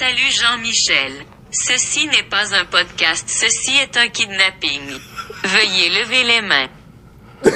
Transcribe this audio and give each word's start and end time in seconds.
Salut 0.00 0.32
Jean-Michel. 0.32 1.12
Ceci 1.50 2.06
n'est 2.06 2.22
pas 2.30 2.54
un 2.58 2.64
podcast, 2.64 3.26
ceci 3.28 3.72
est 3.82 3.98
un 3.98 4.08
kidnapping. 4.08 4.80
Veuillez 5.44 5.90
lever 5.90 6.22
les 6.24 6.40
mains. 6.40 6.68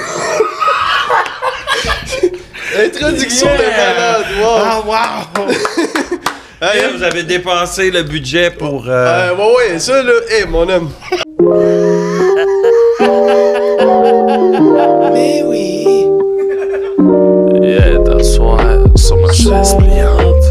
Introduction 2.85 3.47
de 3.47 3.65
malade, 3.65 4.25
wow. 4.39 4.59
Ah, 4.59 4.83
wow! 4.85 5.23
Hey, 6.73 6.85
vous 6.95 7.01
avez 7.01 7.23
dépensé 7.23 7.89
le 7.89 8.03
budget 8.03 8.51
pour. 8.51 8.87
euh, 8.87 9.31
euh, 9.31 9.35
ouais, 9.35 9.55
ouais, 9.71 9.79
ça 9.79 10.03
là, 10.03 10.13
hey, 10.29 10.45
mon 10.47 10.69
homme. 10.69 10.91
Mais 15.13 15.41
oui. 15.43 16.05
Viens 17.59 18.03
t'asseoir 18.03 18.59
sur 18.95 19.17
ma 19.17 19.33
chaise 19.33 19.75
pliante. 19.79 20.43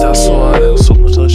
T'asseoir 0.00 0.38
ma 0.38 0.39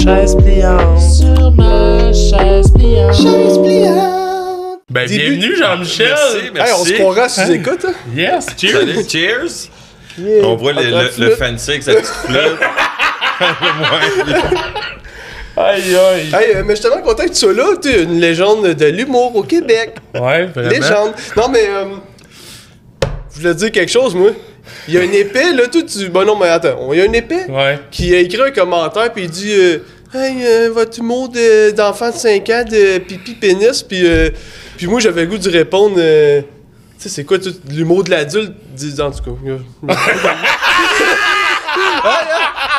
chaise 0.06 0.36
pliante. 0.36 1.00
Sur 1.02 1.52
ma 1.52 2.14
chaise 2.14 2.72
pliante. 2.72 3.14
Chaise 3.16 3.58
pliante. 3.58 4.80
Ben, 4.90 5.08
Début- 5.08 5.38
bienvenue, 5.38 5.56
Jean-Michel. 5.58 6.08
Merci, 6.10 6.52
merci. 6.54 6.72
Hey, 6.72 6.78
on 6.80 6.86
se 6.86 6.94
croira 6.94 7.30
si 7.30 7.52
écoutes, 7.54 7.86
hein? 7.86 7.94
Yes, 8.16 8.46
cheers. 8.58 8.72
Salut, 8.80 9.10
cheers! 9.10 9.70
Yeah. 10.18 10.46
On 10.46 10.56
voit 10.56 10.72
le, 10.74 10.82
le, 10.84 11.10
tu 11.10 11.30
fancy 11.36 11.72
avec 11.72 11.84
sa 11.84 11.92
petite 11.94 12.06
flûte. 12.06 12.40
Aïe, 15.58 15.96
aïe. 15.96 16.28
Hey, 16.34 16.56
euh, 16.58 16.64
mais 16.66 16.76
je 16.76 16.82
suis 16.82 16.90
tellement 16.90 17.02
content 17.06 17.24
que 17.24 17.30
tu 17.30 17.36
sois 17.36 17.54
là. 17.54 17.64
Tu 17.82 17.88
es 17.90 18.04
une 18.04 18.20
légende 18.20 18.68
de 18.68 18.86
l'humour 18.88 19.34
au 19.38 19.44
Québec. 19.44 19.96
Ouais, 20.14 20.46
vraiment. 20.48 20.70
Légende. 20.70 21.14
Non, 21.38 21.48
mais. 21.50 21.66
Euh, 21.70 21.86
je 23.34 23.40
voulais 23.40 23.54
te 23.54 23.60
dire 23.60 23.72
quelque 23.72 23.92
chose, 23.92 24.14
moi. 24.16 24.32
Il 24.90 24.96
y 24.96 24.98
a 24.98 25.04
une 25.04 25.14
épée, 25.14 25.54
là, 25.54 25.68
tout 25.72 25.84
tu. 25.84 26.10
Bon, 26.10 26.26
non, 26.26 26.36
mais 26.38 26.50
attends. 26.50 26.92
Il 26.92 27.00
y 27.00 27.02
a 27.02 27.06
une 27.06 27.16
épée 27.16 27.46
Ouais. 27.50 27.80
qui 27.90 28.14
a 28.14 28.20
écrit 28.20 28.42
un 28.42 28.52
commentaire, 28.52 29.14
puis 29.14 29.24
il 29.24 29.30
dit. 29.30 29.54
euh, 29.54 29.78
Hey, 30.16 30.46
euh, 30.46 30.70
votre 30.74 30.98
humour 31.00 31.30
de- 31.30 31.72
d'enfant 31.72 32.10
de 32.12 32.16
5 32.16 32.50
ans 32.50 32.64
de 32.70 33.00
pipi 33.00 33.34
pénis, 33.36 33.84
puis. 33.84 34.06
euh, 34.08 34.30
puis 34.78 34.88
moi, 34.88 35.00
j'avais 35.00 35.22
le 35.24 35.28
goût 35.28 35.38
de 35.38 35.50
répondre. 35.50 35.96
euh, 35.98 36.42
tu 36.42 36.48
sais, 37.04 37.10
c'est 37.10 37.24
quoi 37.26 37.38
tout 37.40 37.54
l'humour 37.70 38.04
de 38.04 38.12
l'adulte? 38.12 38.54
Dis- 38.74 39.00
En 39.02 39.12
tout 39.12 39.24
cas. 39.24 39.32
hein, 42.04 42.10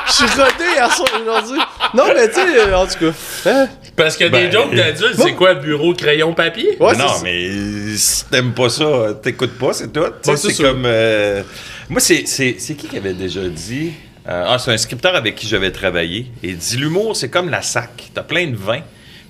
Je 0.06 0.12
suis 0.12 0.24
rodé 0.26 0.78
à 0.80 0.88
son 0.90 1.04
aujourd'hui. 1.20 1.58
Non, 1.94 2.04
mais 2.14 2.28
tu 2.28 2.34
sais, 2.34 2.58
euh, 2.58 2.76
en 2.76 2.86
tout 2.86 2.98
cas. 2.98 3.50
Hein? 3.50 3.68
Parce 3.96 4.16
que 4.16 4.28
Ben, 4.28 4.46
des 4.46 4.52
jokes 4.52 4.74
d'adultes, 4.74 5.16
c'est 5.22 5.32
quoi, 5.34 5.54
bureau, 5.54 5.94
crayon, 5.94 6.32
papier? 6.34 6.76
Ouais, 6.80 6.92
Mais 6.92 6.98
non, 7.04 7.10
mais 7.22 7.96
si 7.96 8.24
t'aimes 8.26 8.52
pas 8.52 8.68
ça, 8.68 9.14
t'écoutes 9.22 9.58
pas, 9.58 9.72
c'est 9.72 9.92
tout. 9.92 10.00
Ouais, 10.00 10.36
c'est 10.36 10.54
comme. 10.62 10.82
euh, 10.84 11.42
Moi, 11.88 12.00
c'est 12.00 12.24
c'est- 12.26 12.56
c'est 12.58 12.74
qui 12.74 12.88
qui 12.88 12.96
avait 12.98 13.14
déjà 13.14 13.40
dit. 13.48 13.92
Euh, 14.28 14.44
ah, 14.48 14.58
c'est 14.58 14.72
un 14.72 14.76
scripteur 14.76 15.14
avec 15.14 15.34
qui 15.36 15.46
j'avais 15.46 15.70
travaillé. 15.70 16.26
Et 16.42 16.48
il 16.50 16.56
dit 16.56 16.76
l'humour, 16.76 17.16
c'est 17.16 17.28
comme 17.28 17.48
la 17.50 17.62
sac. 17.62 18.10
T'as 18.14 18.22
plein 18.22 18.46
de 18.48 18.56
vin, 18.56 18.80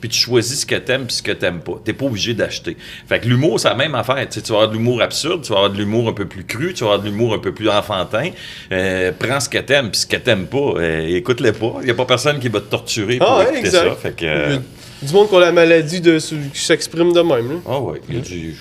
puis 0.00 0.08
tu 0.08 0.18
choisis 0.18 0.60
ce 0.60 0.66
que 0.66 0.74
t'aimes 0.76 1.06
puis 1.06 1.16
ce 1.16 1.22
que 1.22 1.32
t'aimes 1.32 1.60
pas. 1.60 1.74
T'es 1.84 1.92
pas 1.92 2.06
obligé 2.06 2.32
d'acheter. 2.34 2.76
Fait 3.08 3.18
que 3.20 3.26
l'humour, 3.28 3.60
c'est 3.60 3.68
la 3.68 3.74
même 3.74 3.94
affaire. 3.94 4.26
Tu 4.28 4.40
vas 4.40 4.46
avoir 4.54 4.68
de 4.68 4.74
l'humour 4.74 5.02
absurde, 5.02 5.42
tu 5.42 5.50
vas 5.52 5.56
avoir 5.58 5.70
de 5.72 5.78
l'humour 5.78 6.08
un 6.08 6.12
peu 6.12 6.26
plus 6.26 6.44
cru, 6.44 6.72
tu 6.74 6.80
vas 6.84 6.90
avoir 6.92 7.00
de 7.02 7.08
l'humour 7.08 7.34
un 7.34 7.38
peu 7.38 7.52
plus 7.52 7.68
enfantin. 7.68 8.30
Euh, 8.72 9.12
prends 9.18 9.40
ce 9.40 9.48
que 9.48 9.58
t'aimes, 9.58 9.90
puis 9.90 10.00
ce 10.00 10.06
que 10.06 10.16
t'aimes 10.16 10.46
pas, 10.46 10.58
euh, 10.76 11.06
écoute-les 11.16 11.52
pas. 11.52 11.74
Il 11.82 11.88
y 11.88 11.90
a 11.90 11.94
pas 11.94 12.04
personne 12.06 12.38
qui 12.38 12.48
va 12.48 12.60
te 12.60 12.70
torturer 12.70 13.18
pour 13.18 13.28
Ah, 13.28 13.38
ouais, 13.38 13.44
écouter 13.44 13.58
exact. 13.60 13.88
ça. 13.88 13.94
Fait 13.96 14.16
que. 14.16 14.56
Du 15.02 15.12
monde 15.12 15.28
qui 15.28 15.36
a 15.36 15.40
la 15.40 15.52
maladie 15.52 16.00
de 16.00 16.18
qui 16.18 16.58
s'exprime 16.60 17.12
de 17.12 17.20
même. 17.20 17.50
Là. 17.50 17.56
Ah 17.68 17.78
ouais, 17.80 18.00
il 18.08 18.14
y 18.14 18.18
a 18.18 18.20
du. 18.22 18.56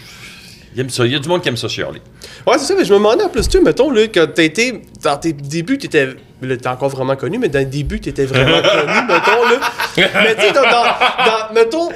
Il 0.76 0.82
aime 0.82 0.90
ça. 0.90 1.06
Il 1.06 1.14
y 1.14 1.16
a 1.16 1.20
du 1.20 1.30
monde 1.30 1.42
qui 1.42 1.48
aime 1.50 1.56
ça 1.58 1.68
chialer. 1.70 2.02
Ouais, 2.46 2.58
c'est 2.58 2.66
ça, 2.66 2.76
mais 2.78 2.84
je 2.84 2.92
me 2.94 2.98
demandais 2.98 3.24
en 3.24 3.30
plus, 3.30 3.48
tu 3.48 3.62
mettons, 3.62 3.90
là, 3.92 4.02
quand 4.14 4.28
t'as 4.34 4.44
été. 4.44 4.82
Dans 5.02 5.18
tes 5.18 5.32
débuts, 5.34 5.78
t'étais. 5.78 6.08
Là, 6.42 6.58
t'es 6.58 6.68
encore 6.68 6.90
vraiment 6.90 7.16
connu, 7.16 7.38
mais 7.40 7.48
dans 7.48 7.60
les 7.60 7.66
débuts, 7.66 8.02
t'étais 8.02 8.26
vraiment 8.26 8.62
connu, 8.62 8.94
mettons, 9.08 9.44
là. 9.50 9.60
Mais 9.98 10.36
tu 10.36 10.42
sais, 10.42 10.52
dans, 10.52 10.62
dans, 10.64 10.70
dans- 10.70 11.54
Mettons. 11.54 11.90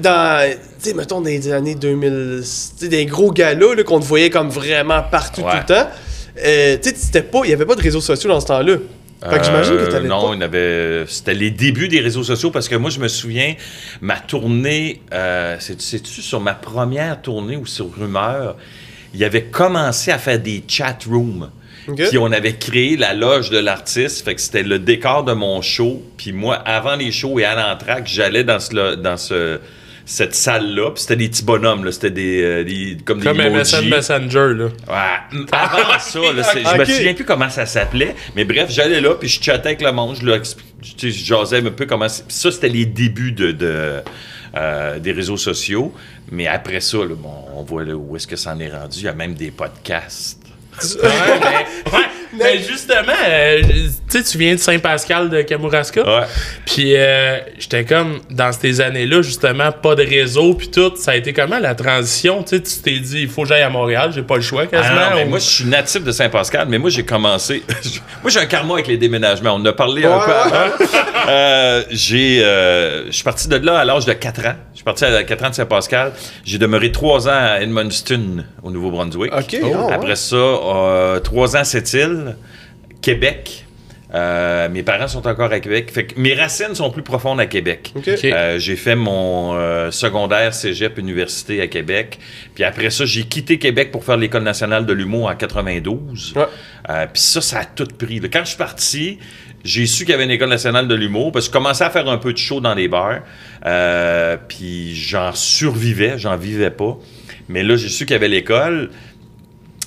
Dans. 0.00 0.50
Tu 0.50 0.58
sais, 0.90 0.94
mettons, 0.94 1.20
dans 1.20 1.26
les 1.28 1.52
années 1.52 1.74
2000. 1.74 2.38
Tu 2.40 2.46
sais, 2.84 2.88
des 2.88 3.04
gros 3.06 3.30
galas, 3.32 3.74
là, 3.74 3.82
qu'on 3.82 4.00
te 4.00 4.04
voyait 4.06 4.30
comme 4.30 4.48
vraiment 4.48 5.02
partout 5.02 5.42
Ouais. 5.42 5.50
tout 5.52 5.56
le 5.58 5.64
temps. 5.74 5.88
Euh, 6.44 6.76
tu 6.82 6.90
sais, 6.96 7.22
pas. 7.22 7.40
Il 7.44 7.50
y 7.50 7.52
avait 7.52 7.66
pas 7.66 7.74
de 7.74 7.82
réseaux 7.82 8.00
sociaux 8.00 8.28
dans 8.30 8.40
ce 8.40 8.46
temps-là. 8.46 8.76
Fait 9.22 9.38
que 9.38 9.44
j'imagine 9.44 9.76
que 9.76 9.82
Euh, 9.82 9.90
t'avais 9.90 10.08
Non, 10.08 10.28
pas. 10.28 10.34
il 10.34 10.40
y 10.40 10.44
avait- 10.44 11.04
c'était 11.08 11.34
les 11.34 11.50
débuts 11.50 11.88
des 11.88 12.00
réseaux 12.00 12.22
sociaux 12.22 12.50
parce 12.50 12.68
que 12.68 12.74
moi, 12.76 12.90
je 12.90 13.00
me 13.00 13.08
souviens, 13.08 13.54
ma 14.00 14.16
tournée, 14.16 15.00
euh, 15.12 15.56
c'est- 15.58 15.80
c'est-tu 15.80 16.20
sur 16.22 16.40
ma 16.40 16.54
première 16.54 17.20
tournée 17.22 17.56
ou 17.56 17.64
sur 17.66 17.90
Rumeur, 17.96 18.56
il 19.14 19.24
avait 19.24 19.44
commencé 19.44 20.10
à 20.10 20.18
faire 20.18 20.38
des 20.38 20.62
chat 20.68 20.98
rooms. 21.08 21.50
Puis 21.96 22.18
on 22.18 22.32
avait 22.32 22.54
créé 22.56 22.96
la 22.96 23.14
loge 23.14 23.50
de 23.50 23.58
l'artiste, 23.58 24.24
fait 24.24 24.34
que 24.34 24.40
c'était 24.40 24.64
le 24.64 24.78
décor 24.80 25.22
de 25.24 25.32
mon 25.32 25.62
show. 25.62 26.02
Puis 26.16 26.32
moi, 26.32 26.56
avant 26.56 26.96
les 26.96 27.12
shows 27.12 27.38
et 27.38 27.44
à 27.44 27.54
l'entraque, 27.54 28.06
j'allais 28.08 28.42
dans 28.44 28.58
ce, 28.58 28.96
dans 28.96 29.16
ce 29.16 29.60
cette 30.08 30.36
salle-là, 30.36 30.92
puis 30.92 31.02
c'était 31.02 31.16
des 31.16 31.28
petits 31.28 31.42
bonhommes, 31.42 31.84
là, 31.84 31.90
c'était 31.90 32.12
des, 32.12 32.42
euh, 32.42 32.64
des- 32.64 32.96
comme, 33.04 33.20
Comme 33.20 33.38
des 33.38 33.50
MSN. 33.50 33.88
Messenger, 33.88 34.54
là. 34.54 34.66
Ouais. 34.88 35.40
Avant 35.50 35.98
ça, 35.98 36.20
là, 36.32 36.42
je 36.54 36.78
me 36.78 36.84
souviens 36.84 37.12
plus 37.14 37.24
comment 37.24 37.50
ça 37.50 37.66
s'appelait, 37.66 38.14
mais 38.36 38.44
bref, 38.44 38.70
j'allais 38.70 39.00
là, 39.00 39.14
puis 39.16 39.28
je 39.28 39.42
chattais 39.42 39.66
avec 39.70 39.82
le 39.82 39.90
monde, 39.90 40.16
je, 40.20 40.24
leur 40.24 40.38
je 40.80 41.08
jasais 41.08 41.58
un 41.58 41.70
peu 41.72 41.86
comment... 41.86 42.08
Ça, 42.08 42.52
c'était 42.52 42.68
les 42.68 42.86
débuts 42.86 43.32
de, 43.32 43.50
de, 43.50 43.96
euh, 44.56 44.98
des 45.00 45.10
réseaux 45.10 45.36
sociaux, 45.36 45.92
mais 46.30 46.46
après 46.46 46.80
ça, 46.80 46.98
là, 46.98 47.14
bon, 47.16 47.34
on 47.56 47.62
voit 47.64 47.84
là, 47.84 47.96
où 47.96 48.14
est-ce 48.14 48.28
que 48.28 48.36
ça 48.36 48.52
en 48.54 48.60
est 48.60 48.70
rendu, 48.70 49.00
il 49.00 49.04
y 49.04 49.08
a 49.08 49.12
même 49.12 49.34
des 49.34 49.50
podcasts. 49.50 50.40
Ouais, 51.02 51.08
mais, 51.40 51.90
ouais, 51.90 52.04
mais 52.32 52.58
justement, 52.68 53.12
euh, 53.28 53.62
tu 54.10 54.18
sais, 54.18 54.22
tu 54.22 54.38
viens 54.38 54.54
de 54.54 54.60
Saint-Pascal 54.60 55.30
de 55.30 55.42
Kamouraska. 55.42 56.02
Ouais. 56.02 56.26
Puis 56.64 56.94
euh, 56.96 57.38
j'étais 57.58 57.84
comme, 57.84 58.20
dans 58.30 58.52
ces 58.52 58.80
années-là, 58.80 59.22
justement, 59.22 59.72
pas 59.72 59.94
de 59.94 60.02
réseau, 60.04 60.54
puis 60.54 60.68
tout. 60.68 60.92
Ça 60.96 61.12
a 61.12 61.16
été 61.16 61.32
comment 61.32 61.58
la 61.58 61.74
transition? 61.74 62.42
Tu 62.42 62.56
sais, 62.56 62.62
tu 62.62 62.78
t'es 62.82 62.98
dit, 62.98 63.22
il 63.22 63.28
faut 63.28 63.42
que 63.42 63.48
j'aille 63.48 63.62
à 63.62 63.70
Montréal, 63.70 64.10
j'ai 64.14 64.22
pas 64.22 64.36
le 64.36 64.42
choix 64.42 64.62
Ah 64.64 64.66
quasiment. 64.66 64.94
non, 64.96 65.16
mais 65.16 65.24
ou- 65.24 65.28
moi, 65.28 65.38
je 65.38 65.44
suis 65.44 65.64
natif 65.64 66.02
de 66.04 66.12
Saint-Pascal, 66.12 66.66
mais 66.68 66.78
moi, 66.78 66.90
j'ai 66.90 67.04
commencé. 67.04 67.62
moi, 68.22 68.30
j'ai 68.30 68.40
un 68.40 68.46
karma 68.46 68.74
avec 68.74 68.86
les 68.86 68.96
déménagements. 68.98 69.52
On 69.52 69.56
en 69.60 69.64
a 69.66 69.72
parlé 69.72 70.04
un 70.04 70.18
peu 70.18 70.32
avant. 70.32 70.70
Euh, 71.28 71.82
j'ai, 71.90 72.42
euh, 72.44 73.06
je 73.06 73.12
suis 73.12 73.24
parti 73.24 73.48
de 73.48 73.56
là 73.56 73.78
à 73.80 73.84
l'âge 73.84 74.04
de 74.06 74.12
4 74.12 74.46
ans. 74.46 74.54
Je 74.72 74.76
suis 74.78 74.84
parti 74.84 75.04
à 75.04 75.22
4 75.24 75.44
ans 75.44 75.50
de 75.50 75.54
Saint-Pascal. 75.54 76.12
J'ai 76.44 76.58
demeuré 76.58 76.92
3 76.92 77.28
ans 77.28 77.32
à 77.32 77.60
Edmundston, 77.60 78.44
au 78.62 78.70
Nouveau-Brunswick. 78.70 79.32
Ok, 79.32 79.56
Oh. 79.62 79.72
ah 79.74 79.86
ouais. 79.86 79.92
Après 79.94 80.16
ça, 80.16 80.36
euh, 80.36 81.20
3 81.20 81.56
ans 81.56 81.60
à 81.60 81.64
Sept-Îles, 81.64 82.25
Québec. 83.00 83.64
Euh, 84.14 84.68
mes 84.68 84.82
parents 84.84 85.08
sont 85.08 85.26
encore 85.26 85.52
à 85.52 85.58
Québec. 85.58 85.90
Fait 85.92 86.06
que 86.06 86.18
mes 86.18 86.34
racines 86.34 86.74
sont 86.74 86.90
plus 86.90 87.02
profondes 87.02 87.40
à 87.40 87.46
Québec. 87.46 87.92
Euh, 88.24 88.58
j'ai 88.58 88.76
fait 88.76 88.94
mon 88.94 89.54
euh, 89.56 89.90
secondaire 89.90 90.54
cégep 90.54 90.96
université 90.98 91.60
à 91.60 91.66
Québec. 91.66 92.18
Puis 92.54 92.62
après 92.62 92.90
ça, 92.90 93.04
j'ai 93.04 93.24
quitté 93.24 93.58
Québec 93.58 93.90
pour 93.90 94.04
faire 94.04 94.16
l'École 94.16 94.44
nationale 94.44 94.86
de 94.86 94.92
l'humour 94.92 95.28
en 95.28 95.34
92. 95.34 96.34
Ouais. 96.36 96.44
Euh, 96.88 97.06
puis 97.12 97.20
ça, 97.20 97.40
ça 97.40 97.58
a 97.60 97.64
tout 97.64 97.88
pris. 97.98 98.20
là. 98.20 98.28
Quand 98.32 98.44
je 98.44 98.50
suis 98.50 98.56
parti, 98.56 99.18
j'ai 99.64 99.86
su 99.86 100.04
qu'il 100.04 100.12
y 100.12 100.14
avait 100.14 100.24
une 100.24 100.30
École 100.30 100.50
nationale 100.50 100.86
de 100.86 100.94
l'humour 100.94 101.32
parce 101.32 101.48
que 101.48 101.52
je 101.52 101.58
commençais 101.58 101.84
à 101.84 101.90
faire 101.90 102.08
un 102.08 102.18
peu 102.18 102.32
de 102.32 102.38
show 102.38 102.60
dans 102.60 102.74
les 102.74 102.86
bars. 102.86 103.20
Euh, 103.66 104.36
puis 104.48 104.94
j'en 104.94 105.32
survivais, 105.32 106.16
j'en 106.16 106.36
vivais 106.36 106.70
pas. 106.70 106.96
Mais 107.48 107.64
là, 107.64 107.76
j'ai 107.76 107.88
su 107.88 108.06
qu'il 108.06 108.14
y 108.14 108.16
avait 108.16 108.28
l'école. 108.28 108.90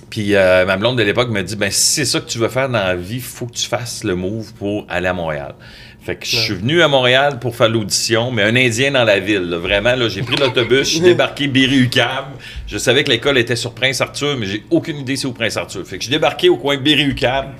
Puis 0.09 0.35
euh, 0.35 0.65
ma 0.65 0.75
blonde 0.77 0.97
de 0.97 1.03
l'époque 1.03 1.29
me 1.29 1.41
dit 1.43 1.55
ben 1.55 1.69
si 1.71 1.95
c'est 1.95 2.05
ça 2.05 2.19
que 2.19 2.27
tu 2.29 2.37
veux 2.39 2.47
faire 2.49 2.67
dans 2.69 2.79
la 2.83 2.95
vie, 2.95 3.19
faut 3.19 3.45
que 3.45 3.53
tu 3.53 3.67
fasses 3.67 4.03
le 4.03 4.15
move 4.15 4.53
pour 4.55 4.85
aller 4.89 5.07
à 5.07 5.13
Montréal. 5.13 5.53
Fait 6.01 6.15
que 6.15 6.25
je 6.25 6.37
suis 6.37 6.53
venu 6.55 6.81
à 6.81 6.87
Montréal 6.87 7.39
pour 7.39 7.55
faire 7.55 7.69
l'audition, 7.69 8.31
mais 8.31 8.41
un 8.43 8.55
Indien 8.55 8.91
dans 8.91 9.03
la 9.03 9.19
ville. 9.19 9.41
là. 9.49 9.57
Vraiment, 9.57 9.95
là, 9.95 10.07
j'ai 10.09 10.21
pris 10.23 10.37
l'autobus, 10.37 10.79
je 10.79 10.83
suis 10.93 10.99
débarqué 11.01 11.47
Berry-UQAM. 11.47 12.25
Je 12.67 12.77
savais 12.77 13.03
que 13.03 13.09
l'école 13.11 13.37
était 13.37 13.57
sur 13.57 13.73
Prince-Arthur, 13.73 14.37
mais 14.37 14.45
j'ai 14.47 14.63
aucune 14.71 14.97
idée 14.97 15.15
c'est 15.17 15.27
où 15.27 15.33
Prince-Arthur. 15.33 15.85
Fait 15.85 15.97
que 15.97 16.03
je 16.03 16.07
suis 16.07 16.15
débarqué 16.15 16.49
au 16.49 16.57
coin 16.57 16.77
Berry-UQAM. 16.77 17.53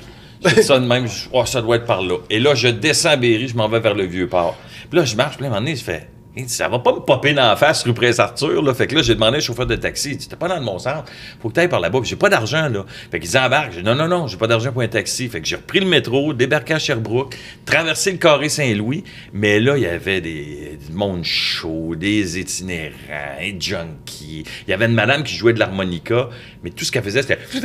Ça 0.62 0.80
de 0.80 0.86
même, 0.86 1.06
je- 1.06 1.28
oh, 1.34 1.46
ça 1.46 1.62
doit 1.62 1.76
être 1.76 1.86
par 1.86 2.02
là. 2.02 2.16
Et 2.30 2.40
là, 2.40 2.56
je 2.56 2.70
descends 2.70 3.10
à 3.10 3.16
Berry, 3.18 3.50
je 3.50 3.56
m'en 3.58 3.68
vais 3.68 3.82
vers 3.82 3.94
le 3.94 4.06
Vieux-Port. 4.06 4.58
Puis 4.90 4.98
là, 4.98 5.06
je 5.06 5.16
marche, 5.18 5.36
puis 5.36 5.44
là, 5.44 5.50
à 5.50 5.52
un 5.52 5.56
moment 5.56 5.66
donné, 5.66 5.76
je 5.76 5.84
fais... 5.84 6.08
Hey, 6.40 6.48
ça 6.48 6.70
va 6.70 6.80
pas 6.80 6.94
me 6.94 7.00
popper 7.00 7.34
dans 7.34 7.48
la 7.48 7.56
face 7.56 7.84
rue 7.84 7.94
Prince-Arthur, 7.94 8.62
là. 8.62 8.74
Fait 8.74 8.88
que 8.88 8.96
là, 8.96 9.02
j'ai 9.02 9.16
demandé 9.16 9.40
au 9.40 9.42
chauffeur 9.42 9.66
de 9.66 9.76
taxi. 9.76 10.12
Il 10.12 10.18
dit, 10.18 10.30
t'es 10.30 10.36
pas 10.38 10.48
dans 10.48 10.58
le 10.58 10.64
bon 10.66 10.80
centre. 10.80 11.06
Faut 11.42 11.50
que 11.50 11.54
t'ailles 11.54 11.68
par 11.68 11.82
là-bas. 11.82 12.00
J'ai 12.04 12.16
pas 12.16 12.30
d'argent, 12.30 12.70
là. 12.70 12.86
Fait 13.12 13.20
qu'ils 13.20 13.38
embarquent. 13.38 13.74
J'ai 13.74 13.82
dit, 13.82 13.86
non, 13.86 13.96
non, 13.96 14.08
non, 14.08 14.28
j'ai 14.28 14.38
pas 14.38 14.48
d'argent 14.48 14.72
pour 14.72 14.82
un 14.82 14.88
taxi. 14.88 15.28
Fait 15.28 15.42
que 15.42 15.48
j'ai 15.48 15.58
repris 15.58 15.80
le 15.82 15.86
métro, 15.86 16.34
débarqué 16.34 16.76
à 16.76 16.80
Sherbrooke, 16.80 17.36
traversé 17.66 18.12
le 18.12 18.18
carré 18.18 18.48
Saint-Louis. 18.48 19.04
Mais 19.34 19.60
là, 19.60 19.76
il 19.76 19.84
y 19.84 19.88
avait 19.88 20.22
des, 20.22 20.80
du 20.88 20.94
monde 20.94 21.26
chaud, 21.26 21.96
des 21.98 22.40
itinérants, 22.40 23.40
des 23.40 23.58
junkies. 23.60 24.46
Il 24.68 24.72
y 24.72 24.74
avait 24.74 24.86
une 24.86 24.94
madame 24.94 25.24
qui 25.24 25.36
jouait 25.36 25.54
de 25.54 25.60
l'harmonica. 25.60 26.30
Mais 26.64 26.70
tout 26.70 26.86
ce 26.86 26.92
qu'elle 26.92 27.04
faisait, 27.04 27.22
c'était. 27.22 27.40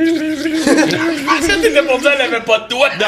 Dire, 1.95 2.11
elle 2.17 2.35
avait 2.35 2.45
pas 2.45 2.59
de 2.59 2.69
doigts. 2.69 2.89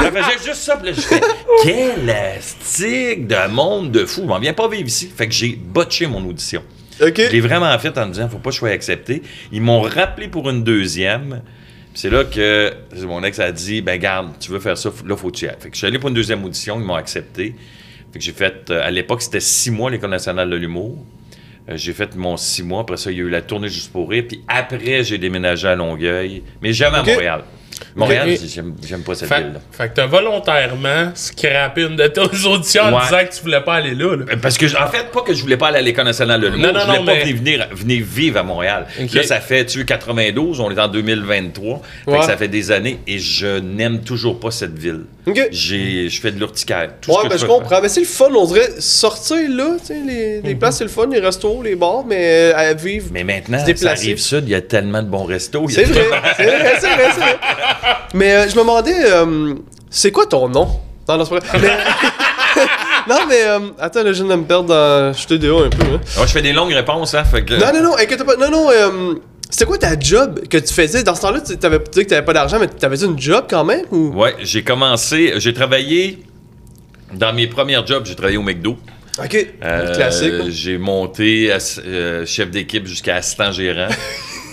Elle 0.00 0.12
faisait 0.12 0.44
juste 0.44 0.62
ça, 0.62 0.76
puis 0.76 0.90
là, 0.90 0.92
je 0.94 1.00
fais 1.00 1.20
Quel 1.62 2.10
astique 2.10 3.26
de 3.26 3.48
monde 3.48 3.75
de 3.82 4.04
fou. 4.04 4.22
Je 4.22 4.26
m'en 4.26 4.38
viens 4.38 4.52
pas 4.52 4.68
vivre 4.68 4.86
ici. 4.86 5.10
Fait 5.14 5.26
que 5.26 5.34
j'ai 5.34 5.56
botché 5.56 6.06
mon 6.06 6.24
audition. 6.26 6.62
L'ai 7.00 7.40
vraiment 7.40 7.76
fait 7.78 7.96
en 7.98 8.06
me 8.06 8.12
disant 8.12 8.28
Faut 8.28 8.38
pas 8.38 8.50
que 8.50 8.54
je 8.54 8.58
sois 8.58 8.70
accepté. 8.70 9.22
Ils 9.52 9.60
m'ont 9.60 9.82
rappelé 9.82 10.28
pour 10.28 10.48
une 10.48 10.64
deuxième. 10.64 11.42
c'est 11.94 12.10
là 12.10 12.24
que 12.24 12.72
mon 13.04 13.22
ex 13.22 13.38
a 13.38 13.52
dit 13.52 13.82
ben 13.82 13.98
garde, 13.98 14.32
tu 14.40 14.50
veux 14.50 14.60
faire 14.60 14.78
ça, 14.78 14.90
là 15.06 15.16
faut 15.16 15.30
que 15.30 15.36
tu 15.36 15.44
y 15.44 15.48
ailles. 15.48 15.56
Fait 15.58 15.68
que 15.68 15.74
je 15.74 15.78
suis 15.78 15.86
allé 15.86 15.98
pour 15.98 16.08
une 16.08 16.14
deuxième 16.14 16.44
audition, 16.44 16.78
ils 16.80 16.84
m'ont 16.84 16.94
accepté. 16.94 17.54
Fait 18.12 18.18
que 18.18 18.24
j'ai 18.24 18.32
fait 18.32 18.70
euh, 18.70 18.86
à 18.86 18.90
l'époque 18.90 19.22
c'était 19.22 19.40
six 19.40 19.70
mois 19.70 19.90
l'école 19.90 20.10
nationale 20.10 20.48
de 20.48 20.56
l'humour. 20.56 21.04
Euh, 21.68 21.76
j'ai 21.76 21.92
fait 21.92 22.14
mon 22.16 22.36
six 22.36 22.62
mois, 22.62 22.82
après 22.82 22.96
ça 22.96 23.10
il 23.10 23.18
y 23.18 23.20
a 23.20 23.24
eu 23.24 23.28
la 23.28 23.42
tournée 23.42 23.68
juste 23.68 23.92
pour 23.92 24.08
rire, 24.08 24.24
puis 24.28 24.42
après 24.48 25.04
j'ai 25.04 25.18
déménagé 25.18 25.68
à 25.68 25.74
Longueuil, 25.74 26.42
mais 26.62 26.72
jamais 26.72 26.98
à 26.98 27.02
Montréal. 27.02 27.44
Montréal, 27.94 28.36
j'aime, 28.46 28.74
j'aime 28.86 29.02
pas 29.02 29.14
cette 29.14 29.28
Fait, 29.28 29.42
ville-là. 29.42 29.60
fait 29.72 29.88
que 29.88 29.94
t'as 29.94 30.06
volontairement 30.06 31.10
scrappé 31.14 31.82
une 31.82 31.96
de 31.96 32.06
tes 32.06 32.20
auditions 32.46 32.82
en 32.84 32.92
Ouais. 32.94 33.02
disant 33.04 33.18
que 33.28 33.34
tu 33.36 33.42
voulais 33.42 33.60
pas 33.60 33.74
aller 33.74 33.94
là. 33.94 34.16
là. 34.16 34.24
Euh, 34.30 34.36
Parce 34.40 34.56
que, 34.58 34.66
en 34.66 34.88
fait, 34.88 35.10
pas 35.12 35.22
que 35.22 35.34
je 35.34 35.40
voulais 35.42 35.56
pas 35.56 35.68
aller 35.68 35.78
à 35.78 35.82
l'École 35.82 36.04
nationale 36.04 36.40
de 36.40 36.46
l'humour, 36.48 36.66
Non, 36.68 36.72
non, 36.72 36.80
je 36.80 36.86
voulais 36.86 36.98
non, 36.98 37.04
pas 37.06 37.12
mais- 37.24 37.32
venir, 37.32 37.68
venir 37.72 38.04
vivre 38.06 38.38
à 38.38 38.42
Montréal. 38.42 38.86
Là, 39.12 39.22
ça 39.22 39.40
fait, 39.40 39.64
tu 39.66 39.78
veux, 39.78 39.84
92, 39.84 40.60
on 40.60 40.70
est 40.70 40.78
en 40.78 40.88
2023, 40.88 41.82
fait 42.04 42.18
que 42.18 42.24
ça 42.24 42.36
fait 42.36 42.48
des 42.48 42.70
années 42.70 42.98
et 43.06 43.18
je 43.18 43.58
n'aime 43.58 44.00
toujours 44.02 44.38
pas 44.40 44.50
cette 44.50 44.76
ville. 44.78 45.04
J'ai, 45.50 46.08
je 46.08 46.20
fais 46.20 46.30
de 46.30 46.38
l'urticaire. 46.38 46.90
Tout 47.00 47.10
Ouais, 47.10 47.16
ce 47.18 47.22
que 47.24 47.28
ben 47.30 47.38
je 47.38 47.46
comprends. 47.46 47.80
Mais 47.82 47.88
c'est 47.88 48.00
le 48.00 48.06
fun, 48.06 48.28
on 48.36 48.44
dirait 48.46 48.70
sortir 48.78 49.36
là, 49.50 49.76
tu 49.80 49.86
sais, 49.86 50.00
les, 50.06 50.40
les 50.40 50.54
places 50.54 50.78
c'est 50.78 50.84
le 50.84 50.90
fun, 50.90 51.06
les 51.10 51.18
restos, 51.18 51.62
les 51.62 51.74
bars, 51.74 52.04
mais 52.06 52.52
euh, 52.52 52.56
à 52.56 52.74
vivre. 52.74 53.06
Mais 53.12 53.24
maintenant, 53.24 53.58
Se 53.64 53.74
ça 53.74 53.90
arrive 53.90 54.18
sud, 54.18 54.44
il 54.46 54.50
y 54.50 54.54
a 54.54 54.60
tellement 54.60 55.02
de 55.02 55.08
bons 55.08 55.24
restos. 55.24 55.66
C'est 55.68 55.84
vrai, 55.84 56.04
c'est 56.36 56.44
vrai, 56.44 56.74
c'est 56.80 56.86
vrai, 56.86 57.08
c'est 57.12 57.20
vrai. 57.20 57.36
Mais 58.14 58.32
euh, 58.32 58.48
je 58.48 58.54
me 58.54 58.60
demandais, 58.60 58.94
euh, 59.04 59.54
c'est 59.90 60.10
quoi 60.12 60.26
ton 60.26 60.48
nom? 60.48 60.68
Non, 61.08 61.16
non, 61.18 61.24
c'est 61.24 61.38
pas 61.38 61.58
vrai. 61.58 61.58
Mais- 61.60 62.64
non, 63.14 63.20
mais 63.28 63.42
euh, 63.44 63.58
attends, 63.78 64.02
là, 64.02 64.12
je 64.12 64.22
viens 64.24 64.34
de 64.36 64.40
me 64.40 64.46
perdre 64.46 64.68
dans. 64.68 65.12
Je 65.12 65.26
te 65.26 65.34
dehors 65.34 65.64
un 65.64 65.70
peu. 65.70 65.82
Hein. 65.84 66.00
Ouais, 66.18 66.26
je 66.26 66.32
fais 66.32 66.42
des 66.42 66.52
longues 66.52 66.72
réponses, 66.72 67.14
hein, 67.14 67.24
fait 67.24 67.44
que... 67.44 67.54
Non, 67.54 67.72
non, 67.72 67.90
non, 67.90 67.96
inquiète 67.96 68.24
pas. 68.24 68.36
Non, 68.36 68.50
non, 68.50 68.70
euh, 68.70 69.14
c'était 69.50 69.64
quoi 69.66 69.78
ta 69.78 69.98
job 69.98 70.40
que 70.48 70.58
tu 70.58 70.72
faisais? 70.74 71.02
Dans 71.04 71.14
ce 71.14 71.20
temps-là, 71.22 71.40
tu 71.40 71.54
avais 71.66 71.78
dit 71.78 72.04
que 72.04 72.08
t'avais 72.10 72.24
pas 72.24 72.32
d'argent, 72.32 72.58
mais 72.58 72.66
t'avais-tu 72.68 73.04
une 73.04 73.18
job 73.20 73.44
quand 73.48 73.64
même? 73.64 73.82
Ou... 73.92 74.08
Ouais, 74.14 74.34
j'ai 74.40 74.62
commencé, 74.64 75.34
j'ai 75.36 75.52
travaillé, 75.54 76.24
dans 77.12 77.32
mes 77.32 77.46
premiers 77.46 77.80
jobs, 77.86 78.04
j'ai 78.06 78.16
travaillé 78.16 78.38
au 78.38 78.42
McDo. 78.42 78.76
Ok, 79.22 79.46
Euh, 79.64 79.94
classique. 79.94 80.32
J'ai 80.48 80.76
monté 80.76 81.50
ass- 81.52 81.80
euh, 81.86 82.26
chef 82.26 82.50
d'équipe 82.50 82.86
jusqu'à 82.86 83.16
assistant 83.16 83.50
gérant. 83.52 83.88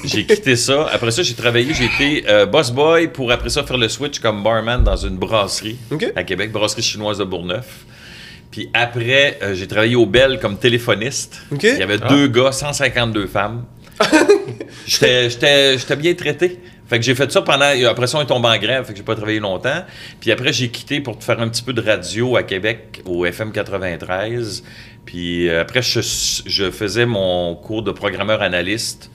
j'ai 0.04 0.26
quitté 0.26 0.56
ça. 0.56 0.88
Après 0.92 1.12
ça, 1.12 1.24
j'ai 1.24 1.34
travaillé, 1.34 1.74
j'ai 1.74 1.86
été 1.86 2.24
euh, 2.30 2.46
boss 2.46 2.72
boy 2.72 3.08
pour 3.10 3.32
après 3.32 3.50
ça 3.50 3.64
faire 3.64 3.78
le 3.78 3.90
switch 3.90 4.20
comme 4.20 4.44
barman 4.44 4.84
dans 4.84 4.96
une 4.98 5.18
brasserie 5.18 5.78
à 6.16 6.24
Québec, 6.24 6.52
brasserie 6.52 6.82
chinoise 6.82 7.18
de 7.20 7.24
Bourgneuf. 7.24 7.86
Puis 8.52 8.70
après, 8.74 9.40
euh, 9.42 9.56
j'ai 9.56 9.68
travaillé 9.68 9.96
au 9.96 10.06
Bell 10.06 10.40
comme 10.40 10.58
téléphoniste. 10.58 11.42
Il 11.74 11.80
y 11.80 11.84
avait 11.84 11.98
deux 11.98 12.28
gars, 12.28 12.52
152 12.52 13.28
femmes. 13.28 13.64
J'étais- 14.86 15.30
J'étais 15.30 15.78
j'étais 15.78 15.96
bien 15.96 16.14
traité. 16.14 16.60
Fait 16.90 17.00
que 17.00 17.06
j'ai 17.06 17.16
fait 17.16 17.32
ça 17.32 17.42
pendant. 17.42 17.66
Après 17.90 18.08
ça, 18.08 18.18
on 18.18 18.22
est 18.22 18.26
tombé 18.26 18.48
en 18.50 18.58
grève, 18.58 18.84
fait 18.86 18.92
que 18.94 18.98
j'ai 18.98 19.04
pas 19.04 19.16
travaillé 19.16 19.40
longtemps. 19.40 19.84
Puis 20.20 20.32
après, 20.32 20.52
j'ai 20.52 20.70
quitté 20.70 21.00
pour 21.00 21.22
faire 21.24 21.40
un 21.40 21.48
petit 21.48 21.64
peu 21.64 21.74
de 21.74 21.82
radio 21.82 22.36
à 22.36 22.44
Québec, 22.44 23.02
au 23.06 23.26
FM 23.26 23.52
93. 23.52 24.64
Puis 25.06 25.48
euh, 25.50 25.62
après, 25.62 25.82
je, 25.82 26.02
je 26.46 26.72
faisais 26.72 27.06
mon 27.06 27.56
cours 27.56 27.82
de 27.84 27.92
programmeur 27.92 28.42
analyste. 28.42 29.10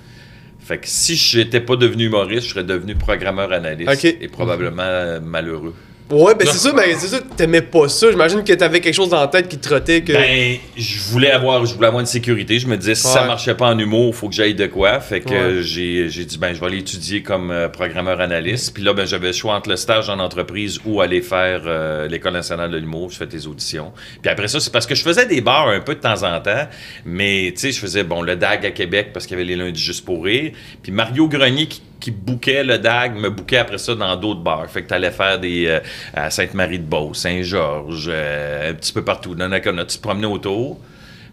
Fait 0.68 0.76
que 0.76 0.86
si 0.86 1.16
j'étais 1.16 1.62
pas 1.62 1.76
devenu 1.76 2.04
humoriste, 2.04 2.46
je 2.46 2.50
serais 2.50 2.62
devenu 2.62 2.94
programmeur 2.94 3.52
analyste. 3.52 4.04
Et 4.04 4.28
probablement 4.28 4.82
euh, 4.82 5.18
malheureux. 5.18 5.74
Ouais, 6.10 6.34
ben 6.34 6.46
c'est 6.50 6.56
ça, 6.56 6.72
mais 6.74 6.94
c'est 6.94 7.08
ça, 7.08 7.18
t'aimais 7.36 7.60
pas 7.60 7.86
ça. 7.88 8.10
J'imagine 8.10 8.42
que 8.42 8.52
t'avais 8.54 8.80
quelque 8.80 8.94
chose 8.94 9.10
dans 9.10 9.20
la 9.20 9.26
tête 9.28 9.46
qui 9.46 9.58
te 9.58 9.68
trottait 9.68 10.00
que. 10.00 10.12
Ben, 10.14 10.56
je 10.76 11.00
voulais 11.10 11.30
avoir, 11.30 11.66
je 11.66 11.74
voulais 11.74 11.88
avoir 11.88 12.00
une 12.00 12.06
sécurité. 12.06 12.58
Je 12.58 12.66
me 12.66 12.76
disais, 12.78 12.94
si 12.94 13.02
ça 13.06 13.20
Ouais. 13.22 13.26
marchait 13.28 13.54
pas 13.54 13.66
en 13.66 13.78
humour, 13.78 14.08
il 14.08 14.12
faut 14.14 14.28
que 14.28 14.34
j'aille 14.34 14.54
de 14.54 14.66
quoi. 14.66 15.00
Fait 15.00 15.20
que 15.20 15.28
Ouais. 15.28 15.36
euh, 15.36 15.62
j'ai, 15.62 16.08
j'ai 16.08 16.24
dit, 16.24 16.38
ben, 16.38 16.54
je 16.54 16.60
vais 16.60 16.66
aller 16.66 16.78
étudier 16.78 17.22
comme 17.22 17.50
euh, 17.50 17.68
programmeur 17.68 18.20
analyste. 18.22 18.72
Puis 18.72 18.82
là, 18.82 18.94
ben, 18.94 19.06
j'avais 19.06 19.26
le 19.28 19.32
choix 19.34 19.54
entre 19.54 19.68
le 19.68 19.76
stage 19.76 20.08
en 20.08 20.18
entreprise 20.18 20.80
ou 20.86 21.02
aller 21.02 21.20
faire 21.20 21.62
euh, 21.66 22.08
l'École 22.08 22.32
nationale 22.32 22.70
de 22.70 22.78
l'humour. 22.78 23.10
Je 23.10 23.16
fais 23.18 23.26
des 23.26 23.46
auditions. 23.46 23.92
Puis 24.22 24.30
après 24.30 24.48
ça, 24.48 24.60
c'est 24.60 24.72
parce 24.72 24.86
que 24.86 24.94
je 24.94 25.02
faisais 25.02 25.26
des 25.26 25.42
bars 25.42 25.68
un 25.68 25.80
peu 25.80 25.94
de 25.94 26.00
temps 26.00 26.22
en 26.22 26.40
temps. 26.40 26.68
Mais, 27.04 27.52
tu 27.54 27.60
sais, 27.60 27.72
je 27.72 27.80
faisais, 27.80 28.02
bon, 28.02 28.22
le 28.22 28.34
DAG 28.34 28.64
à 28.64 28.70
Québec 28.70 29.08
parce 29.12 29.26
qu'il 29.26 29.36
y 29.36 29.40
avait 29.42 29.48
les 29.48 29.56
lundis 29.56 29.82
juste 29.82 30.06
pour 30.06 30.24
rire. 30.24 30.52
Puis 30.82 30.90
Mario 30.90 31.28
Grenier 31.28 31.66
qui 31.66 31.82
qui 32.00 32.10
bouquait 32.10 32.64
le 32.64 32.78
DAG, 32.78 33.16
me 33.16 33.30
bouquait 33.30 33.58
après 33.58 33.78
ça 33.78 33.94
dans 33.94 34.16
d'autres 34.16 34.40
bars. 34.40 34.68
Fait 34.68 34.82
que 34.82 34.88
t'allais 34.88 35.10
faire 35.10 35.38
des 35.38 35.66
euh, 35.66 35.80
à 36.14 36.30
Sainte-Marie-de-Beauce, 36.30 37.18
Saint-Georges, 37.18 38.08
euh, 38.08 38.70
un 38.70 38.74
petit 38.74 38.92
peu 38.92 39.02
partout. 39.02 39.34
Dans 39.34 39.50
tu 39.50 39.96
te 39.96 40.02
promenais 40.02 40.26
autour. 40.26 40.78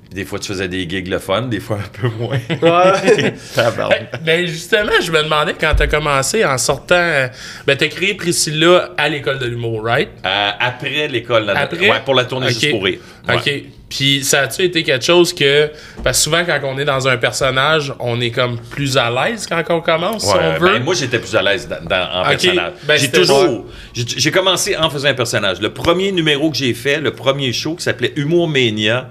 Puis 0.05 0.13
des 0.15 0.25
fois, 0.25 0.37
tu 0.39 0.47
faisais 0.47 0.67
des 0.67 0.87
gigs 0.89 1.07
le 1.07 1.19
fun, 1.19 1.43
des 1.43 1.59
fois 1.59 1.77
un 1.77 1.99
peu 2.01 2.07
moins. 2.19 2.39
Ouais. 2.61 3.33
Ben 4.23 4.45
justement, 4.47 4.91
je 5.01 5.11
me 5.11 5.23
demandais 5.23 5.55
quand 5.59 5.73
t'as 5.75 5.87
commencé 5.87 6.43
en 6.45 6.57
sortant. 6.57 6.95
euh, 6.95 7.27
Ben 7.67 7.75
t'as 7.77 7.87
créé 7.87 8.13
Priscilla 8.13 8.91
à 8.97 9.09
l'école 9.09 9.39
de 9.39 9.45
l'humour, 9.45 9.83
right? 9.83 10.09
Euh, 10.25 10.49
après 10.59 11.07
l'école, 11.07 11.45
là, 11.45 11.53
Après? 11.57 11.89
ouais, 11.89 12.01
pour 12.03 12.15
la 12.15 12.25
tournée 12.25 12.47
Ok. 12.47 12.53
juste 12.53 12.71
pour 12.71 12.83
rire. 12.83 12.99
Ouais. 13.27 13.35
OK. 13.35 13.63
Puis 13.87 14.23
ça 14.23 14.41
a-tu 14.41 14.63
été 14.63 14.83
quelque 14.83 15.05
chose 15.05 15.33
que. 15.33 15.69
Parce 16.03 16.17
que 16.17 16.23
souvent, 16.23 16.43
quand 16.45 16.59
on 16.63 16.77
est 16.79 16.85
dans 16.85 17.07
un 17.07 17.17
personnage, 17.17 17.93
on 17.99 18.19
est 18.19 18.31
comme 18.31 18.59
plus 18.59 18.97
à 18.97 19.09
l'aise 19.11 19.45
quand 19.47 19.61
on 19.69 19.79
commence, 19.81 20.23
si 20.23 20.33
Ouais, 20.33 20.39
on 20.55 20.59
veut? 20.59 20.73
ben, 20.73 20.83
moi, 20.83 20.95
j'étais 20.95 21.19
plus 21.19 21.35
à 21.35 21.41
l'aise 21.41 21.67
dans, 21.67 21.83
dans- 21.87 22.21
en 22.21 22.27
personnage. 22.29 22.73
ben, 22.83 22.97
j'ai 22.97 23.11
toujours. 23.11 23.65
J'ai 23.93 24.31
commencé 24.31 24.75
en 24.75 24.89
faisant 24.89 25.09
un 25.09 25.13
personnage. 25.13 25.61
Le 25.61 25.71
premier 25.71 26.11
numéro 26.11 26.49
que 26.49 26.57
j'ai 26.57 26.73
fait, 26.73 26.99
le 26.99 27.11
premier 27.11 27.53
show 27.53 27.75
qui 27.75 27.83
s'appelait 27.83 28.11
Humour 28.15 28.47
Mania, 28.49 29.09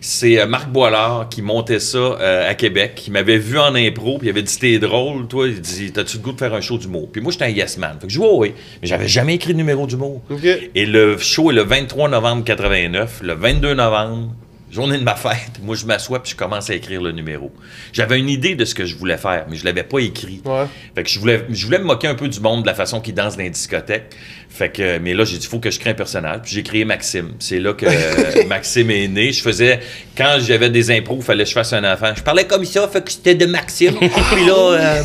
c'est 0.00 0.40
euh, 0.40 0.46
Marc 0.46 0.70
Boilard 0.70 1.28
qui 1.28 1.42
montait 1.42 1.80
ça 1.80 1.98
euh, 1.98 2.50
à 2.50 2.54
Québec, 2.54 2.92
qui 2.94 3.10
m'avait 3.10 3.38
vu 3.38 3.58
en 3.58 3.74
impro, 3.74 4.18
puis 4.18 4.28
il 4.28 4.30
avait 4.30 4.42
dit 4.42 4.58
T'es 4.58 4.78
drôle, 4.78 5.26
toi. 5.28 5.48
Il 5.48 5.60
dit 5.60 5.92
T'as-tu 5.92 6.18
le 6.18 6.22
goût 6.22 6.32
de 6.32 6.38
faire 6.38 6.54
un 6.54 6.60
show 6.60 6.78
d'humour? 6.78 7.08
Puis 7.12 7.20
moi, 7.20 7.32
j'étais 7.32 7.46
un 7.46 7.48
yes 7.48 7.78
man. 7.78 7.96
Fait 8.00 8.06
que 8.06 8.12
je 8.12 8.18
dis 8.18 8.24
ouais. 8.24 8.54
Mais 8.80 8.88
j'avais 8.88 9.08
jamais 9.08 9.34
écrit 9.34 9.52
de 9.52 9.58
numéro 9.58 9.86
d'humour. 9.86 10.22
Ok. 10.30 10.44
Et 10.74 10.86
le 10.86 11.18
show 11.18 11.50
est 11.50 11.54
le 11.54 11.62
23 11.62 12.08
novembre 12.08 12.44
89. 12.44 13.20
Le 13.22 13.34
22 13.34 13.74
novembre, 13.74 14.34
journée 14.70 14.98
de 14.98 15.02
ma 15.02 15.16
fête, 15.16 15.60
moi 15.62 15.74
je 15.74 15.86
m'assois 15.86 16.22
puis 16.22 16.32
je 16.32 16.36
commence 16.36 16.70
à 16.70 16.74
écrire 16.74 17.00
le 17.00 17.12
numéro. 17.12 17.50
J'avais 17.92 18.18
une 18.18 18.28
idée 18.28 18.54
de 18.54 18.64
ce 18.64 18.74
que 18.74 18.84
je 18.84 18.96
voulais 18.96 19.16
faire, 19.16 19.46
mais 19.48 19.56
je 19.56 19.64
l'avais 19.64 19.82
pas 19.82 19.98
écrit. 20.00 20.42
Ouais. 20.44 20.66
Fait 20.94 21.02
que 21.02 21.08
je 21.08 21.18
voulais, 21.18 21.44
je 21.50 21.64
voulais 21.66 21.78
me 21.78 21.84
moquer 21.84 22.08
un 22.08 22.14
peu 22.14 22.28
du 22.28 22.40
monde, 22.40 22.62
de 22.62 22.66
la 22.66 22.74
façon 22.74 23.00
qu'il 23.00 23.14
danse 23.14 23.36
dans 23.36 23.42
les 23.42 23.50
discothèques. 23.50 24.14
Fait 24.48 24.70
que, 24.70 24.98
mais 24.98 25.14
là, 25.14 25.24
j'ai 25.24 25.38
dit, 25.38 25.46
faut 25.46 25.58
que 25.58 25.70
je 25.70 25.78
crée 25.78 25.90
un 25.90 25.94
personnage. 25.94 26.40
Puis 26.42 26.54
j'ai 26.54 26.62
créé 26.62 26.84
Maxime. 26.84 27.34
C'est 27.38 27.60
là 27.60 27.74
que 27.74 27.86
euh, 27.88 28.46
Maxime 28.46 28.90
est 28.90 29.08
né. 29.08 29.32
Je 29.32 29.42
faisais, 29.42 29.80
quand 30.16 30.38
j'avais 30.40 30.70
des 30.70 30.90
impros, 30.90 31.16
il 31.18 31.22
fallait 31.22 31.44
que 31.44 31.50
je 31.50 31.54
fasse 31.54 31.72
un 31.72 31.90
enfant. 31.90 32.12
Je 32.16 32.22
parlais 32.22 32.46
comme 32.46 32.64
ça, 32.64 32.88
fait 32.88 33.04
que 33.04 33.12
c'était 33.12 33.34
de 33.34 33.46
Maxime. 33.46 33.94
puis 33.98 34.46
là, 34.46 34.54
euh, 34.54 35.02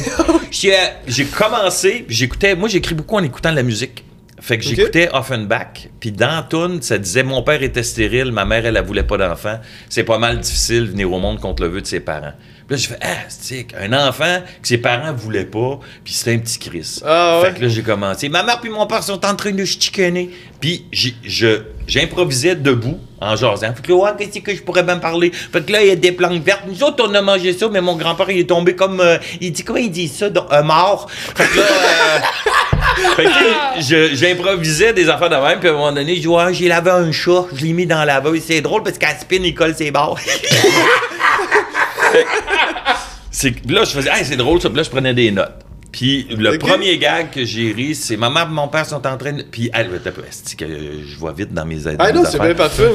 j'ai 1.07 1.25
commencé, 1.25 2.05
j'écoutais, 2.07 2.55
moi 2.55 2.69
j'écris 2.69 2.95
beaucoup 2.95 3.17
en 3.17 3.23
écoutant 3.23 3.51
de 3.51 3.57
la 3.57 3.63
musique. 3.63 4.03
Fait 4.45 4.57
que 4.57 4.65
Ok. 4.67 4.75
j'écoutais 4.75 5.09
Offenbach, 5.13 5.87
puis 6.01 6.11
dans 6.11 6.43
toune, 6.43 6.81
ça 6.81 6.97
disait 6.97 7.23
mon 7.23 7.43
père 7.43 7.63
était 7.63 7.81
stérile, 7.81 8.33
ma 8.33 8.43
mère 8.43 8.65
elle, 8.65 8.75
elle 8.75 8.83
voulait 8.83 9.03
pas 9.03 9.15
d'enfant. 9.17 9.57
C'est 9.87 10.03
pas 10.03 10.17
mal 10.17 10.37
difficile 10.41 10.87
de 10.87 10.91
venir 10.91 11.09
au 11.13 11.17
monde 11.19 11.39
contre 11.39 11.63
le 11.63 11.69
vœu 11.69 11.79
de 11.79 11.87
ses 11.87 12.01
parents. 12.01 12.33
Puis 12.67 12.75
là 12.75 12.77
j'ai 12.77 12.87
fait 12.89 12.99
ah, 13.01 13.23
c'est 13.29 13.67
un 13.79 13.93
enfant 14.07 14.41
que 14.61 14.67
ses 14.67 14.79
parents 14.79 15.13
voulaient 15.13 15.45
pas, 15.45 15.79
puis 16.03 16.13
c'était 16.13 16.33
un 16.33 16.39
petit 16.39 16.59
Chris. 16.59 16.99
Ah 17.05 17.39
ouais? 17.39 17.51
Fait 17.51 17.55
que 17.57 17.61
là 17.61 17.67
j'ai 17.69 17.83
commencé. 17.83 18.27
Ma 18.27 18.43
mère 18.43 18.59
puis 18.59 18.69
mon 18.69 18.85
père 18.85 19.01
sont 19.03 19.25
en 19.25 19.33
train 19.35 19.51
de 19.51 19.63
chicaner. 19.63 20.29
Puis 20.59 20.85
j'improvisais 21.87 22.55
debout 22.55 22.99
en 23.21 23.37
jasant. 23.37 23.73
Fait 23.73 23.81
que 23.81 23.91
là 23.91 23.95
ouais, 23.95 24.11
qu'est-ce 24.17 24.39
que 24.39 24.53
je 24.55 24.61
pourrais 24.61 24.83
bien 24.83 24.97
parler? 24.97 25.31
Fait 25.31 25.65
que 25.65 25.71
là 25.71 25.81
il 25.81 25.87
y 25.87 25.91
a 25.91 25.95
des 25.95 26.11
plantes 26.11 26.43
vertes. 26.43 26.63
Nous 26.67 26.83
autres 26.83 27.05
on 27.07 27.13
a 27.13 27.21
mangé 27.21 27.53
ça, 27.53 27.69
mais 27.71 27.79
mon 27.79 27.95
grand-père 27.95 28.29
il 28.29 28.39
est 28.39 28.49
tombé 28.49 28.75
comme 28.75 28.99
euh, 28.99 29.17
il 29.39 29.53
dit 29.53 29.63
comment 29.63 29.79
il 29.79 29.91
dit 29.91 30.09
ça, 30.09 30.27
un 30.51 30.63
mort. 30.63 31.09
Fait 31.09 31.45
que 31.45 31.57
là 31.57 31.63
euh, 31.63 32.19
fait 33.15 33.25
que, 33.25 34.15
j'improvisais 34.15 34.93
des 34.93 35.09
affaires 35.09 35.29
de 35.29 35.35
même, 35.35 35.59
puis 35.59 35.69
à 35.69 35.71
un 35.71 35.75
moment 35.75 35.91
donné, 35.91 36.15
je 36.15 36.21
dis, 36.21 36.27
j'ai 36.53 36.67
lavé 36.67 36.91
un 36.91 37.11
chat, 37.11 37.45
je 37.53 37.65
l'ai 37.65 37.73
mis 37.73 37.85
dans 37.85 37.99
la 37.99 38.05
laveuse. 38.05 38.41
C'est 38.45 38.61
drôle 38.61 38.83
parce 38.83 38.97
qu'à 38.97 39.17
spin, 39.17 39.37
il 39.43 39.53
colle 39.53 39.75
ses 39.75 39.91
barres. 39.91 40.15
là, 42.13 43.83
je 43.83 43.91
faisais, 43.91 44.09
hey, 44.11 44.25
c'est 44.25 44.37
drôle 44.37 44.61
ça, 44.61 44.69
puis 44.69 44.77
là, 44.77 44.83
je 44.83 44.89
prenais 44.89 45.13
des 45.13 45.31
notes. 45.31 45.63
Puis 45.91 46.27
le 46.31 46.57
premier 46.57 46.97
gag 46.97 47.29
que 47.29 47.45
j'ai 47.45 47.71
ri, 47.71 47.93
c'est 47.93 48.17
ma 48.17 48.29
mère 48.29 48.47
et 48.49 48.53
mon 48.53 48.67
père 48.67 48.85
sont 48.85 49.05
en 49.05 49.15
train 49.15 49.33
de. 49.33 49.43
Puis, 49.43 49.69
elle, 49.73 49.89
que 50.57 50.65
je 50.67 51.17
vois 51.17 51.33
vite 51.33 51.53
dans 51.53 51.65
mes, 51.65 51.77
dans 51.77 51.95
Ah 51.99 52.11
non, 52.11 52.23
c'est 52.29 52.41
bien 52.41 52.55
parfait. 52.55 52.91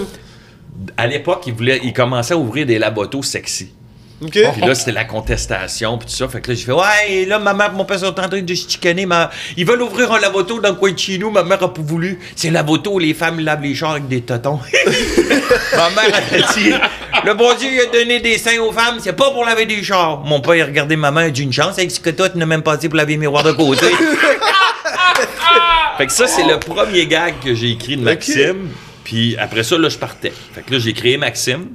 À 0.96 1.06
l'époque, 1.06 1.44
ils, 1.46 1.54
voulaient, 1.54 1.80
ils 1.82 1.92
commençaient 1.92 2.34
à 2.34 2.38
ouvrir 2.38 2.66
des 2.66 2.78
labotos 2.78 3.22
sexy. 3.22 3.72
Ok. 4.20 4.32
Puis 4.32 4.60
là, 4.62 4.74
c'était 4.74 4.92
la 4.92 5.04
contestation, 5.04 5.96
puis 5.96 6.08
tout 6.08 6.14
ça. 6.14 6.28
Fait 6.28 6.40
que 6.40 6.50
là, 6.50 6.56
j'ai 6.56 6.64
fait, 6.64 6.72
ouais, 6.72 7.10
et 7.10 7.24
là, 7.24 7.38
ma 7.38 7.54
mère 7.54 7.70
et 7.72 7.76
mon 7.76 7.84
père 7.84 8.00
sont 8.00 8.06
en 8.06 8.12
train 8.12 8.42
de 8.42 8.54
se 8.54 8.68
chicaner. 8.68 9.06
Ma... 9.06 9.30
Ils 9.56 9.64
veulent 9.64 9.82
ouvrir 9.82 10.12
un 10.12 10.18
lavoto 10.18 10.60
dans 10.60 10.70
le 10.70 10.74
coin 10.74 10.90
de 10.90 10.98
chez 10.98 11.18
nous. 11.18 11.30
Ma 11.30 11.44
mère 11.44 11.62
a 11.62 11.72
pas 11.72 11.80
voulu. 11.80 12.18
C'est 12.34 12.48
un 12.48 12.52
lavoto 12.52 12.94
où 12.94 12.98
les 12.98 13.14
femmes 13.14 13.38
lavent 13.38 13.62
les 13.62 13.76
chars 13.76 13.92
avec 13.92 14.08
des 14.08 14.22
totons. 14.22 14.58
ma 15.76 15.90
mère 15.90 16.16
a 16.16 16.52
dit, 16.52 16.72
le 17.24 17.34
bon 17.34 17.54
Dieu, 17.54 17.68
il 17.72 17.80
a 17.80 17.86
donné 17.86 18.18
des 18.20 18.38
seins 18.38 18.58
aux 18.58 18.72
femmes, 18.72 18.96
c'est 18.98 19.12
pas 19.12 19.30
pour 19.30 19.44
laver 19.44 19.66
des 19.66 19.84
chars. 19.84 20.24
Mon 20.24 20.40
père, 20.40 20.56
il 20.56 20.62
a 20.62 20.66
regardé 20.66 20.96
ma 20.96 21.12
mère, 21.12 21.24
il 21.24 21.28
a 21.28 21.30
dit, 21.30 21.42
une 21.42 21.52
chance 21.52 21.78
avec 21.78 21.92
ce 21.92 22.00
que 22.00 22.10
toi, 22.10 22.28
tu 22.28 22.38
n'as 22.38 22.46
même 22.46 22.62
pas 22.62 22.76
dit 22.76 22.88
pour 22.88 22.96
laver 22.96 23.12
les 23.12 23.18
miroirs 23.18 23.44
de 23.44 23.52
côté. 23.52 23.86
fait 25.98 26.06
que 26.06 26.12
ça, 26.12 26.26
c'est 26.26 26.44
le 26.44 26.58
premier 26.58 27.06
gag 27.06 27.34
que 27.44 27.54
j'ai 27.54 27.70
écrit 27.70 27.96
de 27.96 28.02
Maxime. 28.02 28.70
Puis 29.04 29.36
après 29.36 29.62
ça, 29.62 29.78
là, 29.78 29.88
je 29.88 29.96
partais. 29.96 30.32
Fait 30.54 30.62
que 30.62 30.72
là, 30.72 30.80
j'ai 30.80 30.92
créé 30.92 31.16
Maxime. 31.16 31.68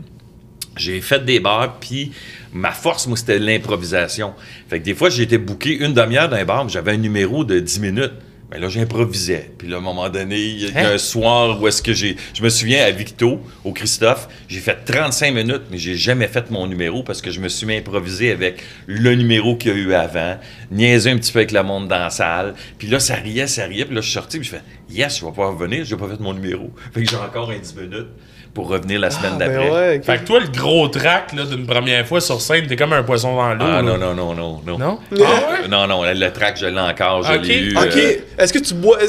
J'ai 0.78 1.02
fait 1.02 1.24
des 1.24 1.40
bars, 1.40 1.78
puis 1.80 2.12
ma 2.52 2.72
force, 2.72 3.08
moi, 3.08 3.18
c'était 3.18 3.40
l'improvisation. 3.40 4.34
Fait 4.70 4.80
que 4.80 4.86
des 4.86 4.96
fois, 4.96 5.10
été 5.10 5.38
booké 5.38 5.78
une 5.78 5.94
demi-heure 5.94 6.30
d'un 6.30 6.46
bar, 6.46 6.66
mais 6.66 6.72
j'avais 6.72 6.92
un 6.92 6.98
numéro 6.98 7.44
de 7.44 7.60
10 7.60 7.80
minutes. 7.80 8.14
Mais 8.52 8.60
là, 8.60 8.70
j'improvisais. 8.70 9.50
Puis 9.58 9.68
là, 9.68 9.78
à 9.78 9.80
un 9.80 9.82
moment 9.82 10.10
donné, 10.10 10.38
il 10.40 10.62
y 10.62 10.66
a 10.68 10.80
Hein? 10.80 10.94
un 10.94 10.98
soir 11.00 11.60
où 11.60 11.68
est-ce 11.68 11.82
que 11.82 11.92
j'ai... 11.92 12.18
Je 12.36 12.44
me 12.44 12.50
souviens, 12.50 12.86
à 12.86 12.92
Victo, 12.92 13.42
au 13.64 13.72
Christophe, 13.72 14.28
j'ai 14.48 14.60
fait 14.60 14.78
35 14.86 15.34
minutes, 15.34 15.64
mais 15.72 15.80
j'ai 15.80 15.96
jamais 15.96 16.28
fait 16.28 16.52
mon 16.52 16.68
numéro 16.68 17.02
parce 17.02 17.20
que 17.20 17.32
je 17.32 17.40
me 17.40 17.50
suis 17.50 17.66
mis 17.66 17.78
improviser 17.78 18.30
avec 18.30 18.62
le 18.86 19.16
numéro 19.16 19.56
qu'il 19.56 19.72
y 19.72 19.74
a 19.74 19.78
eu 19.78 19.94
avant, 19.96 20.38
niaiser 20.70 21.10
un 21.10 21.18
petit 21.18 21.32
peu 21.32 21.40
avec 21.40 21.52
le 21.52 21.64
monde 21.64 21.88
dans 21.88 21.98
la 21.98 22.12
salle. 22.12 22.54
Puis 22.78 22.88
là, 22.88 23.00
ça 23.00 23.16
riait, 23.16 23.48
ça 23.48 23.66
riait. 23.66 23.86
Puis 23.86 23.96
là, 23.96 24.02
je 24.02 24.06
suis 24.06 24.14
sorti, 24.14 24.38
puis 24.38 24.48
je 24.48 24.52
fais 24.52 24.62
«Yes, 24.92 25.18
je 25.18 25.26
vais 25.26 25.32
pouvoir 25.32 25.58
revenir, 25.58 25.84
j'ai 25.84 25.98
pas 25.98 26.08
fait 26.08 26.20
mon 26.20 26.36
numéro.» 26.36 26.72
Fait 26.94 27.02
que 27.02 27.10
j'ai 27.10 27.16
encore 27.16 27.50
un 27.50 27.58
10 27.58 27.76
minutes 27.76 28.10
pour 28.54 28.68
revenir 28.70 29.00
la 29.00 29.10
semaine 29.10 29.34
Ah, 29.36 29.40
d'après. 29.40 29.58
ben 29.58 29.74
ouais, 29.74 29.98
ok. 29.98 30.04
Fait 30.06 30.18
que 30.20 30.26
toi, 30.28 30.40
le 30.40 30.48
gros 30.48 30.88
track 30.88 31.34
là, 31.34 31.44
d'une 31.46 31.66
première 31.66 32.06
fois 32.06 32.22
sur 32.22 32.40
scène, 32.40 32.68
t'es 32.68 32.76
comme 32.76 32.94
un 32.94 33.02
poisson 33.04 33.36
dans 33.36 33.54
l'eau. 33.56 33.66
Ah 33.68 33.82
non, 33.82 33.98
non, 33.98 34.14
non, 34.14 34.34
non, 34.36 34.62
non. 34.66 34.78
Non? 34.78 35.00
Ah 35.12 35.16
ouais? 35.62 35.68
Non, 35.68 35.88
non, 35.88 36.04
le 36.04 36.30
track, 36.32 36.58
je 36.60 36.68
l'ai 36.68 36.80
encore, 36.80 37.24
je 37.24 37.34
Ok. 37.34 37.46
l'ai 37.48 37.58
eu. 37.60 37.76
Ok, 37.78 37.96
euh, 37.98 38.14
est-ce 38.38 38.54
que 38.54 38.60
tu 38.60 38.74
bois. 38.76 39.00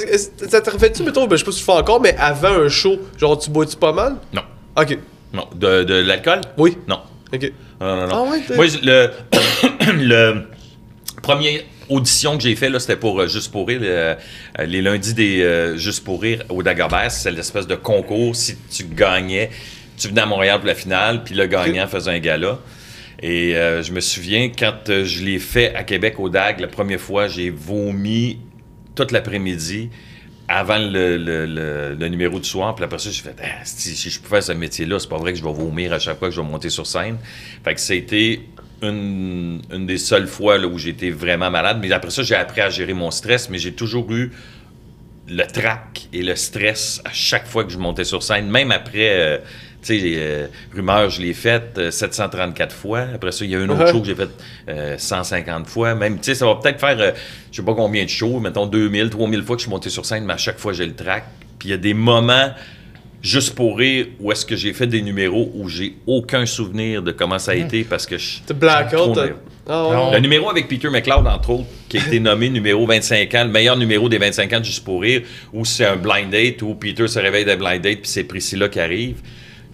ça 0.48 0.60
te 0.60 0.70
refait-tu, 0.70 1.02
mettons, 1.02 1.26
ben, 1.26 1.36
je 1.36 1.40
sais 1.40 1.44
pas 1.44 1.52
si 1.52 1.58
tu 1.58 1.64
fais 1.64 1.72
encore, 1.72 2.00
mais 2.00 2.16
avant 2.18 2.54
un 2.64 2.68
show, 2.68 2.96
genre 3.18 3.38
tu 3.38 3.50
bois-tu 3.50 3.76
pas 3.76 3.92
mal? 3.92 4.16
non, 4.32 4.42
Ok, 4.76 4.98
non. 5.32 5.46
De, 5.54 5.82
de 5.84 5.94
l'alcool? 6.02 6.40
oui. 6.56 6.78
Non. 6.88 7.00
Ok. 7.32 7.52
Non, 7.80 7.96
non, 7.96 8.06
non. 8.06 8.14
Ah 8.26 8.30
ouais, 8.30 8.56
Moi, 8.56 8.66
je- 8.68 8.78
le, 8.82 9.10
le 9.92 10.42
premier 11.22 11.64
audition 11.88 12.36
que 12.36 12.42
j'ai 12.42 12.56
fait, 12.56 12.68
là, 12.70 12.78
c'était 12.80 12.96
pour 12.96 13.20
euh, 13.20 13.26
Juste 13.28 13.50
pour 13.52 13.66
rire, 13.68 13.80
le- 13.80 13.86
euh, 13.88 14.14
les 14.66 14.82
lundis 14.82 15.14
des 15.14 15.42
euh, 15.42 15.76
Juste 15.76 16.04
pour 16.04 16.22
rire 16.22 16.42
au 16.48 16.62
Dagobert. 16.62 17.10
C'est 17.10 17.30
l'espèce 17.30 17.66
de 17.66 17.74
concours. 17.74 18.34
Si 18.36 18.56
tu 18.70 18.84
gagnais, 18.84 19.50
tu 19.96 20.08
venais 20.08 20.22
à 20.22 20.26
Montréal 20.26 20.58
pour 20.58 20.66
la 20.68 20.74
finale, 20.74 21.22
puis 21.24 21.34
le 21.34 21.46
gagnant 21.46 21.86
faisait 21.86 22.10
un 22.10 22.18
gala. 22.18 22.58
Et 23.22 23.56
euh, 23.56 23.82
je 23.82 23.92
me 23.92 24.00
souviens, 24.00 24.50
quand 24.50 24.90
euh, 24.90 25.04
je 25.04 25.22
l'ai 25.24 25.38
fait 25.38 25.74
à 25.74 25.84
Québec 25.84 26.18
au 26.18 26.28
DAG, 26.28 26.60
la 26.60 26.66
première 26.68 27.00
fois, 27.00 27.28
j'ai 27.28 27.48
vomi 27.50 28.38
toute 28.94 29.12
l'après-midi 29.12 29.88
avant 30.46 30.76
le, 30.78 31.16
le- 31.16 31.46
le- 31.46 31.94
le 31.98 32.08
numéro 32.08 32.38
du 32.38 32.46
soir. 32.48 32.74
Puis 32.74 32.84
après 32.84 32.98
ça, 32.98 33.10
j'ai 33.10 33.22
fait, 33.22 33.34
Ah, 33.42 33.62
si, 33.64 33.96
si 33.96 34.10
je 34.10 34.20
peux 34.20 34.28
faire 34.28 34.42
ce 34.42 34.52
métier-là, 34.52 34.98
c'est 34.98 35.08
pas 35.08 35.16
vrai 35.16 35.32
que 35.32 35.38
je 35.38 35.44
vais 35.44 35.52
vomir 35.52 35.92
à 35.94 35.98
chaque 35.98 36.18
fois 36.18 36.28
que 36.28 36.34
je 36.34 36.40
vais 36.40 36.46
monter 36.46 36.68
sur 36.70 36.86
scène. 36.86 37.16
Fait 37.64 37.74
que 37.74 37.80
c'était 37.80 38.40
une, 38.84 39.62
une 39.72 39.86
des 39.86 39.98
seules 39.98 40.26
fois 40.26 40.58
là, 40.58 40.66
où 40.66 40.78
j'étais 40.78 41.10
vraiment 41.10 41.50
malade. 41.50 41.78
Mais 41.80 41.90
après 41.92 42.10
ça, 42.10 42.22
j'ai 42.22 42.34
appris 42.34 42.60
à 42.60 42.70
gérer 42.70 42.94
mon 42.94 43.10
stress, 43.10 43.50
mais 43.50 43.58
j'ai 43.58 43.72
toujours 43.72 44.10
eu 44.12 44.30
le 45.28 45.44
trac 45.44 46.08
et 46.12 46.22
le 46.22 46.36
stress 46.36 47.00
à 47.04 47.12
chaque 47.12 47.46
fois 47.46 47.64
que 47.64 47.70
je 47.70 47.78
montais 47.78 48.04
sur 48.04 48.22
scène, 48.22 48.50
même 48.50 48.70
après, 48.70 49.18
euh, 49.18 49.38
tu 49.82 49.98
sais, 50.00 50.14
euh, 50.16 50.46
Rumeur, 50.74 51.10
je 51.10 51.20
l'ai 51.22 51.34
faite 51.34 51.76
euh, 51.78 51.90
734 51.90 52.74
fois. 52.74 53.06
Après 53.14 53.32
ça, 53.32 53.44
il 53.44 53.50
y 53.50 53.56
a 53.56 53.58
un 53.60 53.68
autre 53.68 53.86
show 53.88 54.00
que 54.00 54.06
j'ai 54.06 54.14
fait 54.14 54.30
euh, 54.68 54.96
150 54.98 55.66
fois. 55.66 55.94
Même, 55.94 56.16
tu 56.16 56.24
sais, 56.24 56.34
ça 56.34 56.46
va 56.46 56.56
peut-être 56.56 56.80
faire, 56.80 56.98
euh, 57.00 57.12
je 57.50 57.56
sais 57.56 57.62
pas 57.62 57.74
combien 57.74 58.04
de 58.04 58.08
shows, 58.08 58.40
mettons 58.40 58.66
2000, 58.66 59.10
3000 59.10 59.42
fois 59.42 59.56
que 59.56 59.60
je 59.60 59.64
suis 59.64 59.70
monté 59.70 59.90
sur 59.90 60.04
scène, 60.04 60.24
mais 60.24 60.34
à 60.34 60.38
chaque 60.38 60.58
fois, 60.58 60.72
j'ai 60.72 60.86
le 60.86 60.94
trac. 60.94 61.24
Puis 61.58 61.68
il 61.68 61.70
y 61.70 61.74
a 61.74 61.78
des 61.78 61.94
moments, 61.94 62.50
juste 63.24 63.54
pour 63.54 63.78
rire, 63.78 64.06
où 64.20 64.30
est-ce 64.30 64.44
que 64.44 64.54
j'ai 64.54 64.74
fait 64.74 64.86
des 64.86 65.00
numéros 65.00 65.50
où 65.54 65.68
j'ai 65.68 65.94
aucun 66.06 66.44
souvenir 66.44 67.02
de 67.02 67.10
comment 67.10 67.38
ça 67.38 67.52
a 67.52 67.54
été 67.54 67.82
parce 67.82 68.06
que 68.06 68.18
je... 68.18 68.40
Blackout. 68.52 69.14
T'as- 69.14 69.24
nerveux. 69.24 69.36
Ah. 69.66 70.10
Le 70.12 70.18
numéro 70.20 70.50
avec 70.50 70.68
Peter 70.68 70.90
McLeod, 70.90 71.26
entre 71.26 71.48
autres, 71.50 71.64
qui 71.88 71.96
a 71.96 72.06
été 72.06 72.20
nommé 72.20 72.50
numéro 72.50 72.86
25 72.86 73.34
ans, 73.34 73.44
le 73.44 73.50
meilleur 73.50 73.78
numéro 73.78 74.10
des 74.10 74.18
25 74.18 74.52
ans 74.52 74.60
de 74.60 74.64
Juste 74.64 74.84
pour 74.84 75.00
rire, 75.00 75.22
où 75.54 75.64
c'est 75.64 75.86
un 75.86 75.96
blind 75.96 76.28
date, 76.30 76.60
où 76.60 76.74
Peter 76.74 77.08
se 77.08 77.18
réveille 77.18 77.46
d'un 77.46 77.56
blind 77.56 77.80
date, 77.80 78.00
puis 78.02 78.10
c'est 78.10 78.24
Priscilla 78.24 78.68
qui 78.68 78.78
arrive. 78.78 79.22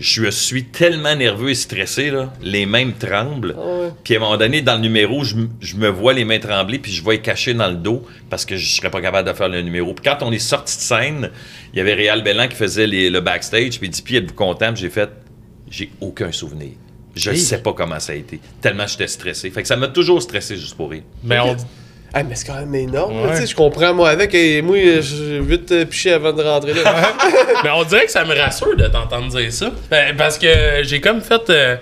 Je 0.01 0.31
suis 0.31 0.65
tellement 0.65 1.15
nerveux 1.15 1.51
et 1.51 1.55
stressé, 1.55 2.11
là. 2.11 2.33
les 2.43 2.65
mains 2.65 2.87
me 2.87 2.93
tremblent. 2.99 3.55
Ah 3.59 3.61
ouais. 3.67 3.89
Puis 4.03 4.15
à 4.15 4.17
un 4.17 4.21
moment 4.21 4.39
donné, 4.39 4.63
dans 4.63 4.75
le 4.77 4.81
numéro, 4.81 5.23
je, 5.25 5.37
me 5.77 5.89
vois 5.89 6.15
les 6.15 6.25
mains 6.25 6.39
trembler, 6.39 6.79
puis 6.79 6.91
je 6.91 7.03
vois 7.03 7.13
les 7.15 7.21
cacher 7.21 7.53
dans 7.53 7.69
le 7.69 7.77
dos 7.77 8.07
parce 8.31 8.47
que 8.47 8.57
je 8.57 8.67
serais 8.77 8.91
pas 8.91 9.03
capable 9.03 9.29
de 9.29 9.35
faire 9.35 9.51
le 9.51 9.61
numéro. 9.61 9.93
Puis 9.93 10.03
quand 10.11 10.25
on 10.27 10.33
est 10.33 10.39
sorti 10.39 10.75
de 10.77 10.81
scène, 10.83 11.31
il 11.75 11.77
y 11.77 11.81
avait 11.81 11.93
Réal 11.93 12.23
Bellan 12.23 12.49
qui 12.49 12.57
faisait 12.57 12.87
les- 12.87 13.11
le 13.11 13.21
backstage, 13.21 13.79
puis 13.79 13.89
il 13.89 13.91
dit 13.91 14.01
Puis 14.03 14.17
êtes-vous 14.17 14.35
content 14.35 14.73
Puis 14.73 14.83
j'ai 14.83 14.91
fait 14.91 15.11
J'ai 15.71 15.91
aucun 16.01 16.33
souvenir. 16.33 16.71
Je 17.15 17.29
ne 17.31 17.35
Hey. 17.35 17.41
sais 17.41 17.59
pas 17.59 17.75
comment 17.75 18.01
ça 18.01 18.13
a 18.13 18.17
été. 18.17 18.41
Tellement 18.63 18.87
j'étais 18.87 19.07
stressé. 19.09 19.51
Fait 19.51 19.61
que 19.63 19.69
ça 19.69 19.77
m'a 19.77 19.89
toujours 19.89 20.23
stressé 20.23 20.57
juste 20.57 20.77
pour 20.77 20.91
rire. 20.91 21.03
Mais 21.23 21.39
on, 21.41 21.57
Ah, 22.13 22.23
mais 22.25 22.35
c'est 22.35 22.47
quand 22.47 22.55
même 22.59 22.75
énorme. 22.75 23.15
là, 23.17 23.23
Ouais. 23.29 23.35
Tu 23.35 23.41
sais, 23.43 23.47
je 23.47 23.55
comprends, 23.55 23.95
moi, 23.95 24.11
avec. 24.11 24.35
Et 24.35 24.63
moi, 24.63 24.77
j'ai 25.01 25.41
vite 25.41 25.71
euh, 25.73 25.85
piché 25.85 26.13
avant 26.13 26.33
de 26.33 26.43
rentrer 26.43 26.75
là. 26.75 27.13
mais 27.65 27.71
on 27.71 27.85
dirait 27.85 28.07
que 28.07 28.11
ça 28.11 28.25
me 28.25 28.35
rassure 28.37 28.77
de 28.77 28.87
t'entendre 28.89 29.29
dire 29.37 29.53
ça. 29.53 29.71
Ben, 29.91 30.17
parce 30.17 30.37
que 30.39 30.49
j'ai 30.83 31.01
comme 31.01 31.21
fait. 31.21 31.49
euh, 31.51 31.77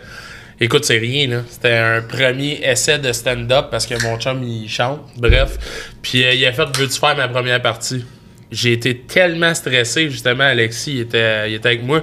Écoute, 0.60 0.84
c'est 0.84 0.98
rien, 0.98 1.28
là. 1.28 1.36
C'était 1.48 1.72
un 1.76 2.02
premier 2.02 2.60
essai 2.64 2.98
de 2.98 3.12
stand-up 3.12 3.66
parce 3.70 3.86
que 3.86 3.94
mon 4.02 4.18
chum, 4.18 4.42
il 4.42 4.68
chante. 4.68 5.00
Bref. 5.16 5.56
Puis 6.02 6.24
euh, 6.24 6.34
il 6.34 6.44
a 6.46 6.52
fait 6.52 6.66
Veux-tu 6.76 6.98
faire 6.98 7.16
ma 7.16 7.28
première 7.28 7.62
partie? 7.62 8.04
J'ai 8.50 8.72
été 8.72 8.98
tellement 8.98 9.54
stressé, 9.54 10.10
justement. 10.10 10.44
Alexis, 10.44 10.94
il 10.94 11.00
était, 11.02 11.50
il 11.50 11.54
était 11.54 11.68
avec 11.68 11.84
moi. 11.84 12.02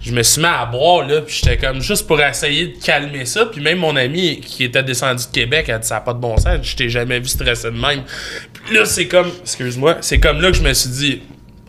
Je 0.00 0.12
me 0.12 0.22
suis 0.22 0.40
mis 0.40 0.46
à 0.46 0.64
boire, 0.64 1.06
là. 1.06 1.20
Puis 1.20 1.40
j'étais 1.42 1.58
comme 1.58 1.80
juste 1.82 2.06
pour 2.06 2.20
essayer 2.20 2.68
de 2.68 2.82
calmer 2.82 3.26
ça. 3.26 3.46
Puis 3.46 3.60
même 3.60 3.78
mon 3.78 3.94
ami 3.96 4.40
qui 4.40 4.64
était 4.64 4.82
descendu 4.82 5.24
de 5.26 5.30
Québec 5.30 5.68
a 5.68 5.78
dit 5.78 5.86
Ça 5.86 5.96
n'a 5.96 6.00
pas 6.00 6.14
de 6.14 6.18
bon 6.18 6.36
sens. 6.38 6.58
Je 6.62 6.74
t'ai 6.74 6.88
jamais 6.88 7.20
vu 7.20 7.28
stressé 7.28 7.70
de 7.70 7.76
même. 7.76 8.02
Puis 8.52 8.74
là, 8.74 8.84
c'est 8.86 9.06
comme. 9.06 9.30
Excuse-moi. 9.42 9.98
C'est 10.00 10.18
comme 10.18 10.40
là 10.40 10.50
que 10.50 10.56
je 10.56 10.62
me 10.62 10.72
suis 10.72 10.90
dit 10.90 11.22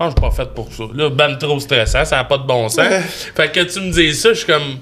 je 0.05 0.11
suis 0.11 0.21
pas 0.21 0.31
fait 0.31 0.53
pour 0.53 0.71
ça. 0.73 0.83
Là, 0.93 1.09
ben 1.09 1.35
trop 1.37 1.59
stressant, 1.59 2.05
ça 2.05 2.17
n'a 2.17 2.23
pas 2.23 2.37
de 2.37 2.47
bon 2.47 2.69
sens. 2.69 2.87
fait 3.35 3.51
que 3.51 3.61
tu 3.61 3.79
me 3.81 3.91
dis 3.91 4.13
ça, 4.13 4.29
je 4.29 4.39
suis 4.39 4.47
comme. 4.47 4.79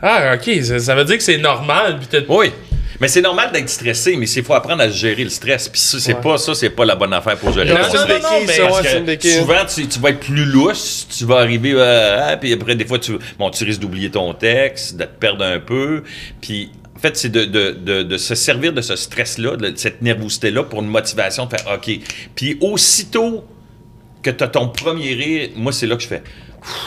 Ah, 0.00 0.34
ok, 0.34 0.64
ça, 0.64 0.78
ça 0.78 0.94
veut 0.94 1.04
dire 1.04 1.16
que 1.16 1.22
c'est 1.22 1.38
normal. 1.38 1.98
Puis 1.98 2.24
Oui. 2.28 2.52
Mais 3.02 3.08
c'est 3.08 3.20
normal 3.20 3.50
d'être 3.52 3.68
stressé, 3.68 4.16
mais 4.16 4.26
il 4.30 4.42
faut 4.44 4.54
apprendre 4.54 4.80
à 4.80 4.88
gérer 4.88 5.24
le 5.24 5.28
stress. 5.30 5.68
Puis 5.68 5.80
ça, 5.80 5.98
c'est 5.98 6.14
Ouais. 6.14 6.20
pas 6.20 6.38
ça, 6.38 6.54
c'est 6.54 6.70
pas 6.70 6.84
la 6.84 6.94
bonne 6.94 7.12
affaire 7.12 7.36
pour 7.36 7.52
gérer 7.52 7.68
Non, 7.68 7.74
non, 7.74 7.80
mais 7.82 7.88
Parce 7.88 8.80
ouais, 8.80 9.16
que 9.18 9.28
souvent, 9.28 9.64
tu, 9.74 9.88
tu 9.88 9.98
vas 9.98 10.10
être 10.10 10.20
plus 10.20 10.44
louche, 10.44 11.08
tu 11.14 11.24
vas 11.24 11.38
arriver, 11.38 11.72
euh, 11.74 12.20
ah, 12.30 12.36
puis 12.36 12.52
après, 12.52 12.76
des 12.76 12.86
fois, 12.86 13.00
tu, 13.00 13.18
bon, 13.40 13.50
tu 13.50 13.64
risques 13.64 13.80
d'oublier 13.80 14.08
ton 14.10 14.32
texte, 14.34 14.96
de 14.96 15.02
te 15.04 15.18
perdre 15.18 15.44
un 15.44 15.58
peu. 15.58 16.04
Puis, 16.40 16.70
en 16.96 17.00
fait, 17.00 17.16
c'est 17.16 17.28
de, 17.30 17.44
de, 17.44 17.72
de, 17.72 18.02
de 18.04 18.16
se 18.16 18.36
servir 18.36 18.72
de 18.72 18.80
ce 18.80 18.94
stress-là, 18.94 19.56
de 19.56 19.72
cette 19.74 20.00
nervosité-là 20.00 20.62
pour 20.62 20.80
une 20.80 20.88
motivation 20.88 21.46
de 21.46 21.50
faire 21.56 21.74
OK. 21.74 21.90
Puis, 22.36 22.56
aussitôt 22.60 23.44
que 24.22 24.30
tu 24.30 24.44
as 24.44 24.48
ton 24.48 24.68
premier 24.68 25.12
rire, 25.14 25.48
moi, 25.56 25.72
c'est 25.72 25.88
là 25.88 25.96
que 25.96 26.02
je 26.02 26.06
fais. 26.08 26.22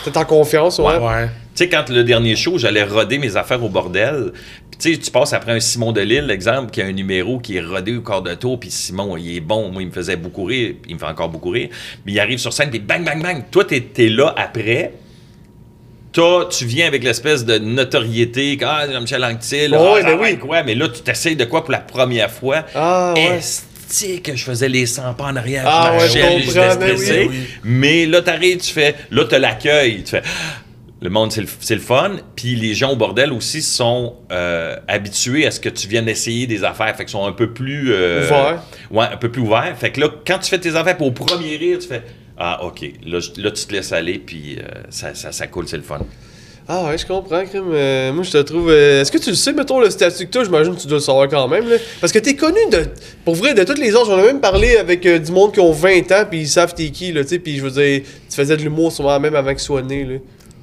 T'es 0.05 0.17
en 0.17 0.23
confiance, 0.23 0.79
ouais. 0.79 0.95
Ouais. 0.97 1.25
Tu 1.53 1.63
sais, 1.63 1.69
quand 1.69 1.89
le 1.89 2.03
dernier 2.05 2.35
show, 2.37 2.57
j'allais 2.57 2.83
roder 2.83 3.17
mes 3.17 3.35
affaires 3.35 3.61
au 3.61 3.67
bordel. 3.67 4.31
Tu 4.79 4.93
sais, 4.93 4.99
tu 4.99 5.11
passes 5.11 5.33
après 5.33 5.53
un 5.53 5.59
Simon 5.59 5.91
Delille, 5.91 6.29
exemple, 6.29 6.71
qui 6.71 6.81
a 6.81 6.85
un 6.85 6.91
numéro 6.91 7.39
qui 7.39 7.57
est 7.57 7.61
rodé 7.61 7.95
au 7.95 8.01
quart 8.01 8.21
de 8.21 8.33
tour. 8.33 8.59
Puis 8.59 8.71
Simon, 8.71 9.15
il 9.17 9.37
est 9.37 9.41
bon. 9.41 9.71
Moi, 9.71 9.83
il 9.83 9.87
me 9.87 9.93
faisait 9.93 10.17
beaucoup 10.17 10.43
rire. 10.43 10.75
Il 10.87 10.95
me 10.95 10.99
fait 10.99 11.05
encore 11.05 11.29
beaucoup 11.29 11.49
rire. 11.49 11.69
Mais 12.05 12.11
il 12.11 12.19
arrive 12.19 12.39
sur 12.39 12.51
scène, 12.51 12.69
puis 12.69 12.79
bang, 12.79 13.03
bang, 13.03 13.21
bang. 13.21 13.43
Toi, 13.51 13.65
t'es 13.65 13.87
es 13.97 14.09
là 14.09 14.33
après. 14.37 14.93
Toi, 16.11 16.47
tu 16.49 16.65
viens 16.65 16.87
avec 16.87 17.03
l'espèce 17.03 17.43
de 17.45 17.57
notoriété. 17.57 18.57
Ah, 18.63 18.85
Jean-Michel 18.89 19.23
Anctil. 19.23 19.71
Ouais, 19.71 20.01
ah, 20.01 20.03
ben 20.03 20.17
oui. 20.21 20.37
quoi? 20.37 20.63
Mais 20.63 20.75
là, 20.75 20.87
tu 20.87 21.01
t'essayes 21.01 21.35
de 21.35 21.45
quoi 21.45 21.63
pour 21.63 21.71
la 21.71 21.79
première 21.79 22.31
fois? 22.31 22.65
Ah, 22.73 23.13
ouais. 23.15 23.37
Esti 23.37 24.21
que 24.21 24.35
je 24.35 24.43
faisais 24.43 24.69
les 24.69 24.85
100 24.85 25.13
pas 25.13 25.25
en 25.25 25.35
arrière. 25.35 25.63
Ah, 25.65 25.97
je 25.99 26.17
ouais, 26.17 26.41
je 26.41 26.79
mais 26.79 27.27
oui. 27.27 27.39
Mais 27.63 28.05
là, 28.05 28.21
t'arrives, 28.21 28.59
tu 28.59 28.71
fais, 28.71 28.95
là, 29.11 29.25
t'as 29.25 29.39
l'accueil, 29.39 30.03
tu 30.03 30.11
fais! 30.11 30.23
Le 31.05 31.11
monde, 31.11 31.31
c'est 31.31 31.75
le, 31.75 31.79
fun. 31.81 32.17
Puis 32.35 32.55
les 32.55 32.73
gens 32.73 32.91
au 32.91 32.95
bordel 32.95 33.31
aussi 33.31 33.61
sont 33.61 34.15
euh, 34.31 34.75
habitués 34.87 35.45
à 35.45 35.51
ce 35.51 35.59
que 35.59 35.69
tu 35.69 35.87
viennes 35.87 36.09
essayer 36.09 36.47
des 36.47 36.63
affaires. 36.63 36.93
Fait 36.95 37.05
qu'ils 37.05 37.11
sont 37.11 37.25
un 37.25 37.31
peu 37.31 37.53
plus... 37.53 37.93
euh, 37.93 38.25
Ouverts. 38.25 38.63
Ouais, 38.91 39.05
un 39.13 39.17
peu 39.17 39.29
plus 39.31 39.41
ouverts. 39.41 39.75
Fait 39.77 39.91
que 39.91 40.01
là, 40.01 40.09
quand 40.25 40.39
tu 40.39 40.49
fais 40.49 40.59
tes 40.59 40.75
affaires, 40.75 40.97
puis 40.97 41.07
au 41.07 41.11
premier 41.11 41.55
rire, 41.57 41.77
tu 41.79 41.87
fais, 41.87 42.03
ah, 42.37 42.63
OK, 42.65 42.81
là, 43.05 43.19
là 43.37 43.51
tu 43.51 43.65
te 43.65 43.73
laisses 43.73 43.91
aller, 43.93 44.19
puis 44.19 44.57
euh, 44.59 44.63
ça, 44.89 45.13
ça, 45.13 45.31
ça 45.31 45.47
coule, 45.47 45.67
c'est 45.67 45.77
le 45.77 45.83
fun. 45.83 45.99
Ah 46.67 46.85
ouais, 46.85 46.97
je 46.97 47.05
comprends, 47.05 47.45
Crime. 47.45 47.69
Euh, 47.73 48.11
moi, 48.11 48.23
je 48.23 48.31
te 48.31 48.37
trouve... 48.39 48.71
euh, 48.71 49.01
Est-ce 49.01 49.11
que 49.11 49.19
tu 49.19 49.29
le 49.29 49.35
sais, 49.35 49.53
mettons, 49.53 49.79
le 49.79 49.91
statut 49.91 50.25
que 50.25 50.31
toi, 50.31 50.43
j'imagine 50.43 50.75
que 50.75 50.81
tu 50.81 50.87
dois 50.87 50.97
le 50.97 51.03
savoir 51.03 51.27
quand 51.29 51.47
même, 51.47 51.69
là. 51.69 51.75
Parce 52.01 52.11
que 52.11 52.17
t'es 52.17 52.35
connu 52.35 52.57
de... 52.71 52.85
Pour 53.23 53.35
vrai, 53.35 53.53
de 53.53 53.63
tous 53.63 53.79
les 53.79 53.95
âges. 53.95 54.07
On 54.09 54.17
a 54.17 54.23
même 54.23 54.39
parlé 54.41 54.77
avec 54.77 55.05
euh, 55.05 55.19
du 55.19 55.31
monde 55.31 55.53
qui 55.53 55.59
ont 55.59 55.71
20 55.71 56.11
ans, 56.11 56.25
puis 56.27 56.39
ils 56.39 56.47
savent 56.47 56.73
t'es 56.73 56.89
qui, 56.89 57.11
là, 57.11 57.21
tu 57.21 57.29
sais. 57.29 57.39
Puis 57.39 57.57
je 57.57 57.61
veux 57.61 57.69
dire, 57.69 58.01
tu 58.29 58.35
faisais 58.35 58.57
de 58.57 58.63
l'humour 58.63 58.91
sûrement 58.91 59.19
même 59.19 59.35
avant 59.35 59.51
qu'ils 59.51 59.59
soient 59.59 59.83
nés, 59.83 60.05
là. 60.05 60.15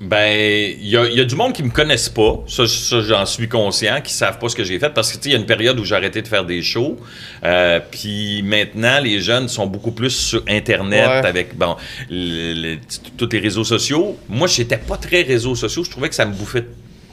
Ben, 0.04 0.74
il 0.80 0.88
y 0.88 0.96
a, 0.96 1.04
y 1.08 1.20
a 1.20 1.24
du 1.24 1.36
monde 1.36 1.52
qui 1.52 1.62
me 1.62 1.70
connaissent 1.70 2.08
pas, 2.08 2.42
ça, 2.48 2.66
ça, 2.66 3.00
j'en 3.02 3.24
suis 3.24 3.46
conscient, 3.48 4.00
qui 4.02 4.12
savent 4.12 4.38
pas 4.40 4.48
ce 4.48 4.56
que 4.56 4.64
j'ai 4.64 4.78
fait, 4.80 4.90
parce 4.90 5.12
que 5.12 5.16
tu 5.18 5.22
sais, 5.22 5.28
il 5.28 5.32
y 5.32 5.36
a 5.36 5.38
une 5.38 5.46
période 5.46 5.78
où 5.78 5.84
j'ai 5.84 5.94
arrêté 5.94 6.22
de 6.22 6.26
faire 6.28 6.44
des 6.44 6.60
shows, 6.60 6.98
euh, 7.44 7.78
puis 7.88 8.42
maintenant 8.42 8.98
les 9.00 9.20
jeunes 9.20 9.46
sont 9.48 9.66
beaucoup 9.68 9.92
plus 9.92 10.10
sur 10.10 10.42
Internet 10.48 11.06
Ouais. 11.06 11.26
avec 11.28 11.56
bon, 11.56 11.76
le- 12.10 12.52
le- 12.54 12.76
t- 12.78 13.10
tous 13.16 13.28
les 13.30 13.38
réseaux 13.38 13.62
sociaux. 13.62 14.18
Moi, 14.28 14.48
j'étais 14.48 14.76
pas 14.76 14.96
très 14.96 15.22
réseaux 15.22 15.54
sociaux, 15.54 15.84
je 15.84 15.90
trouvais 15.90 16.08
que 16.08 16.16
ça 16.16 16.26
me 16.26 16.34
bouffait 16.34 16.64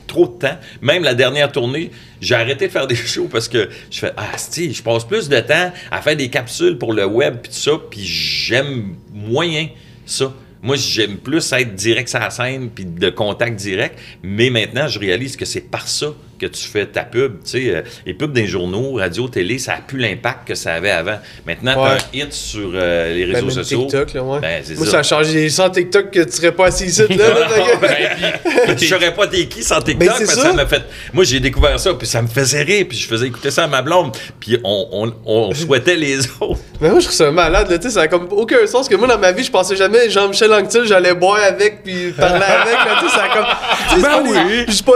trop 0.07 0.25
de 0.25 0.39
temps. 0.39 0.57
Même 0.81 1.03
la 1.03 1.13
dernière 1.13 1.51
tournée, 1.51 1.91
j'ai 2.19 2.33
arrêté 2.33 2.65
de 2.65 2.71
faire 2.71 2.87
des 2.87 2.95
shows 3.13 3.29
parce 3.31 3.47
que 3.47 3.69
je 3.91 3.99
fais 3.99 4.11
ah 4.17 4.31
si, 4.35 4.73
je 4.73 4.81
passe 4.81 5.03
plus 5.05 5.29
de 5.29 5.39
temps 5.41 5.71
à 5.91 6.01
faire 6.01 6.15
des 6.15 6.29
capsules 6.31 6.79
pour 6.79 6.93
le 6.93 7.05
web 7.05 7.35
puis 7.43 7.51
tout 7.51 7.57
ça, 7.59 7.73
puis 7.91 8.03
j'aime 8.03 8.95
moyen 9.13 9.67
ça. 10.07 10.33
Moi, 10.61 10.75
j'aime 10.75 11.17
plus 11.17 11.51
être 11.53 11.75
direct 11.75 12.09
sur 12.09 12.19
la 12.19 12.29
scène 12.29 12.69
puis 12.69 12.85
de 12.85 13.09
contact 13.09 13.55
direct. 13.55 13.97
Mais 14.23 14.49
maintenant, 14.49 14.87
je 14.87 14.99
réalise 14.99 15.37
que 15.37 15.45
c'est 15.45 15.61
par 15.61 15.87
ça 15.87 16.13
que 16.39 16.45
tu 16.47 16.67
fais 16.67 16.85
ta 16.85 17.03
pub. 17.03 17.43
Tu 17.43 17.49
sais, 17.51 17.75
euh, 17.75 17.81
les 18.05 18.13
pubs 18.13 18.31
des 18.33 18.47
journaux, 18.47 18.93
radio, 18.93 19.27
télé, 19.27 19.59
ça 19.59 19.73
a 19.73 19.81
plus 19.81 19.99
l'impact 19.99 20.47
que 20.47 20.55
ça 20.55 20.73
avait 20.73 20.91
avant. 20.91 21.19
Maintenant, 21.45 21.83
Ouais. 21.83 21.89
t'as 21.97 22.17
un 22.19 22.23
hit 22.25 22.33
sur 22.33 22.71
euh, 22.73 23.13
les 23.13 23.25
Ben, 23.25 23.35
réseaux 23.35 23.49
sociaux. 23.51 23.81
TikTok, 23.83 24.13
là, 24.13 24.23
ouais. 24.23 24.39
Ben, 24.39 24.63
Moi, 24.77 24.85
ça. 24.85 24.91
ça 24.91 24.99
a 24.99 25.03
changé. 25.03 25.49
Sans 25.49 25.69
TikTok, 25.69 26.11
que 26.11 26.23
tu 26.23 26.31
serais 26.31 26.51
pas 26.51 26.67
assis 26.67 26.85
ici, 26.85 27.01
là. 27.01 27.07
que- 27.07 27.81
ben, 28.67 28.77
saurais 28.77 29.13
pas 29.13 29.27
t'es 29.27 29.45
qui 29.47 29.63
sans 29.63 29.81
TikTok, 29.81 29.99
Ben, 29.99 30.07
parce 30.25 30.33
ça. 30.33 30.41
ça 30.41 30.53
m'a 30.53 30.65
fait. 30.65 30.83
Moi, 31.13 31.23
j'ai 31.23 31.39
découvert 31.39 31.79
ça, 31.79 31.93
puis 31.93 32.07
ça 32.07 32.21
me 32.21 32.27
faisait 32.27 32.63
rire, 32.63 32.85
puis 32.89 32.97
je 32.97 33.07
faisais 33.07 33.27
écouter 33.27 33.51
ça 33.51 33.65
à 33.65 33.67
ma 33.67 33.81
blonde, 33.81 34.15
puis 34.39 34.57
on, 34.63 34.87
on, 34.91 35.13
on 35.25 35.53
souhaitait 35.53 35.95
les 35.95 36.19
autres. 36.39 36.59
Mais 36.81 36.89
moi, 36.89 36.99
je 36.99 37.05
trouve 37.05 37.15
ça 37.17 37.31
malade, 37.31 37.69
là, 37.69 37.77
tu 37.77 37.87
sais, 37.87 37.93
ça 37.93 38.01
a 38.01 38.07
comme 38.07 38.27
aucun 38.31 38.65
sens, 38.65 38.87
que 38.87 38.95
moi, 38.95 39.07
dans 39.07 39.17
ma 39.19 39.31
vie, 39.31 39.43
je 39.43 39.51
pensais 39.51 39.75
jamais 39.75 40.09
Jean-Michel 40.09 40.51
Anctil, 40.53 40.85
j'allais 40.85 41.13
boire 41.13 41.39
avec, 41.43 41.83
puis 41.83 42.11
parler 42.17 42.43
avec, 42.43 42.73
là, 42.73 42.97
tu 43.01 43.09
sais, 43.09 43.15
ça 43.15 43.23
a 43.25 43.29
comme... 43.29 43.45
tu 43.89 43.95
sais, 43.95 44.01
Ben 44.01 44.23
oui. 44.47 44.63
Je 44.67 44.71
suis 44.73 44.83
pas... 44.83 44.91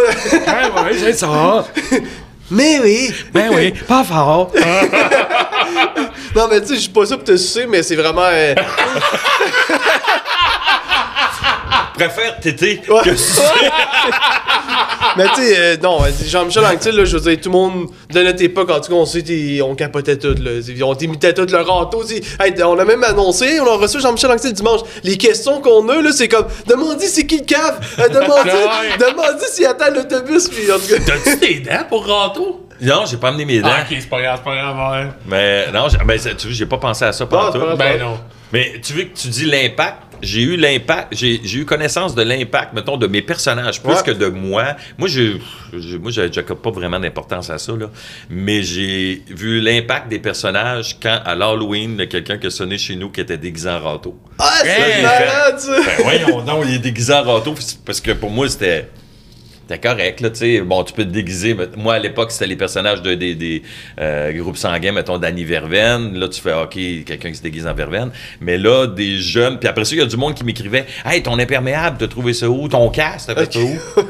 Ben 0.45 0.85
oui, 0.91 0.97
c'est 0.99 1.13
Mais 2.51 2.79
oui! 2.83 3.13
Ben 3.33 3.49
oui, 3.53 3.71
pas 3.87 4.03
fort. 4.03 4.51
Non, 6.35 6.47
mais 6.49 6.61
tu 6.61 6.67
sais, 6.69 6.75
je 6.75 6.79
suis 6.81 6.89
pas 6.89 7.05
ça 7.05 7.15
pour 7.15 7.23
te 7.25 7.37
sucer, 7.37 7.67
mais 7.67 7.83
c'est 7.83 7.95
vraiment... 7.95 8.25
euh, 8.25 8.55
Préfère 11.95 12.39
téter 12.39 12.81
Ouais. 12.89 13.01
que 13.03 13.15
sucer. 13.15 13.41
mais 15.17 15.25
tu 15.35 15.41
sais, 15.41 15.55
euh, 15.57 15.77
non, 15.81 16.01
euh, 16.03 16.09
Jean-Michel 16.25 16.65
Anctil, 16.65 16.95
là, 16.95 17.05
je 17.05 17.17
veux 17.17 17.29
dire, 17.31 17.41
tout 17.41 17.49
le 17.49 17.53
monde 17.53 17.87
de 18.11 18.21
notre 18.21 18.41
époque, 18.43 18.69
en 18.71 18.79
tout 18.79 18.89
cas, 18.91 18.95
on 18.95 19.05
sait, 19.05 19.23
on 19.61 19.75
capotait 19.75 20.17
tout, 20.17 20.35
là. 20.39 20.51
On 20.85 20.95
t'imitait 20.95 21.33
tout, 21.33 21.45
le 21.47 21.57
râteau. 21.61 22.03
Hey, 22.39 22.53
on 22.63 22.77
a 22.79 22.85
même 22.85 23.03
annoncé, 23.03 23.59
on 23.59 23.67
a 23.67 23.77
reçu 23.77 23.99
Jean-Michel 23.99 24.31
Anctil 24.31 24.53
dimanche. 24.53 24.81
Les 25.03 25.17
questions 25.17 25.61
qu'on 25.61 25.87
a, 25.89 26.01
là, 26.01 26.11
c'est 26.11 26.27
comme, 26.27 26.47
demandez 26.67 27.07
c'est 27.07 27.25
qui 27.27 27.39
le 27.39 27.45
cave, 27.45 27.79
euh, 27.99 28.07
demandez, 28.09 28.51
demandez 28.99 29.45
s'il 29.51 29.65
attend 29.65 29.91
l'autobus, 29.93 30.47
puis 30.49 30.71
en 30.71 30.79
tout 30.79 30.87
cas... 30.87 30.99
T'as-tu 31.05 31.37
des 31.37 31.59
dents 31.59 31.85
pour 31.89 32.05
râteau? 32.07 32.67
Non, 32.81 33.05
j'ai 33.05 33.17
pas 33.17 33.29
amené 33.29 33.45
mes 33.45 33.59
dents. 33.61 33.69
Ah, 33.71 33.81
ok, 33.89 33.97
c'est 33.99 34.09
pas 34.09 34.21
grave, 34.21 34.39
c'est 34.43 34.49
pas 34.49 34.55
grave, 34.55 34.91
ouais. 35.05 35.11
Mais 35.27 35.71
non, 35.71 35.87
j'ai- 35.89 35.97
ben, 36.03 36.19
tu 36.19 36.29
vois, 36.29 36.37
j'ai 36.49 36.65
pas 36.65 36.77
pensé 36.77 37.05
à 37.05 37.13
ça 37.13 37.25
pendant 37.25 37.51
tout. 37.51 37.77
Ben 37.77 37.99
non. 37.99 38.19
Mais 38.51 38.73
tu 38.83 38.93
veux 38.93 39.03
que 39.03 39.15
tu 39.17 39.27
dis 39.29 39.45
l'impact, 39.45 39.97
j'ai 40.23 40.41
eu 40.41 40.55
l'impact, 40.57 41.09
j'ai 41.15 41.39
j'ai 41.43 41.59
eu 41.59 41.65
connaissance 41.65 42.15
de 42.15 42.23
l'impact, 42.23 42.73
mettons, 42.73 42.97
de 42.97 43.05
mes 43.07 43.21
personnages, 43.21 43.81
plus 43.81 43.91
Ouais. 43.93 44.03
que 44.03 44.11
de 44.11 44.27
moi. 44.27 44.75
Moi, 44.97 45.07
je, 45.07 45.37
moi, 45.97 46.11
j'accorde 46.11 46.61
pas 46.61 46.71
vraiment 46.71 46.99
d'importance 46.99 47.49
à 47.49 47.57
ça, 47.59 47.73
là. 47.73 47.91
Mais 48.29 48.63
j'ai 48.63 49.21
vu 49.27 49.59
l'impact 49.59 50.07
des 50.09 50.19
personnages 50.19 50.97
quand, 51.01 51.19
à 51.25 51.35
l'Halloween, 51.35 51.91
il 51.93 51.99
y 51.99 52.01
a 52.03 52.07
quelqu'un 52.07 52.37
qui 52.37 52.47
a 52.47 52.49
sonné 52.49 52.77
chez 52.77 52.95
nous 52.95 53.09
qui 53.11 53.21
était 53.21 53.37
déguisé 53.37 53.69
en 53.69 53.79
râteau. 53.79 54.17
Ah, 54.39 54.51
c'est 54.63 55.01
malade! 55.03 55.61
Ben 55.67 56.03
voyons 56.03 56.41
donc, 56.41 56.63
il 56.67 56.75
est 56.75 56.79
déguisé 56.79 57.13
en 57.13 57.23
râteau, 57.23 57.53
parce 57.85 58.01
que 58.01 58.11
pour 58.11 58.29
moi, 58.31 58.47
c'était... 58.49 58.89
C'était 59.67 59.87
correct, 59.87 60.19
là, 60.19 60.29
tu 60.29 60.35
sais. 60.39 60.59
Bon, 60.61 60.83
tu 60.83 60.91
peux 60.93 61.05
te 61.05 61.09
déguiser. 61.09 61.53
mais 61.53 61.67
Moi, 61.77 61.93
à 61.93 61.99
l'époque, 61.99 62.31
c'était 62.31 62.47
les 62.47 62.57
personnages 62.57 63.01
de, 63.01 63.13
des, 63.13 63.33
des 63.33 63.63
euh, 63.99 64.33
groupes 64.33 64.57
sanguins, 64.57 64.91
mettons, 64.91 65.17
Danny 65.17 65.45
Verveine. 65.45 66.17
Là, 66.19 66.27
tu 66.27 66.41
fais, 66.41 66.53
OK, 66.53 66.73
quelqu'un 67.05 67.29
qui 67.29 67.35
se 67.35 67.41
déguise 67.43 67.65
en 67.65 67.73
Verveine. 67.73 68.11
Mais 68.41 68.57
là, 68.57 68.87
des 68.87 69.17
jeunes. 69.19 69.59
Puis 69.59 69.69
après 69.69 69.85
ça, 69.85 69.95
il 69.95 69.99
y 69.99 70.01
a 70.01 70.05
du 70.05 70.17
monde 70.17 70.33
qui 70.35 70.43
m'écrivait, 70.43 70.85
Hey, 71.05 71.23
ton 71.23 71.39
imperméable, 71.39 71.95
t'as 71.97 72.07
trouvé 72.07 72.33
ça 72.33 72.49
où? 72.49 72.67
Ton 72.67 72.89
casque, 72.89 73.27
t'as 73.27 73.35
fait 73.45 73.53
ça 73.53 73.59
où? 73.59 73.77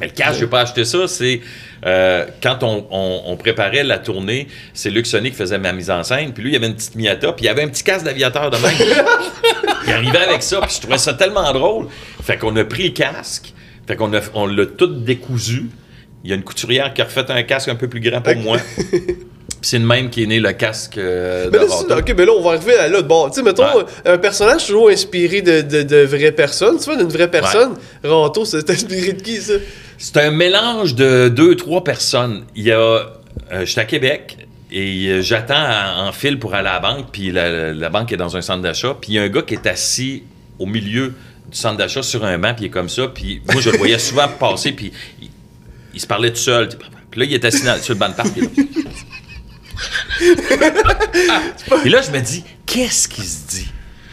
Mais 0.00 0.06
le 0.08 0.12
casque, 0.12 0.40
j'ai 0.40 0.46
pas 0.48 0.62
acheté 0.62 0.84
ça. 0.84 1.06
C'est 1.06 1.40
euh, 1.86 2.26
quand 2.42 2.64
on, 2.64 2.84
on- 2.90 3.22
on 3.26 3.36
préparait 3.36 3.84
la 3.84 3.98
tournée, 4.00 4.48
c'est 4.74 4.90
Luc 4.90 5.06
Sonny 5.06 5.30
qui 5.30 5.36
faisait 5.36 5.58
ma 5.58 5.72
mise 5.72 5.90
en 5.92 6.02
scène. 6.02 6.32
Puis 6.32 6.42
lui, 6.42 6.50
il 6.50 6.54
y 6.54 6.56
avait 6.56 6.66
une 6.66 6.74
petite 6.74 6.96
Miata, 6.96 7.32
puis 7.34 7.44
il 7.44 7.46
y 7.46 7.50
avait 7.50 7.62
un 7.62 7.68
petit 7.68 7.84
casque 7.84 8.04
d'aviateur 8.04 8.50
de 8.50 8.56
même. 8.56 8.74
il 9.86 9.92
arrivait 9.92 10.18
avec 10.18 10.42
ça, 10.42 10.60
puis 10.60 10.74
je 10.74 10.80
trouvais 10.80 10.98
ça 10.98 11.14
tellement 11.14 11.52
drôle. 11.52 11.86
Fait 12.22 12.36
qu'on 12.36 12.54
a 12.56 12.64
pris 12.64 12.84
le 12.84 12.90
casque, 12.90 13.52
fait 13.86 13.96
qu'on 13.96 14.10
on 14.34 14.46
l'a 14.46 14.66
tout 14.66 14.86
décousu. 14.86 15.70
Il 16.24 16.30
y 16.30 16.32
a 16.32 16.36
une 16.36 16.44
couturière 16.44 16.94
qui 16.94 17.02
a 17.02 17.04
refait 17.04 17.28
un 17.30 17.42
casque 17.42 17.68
un 17.68 17.74
peu 17.74 17.88
plus 17.88 18.00
grand 18.00 18.20
pour 18.20 18.36
moi. 18.36 18.58
C'est 19.64 19.78
de 19.78 19.84
même 19.84 20.10
qui 20.10 20.24
est 20.24 20.26
né 20.26 20.40
le 20.40 20.52
casque 20.52 20.98
euh, 20.98 21.48
Mais 21.52 21.58
là, 21.58 21.64
ok, 21.98 22.14
mais 22.16 22.24
là, 22.26 22.32
on 22.36 22.42
va 22.42 22.52
arriver 22.56 22.74
à 22.76 22.88
là. 22.88 23.00
Bon, 23.02 23.28
tu 23.28 23.36
sais, 23.36 23.42
mettons, 23.44 23.62
Ouais. 23.62 23.84
un 24.06 24.18
personnage 24.18 24.66
toujours 24.66 24.88
inspiré 24.88 25.40
de, 25.40 25.60
de, 25.60 25.82
de 25.84 25.96
vraies 26.04 26.32
personnes. 26.32 26.78
Tu 26.78 26.84
vois, 26.86 26.96
d'une 26.96 27.08
vraie 27.12 27.30
personne. 27.30 27.74
Ranto, 28.02 28.44
c'est 28.44 28.68
inspiré 28.70 29.12
de 29.12 29.22
qui, 29.22 29.36
ça? 29.36 29.54
C'est 29.98 30.16
un 30.16 30.32
mélange 30.32 30.96
de 30.96 31.28
deux, 31.28 31.54
trois 31.54 31.84
personnes. 31.84 32.44
Il 32.56 32.64
y 32.64 32.72
a. 32.72 32.78
euh, 32.78 33.64
J'étais 33.64 33.80
à 33.82 33.84
Québec 33.84 34.36
et 34.72 35.06
euh, 35.08 35.22
j'attends 35.22 35.54
en 35.54 36.08
en 36.08 36.12
file 36.12 36.40
pour 36.40 36.54
aller 36.54 36.68
à 36.68 36.74
la 36.74 36.80
banque, 36.80 37.06
puis 37.12 37.30
la, 37.30 37.72
la 37.72 37.88
banque 37.88 38.10
est 38.12 38.16
dans 38.16 38.36
un 38.36 38.40
centre 38.40 38.62
d'achat, 38.62 38.96
puis 39.00 39.12
il 39.12 39.14
y 39.14 39.18
a 39.20 39.22
un 39.22 39.28
gars 39.28 39.42
qui 39.42 39.54
est 39.54 39.66
assis 39.68 40.24
au 40.58 40.66
milieu 40.66 41.12
du 41.52 41.58
centre 41.58 41.76
d'achat 41.76 42.02
sur 42.02 42.24
un 42.24 42.38
banc, 42.38 42.54
puis 42.54 42.64
il 42.64 42.66
est 42.68 42.70
comme 42.70 42.88
ça, 42.88 43.08
puis 43.08 43.42
moi 43.52 43.60
je 43.60 43.70
le 43.70 43.78
voyais 43.78 43.98
souvent 43.98 44.26
passer, 44.28 44.72
puis 44.72 44.92
il, 45.20 45.28
il 45.94 46.00
se 46.00 46.06
parlait 46.06 46.30
tout 46.30 46.36
seul. 46.40 46.68
Puis 47.10 47.20
là, 47.20 47.26
il 47.26 47.34
est 47.34 47.44
assis 47.44 47.62
dans- 47.62 47.80
sur 47.80 47.92
le 47.94 47.98
banc 48.00 48.08
de 48.08 48.14
parc. 48.14 48.32
puis 48.32 48.42
là. 48.42 48.48
Là, 51.84 52.00
je 52.02 52.10
me 52.10 52.20
dis, 52.20 52.44
qu'est-ce 52.66 53.08
qu'il 53.08 53.24
se 53.24 53.46
dit? 53.48 53.68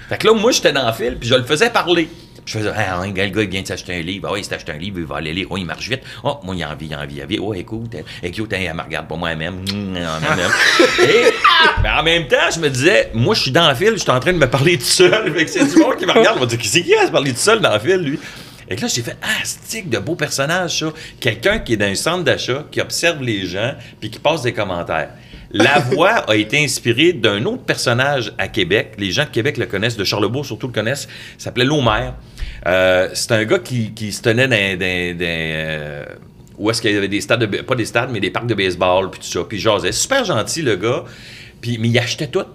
Fait 0.09 0.17
que 0.17 0.27
là, 0.27 0.33
moi, 0.33 0.51
j'étais 0.51 0.73
dans 0.73 0.85
le 0.87 0.93
fil, 0.93 1.17
puis 1.19 1.29
je 1.29 1.35
le 1.35 1.43
faisais 1.43 1.69
parler. 1.69 2.09
Je 2.49 2.57
faisais, 2.57 2.71
ah, 2.75 2.99
ouais, 2.99 3.09
le 3.09 3.13
gars, 3.13 3.43
il 3.43 3.47
vient 3.47 3.61
de 3.61 3.67
s'acheter 3.67 3.93
un 3.93 4.01
livre. 4.01 4.27
Ah, 4.27 4.33
oui, 4.33 4.39
il 4.39 4.43
s'est 4.43 4.55
acheté 4.55 4.71
un 4.71 4.77
livre, 4.77 4.97
il 4.97 5.05
va 5.05 5.17
aller 5.17 5.33
lire. 5.33 5.45
Oh, 5.51 5.57
il 5.57 5.67
marche 5.67 5.87
vite. 5.87 6.01
Oh, 6.23 6.39
moi, 6.41 6.55
il 6.55 6.63
a 6.63 6.71
envie, 6.71 6.87
il 6.87 6.93
a 6.95 6.99
envie, 6.99 7.17
il 7.17 7.21
a 7.21 7.25
envie. 7.25 7.37
Oh, 7.39 7.53
écoute, 7.53 7.95
écoute, 8.23 8.51
elle 8.53 8.73
me 8.73 8.81
regarde 8.81 9.07
pas 9.07 9.15
moi-même. 9.15 9.57
Mmh, 9.71 9.99
moi-même. 9.99 10.51
Et, 11.03 11.25
mais 11.83 11.89
en 11.89 12.01
même 12.01 12.27
temps, 12.27 12.49
je 12.51 12.59
me 12.59 12.67
disais, 12.67 13.11
moi, 13.13 13.35
je 13.35 13.41
suis 13.41 13.51
dans 13.51 13.69
le 13.69 13.75
fil, 13.75 13.91
je 13.91 13.97
suis 13.97 14.09
en 14.09 14.19
train 14.19 14.33
de 14.33 14.39
me 14.39 14.49
parler 14.49 14.79
tout 14.79 14.83
seul. 14.83 15.31
Fait 15.37 15.45
que 15.45 15.51
c'est 15.51 15.71
du 15.71 15.79
monde 15.79 15.97
qui 15.97 16.07
me 16.07 16.11
regarde, 16.11 16.37
on 16.37 16.39
va 16.39 16.47
dire, 16.47 16.57
qui 16.57 16.67
c'est 16.67 16.81
qui 16.81 16.95
a 16.95 17.05
se 17.05 17.11
parler 17.11 17.33
tout 17.33 17.37
seul 17.37 17.59
dans 17.59 17.71
le 17.71 17.79
fil, 17.79 17.97
lui? 17.97 18.19
Et 18.67 18.75
là, 18.75 18.87
j'ai 18.87 19.03
fait, 19.03 19.17
ah, 19.21 19.43
stick 19.43 19.87
de 19.87 19.99
beau 19.99 20.15
personnage, 20.15 20.79
ça? 20.79 20.87
Quelqu'un 21.19 21.59
qui 21.59 21.73
est 21.73 21.77
dans 21.77 21.85
un 21.85 21.95
centre 21.95 22.23
d'achat, 22.23 22.65
qui 22.71 22.81
observe 22.81 23.21
les 23.21 23.45
gens, 23.45 23.75
puis 23.99 24.09
qui 24.09 24.17
passe 24.17 24.41
des 24.41 24.53
commentaires. 24.53 25.09
La 25.51 25.79
voix 25.91 26.29
a 26.29 26.35
été 26.35 26.63
inspirée 26.63 27.13
d'un 27.13 27.45
autre 27.45 27.63
personnage 27.63 28.33
à 28.39 28.47
Québec. 28.47 28.93
Les 28.97 29.11
gens 29.11 29.25
de 29.25 29.29
Québec 29.29 29.57
le 29.57 29.67
connaissent, 29.67 29.97
de 29.97 30.03
Charlebourg 30.03 30.45
surtout 30.45 30.67
le 30.67 30.73
connaissent. 30.73 31.07
Il 31.37 31.41
s'appelait 31.41 31.65
Lomer. 31.65 32.11
Euh, 32.67 33.09
c'est 33.13 33.31
un 33.31 33.45
gars 33.45 33.59
qui, 33.59 34.11
se 34.11 34.21
tenait 34.21 34.47
dans, 34.47 34.79
dans- 34.79 35.17
euh, 35.21 36.05
où 36.57 36.69
est-ce 36.69 36.81
qu'il 36.81 36.93
y 36.93 36.97
avait 36.97 37.07
des 37.07 37.21
stades, 37.21 37.39
de, 37.39 37.61
pas 37.61 37.75
des 37.75 37.85
stades, 37.85 38.09
mais 38.11 38.19
des 38.19 38.31
parcs 38.31 38.47
de 38.47 38.53
baseball, 38.53 39.09
puis 39.11 39.21
tout 39.21 39.27
ça. 39.27 39.39
Puis 39.47 39.57
il 39.57 39.61
jasait. 39.61 39.91
Super 39.91 40.25
gentil, 40.25 40.61
le 40.61 40.75
gars. 40.75 41.03
Puis, 41.61 41.77
mais 41.79 41.87
il 41.89 41.97
achetait 41.99 42.27
tout. 42.27 42.45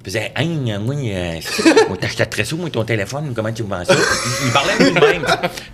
Il 0.00 0.04
faisait, 0.04 0.32
hey, 0.36 0.48
moi, 0.80 0.94
euh, 0.96 1.40
on 1.88 1.96
t'achetait 1.96 2.26
très 2.26 2.44
sous, 2.44 2.58
moi, 2.58 2.68
ton 2.68 2.84
téléphone, 2.84 3.32
comment 3.34 3.52
tu 3.52 3.62
vends 3.62 3.84
ça? 3.86 3.94
Il, 3.94 4.46
il 4.46 4.52
parlait 4.52 4.78
lui-même. 4.78 5.24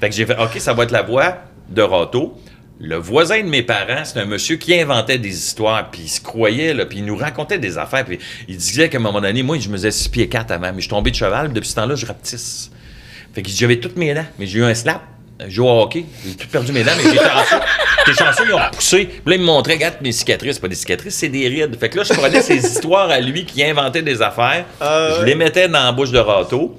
Fait 0.01 0.09
que 0.09 0.15
j'ai 0.15 0.25
fait, 0.25 0.37
OK, 0.41 0.53
ça 0.59 0.73
va 0.73 0.85
être 0.85 0.93
la 0.93 1.03
voix 1.03 1.39
de 1.69 1.83
Rato. 1.83 2.39
Le 2.83 2.97
voisin 2.97 3.41
de 3.43 3.49
mes 3.49 3.63
parents, 3.63 4.05
c'est 4.05 4.19
un 4.21 4.25
monsieur 4.25 4.57
qui 4.57 4.79
inventait 4.81 5.19
des 5.19 5.37
histoires, 5.37 5.91
puis 5.91 6.03
il 6.05 6.09
se 6.09 6.21
croyait, 6.21 6.73
là, 6.73 6.87
puis 6.87 6.99
il 6.99 7.05
nous 7.05 7.17
racontait 7.17 7.59
des 7.59 7.77
affaires, 7.77 8.05
puis 8.07 8.19
il 8.49 8.57
disait 8.57 8.89
qu'à 8.89 8.97
un 8.97 9.01
moment 9.03 9.21
donné, 9.21 9.43
moi, 9.43 9.59
je 9.59 9.69
me 9.69 9.75
faisais 9.75 9.91
6 9.91 10.09
pieds 10.09 10.29
4 10.29 10.53
avant, 10.53 10.69
mais 10.69 10.77
je 10.77 10.83
suis 10.83 10.89
tombé 10.89 11.11
de 11.11 11.17
cheval, 11.17 11.47
puis 11.47 11.55
depuis 11.57 11.69
ce 11.69 11.75
temps-là, 11.75 11.95
je 11.97 12.07
rapetisse. 12.07 12.71
Fait 13.35 13.43
que 13.43 13.49
j'avais 13.51 13.77
toutes 13.77 13.97
mes 13.97 14.13
dents, 14.15 14.27
mais 14.39 14.47
j'ai 14.47 14.59
eu 14.59 14.65
un 14.65 14.75
slap. 14.75 15.03
Je 15.47 15.49
joue 15.55 15.65
au 15.67 15.81
hockey, 15.83 16.05
j'ai 16.27 16.35
tout 16.35 16.49
perdu 16.49 16.71
mes 16.73 16.83
dents, 16.85 16.91
mais 16.99 17.03
j'ai 17.11 17.17
chanceux. 17.17 17.57
T'es 18.05 18.13
chanceux, 18.13 18.45
ils 18.47 18.53
ont 18.53 18.59
repoussé. 18.59 19.07
Puis 19.07 19.21
là, 19.27 19.35
ils 19.37 19.41
me 19.41 19.47
montraient, 19.47 19.75
regarde 19.75 19.95
mes 20.03 20.13
cicatrices. 20.13 20.55
C'est 20.57 20.61
pas 20.61 20.69
des 20.69 20.75
cicatrices, 20.75 21.15
c'est 21.15 21.29
des 21.31 21.49
rides. 21.49 21.79
Fait 21.81 21.89
que 21.89 21.97
là, 21.99 22.05
je 22.05 22.13
prenais 22.13 22.43
ces 22.43 22.57
histoires 22.67 23.09
à 23.09 23.21
lui 23.21 23.47
qui 23.47 23.63
inventait 23.65 24.03
des 24.03 24.21
affaires. 24.21 24.67
Ah 24.81 25.17
je 25.21 25.25
les 25.25 25.35
mettais 25.35 25.67
dans 25.69 25.83
la 25.83 25.93
bouche 25.93 26.11
de 26.11 26.19
râteau. 26.19 26.79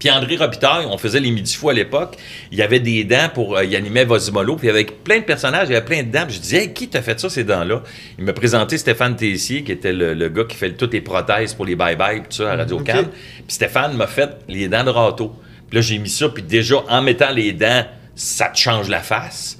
Puis 0.00 0.10
André 0.10 0.36
Robitaille, 0.36 0.84
on 0.90 0.98
faisait 0.98 1.20
les 1.20 1.30
midi 1.30 1.54
fous 1.54 1.70
à 1.70 1.72
l'époque. 1.72 2.16
Il 2.52 2.58
y 2.58 2.62
avait 2.62 2.80
des 2.80 3.04
dents 3.04 3.28
pour. 3.32 3.56
euh, 3.56 3.64
il 3.64 3.74
animait 3.76 4.04
Vasimolo. 4.04 4.56
Puis 4.56 4.68
avec 4.68 5.04
plein 5.04 5.20
de 5.20 5.24
personnages, 5.24 5.68
il 5.68 5.72
y 5.72 5.76
avait 5.76 5.86
plein 5.86 6.02
de 6.02 6.10
dents. 6.10 6.24
Puis 6.26 6.34
je 6.36 6.40
disais, 6.40 6.62
Hey, 6.64 6.72
qui 6.74 6.88
t'a 6.88 7.02
fait 7.02 7.18
ça, 7.20 7.30
ces 7.30 7.44
dents-là? 7.44 7.82
Il 8.18 8.24
m'a 8.24 8.32
présenté 8.32 8.76
Stéphane 8.78 9.14
Tessier, 9.16 9.62
qui 9.62 9.70
était 9.72 9.92
le, 9.92 10.12
le 10.12 10.28
gars 10.28 10.44
qui 10.44 10.56
fait 10.56 10.72
toutes 10.72 10.92
les 10.92 11.00
prothèses 11.00 11.54
pour 11.54 11.64
les 11.64 11.76
bye-bye, 11.76 12.22
tout 12.22 12.36
ça, 12.42 12.52
à 12.52 12.56
Radio 12.56 12.78
Ok. 12.78 12.86
Can. 12.86 13.04
Puis 13.04 13.44
Stéphane 13.48 13.96
m'a 13.96 14.06
fait 14.08 14.30
les 14.48 14.66
dents 14.68 14.82
de 14.84 14.90
râteau. 14.90 15.32
Puis 15.68 15.76
là, 15.76 15.80
j'ai 15.80 15.98
mis 15.98 16.08
ça. 16.10 16.28
Puis 16.28 16.42
déjà, 16.42 16.76
en 16.88 17.02
mettant 17.02 17.30
les 17.30 17.52
dents, 17.52 17.84
ça 18.14 18.46
te 18.46 18.58
change 18.58 18.88
la 18.88 19.00
face. 19.00 19.58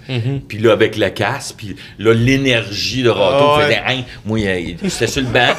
Puis 0.49 0.59
là, 0.59 0.73
avec 0.73 0.97
le 0.97 1.11
casque, 1.11 1.57
puis 1.59 1.77
là, 1.99 2.15
l'énergie 2.15 3.03
de 3.03 3.11
râteau 3.11 3.51
Ah 3.55 3.59
ouais. 3.59 3.65
faisait, 3.65 3.83
Hein, 3.87 4.03
moi, 4.25 4.39
il- 4.41 4.79
c'était 4.91 5.07
sur 5.09 5.23
le 5.23 5.29
banc. 5.29 5.53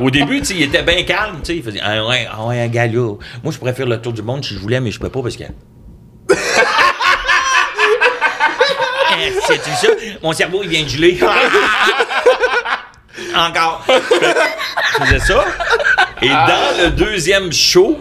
Au 0.04 0.10
début, 0.10 0.40
tu 0.40 0.46
sais, 0.46 0.54
il 0.56 0.62
était 0.62 0.82
bien 0.82 1.02
calme, 1.04 1.36
tu 1.40 1.46
sais. 1.52 1.56
Il 1.56 1.62
faisait, 1.62 1.80
ah 1.82 2.04
ouais, 2.06 2.26
ah 2.32 2.44
ouais, 2.46 2.60
un 2.62 2.68
gars 2.68 2.86
là. 2.86 3.14
Moi, 3.44 3.52
je 3.52 3.58
pourrais 3.58 3.74
faire 3.74 3.86
le 3.86 4.00
tour 4.00 4.12
du 4.12 4.22
monde 4.22 4.44
si 4.44 4.54
je 4.54 4.58
voulais, 4.58 4.80
mais 4.80 4.90
je 4.90 4.98
peux 4.98 5.08
pas 5.08 5.22
parce 5.22 5.36
que. 5.36 5.44
C'est-tu 9.46 9.70
ça? 9.70 9.88
Mon 10.22 10.32
cerveau, 10.32 10.60
il 10.62 10.68
vient 10.70 10.82
de 10.82 10.88
geler. 10.88 11.18
Encore. 13.36 13.84
Je 13.88 15.04
faisais 15.04 15.18
ça. 15.20 15.44
Et 16.22 16.28
dans 16.28 16.82
le 16.82 16.90
deuxième 16.90 17.52
show, 17.52 18.00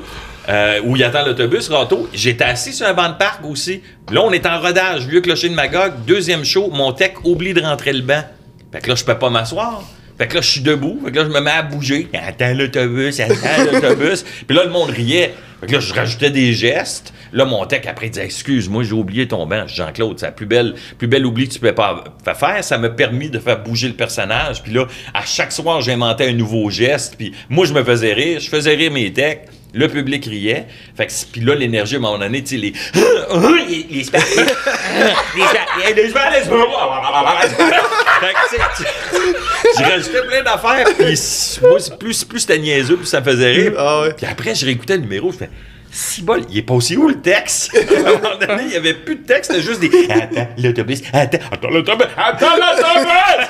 euh, 0.50 0.80
où 0.84 0.96
il 0.96 1.04
attend 1.04 1.26
l'autobus, 1.26 1.70
Rato, 1.70 2.10
j'étais 2.14 2.44
assis 2.44 2.74
sur 2.74 2.86
un 2.86 2.94
banc 2.94 3.10
de 3.10 3.16
parc 3.18 3.46
aussi. 3.46 3.82
Là, 4.12 4.22
on 4.24 4.32
est 4.32 4.46
en 4.46 4.60
rodage, 4.60 5.08
vieux 5.08 5.22
clocher 5.22 5.50
de 5.50 5.54
Magog. 5.56 5.94
Deuxième 6.06 6.44
show, 6.44 6.70
mon 6.72 6.92
tech 6.92 7.14
oublie 7.24 7.54
de 7.54 7.62
rentrer 7.62 7.94
le 7.94 8.02
banc. 8.02 8.24
Fait 8.72 8.80
que 8.82 8.90
là, 8.90 8.96
je 8.96 9.04
peux 9.06 9.18
pas 9.18 9.30
m'asseoir. 9.30 9.84
Fait 10.18 10.28
que 10.28 10.36
là, 10.36 10.42
je 10.42 10.50
suis 10.50 10.62
debout. 10.62 11.00
Fait 11.06 11.12
que 11.12 11.18
là, 11.18 11.24
je 11.26 11.30
me 11.30 11.40
mets 11.40 11.52
à 11.52 11.64
bouger. 11.64 12.08
Attends 12.14 12.54
l'autobus, 12.54 13.20
attends 13.20 13.34
l'autobus. 13.72 14.24
Puis 14.48 14.56
là, 14.56 14.64
le 14.66 14.70
monde 14.70 14.90
riait. 14.90 15.34
Fait 15.62 15.68
que 15.68 15.72
là, 15.74 15.80
je 15.80 15.94
rajoutais 15.94 16.30
des 16.30 16.54
gestes. 16.54 17.14
Là, 17.32 17.46
mon 17.46 17.66
tech, 17.66 17.88
après, 17.88 18.08
il 18.08 18.12
disait 18.12 18.26
Excuse-moi, 18.26 18.84
j'ai 18.84 18.94
oublié 18.94 19.28
ton 19.28 19.46
banc. 19.48 19.66
Jean-Claude, 19.66 20.20
c'est 20.20 20.28
la 20.28 20.32
plus 20.34 20.46
belle, 20.46 20.76
plus 21.00 21.08
belle 21.08 21.26
oubli 21.26 21.48
que 21.48 21.54
tu 21.54 21.60
peux 21.60 21.74
pas 21.74 22.04
fa- 22.24 22.36
faire. 22.36 22.64
Ça 22.64 22.78
m'a 22.78 22.90
permis 22.90 23.30
de 23.30 23.40
faire 23.40 23.64
bouger 23.64 23.88
le 23.88 23.96
personnage. 23.96 24.62
Puis 24.62 24.72
là, 24.74 24.86
à 25.16 25.26
chaque 25.26 25.52
soir, 25.52 25.82
j'inventais 25.82 26.28
un 26.28 26.34
nouveau 26.34 26.70
geste. 26.70 27.16
Puis 27.18 27.34
moi, 27.50 27.66
je 27.66 27.74
me 27.74 27.84
faisais 27.84 28.14
rire. 28.14 28.40
Je 28.40 28.50
faisais 28.50 28.76
rire 28.76 28.92
mes 28.92 29.12
techs. 29.14 29.42
Le 29.74 29.88
public 29.88 30.26
riait. 30.26 30.68
Puis 31.32 31.42
là, 31.42 31.56
l'énergie, 31.56 31.96
à 31.96 31.98
un 31.98 32.02
moment 32.02 32.20
donné, 32.20 32.44
tu 32.44 32.56
sais, 32.56 32.58
les. 32.58 32.74
les. 33.68 33.88
les. 33.90 34.06
J'ai 39.78 39.84
rajouté 39.84 40.20
plein 40.28 40.44
d'affaires. 40.44 40.86
Puis 40.98 41.20
moi, 41.62 41.78
plus, 42.00 42.24
plus 42.24 42.40
c'était 42.40 42.60
niaiseux, 42.60 42.98
plus 42.98 43.08
ça 43.08 43.20
me 43.20 43.26
faisait 43.26 43.52
rire. 43.52 43.74
Ah. 43.78 44.06
Puis 44.16 44.26
après, 44.26 44.54
je 44.54 44.66
réécoutais 44.66 44.96
le 44.98 45.02
numéro, 45.02 45.32
je 45.32 45.38
fais. 45.38 45.50
Si 45.96 46.24
bol, 46.24 46.42
il 46.50 46.58
est 46.58 46.62
pas 46.64 46.74
aussi 46.74 46.98
où 46.98 47.08
le 47.08 47.22
texte? 47.22 47.70
à 47.78 48.00
un 48.00 48.14
moment 48.14 48.36
donné, 48.40 48.64
il 48.64 48.70
n'y 48.70 48.76
avait 48.76 48.96
plus 48.96 49.16
de 49.18 49.26
texte, 49.28 49.52
c'était 49.52 49.64
juste 49.64 49.80
des. 49.80 49.92
Attends, 50.10 50.48
l'autobus, 50.58 51.02
attends, 51.14 51.38
attends, 51.52 51.70
l'autobus, 51.70 52.08
attends, 52.18 52.56
l'autobus! 52.56 53.48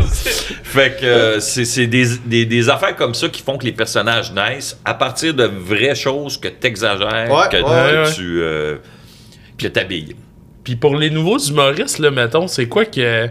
fait 0.62 0.98
que 1.00 1.04
euh, 1.06 1.40
c'est 1.40 1.64
c'est 1.64 1.86
des, 1.86 2.06
des, 2.24 2.46
des 2.46 2.68
affaires 2.70 2.96
comme 2.96 3.14
ça 3.14 3.28
qui 3.28 3.42
font 3.42 3.58
que 3.58 3.64
les 3.64 3.72
personnages 3.72 4.32
naissent 4.32 4.78
à 4.84 4.94
partir 4.94 5.34
de 5.34 5.44
vraies 5.44 5.94
choses 5.94 6.38
que 6.38 6.48
tu 6.48 6.66
exagères, 6.66 7.30
Ouais, 7.30 7.48
que, 7.50 7.56
ouais, 7.56 7.62
que 7.62 8.04
ouais. 8.08 8.12
tu. 8.14 8.40
euh, 8.40 8.76
que 9.58 9.66
t'habilles. 9.66 10.14
Puis 10.64 10.76
pour 10.76 10.96
les 10.96 11.10
nouveaux 11.10 11.38
humoristes, 11.38 11.98
là, 11.98 12.10
mettons, 12.10 12.46
c'est 12.48 12.66
quoi 12.68 12.84
que. 12.84 13.28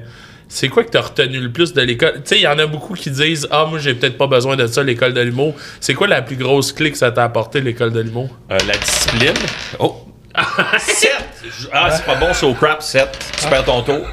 C'est 0.50 0.70
quoi 0.70 0.84
que 0.84 0.90
t'as 0.90 1.02
retenu 1.02 1.40
le 1.40 1.52
plus 1.52 1.74
de 1.74 1.82
l'école? 1.82 2.14
Tu 2.16 2.22
sais, 2.26 2.36
il 2.38 2.42
y 2.42 2.48
en 2.48 2.58
a 2.58 2.66
beaucoup 2.68 2.94
qui 2.94 3.12
disent 3.12 3.48
Ah, 3.52 3.66
moi, 3.70 3.80
j'ai 3.80 3.94
peut-être 3.94 4.18
pas 4.18 4.28
besoin 4.28 4.56
de 4.56 4.66
ça, 4.68 4.82
l'école 4.84 5.14
de 5.14 5.22
l'humour. 5.22 5.54
C'est 5.82 5.94
quoi 5.94 6.08
la 6.08 6.22
plus 6.22 6.38
grosse 6.38 6.72
clé 6.72 6.92
que 6.92 6.98
ça 6.98 7.12
t'a 7.12 7.24
apporté, 7.26 7.60
l'école 7.62 7.92
de 7.92 8.00
l'humour? 8.00 8.30
Euh, 8.52 8.58
la 8.68 8.78
discipline. 8.78 9.34
Oh! 9.80 10.04
7! 10.80 11.12
Ah, 11.74 11.90
c'est 11.92 12.06
pas 12.06 12.16
bon, 12.16 12.34
so 12.34 12.54
crap, 12.54 12.82
7. 12.82 13.08
Tu 13.42 13.48
perds 13.50 13.66
ton 13.66 13.82
tour. 13.82 14.08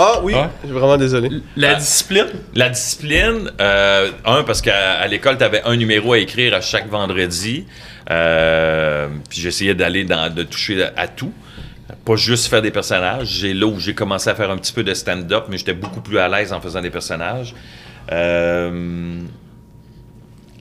Ah 0.00 0.20
oui, 0.22 0.32
Ouais. 0.34 0.48
je 0.62 0.68
suis 0.68 0.76
vraiment 0.78 0.96
désolé. 0.96 1.28
La 1.56 1.70
Ah. 1.70 1.74
discipline? 1.74 2.26
La 2.54 2.68
discipline, 2.68 3.50
euh, 3.60 4.10
un, 4.24 4.44
parce 4.44 4.60
qu'à 4.62 4.92
à 4.92 5.06
l'école, 5.08 5.36
tu 5.38 5.44
avais 5.44 5.62
un 5.64 5.76
numéro 5.76 6.12
à 6.12 6.18
écrire 6.18 6.54
à 6.54 6.60
chaque 6.60 6.88
vendredi. 6.88 7.66
Euh, 8.10 9.08
puis 9.28 9.40
j'essayais 9.40 9.74
d'aller 9.74 10.04
dans, 10.04 10.32
de 10.32 10.42
toucher 10.44 10.82
à, 10.84 10.92
à 10.96 11.08
tout. 11.08 11.32
Pas 12.04 12.16
juste 12.16 12.46
faire 12.48 12.62
des 12.62 12.70
personnages. 12.70 13.28
J'ai 13.28 13.54
là 13.54 13.66
où 13.66 13.78
j'ai 13.80 13.94
commencé 13.94 14.28
à 14.30 14.34
faire 14.34 14.50
un 14.50 14.56
petit 14.58 14.72
peu 14.72 14.82
de 14.84 14.92
stand-up, 14.94 15.44
mais 15.48 15.56
j'étais 15.58 15.72
beaucoup 15.74 16.00
plus 16.00 16.18
à 16.18 16.28
l'aise 16.28 16.52
en 16.52 16.60
faisant 16.60 16.82
des 16.82 16.90
personnages. 16.90 17.54
Euh, 18.12 19.20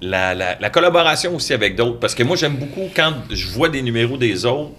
la, 0.02 0.36
la- 0.36 0.58
la 0.60 0.70
collaboration 0.70 1.36
aussi 1.36 1.54
avec 1.54 1.76
d'autres. 1.76 2.00
Parce 2.00 2.16
que 2.16 2.24
moi, 2.24 2.36
j'aime 2.36 2.56
beaucoup 2.56 2.90
quand 2.96 3.14
je 3.30 3.48
vois 3.48 3.70
des 3.70 3.82
numéros 3.82 4.18
des 4.18 4.46
autres, 4.46 4.72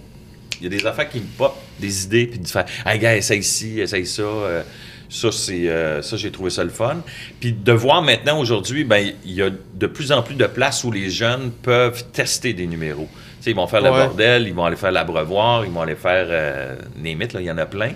il 0.61 0.63
y 0.63 0.67
a 0.67 0.69
des 0.77 0.85
affaires 0.85 1.09
qui 1.09 1.19
me 1.19 1.25
pop, 1.37 1.55
des 1.79 2.03
idées, 2.05 2.27
puis 2.27 2.39
de 2.39 2.47
faire 2.47 2.65
Hey, 2.85 2.99
gars, 2.99 3.15
essaye 3.15 3.43
ci, 3.43 3.79
essaye 3.79 4.05
ça. 4.05 4.21
euh, 4.23 4.63
ça, 5.11 5.31
c'est, 5.31 5.67
euh, 5.69 6.01
ça, 6.03 6.17
j'ai 6.17 6.29
trouvé 6.31 6.49
ça 6.51 6.63
le 6.63 6.69
fun. 6.69 6.97
Puis 7.39 7.51
de 7.53 7.71
voir 7.71 8.01
maintenant, 8.01 8.39
aujourd'hui, 8.39 8.83
ben, 8.83 9.11
il 9.25 9.31
y 9.33 9.41
a 9.41 9.49
de 9.49 9.87
plus 9.87 10.11
en 10.11 10.21
plus 10.21 10.35
de 10.35 10.45
places 10.45 10.83
où 10.83 10.91
les 10.91 11.09
jeunes 11.09 11.51
peuvent 11.63 12.03
tester 12.11 12.53
des 12.53 12.67
numéros. 12.67 13.07
Ils 13.45 13.55
vont 13.55 13.67
faire 13.67 13.81
le 13.81 13.89
bordel, 13.89 14.47
ils 14.47 14.53
vont 14.53 14.65
aller 14.65 14.75
faire 14.75 14.91
l'abreuvoir, 14.91 15.65
ils 15.65 15.71
vont 15.71 15.81
aller 15.81 15.95
faire 15.95 16.27
euh, 16.29 16.75
les 17.01 17.15
mythes, 17.15 17.33
là, 17.33 17.41
il 17.41 17.47
y 17.47 17.51
en 17.51 17.57
a 17.57 17.65
plein. 17.65 17.91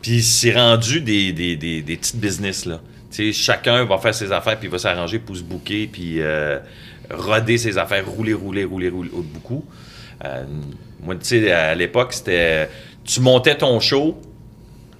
Puis 0.00 0.22
c'est 0.22 0.54
rendu 0.54 1.00
des, 1.00 1.32
des, 1.32 1.56
des, 1.56 1.82
des 1.82 1.96
petites 1.96 2.16
business, 2.16 2.66
là. 2.66 2.80
Chacun 3.32 3.84
va 3.84 3.98
faire 3.98 4.14
ses 4.14 4.30
affaires, 4.30 4.58
puis 4.58 4.68
il 4.68 4.70
va 4.70 4.78
s'arranger 4.78 5.18
pour 5.18 5.36
se 5.36 5.42
bouquer, 5.42 5.88
puis 5.90 6.20
euh, 6.20 6.58
roder 7.10 7.56
ses 7.56 7.78
affaires, 7.78 8.06
rouler, 8.06 8.34
rouler, 8.34 8.64
rouler, 8.64 8.88
rouler 8.90 9.10
beaucoup. 9.12 9.64
Euh, 10.24 10.44
moi, 11.02 11.14
tu 11.16 11.24
sais, 11.24 11.50
à 11.50 11.74
l'époque, 11.74 12.12
c'était... 12.12 12.68
Tu 13.04 13.20
montais 13.20 13.56
ton 13.56 13.80
show, 13.80 14.20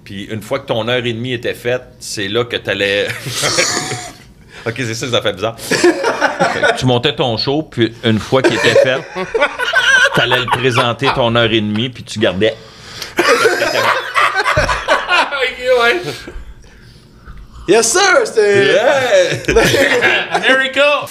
puis 0.03 0.23
une 0.25 0.41
fois 0.41 0.59
que 0.59 0.67
ton 0.67 0.87
heure 0.87 1.05
et 1.05 1.13
demie 1.13 1.33
était 1.33 1.53
faite, 1.53 1.83
c'est 1.99 2.27
là 2.27 2.45
que 2.45 2.55
tu 2.55 2.69
allais... 2.69 3.07
OK, 4.67 4.73
c'est 4.75 4.93
ça, 4.95 5.09
ça 5.09 5.21
fait 5.21 5.33
bizarre. 5.33 5.55
Fait 5.57 5.77
que 5.77 6.77
tu 6.77 6.85
montais 6.85 7.15
ton 7.15 7.37
show, 7.37 7.63
puis 7.63 7.95
une 8.03 8.19
fois 8.19 8.41
qu'il 8.41 8.55
était 8.55 8.75
fait, 8.75 8.99
tu 10.13 10.21
allais 10.21 10.39
le 10.39 10.45
présenter 10.45 11.07
ton 11.15 11.33
heure 11.35 11.51
et 11.51 11.61
demie, 11.61 11.89
puis 11.89 12.03
tu 12.03 12.19
gardais... 12.19 12.55
Ok, 15.39 15.59
ouais. 15.81 16.01
Yes 17.67 17.91
sir, 17.91 18.25
c'était. 18.25 18.79
America! 20.31 21.05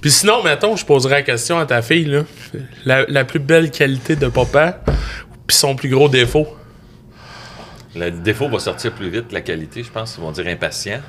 Puis 0.00 0.10
sinon, 0.10 0.42
mettons, 0.42 0.76
je 0.76 0.84
poserais 0.84 1.16
la 1.16 1.22
question 1.22 1.58
à 1.58 1.66
ta 1.66 1.82
fille, 1.82 2.04
là. 2.06 2.22
La, 2.84 3.04
la 3.08 3.24
plus 3.24 3.38
belle 3.38 3.70
qualité 3.70 4.16
de 4.16 4.28
papa, 4.28 4.80
puis 5.46 5.56
son 5.56 5.76
plus 5.76 5.88
gros 5.88 6.08
défaut. 6.08 6.46
Le 7.94 8.10
défaut 8.10 8.48
va 8.48 8.58
sortir 8.58 8.92
plus 8.92 9.08
vite 9.08 9.28
que 9.28 9.34
la 9.34 9.40
qualité, 9.40 9.82
je 9.82 9.90
pense. 9.90 10.16
Ils 10.16 10.20
vont 10.22 10.30
dire 10.30 10.46
impatient. 10.46 11.00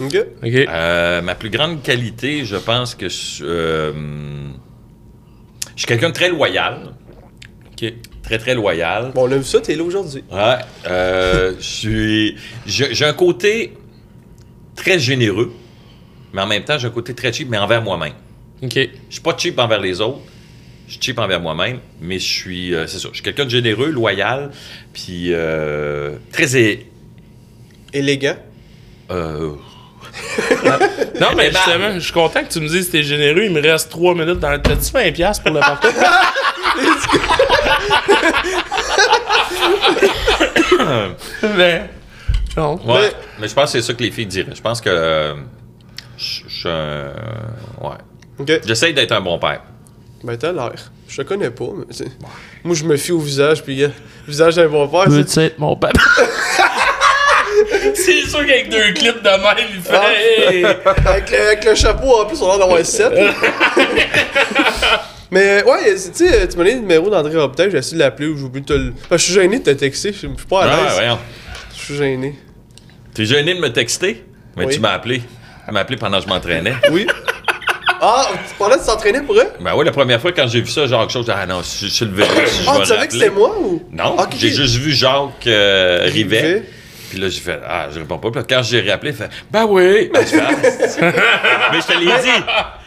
Ok. 0.00 0.14
Euh, 0.54 1.22
ma 1.22 1.34
plus 1.34 1.50
grande 1.50 1.82
qualité, 1.82 2.44
je 2.44 2.56
pense 2.56 2.94
que 2.94 3.08
je, 3.08 3.44
euh, 3.44 3.92
je 5.74 5.80
suis 5.80 5.86
quelqu'un 5.86 6.08
de 6.08 6.14
très 6.14 6.28
loyal. 6.28 6.94
OK. 7.72 7.92
Très, 8.22 8.38
très 8.38 8.54
loyal. 8.54 9.12
Bon, 9.14 9.28
on 9.28 9.32
a 9.32 9.36
vu 9.36 9.44
ça, 9.44 9.60
t'es 9.60 9.74
là 9.74 9.82
aujourd'hui. 9.84 10.22
Ouais. 10.30 10.56
euh, 10.86 11.54
je 11.58 11.62
suis. 11.64 12.36
J'ai 12.66 12.94
j'ai 12.94 13.04
un 13.04 13.12
côté 13.12 13.74
très 14.76 14.98
généreux, 14.98 15.52
mais 16.32 16.40
en 16.42 16.46
même 16.46 16.64
temps, 16.64 16.78
j'ai 16.78 16.86
un 16.86 16.90
côté 16.90 17.14
très 17.14 17.32
cheap, 17.32 17.48
mais 17.50 17.58
envers 17.58 17.82
moi-même. 17.82 18.12
OK. 18.62 18.74
Je 18.74 18.88
suis 19.10 19.20
pas 19.22 19.36
cheap 19.36 19.58
envers 19.58 19.80
les 19.80 20.00
autres. 20.00 20.20
Je 20.86 20.92
suis 20.92 21.02
cheap 21.02 21.18
envers 21.18 21.40
moi-même, 21.40 21.80
mais 22.00 22.18
je 22.18 22.26
suis. 22.32 22.74
euh, 22.74 22.86
c'est 22.86 22.98
ça. 22.98 23.08
Je 23.10 23.14
suis 23.16 23.22
quelqu'un 23.24 23.44
de 23.44 23.50
généreux, 23.50 23.90
loyal, 23.90 24.50
puis 24.92 25.28
euh, 25.32 26.16
très. 26.32 26.56
é- 26.56 26.86
Élégant. 27.92 28.36
euh, 29.10 29.50
Non, 31.20 31.28
mais 31.36 31.50
justement, 31.50 31.92
je 31.94 31.98
suis 32.00 32.12
content 32.12 32.42
que 32.44 32.52
tu 32.52 32.60
me 32.60 32.68
dises 32.68 32.86
que 32.86 32.92
t'es 32.92 33.02
généreux. 33.02 33.44
Il 33.44 33.52
me 33.52 33.62
reste 33.62 33.90
3 33.90 34.14
minutes 34.14 34.40
dans 34.40 34.50
le. 34.50 34.60
T'as-tu 34.60 34.92
20$ 34.92 35.12
piastres 35.12 35.42
pour 35.44 35.54
le 35.54 35.60
parcours? 35.60 35.90
mais. 41.56 41.90
Non. 42.56 42.74
ouais. 42.76 42.82
Mais- 43.00 43.12
Mais 43.40 43.48
je 43.48 43.54
pense 43.54 43.72
que 43.72 43.80
c'est 43.80 43.86
ça 43.86 43.94
que 43.94 44.02
les 44.02 44.10
filles 44.10 44.26
diraient. 44.26 44.54
Je 44.54 44.60
pense 44.60 44.80
que. 44.80 44.90
euh, 44.90 45.34
je 46.18 46.42
je 46.48 46.54
suis 46.54 46.68
un. 46.68 47.12
Ouais. 47.80 47.96
Ok. 48.38 48.60
J'essaye 48.66 48.94
d'être 48.94 49.12
un 49.12 49.20
bon 49.20 49.38
père. 49.38 49.62
Ben, 50.22 50.36
t'as 50.36 50.52
l'air. 50.52 50.72
Je 51.08 51.16
te 51.20 51.26
connais 51.28 51.50
pas, 51.50 51.64
mais 51.76 51.84
c'est- 51.90 52.10
Moi, 52.64 52.74
je 52.74 52.84
me 52.84 52.96
fie 52.96 53.12
au 53.12 53.18
visage, 53.18 53.62
puis 53.62 53.82
euh, 53.82 53.88
le 54.26 54.30
visage 54.30 54.56
d'un 54.56 54.68
bon 54.68 54.88
père. 54.88 55.08
Veux-tu 55.08 55.40
être 55.40 55.58
mon 55.58 55.76
papa? 55.76 55.98
C'est 58.04 58.28
sûr 58.28 58.40
qu'avec 58.46 58.68
deux 58.70 58.92
clips 58.94 59.22
de 59.22 59.28
même, 59.28 59.68
il 59.74 59.80
fait. 59.80 59.92
Ah. 59.94 60.12
Hey! 60.50 60.64
avec, 61.06 61.30
le, 61.30 61.40
avec 61.46 61.64
le 61.64 61.74
chapeau, 61.74 62.20
en 62.20 62.26
plus, 62.26 62.40
on 62.42 62.46
a 62.46 62.56
l'air 62.56 62.58
d'avoir 62.66 62.84
7. 62.84 63.12
Mais 65.30 65.62
ouais, 65.64 65.94
tu 65.94 66.26
sais, 66.26 66.46
tu 66.46 66.58
m'as 66.58 66.64
donné 66.64 66.74
le 66.74 66.80
numéro 66.80 67.08
d'André 67.08 67.38
Robitaille, 67.38 67.70
j'ai 67.70 67.78
essayé 67.78 67.94
de 67.96 68.00
l'appeler 68.02 68.28
ou 68.28 68.36
j'ai 68.36 68.44
oublié 68.44 68.60
de 68.60 68.66
te 68.66 68.72
le. 68.74 68.92
Parce 69.08 69.22
que 69.22 69.28
je 69.28 69.32
suis 69.32 69.40
gêné 69.40 69.58
de 69.60 69.64
te 69.64 69.70
texter, 69.70 70.12
je 70.12 70.18
suis 70.18 70.28
pas 70.48 70.64
à 70.64 70.68
Ah, 70.70 70.76
l'aise. 70.84 70.92
voyons. 70.94 71.18
Je 71.74 71.82
suis 71.82 71.96
gêné. 71.96 72.34
T'es 73.14 73.24
gêné 73.24 73.54
de 73.54 73.60
me 73.60 73.72
texter? 73.72 74.24
Mais 74.56 74.66
Oui. 74.66 74.74
tu 74.74 74.80
m'as 74.80 74.90
appelé. 74.92 75.22
Tu 75.66 75.72
m'as 75.72 75.80
appelé 75.80 75.96
pendant 75.96 76.18
que 76.18 76.24
je 76.24 76.28
m'entraînais. 76.28 76.74
Oui. 76.90 77.06
Ah, 78.02 78.26
tu 78.48 78.54
parlais 78.58 78.76
de 78.76 78.82
s'entraîner 78.82 79.22
pour 79.22 79.36
eux? 79.36 79.46
Ben 79.60 79.72
oui, 79.76 79.84
la 79.86 79.92
première 79.92 80.20
fois 80.20 80.32
quand 80.32 80.46
j'ai 80.48 80.60
vu 80.60 80.68
ça, 80.70 80.86
genre 80.86 81.02
quelque 81.02 81.12
chose, 81.12 81.32
ah 81.34 81.46
non, 81.46 81.60
je 81.62 81.86
suis 81.86 82.04
le 82.04 82.12
Ah, 82.66 82.78
tu 82.80 82.86
savais 82.86 83.06
que 83.06 83.12
c'était 83.14 83.30
moi 83.30 83.56
ou? 83.58 83.80
Non, 83.90 84.18
Ok, 84.18 84.30
j'ai 84.36 84.50
juste 84.50 84.74
vu 84.76 84.92
Jacques 84.92 85.46
euh, 85.46 86.00
Rivet. 86.12 86.40
Rivet. 86.40 86.62
Puis 87.12 87.20
là, 87.20 87.28
j'ai 87.28 87.40
fait, 87.42 87.60
ah, 87.68 87.88
je 87.92 87.98
réponds 87.98 88.16
pas. 88.16 88.30
Puis 88.30 88.40
là, 88.40 88.46
quand 88.48 88.62
j'ai 88.62 88.80
rappelé, 88.90 89.10
il 89.10 89.16
fait, 89.18 89.28
ben 89.50 89.66
oui. 89.68 90.10
Ben, 90.14 90.22
je 90.22 90.28
fais, 90.28 90.40
Ah. 90.40 91.68
mais 91.70 91.78
je 91.82 91.86
te 91.86 91.98
l'ai 91.98 92.06
dit. 92.06 92.44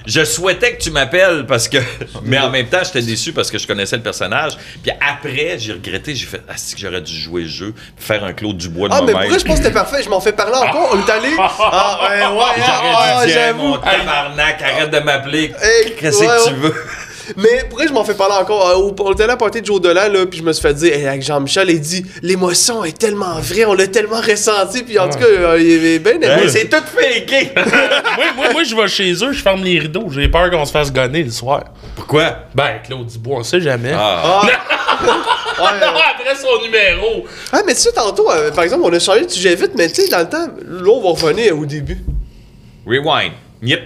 Je 0.08 0.24
souhaitais 0.26 0.76
que 0.76 0.82
tu 0.82 0.90
m'appelles 0.90 1.46
parce 1.48 1.68
que. 1.68 1.78
Mais 2.24 2.40
en 2.40 2.50
même 2.50 2.66
temps, 2.66 2.80
j'étais 2.84 3.04
déçu 3.04 3.34
parce 3.34 3.52
que 3.52 3.60
je 3.60 3.68
connaissais 3.68 3.98
le 3.98 4.02
personnage. 4.02 4.58
Puis 4.82 4.92
après, 5.00 5.58
j'ai 5.60 5.74
regretté. 5.74 6.16
J'ai 6.16 6.26
fait, 6.26 6.42
ah, 6.50 6.54
c'est 6.56 6.74
que 6.74 6.82
j'aurais 6.82 7.02
dû 7.02 7.14
jouer 7.16 7.44
le 7.44 7.48
jeu, 7.50 7.76
faire 7.98 8.24
un 8.24 8.34
Claude 8.34 8.58
Dubois 8.58 8.90
de 8.90 8.96
Ah, 8.96 9.02
mais 9.06 9.12
moi-même. 9.12 9.30
pourquoi 9.30 9.38
je 9.38 9.46
pense 9.46 9.58
que 9.60 9.64
c'était 9.66 9.74
parfait? 9.76 10.02
Je 10.04 10.10
m'en 10.10 10.20
fais 10.20 10.34
parler 10.34 10.56
encore. 10.56 10.90
On 10.96 11.06
est 11.06 11.12
allé. 11.12 11.30
Ah, 11.38 12.00
ouais, 12.10 12.20
ouais, 12.36 12.44
ah, 12.50 12.56
J'aurais 12.58 12.96
ah, 12.98 13.26
dû 13.26 13.32
dire, 13.32 13.42
j'avoue. 13.42 13.62
mon 13.68 13.78
tabarnak, 13.78 14.62
arrête 14.64 14.90
de 14.90 15.00
m'appeler. 15.02 15.54
Hey, 15.62 15.94
Qu'est-ce 16.00 16.20
ouais, 16.22 16.26
que 16.28 16.48
tu 16.48 16.54
ouais. 16.56 16.60
veux? 16.62 16.76
Mais 17.38 17.66
pourquoi 17.70 17.88
je 17.88 17.94
m'en 17.94 18.04
fais 18.04 18.14
parler 18.14 18.36
encore? 18.40 18.70
Euh, 18.70 18.92
on 19.00 19.14
était 19.14 19.24
à 19.24 19.28
la 19.28 19.38
party 19.38 19.62
de 19.62 19.66
Joe 19.66 19.82
Dolan, 19.82 20.10
là, 20.12 20.26
puis 20.26 20.40
je 20.40 20.44
me 20.44 20.54
suis 20.54 20.62
fait 20.62 20.74
dire, 20.74 20.94
hey, 20.94 21.08
avec 21.08 21.22
Jean-Michel, 21.22 21.70
il 21.70 21.80
dit, 21.82 22.06
l'émotion 22.22 22.84
est 22.84 22.98
tellement 22.98 23.40
vraie, 23.40 23.66
on 23.66 23.74
l'a 23.74 23.88
tellement 23.88 24.22
ressenti, 24.22 24.84
puis 24.84 24.98
en 25.00 25.10
tout 25.10 25.20
cas, 25.20 25.26
euh, 25.26 25.60
il 25.62 25.86
est 25.86 26.00
bien 26.00 26.14
c'est 26.48 26.70
tout 26.70 26.78
faké! 26.86 27.52
moi, 27.56 28.26
moi, 28.36 28.54
moi, 28.54 28.64
je 28.64 28.76
vais 28.76 28.88
chez 28.88 29.12
eux, 29.14 29.32
je 29.32 29.42
ferme 29.42 29.64
les 29.64 29.80
rideaux. 29.80 30.08
J'ai 30.10 30.28
peur 30.28 30.50
qu'on 30.52 30.66
se 30.66 30.72
fasse 30.72 30.92
gonner 30.92 31.24
le 31.24 31.32
soir. 31.32 31.64
Pourquoi? 31.96 32.38
Ben, 32.54 32.80
Claude 32.84 33.08
Dubois, 33.08 33.40
on 33.40 33.44
sait 33.44 33.62
jamais. 33.62 33.94
Ah, 33.96 34.42
Ouais, 35.58 35.66
euh, 35.82 35.88
Après 36.12 36.36
son 36.36 36.62
numéro. 36.64 37.26
Ah, 37.52 37.62
mais 37.66 37.74
tu 37.74 37.82
sais, 37.82 37.92
tantôt, 37.94 38.30
euh, 38.30 38.52
par 38.52 38.64
exemple, 38.66 38.84
on 38.86 38.94
a 38.94 39.00
changé 39.00 39.26
de 39.26 39.32
sujet 39.32 39.56
vite, 39.56 39.72
mais 39.78 39.88
tu 39.88 40.02
sais, 40.02 40.10
dans 40.10 40.20
le 40.20 40.30
temps, 40.30 40.48
là, 40.66 40.90
on 40.92 41.02
va 41.02 41.10
revenir 41.10 41.58
au 41.58 41.66
début. 41.66 41.98
rewind. 42.86 43.32
Yep. 43.62 43.80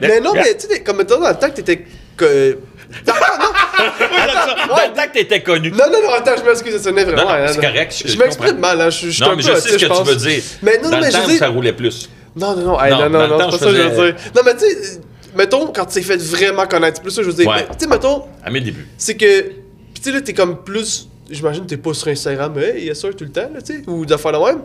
Mais 0.00 0.20
non, 0.20 0.32
mais 0.34 0.56
tu 0.56 0.66
sais, 0.68 0.80
comme 0.82 1.02
dans 1.04 1.18
le 1.18 1.34
temps 1.34 1.50
que 1.50 1.56
t'étais. 1.56 1.84
Que... 2.16 2.58
Non, 3.06 3.12
non, 3.14 4.66
Dans 4.76 4.76
le 4.76 4.96
temps 4.96 5.06
que 5.08 5.12
t'étais 5.12 5.42
connu. 5.42 5.70
non, 5.70 5.84
non, 5.92 6.02
non, 6.02 6.10
attends, 6.14 6.36
je 6.38 6.44
m'excuse, 6.48 6.72
ça 6.76 6.82
sonnait 6.84 7.04
vraiment. 7.04 7.30
Non, 7.30 7.38
non, 7.38 7.52
c'est 7.52 7.60
correct, 7.60 7.94
je- 8.02 8.08
Je, 8.08 8.12
je 8.14 8.18
m'exprime 8.18 8.58
mal, 8.58 8.80
hein, 8.80 8.90
je, 8.90 9.10
je 9.10 9.22
Non, 9.24 9.30
mais 9.30 9.36
peu 9.36 9.42
je 9.42 9.54
sais 9.60 9.68
ce 9.78 9.86
que 9.86 10.02
tu 10.02 10.08
veux 10.08 10.16
dire. 10.16 10.42
Mais 10.62 10.78
non, 10.78 10.90
Dans 10.90 11.00
mais 11.00 11.06
le 11.06 11.12
je 11.12 11.16
temps 11.18 11.24
où 11.24 11.28
dire- 11.28 11.38
ça 11.38 11.48
roulait 11.48 11.72
plus. 11.74 12.08
Non, 12.34 12.56
non, 12.56 12.62
non, 12.62 12.80
hey, 12.80 12.92
Non, 12.92 12.98
c'est 12.98 13.10
pas 13.10 13.50
je 13.50 13.56
ça 13.58 13.64
que 13.66 13.70
je 13.76 13.82
veux 13.82 14.12
dire. 14.12 14.14
Non, 14.34 14.42
mais 14.44 14.54
tu 14.56 14.60
sais, 14.60 15.00
mettons, 15.36 15.66
quand 15.66 15.84
tu 15.86 15.94
t'es 15.94 16.02
fait 16.02 16.16
vraiment 16.16 16.66
connaître, 16.66 16.96
c'est 16.96 17.02
plus 17.02 17.10
ça 17.10 17.22
je 17.22 17.26
veux 17.30 17.34
dire. 17.34 17.52
Tu 17.72 17.84
sais, 17.84 17.86
mettons, 17.88 18.24
À 18.44 18.50
mes 18.50 18.60
débuts. 18.60 18.86
c'est 18.96 19.16
que. 19.16 19.40
Puis 19.42 19.52
tu 19.96 20.02
sais, 20.04 20.12
là, 20.12 20.20
t'es 20.22 20.32
comme 20.32 20.62
plus. 20.64 21.08
J'imagine 21.30 21.64
que 21.64 21.68
t'es 21.68 21.76
pas 21.76 21.92
sur 21.92 22.08
Instagram, 22.08 22.52
mais 22.56 22.78
hey, 22.78 22.86
yes, 22.86 23.00
sir, 23.00 23.10
tout 23.14 23.24
le 23.24 23.30
temps, 23.30 23.50
là, 23.52 23.60
tu 23.60 23.74
sais, 23.74 23.82
ou 23.86 24.06
d'affaires 24.06 24.32
la 24.32 24.38
même. 24.38 24.60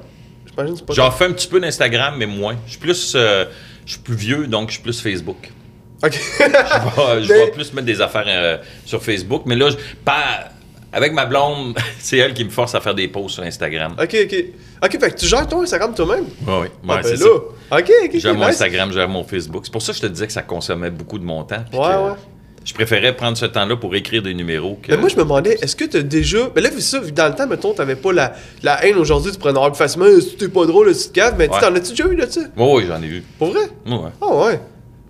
J'imagine 0.50 0.74
que 0.74 0.80
c'est 0.80 0.86
pas 0.86 0.94
J'en 0.94 1.12
fais 1.12 1.26
un 1.26 1.32
petit 1.32 1.48
peu 1.48 1.60
d'Instagram, 1.60 2.16
mais 2.18 2.26
moins. 2.26 2.56
Je 2.66 2.72
suis 2.72 2.80
plus, 2.80 3.14
euh, 3.16 3.46
je 3.86 3.94
suis 3.94 4.02
plus 4.02 4.16
vieux, 4.16 4.48
donc 4.48 4.70
je 4.70 4.74
suis 4.76 4.84
plus 4.84 5.00
Facebook. 5.02 5.52
Ok. 6.04 6.20
Je 6.40 6.44
vais, 6.44 7.24
je 7.24 7.28
Mais- 7.34 7.46
vais 7.46 7.52
plus 7.52 7.74
mettre 7.74 7.86
des 7.88 8.02
affaires 8.02 8.26
euh, 8.28 8.58
sur 8.86 9.02
Facebook, 9.02 9.44
mais 9.46 9.56
là, 9.56 9.70
je- 9.70 9.78
pas 10.04 10.50
avec 10.92 11.14
ma 11.14 11.26
blonde, 11.26 11.78
c'est 12.00 12.18
elle 12.18 12.34
qui 12.34 12.44
me 12.44 12.50
force 12.50 12.76
à 12.76 12.82
faire 12.82 12.94
des 12.94 13.08
posts 13.08 13.36
sur 13.36 13.44
Instagram. 13.44 13.96
ok, 14.02 14.16
ok. 14.26 14.36
Ok, 14.84 15.00
fait 15.00 15.12
que 15.12 15.18
tu 15.18 15.26
gères 15.28 15.48
ton 15.48 15.62
Instagram 15.62 15.94
toi-même? 15.96 16.26
Oui, 16.46 16.54
oui. 16.64 16.68
Ah, 16.90 16.98
ben 16.98 17.04
c'est 17.04 17.12
là. 17.14 17.18
ça. 17.70 17.78
Ok, 17.80 17.92
ok, 18.04 18.12
Je 18.14 18.20
gère 18.20 18.34
mon 18.34 18.40
nice. 18.42 18.50
Instagram, 18.50 18.90
je 18.90 18.96
gère 18.96 19.08
mon 19.08 19.24
Facebook. 19.24 19.62
C'est 19.66 19.72
pour 19.72 19.82
ça 19.82 19.94
que 19.94 19.98
je 19.98 20.02
te 20.04 20.08
disais 20.08 20.28
que 20.28 20.34
ça 20.34 20.42
consommait 20.42 20.90
beaucoup 20.92 21.18
de 21.18 21.24
mon 21.24 21.42
temps. 21.46 21.64
Ouais, 21.72 21.80
que 21.80 21.80
ouais. 22.10 22.14
Je 22.66 22.74
préférais 22.74 23.14
prendre 23.16 23.38
ce 23.38 23.46
temps-là 23.46 23.76
pour 23.76 23.94
écrire 23.96 24.22
des 24.22 24.34
numéros 24.34 24.80
que. 24.82 24.92
Mais 24.92 24.98
moi, 24.98 25.10
je 25.10 25.16
me 25.16 25.22
demandais, 25.24 25.58
est-ce 25.62 25.76
que 25.76 25.84
t'as 25.86 26.02
déjà. 26.02 26.50
Mais 26.56 26.62
là, 26.62 26.70
vu 26.70 26.80
ça, 26.80 27.00
dans 27.00 27.28
le 27.28 27.36
temps, 27.36 27.46
mettons, 27.48 27.74
t'avais 27.74 27.96
pas 27.98 28.14
la, 28.14 28.34
la 28.64 28.86
haine 28.86 28.96
aujourd'hui, 28.96 29.32
tu 29.34 29.38
prenais 29.38 29.60
en 29.60 29.70
plus 29.70 29.78
facilement, 29.78 30.06
si 30.22 30.36
t'es 30.38 30.48
pas 30.48 30.66
drôle, 30.66 30.94
si 30.96 31.08
tu 31.08 31.14
caves, 31.20 31.36
mais 31.38 31.48
tu 31.48 31.54
Ouais. 31.56 31.60
t'en 31.60 31.76
as-tu 31.76 31.90
déjà 31.90 32.06
eu 32.08 32.16
là, 32.16 32.26
tu 32.26 32.34
sais? 32.42 32.48
Oui, 32.56 32.68
oui, 32.76 32.84
j'en 32.88 33.02
ai 33.02 33.08
vu. 33.08 33.24
Pour 33.38 33.50
vrai? 33.52 33.66
Ouais. 33.86 34.10
Ah 34.22 34.34
ouais. 34.46 34.60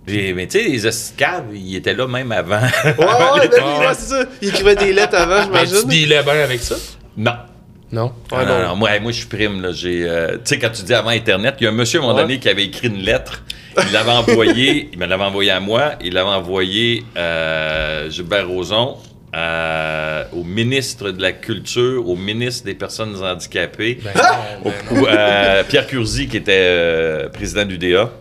Puis, 0.06 0.34
mais 0.34 0.48
tu 0.48 0.60
sais, 0.60 0.68
les 0.68 0.86
escaves, 0.88 1.46
ils 1.54 1.76
étaient 1.78 1.94
là 1.94 2.08
même 2.08 2.32
avant. 2.32 2.60
Ouais, 2.60 2.92
ouais, 2.98 3.48
ben 3.48 3.64
oui, 3.80 3.86
ouais, 3.86 3.94
c'est 3.98 4.10
ça. 4.16 4.26
Il 4.42 4.50
écrivait 4.50 4.76
des 4.76 4.92
lettres 4.92 5.16
avant, 5.16 5.48
Ben, 5.52 5.60
tu 5.62 5.68
j'imagine. 5.68 5.90
dealais 5.90 6.24
bien 6.24 6.44
avec 6.44 6.60
ça? 6.62 6.76
non. 7.18 7.32
Non? 7.92 8.12
Ah, 8.32 8.38
Ouais, 8.40 8.46
non, 8.48 8.58
non. 8.60 8.68
non, 8.70 8.76
Moi, 8.76 9.00
moi 9.00 9.12
je 9.12 9.18
suis 9.18 9.28
prime. 9.28 9.62
là. 9.62 9.72
J'ai, 9.72 10.04
euh, 10.10 10.32
tu 10.38 10.40
sais, 10.46 10.58
quand 10.60 10.72
tu 10.72 10.82
dis 10.82 10.94
avant 10.96 11.10
Internet, 11.10 11.56
il 11.62 11.66
y 11.66 11.68
a 11.68 11.70
un 11.70 11.74
monsieur 11.74 12.00
à 12.00 12.02
un 12.02 12.06
moment 12.08 12.16
Ouais. 12.18 12.24
donné 12.24 12.40
qui 12.40 12.50
avait 12.50 12.64
écrit 12.66 12.88
une 12.88 12.98
lettre. 13.04 13.44
Il 13.88 13.92
l'avait 13.94 14.12
envoyé, 14.12 14.90
il 14.94 15.00
me 15.00 15.06
l'avait 15.06 15.24
envoyé 15.24 15.52
à 15.52 15.60
moi, 15.60 15.94
il 16.04 16.14
l'avait 16.14 16.30
envoyé 16.30 17.04
à 17.16 18.08
Gilbert 18.10 18.48
Rozon, 18.48 18.98
à- 19.32 20.26
au 20.34 20.44
ministre 20.44 21.10
de 21.12 21.22
la 21.22 21.32
Culture, 21.32 22.08
au 22.08 22.16
ministre 22.16 22.66
des 22.66 22.76
Personnes 22.76 23.16
handicapées, 23.24 24.00
Ben 24.04 24.12
ben 24.14 24.72
au- 25.02 25.08
à 25.08 25.64
Pierre 25.64 25.88
Curzi, 25.88 26.28
qui 26.28 26.38
était 26.38 26.52
euh, 26.56 27.30
président 27.30 27.66
du 27.66 27.78
DA. 27.78 28.12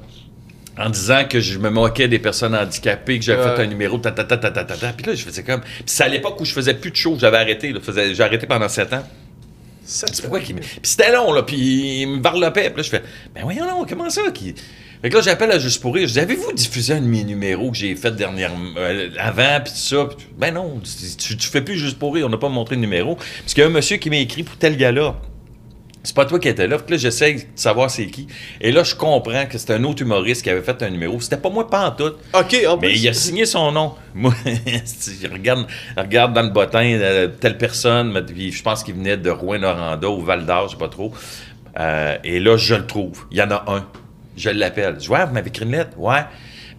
En 0.78 0.88
disant 0.88 1.24
que 1.28 1.38
je 1.38 1.58
me 1.58 1.68
moquais 1.68 2.08
des 2.08 2.18
personnes 2.18 2.54
handicapées, 2.54 3.18
que 3.18 3.24
j'avais 3.26 3.42
fait 3.56 3.62
un 3.62 3.66
numéro, 3.66 3.98
ta 3.98 4.10
ta 4.10 4.24
ta 4.24 4.38
ta 4.38 4.50
ta 4.50 4.64
ta 4.64 4.74
ta. 4.74 4.92
Puis 4.94 5.04
là, 5.04 5.14
je 5.14 5.22
faisais 5.22 5.42
comme. 5.42 5.60
Puis 5.60 5.82
c'est 5.84 6.04
à 6.04 6.08
l'époque 6.08 6.40
où 6.40 6.46
je 6.46 6.52
faisais 6.54 6.72
plus 6.72 6.90
de 6.90 6.96
show, 6.96 7.14
j'avais 7.20 7.36
arrêté. 7.36 7.74
J'ai 8.14 8.22
arrêté 8.22 8.46
pendant 8.46 8.70
sept 8.70 8.90
ans. 8.94 9.02
Qu'il 10.46 10.54
me- 10.56 10.60
Puis 10.62 10.80
c'était 10.84 11.12
long, 11.12 11.30
là, 11.34 11.42
puis 11.42 11.56
il 12.02 12.06
me 12.06 12.22
varlopait. 12.22 12.70
Puis 12.70 12.78
là, 12.78 12.82
je 12.84 12.88
fais, 12.88 13.02
ben 13.34 13.42
voyons, 13.42 13.66
non, 13.66 13.84
comment 13.86 14.08
ça? 14.08 14.22
Qui... 14.32 14.54
Fait 15.02 15.10
que 15.10 15.16
là, 15.16 15.20
j'appelle 15.20 15.50
à 15.50 15.58
Juste 15.58 15.82
pour 15.82 15.94
rire. 15.94 16.06
Je 16.06 16.12
dis, 16.12 16.20
avez-vous 16.20 16.52
diffusé 16.52 16.94
un 16.94 17.00
de 17.00 17.06
mes 17.06 17.24
numéros 17.24 17.72
que 17.72 17.76
j'ai 17.76 17.94
fait 17.96 18.14
dernièrement, 18.14 18.74
euh, 18.76 19.10
avant, 19.18 19.60
puis 19.62 19.72
tout 19.72 19.78
ça? 19.78 20.08
Ben 20.38 20.54
non, 20.54 20.80
tu, 21.18 21.36
tu 21.36 21.48
fais 21.48 21.60
plus 21.60 21.76
Juste 21.76 21.98
pour 21.98 22.14
rire, 22.14 22.26
on 22.26 22.30
n'a 22.30 22.38
pas 22.38 22.48
montré 22.48 22.76
le 22.76 22.80
numéro. 22.80 23.16
Parce 23.16 23.54
qu'il 23.54 23.62
y 23.62 23.66
a 23.66 23.68
un 23.68 23.72
monsieur 23.72 23.96
qui 23.96 24.10
m'a 24.10 24.16
écrit 24.16 24.44
pour 24.44 24.56
tel 24.56 24.76
gars-là. 24.76 25.16
C'est 26.04 26.16
pas 26.16 26.24
toi 26.24 26.38
qui 26.40 26.48
étais 26.48 26.66
là. 26.66 26.78
Fait 26.78 26.86
que 26.86 26.90
là, 26.92 26.96
j'essaie 26.96 27.34
de 27.34 27.40
savoir 27.54 27.90
c'est 27.90 28.06
qui. 28.06 28.26
Et 28.60 28.72
là, 28.72 28.82
je 28.82 28.94
comprends 28.94 29.46
que 29.46 29.56
c'était 29.56 29.74
un 29.74 29.84
autre 29.84 30.02
humoriste 30.02 30.42
qui 30.42 30.50
avait 30.50 30.62
fait 30.62 30.82
un 30.82 30.90
numéro. 30.90 31.20
C'était 31.20 31.36
pas 31.36 31.50
moi, 31.50 31.68
pas 31.68 31.88
en 31.88 31.90
tout. 31.92 32.14
Ok, 32.34 32.56
en 32.66 32.76
plus. 32.76 32.88
Mais 32.88 32.98
il 32.98 33.08
a 33.08 33.12
signé 33.12 33.46
son 33.46 33.70
nom. 33.70 33.94
Moi, 34.14 34.34
il 34.44 35.32
regarde, 35.32 35.66
regarde 35.96 36.34
dans 36.34 36.42
le 36.42 36.50
bottin 36.50 36.84
euh, 36.84 37.28
telle 37.28 37.56
personne, 37.56 38.26
puis 38.26 38.52
je 38.52 38.62
pense 38.62 38.82
qu'il 38.84 38.94
venait 38.94 39.16
de 39.16 39.30
Rouen-Noranda 39.30 40.08
ou 40.10 40.20
Val-d'Or, 40.20 40.68
je 40.68 40.72
sais 40.72 40.78
pas 40.78 40.88
trop. 40.88 41.14
Euh, 41.78 42.18
et 42.22 42.38
là, 42.38 42.58
je 42.58 42.74
le 42.74 42.86
trouve. 42.86 43.24
Il 43.30 43.38
y 43.38 43.42
en 43.42 43.50
a 43.50 43.64
un. 43.68 43.86
Je 44.42 44.50
l'appelle. 44.50 44.96
Je 45.00 45.06
vois, 45.06 45.18
ah, 45.20 45.26
vous 45.26 45.34
m'avez 45.34 45.48
écrit 45.48 45.64
une 45.64 45.70
lettre? 45.70 45.96
Ouais. 45.96 46.24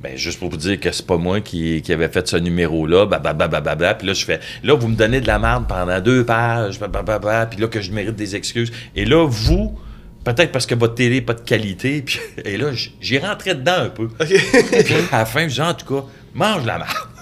Ben, 0.02 0.17
juste 0.17 0.38
pour 0.38 0.49
vous 0.49 0.58
dire 0.58 0.82
que 0.82 0.91
c'est 0.91 1.08
pas 1.08 1.15
moi 1.15 1.39
qui, 1.39 1.82
qui 1.82 1.93
avait 1.93 2.10
fait 2.10 2.28
ce 2.28 2.36
numéro-là, 2.36 3.06
babababababa. 3.06 3.93
Puis 3.93 4.08
là, 4.08 4.13
je 4.13 4.26
fais, 4.26 4.41
là, 4.62 4.76
vous 4.76 4.89
me 4.89 4.95
donnez 4.95 5.21
de 5.21 5.28
la 5.28 5.39
merde 5.39 5.65
pendant 5.65 6.02
deux 6.02 6.26
pages, 6.26 6.78
babababa, 6.78 7.45
puis 7.45 7.62
là, 7.62 7.67
que 7.67 7.80
je 7.80 7.89
mérite 7.93 8.17
des 8.17 8.36
excuses. 8.36 8.73
Et 8.97 9.06
là, 9.06 9.26
vous, 9.26 9.80
peut-être 10.26 10.52
parce 10.52 10.65
que 10.65 10.76
votre 10.76 10.95
télé 10.95 11.15
n'est 11.15 11.21
pas 11.21 11.36
de 11.36 11.41
qualité, 11.41 12.02
puis, 12.02 12.19
et 12.43 12.58
là, 12.58 12.71
j'y 12.99 13.17
rentrais 13.17 13.56
dedans 13.56 13.78
un 13.78 13.89
peu. 13.89 14.10
Ok. 14.19 14.28
Puis 14.84 14.95
à 15.10 15.19
la 15.19 15.26
fin, 15.26 15.47
je 15.47 15.54
dis, 15.54 15.62
en 15.62 15.73
tout 15.73 15.86
cas, 15.86 16.06
mange 16.34 16.65
la 16.65 16.80
marde. 16.80 17.12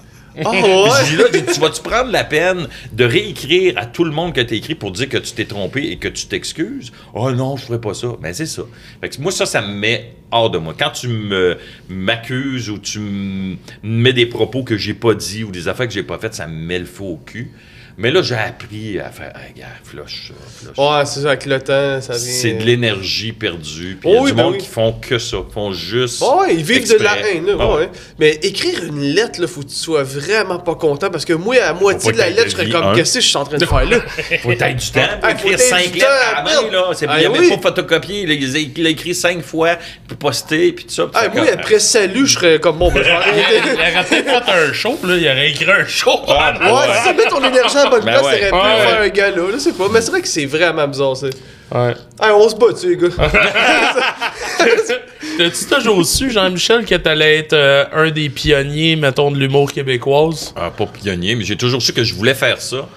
Oh, 0.46 0.50
ouais. 0.50 1.18
là, 1.18 1.26
tu 1.32 1.60
vas-tu 1.60 1.82
prendre 1.82 2.12
la 2.12 2.24
peine 2.24 2.68
de 2.94 3.04
réécrire 3.04 3.78
à 3.78 3.86
tout 3.86 4.04
le 4.04 4.12
monde 4.12 4.34
que 4.34 4.42
tu 4.42 4.56
écrit 4.56 4.76
pour 4.76 4.92
dire 4.92 5.10
que 5.10 5.18
tu 5.18 5.34
t'es 5.34 5.46
trompé 5.46 5.84
et 5.92 5.98
que 5.98 6.08
tu 6.08 6.28
t'excuses? 6.28 6.92
Oh 7.14 7.32
non, 7.32 7.58
je 7.58 7.66
ferai 7.66 7.82
pas 7.82 7.94
ça. 7.94 8.08
Ben 8.22 8.34
c'est 8.34 8.46
ça. 8.46 8.64
Fait 9.02 9.10
que 9.10 9.22
moi, 9.22 9.32
ça, 9.32 9.46
ça 9.46 9.62
me 9.62 9.74
met 9.74 10.14
hors 10.32 10.50
de 10.50 10.58
moi. 10.58 10.74
Quand 10.78 10.92
tu 10.92 11.08
me 11.10 11.58
m'accuses 11.90 12.70
ou 12.70 12.78
tu 12.78 13.00
me 13.00 13.58
mets 13.84 14.14
des 14.14 14.26
propos 14.26 14.64
que 14.64 14.78
j'ai 14.78 14.94
pas 14.94 15.14
dit 15.14 15.44
ou 15.44 15.52
des 15.52 15.68
affaires 15.68 15.88
que 15.88 15.94
j'ai 15.94 16.04
pas 16.04 16.18
faites, 16.18 16.36
ça 16.36 16.48
me 16.48 16.56
met 16.56 16.80
le 16.80 16.86
feu 16.86 17.04
au 17.04 17.18
cul. 17.18 17.52
Mais 17.98 18.12
là, 18.12 18.22
j'ai 18.22 18.36
appris 18.36 19.00
à 19.00 19.10
faire, 19.12 19.34
hey, 19.36 19.54
gars, 19.60 19.66
flush 19.84 20.30
ça, 20.30 20.34
flush. 20.74 20.78
Ouais, 20.78 21.06
c'est 21.06 21.22
ça, 21.22 21.28
avec 21.30 21.46
le 21.46 21.60
temps, 21.60 22.02
ça 22.02 22.14
vient. 22.14 22.20
C'est 22.20 22.54
de 22.54 22.64
l'énergie 22.64 23.32
perdue. 23.34 23.98
Puis 24.00 24.10
il 24.10 24.14
y 24.14 24.16
a 24.18 24.20
Oh 24.20 24.24
oui, 24.24 24.32
du 24.32 24.38
ben 24.38 24.44
monde 24.44 24.54
oui. 24.54 24.60
qui 24.60 24.68
font 24.68 24.94
que 24.94 25.20
ça. 25.20 25.38
font 25.54 25.72
juste. 25.74 26.22
Oh, 26.26 26.42
ouais, 26.42 26.56
ils 26.56 26.64
vivent 26.64 26.88
de 26.90 27.04
la 27.04 27.18
haine, 27.20 27.46
là, 27.46 27.54
Ah 27.60 27.76
ouais. 27.76 27.90
Mais 28.20 28.32
écrire 28.44 28.84
une 28.84 29.02
lettre, 29.02 29.40
là, 29.42 29.48
faut 29.48 29.62
que 29.62 29.68
tu 29.68 29.76
sois 29.76 30.04
vraiment 30.04 30.60
pas 30.60 30.76
content 30.76 31.10
parce 31.10 31.26
que 31.26 31.34
moi, 31.34 31.56
à 31.64 31.74
moitié 31.74 32.12
de 32.12 32.18
la 32.18 32.30
lettre, 32.30 32.46
je 32.50 32.56
serais 32.56 32.70
comme, 32.70 32.94
qu'est-ce 32.96 33.16
que 33.16 33.22
je 33.22 33.28
suis 33.28 33.38
en 33.38 33.44
train 33.46 33.58
de 33.58 33.66
faire 33.66 33.86
là? 33.86 33.98
Faut 34.42 34.52
être 34.52 34.76
du 34.76 34.92
temps 34.92 35.02
pour 35.22 35.30
faut 35.30 35.36
écrire 35.36 35.54
être 35.54 35.60
cinq 35.60 35.94
lettres 35.96 36.08
à 36.34 36.36
la 36.36 36.44
main, 36.44 36.72
là. 36.72 36.86
C'est- 36.94 37.06
il 37.06 37.26
avait 37.26 37.40
oui. 37.40 37.50
pas 37.50 37.58
photocopié. 37.70 38.22
Il, 38.24 38.32
a- 38.32 38.60
il 38.60 38.86
a 38.88 38.90
écrit 38.90 39.14
cinq 39.14 39.42
fois, 39.44 39.78
puis 40.08 40.16
posté, 40.18 40.72
puis 40.72 40.86
tout 40.86 40.94
ça. 40.94 41.10
Ah, 41.14 41.28
moi, 41.34 41.46
après 41.54 41.80
salut, 41.80 42.26
je 42.26 42.34
serais 42.36 42.60
comme, 42.60 42.78
bon, 42.78 42.92
ben, 42.92 43.04
Il, 43.06 43.74
aurait 43.74 44.06
peut-être 44.10 44.46
fait 44.46 44.52
un 44.52 44.74
show, 44.74 44.98
là, 45.04 45.16
il 45.18 45.28
aurait 45.28 45.50
écrit 45.50 45.70
un 45.72 45.86
show. 45.86 46.20
Ah, 46.28 46.54
Ouais, 46.62 46.94
ça 47.04 47.14
met 47.14 47.26
ton 47.26 47.44
énergie 47.44 47.78
en 47.78 47.90
Ben 48.00 48.12
place, 48.12 48.26
ouais. 48.26 48.40
faire 48.40 49.02
un 49.02 49.10
gars 49.10 49.32
là, 49.32 49.44
je 49.54 49.58
sais 49.58 49.74
pas. 49.74 49.88
Mais 49.92 50.02
c'est 50.02 50.12
vrai 50.12 50.22
que 50.22 50.28
c'est 50.28 50.46
vraiment 50.46 50.88
bizarre, 50.88 51.18
ça. 51.18 51.28
Ouais. 51.74 51.96
Hey, 52.22 52.32
on 52.34 52.50
se 52.50 52.56
bat, 52.56 52.68
tu 52.80 52.90
les 52.90 52.98
gars. 52.98 53.08
T'as-tu 55.38 55.66
toujours 55.66 56.06
su, 56.06 56.30
Jean-Michel, 56.30 56.86
que 56.86 56.96
t'allais 56.96 57.38
être 57.38 57.54
euh, 57.54 57.86
un 57.94 58.12
des 58.12 58.30
pionniers, 58.30 58.96
mettons, 58.96 59.32
de 59.32 59.38
l'humour 59.38 59.72
québécoise? 59.72 60.54
Ah, 60.56 60.70
pas 60.70 60.86
pionnier, 60.86 61.36
mais 61.36 61.44
j'ai 61.44 61.56
toujours 61.56 61.82
su 61.82 61.94
que 61.94 62.04
je 62.04 62.14
voulais 62.14 62.34
faire 62.34 62.62
ça. 62.62 62.88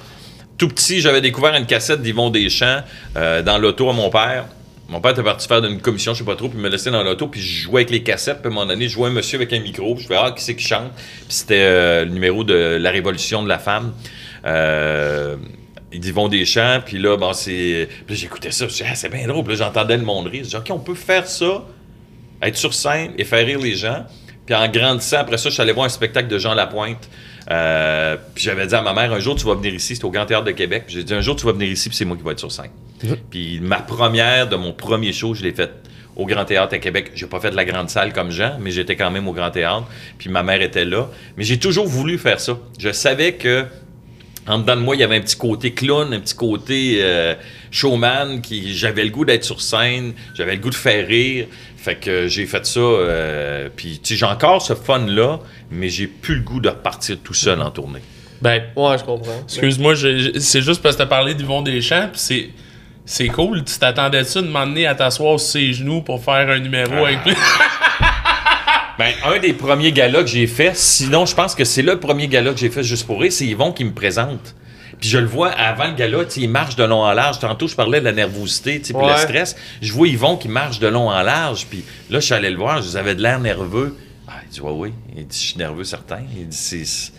Tout 0.59 0.69
petit, 0.69 1.01
j'avais 1.01 1.21
découvert 1.21 1.55
une 1.55 1.67
cassette 1.67 2.03
d'Yvon 2.03 2.31
Deschamps 2.31 2.83
euh, 3.17 3.43
dans 3.43 3.59
l'auto 3.59 3.89
à 3.89 3.93
mon 3.93 4.11
père. 4.11 4.47
Mon 4.89 5.01
père 5.01 5.13
était 5.13 5.23
parti 5.23 5.49
faire 5.49 5.65
une 5.65 5.81
commission, 5.81 6.13
je 6.13 6.19
sais 6.19 6.25
pas 6.25 6.37
trop, 6.37 6.49
puis 6.49 6.59
il 6.59 6.63
me 6.63 6.69
laissait 6.69 6.91
dans 6.91 7.03
l'auto, 7.03 7.27
puis 7.27 7.41
je 7.41 7.63
jouais 7.63 7.83
avec 7.83 7.91
les 7.91 8.03
cassettes, 8.03 8.43
puis 8.43 8.49
à 8.49 8.51
un 8.51 8.55
moment 8.55 8.67
donné, 8.67 8.87
je 8.87 8.97
vois 8.97 9.09
un 9.09 9.13
monsieur 9.13 9.39
avec 9.39 9.53
un 9.53 9.61
micro, 9.61 9.95
puis 9.95 10.03
je 10.05 10.09
fais 10.09 10.17
Ah, 10.17 10.33
qui 10.37 10.45
c'est 10.45 10.55
qui 10.55 10.67
chante? 10.67 10.93
Puis 10.95 11.25
c'était 11.29 11.63
euh, 11.63 12.05
le 12.05 12.11
numéro 12.11 12.45
de 12.45 12.79
La 12.81 12.91
Révolution 12.91 13.43
de 13.43 13.49
la 13.49 13.59
femme. 13.59 13.93
Euh, 14.45 15.37
d'Yvon 15.93 16.29
Deschamps, 16.29 16.81
puis 16.85 16.99
là, 16.99 17.17
bon, 17.17 17.33
c'est. 17.33 17.89
Puis 18.07 18.15
là, 18.15 18.21
j'écoutais 18.21 18.51
ça, 18.51 18.67
je 18.69 18.85
ah, 18.85 18.95
c'est 18.95 19.09
bien 19.09 19.27
drôle, 19.27 19.45
puis 19.45 19.57
j'entendais 19.57 19.97
le 19.97 20.03
monde 20.03 20.27
rire. 20.27 20.45
Je 20.45 20.51
dis, 20.51 20.57
OK, 20.57 20.67
on 20.71 20.79
peut 20.79 20.95
faire 20.95 21.27
ça, 21.27 21.65
être 22.43 22.57
sur 22.57 22.75
scène 22.75 23.13
et 23.17 23.25
faire 23.25 23.47
rire 23.47 23.61
les 23.61 23.75
gens. 23.75 24.05
Puis 24.45 24.55
en 24.55 24.69
grandissant, 24.69 25.19
après 25.19 25.39
ça, 25.39 25.49
je 25.49 25.55
suis 25.55 25.63
allé 25.63 25.73
voir 25.73 25.87
un 25.87 25.91
spectacle 25.91 26.29
de 26.29 26.39
Jean 26.39 26.55
Lapointe. 26.55 27.09
Euh, 27.51 28.17
puis 28.35 28.45
j'avais 28.45 28.67
dit 28.67 28.75
à 28.75 28.83
ma 28.83 28.93
mère, 28.93 29.13
un 29.13 29.19
jour 29.19 29.37
tu 29.37 29.47
vas 29.47 29.55
venir 29.55 29.75
ici, 29.75 29.95
c'était 29.95 30.07
au 30.07 30.11
Grand 30.11 30.27
Théâtre 30.27 30.45
de 30.45 30.51
Québec. 30.51 30.85
J'ai 30.89 31.05
dit, 31.05 31.15
un 31.15 31.21
jour 31.21 31.37
tu 31.37 31.47
vas 31.47 31.53
venir 31.53 31.69
ici, 31.69 31.89
puis 31.89 31.97
c'est 31.97 32.05
moi 32.05 32.17
qui 32.17 32.23
vais 32.23 32.33
être 32.33 32.39
sur 32.39 32.53
scène. 32.53 32.71
Puis 33.31 33.61
ma 33.61 33.81
première 33.81 34.49
de 34.49 34.57
mon 34.57 34.73
premier 34.73 35.13
show, 35.13 35.35
je 35.35 35.43
l'ai 35.43 35.53
faite 35.53 35.73
au 36.17 36.27
Grand 36.27 36.45
Théâtre 36.45 36.75
à 36.75 36.79
Québec. 36.79 37.11
J'ai 37.15 37.27
pas 37.27 37.41
fait 37.41 37.51
de 37.51 37.57
la 37.57 37.65
grande 37.65 37.91
salle 37.91 38.13
comme 38.13 38.31
Jean, 38.31 38.57
mais 38.61 38.71
j'étais 38.71 38.97
quand 38.97 39.11
même 39.11 39.29
au 39.29 39.33
Grand 39.33 39.51
Théâtre. 39.51 39.87
Puis 40.19 40.31
ma 40.31 40.43
mère 40.43 40.63
était 40.63 40.85
là. 40.85 41.09
Mais 41.37 41.45
j'ai 41.45 41.59
toujours 41.59 41.87
voulu 41.87 42.19
faire 42.19 42.41
ça. 42.41 42.59
Je 42.79 42.93
savais 42.93 43.35
que 43.35 43.65
en 44.47 44.59
dedans 44.59 44.77
de 44.77 44.81
moi, 44.83 44.95
il 44.97 45.01
y 45.01 45.03
avait 45.05 45.17
un 45.17 45.21
petit 45.21 45.37
côté 45.37 45.73
clown, 45.73 46.13
un 46.13 46.21
petit 46.21 46.35
côté 46.35 46.99
euh, 47.01 47.35
showman, 47.71 48.41
qui 48.43 48.75
j'avais 48.75 49.05
le 49.05 49.11
goût 49.11 49.25
d'être 49.25 49.45
sur 49.45 49.61
scène, 49.61 50.13
j'avais 50.35 50.55
le 50.57 50.61
goût 50.61 50.71
de 50.71 50.75
faire 50.75 51.07
rire. 51.07 51.47
Fait 51.77 51.97
que 51.97 52.29
j'ai 52.29 52.47
fait 52.47 52.65
ça, 52.65 52.81
euh, 52.81 53.69
puis 53.75 54.01
tu 54.03 54.15
sais, 54.15 54.17
j'ai 54.19 54.27
encore 54.27 54.63
ce 54.63 54.75
fun-là, 54.75 55.41
mais 55.71 55.89
j'ai 55.91 56.07
plus 56.07 56.37
le 56.37 56.41
goût 56.43 56.61
de 56.61 56.69
repartir 56.71 57.17
tout 57.23 57.35
seul 57.35 57.61
en 57.61 57.71
tournée. 57.71 58.01
Ben, 58.41 58.63
Ouais, 58.77 58.97
je 58.99 59.05
comprends. 59.05 59.43
excuse-moi, 59.45 59.95
je- 59.95 60.19
je- 60.19 60.39
c'est 60.39 60.63
juste 60.63 60.83
parce 60.83 60.97
que 60.97 61.03
t'as 61.03 61.07
parlé 61.09 61.35
d'Yvon 61.35 61.63
Deschamps, 61.63 62.09
pis 62.13 62.19
c'est. 62.19 62.49
C'est 63.07 63.29
cool, 63.29 63.63
tu 63.65 63.79
t'attendais 63.79 64.25
ça 64.25 64.41
de 64.41 64.47
m'emmener 64.47 64.87
à 64.87 64.95
t'asseoir 64.95 65.39
sur 65.39 65.47
ses 65.51 65.75
genoux 65.75 66.01
pour 66.01 66.25
faire 66.25 66.49
un 66.49 66.59
numéro 66.59 67.05
avec 67.05 67.19
lui? 67.27 67.35
Ben, 68.99 69.13
un 69.25 69.39
des 69.41 69.53
premiers 69.53 69.91
galas 69.93 70.21
que 70.23 70.29
j'ai 70.29 70.47
fait, 70.47 70.77
sinon 70.77 71.27
je 71.27 71.35
pense 71.35 71.55
que 71.55 71.65
c'est 71.65 71.83
le 71.83 71.99
premier 71.99 72.29
gala 72.29 72.53
que 72.53 72.59
j'ai 72.61 72.71
fait 72.71 72.85
juste 72.85 73.07
pour 73.07 73.21
rire, 73.21 73.33
c'est 73.33 73.47
Yvon 73.47 73.73
qui 73.73 73.85
me 73.85 73.93
présente. 73.93 74.55
Puis 75.01 75.09
je 75.11 75.19
le 75.19 75.27
vois 75.27 75.51
avant 75.51 75.89
le 75.89 75.95
gala, 75.95 76.19
il 76.37 76.49
marche 76.49 76.77
de 76.77 76.85
long 76.85 77.03
en 77.03 77.13
large. 77.13 77.41
Tantôt, 77.41 77.67
je 77.67 77.75
parlais 77.75 77.99
de 77.99 78.05
la 78.05 78.13
nervosité, 78.13 78.79
puis 78.79 78.93
le 78.93 78.99
Ouais. 79.01 79.17
stress. 79.19 79.57
Je 79.83 79.93
vois 79.93 80.07
Yvon 80.07 80.37
qui 80.37 80.49
marche 80.49 80.79
de 80.79 80.87
long 80.87 81.09
en 81.11 81.23
large. 81.23 81.67
Puis 81.69 81.83
là, 82.11 82.21
je 82.21 82.25
suis 82.27 82.35
allé 82.35 82.49
le 82.51 82.57
voir, 82.57 82.81
je 82.81 82.97
avais 82.97 83.17
de 83.17 83.21
l'air 83.23 83.41
nerveux. 83.41 83.97
Ah, 84.29 84.35
il 84.47 84.51
dit, 84.51 84.61
ouais, 84.61 84.71
oui. 84.73 84.93
Il 85.17 85.27
dit, 85.27 85.37
je 85.39 85.47
suis 85.49 85.59
nerveux, 85.59 85.83
certain. 85.85 86.21
Il 86.37 86.47
dit, 86.49 86.57
c'est- 86.57 87.13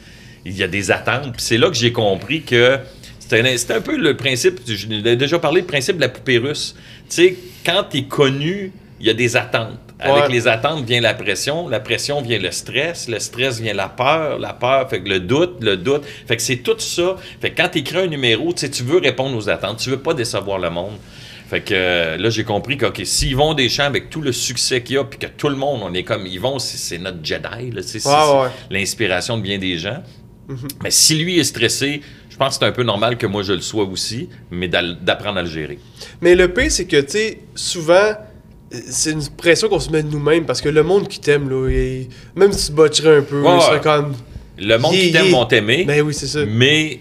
il 0.46 0.56
y 0.56 0.64
a 0.64 0.68
des 0.68 0.90
attentes. 0.90 1.34
Puis 1.34 1.42
c'est 1.42 1.58
là 1.58 1.68
que 1.68 1.76
j'ai 1.76 1.92
compris 1.92 2.44
que 2.44 2.80
c'était 3.20 3.42
un, 3.74 3.82
peu 3.82 3.98
le 3.98 4.16
principe, 4.16 4.62
je 4.66 4.88
l'ai 4.88 5.16
déjà 5.18 5.38
parlé, 5.38 5.60
le 5.62 5.68
principe 5.68 5.98
de 5.98 6.02
la 6.02 6.10
poupée 6.10 6.38
russe. 6.38 6.76
Tu 7.10 7.16
sais, 7.16 7.36
quand 7.66 7.84
tu 7.92 7.98
es 7.98 8.04
connu, 8.04 8.72
il 9.02 9.06
y 9.06 9.10
a 9.10 9.14
des 9.14 9.36
attentes. 9.36 9.85
Avec 10.00 10.24
Ouais. 10.26 10.30
les 10.30 10.48
attentes 10.48 10.84
vient 10.86 11.00
la 11.00 11.14
pression, 11.14 11.70
la 11.70 11.80
pression 11.80 12.22
vient 12.22 12.38
le 12.38 12.52
stress, 12.52 13.08
le 13.08 13.18
stress 13.20 13.62
vient 13.62 13.74
la 13.74 13.88
peur, 13.88 14.40
la 14.40 14.52
peur 14.54 14.90
fait 14.90 15.02
que 15.02 15.08
le 15.08 15.22
doute, 15.22 15.58
le 15.62 15.78
doute. 15.78 16.04
Fait 16.28 16.36
que 16.36 16.42
c'est 16.42 16.58
tout 16.58 16.78
ça. 16.80 17.16
Fait 17.40 17.52
que 17.52 17.62
quand 17.62 17.70
tu 17.70 17.78
écris 17.80 18.00
un 18.00 18.08
numéro, 18.08 18.52
tu 18.52 18.60
sais, 18.62 18.70
tu 18.70 18.84
veux 18.84 18.98
répondre 18.98 19.38
aux 19.38 19.48
attentes, 19.50 19.78
tu 19.78 19.90
veux 19.90 20.00
pas 20.00 20.14
décevoir 20.14 20.60
le 20.60 20.70
monde. 20.70 20.96
Fait 21.50 21.62
que 21.62 21.74
euh, 21.74 22.18
là, 22.18 22.30
j'ai 22.30 22.44
compris 22.44 22.76
que, 22.78 22.88
OK, 22.88 23.00
si 23.06 23.30
Yvon 23.30 23.54
Deschamps, 23.54 23.84
avec 23.86 24.10
tout 24.10 24.20
le 24.22 24.32
succès 24.34 24.82
qu'il 24.82 24.96
y 24.96 25.00
a, 25.00 25.04
puis 25.06 25.18
que 25.20 25.28
tout 25.28 25.48
le 25.48 25.56
monde, 25.56 25.80
on 25.84 25.94
est 25.94 26.04
comme 26.04 26.26
Yvon, 26.28 26.60
c'est 26.60 26.78
c'est 26.78 26.98
notre 26.98 27.24
Jedi, 27.24 27.72
c'est 27.84 28.06
Ouais, 28.06 28.14
ouais. 28.42 28.50
l'inspiration 28.72 29.38
de 29.38 29.44
bien 29.44 29.58
des 29.60 29.78
gens. 29.78 30.04
Mais 30.84 30.92
si 30.92 31.16
lui 31.16 31.40
est 31.40 31.44
stressé, 31.44 32.02
je 32.30 32.36
pense 32.38 32.58
que 32.58 32.66
c'est 32.66 32.70
un 32.70 32.72
peu 32.74 32.84
normal 32.84 33.18
que 33.18 33.26
moi 33.28 33.44
je 33.44 33.54
le 33.54 33.62
sois 33.62 33.86
aussi, 33.86 34.28
mais 34.52 34.68
d'apprendre 34.68 35.38
à 35.40 35.42
le 35.42 35.48
gérer. 35.50 35.80
Mais 36.22 36.36
le 36.36 36.52
pire, 36.54 36.72
c'est 36.72 36.86
que, 36.86 37.00
tu 37.02 37.12
sais, 37.12 37.40
souvent, 37.56 38.14
c'est 38.90 39.12
une 39.12 39.28
pression 39.38 39.70
qu'on 39.70 39.80
se 39.80 39.90
met 39.90 40.04
de 40.04 40.10
nous-mêmes 40.10 40.46
parce 40.46 40.62
que 40.62 40.70
le 40.70 40.84
monde 40.84 41.08
qui 41.08 41.20
t'aime, 41.20 41.50
là, 41.50 41.70
il- 41.70 42.08
même 42.36 42.52
si 42.54 42.68
tu 42.68 42.72
botcherais 42.74 43.18
un 43.18 43.22
peu, 43.22 43.42
Ouais, 43.42 43.56
il 43.58 43.62
serait 43.62 43.82
comme. 43.82 44.14
Le 44.58 44.78
monde 44.78 44.94
Il- 44.94 45.02
qui 45.02 45.12
t'aime 45.12 45.26
il- 45.26 45.32
vont 45.32 45.46
t'aimer. 45.46 45.84
Ben 45.86 46.02
oui, 46.02 46.14
c'est 46.14 46.28
ça. 46.28 46.40
Mais 46.48 47.00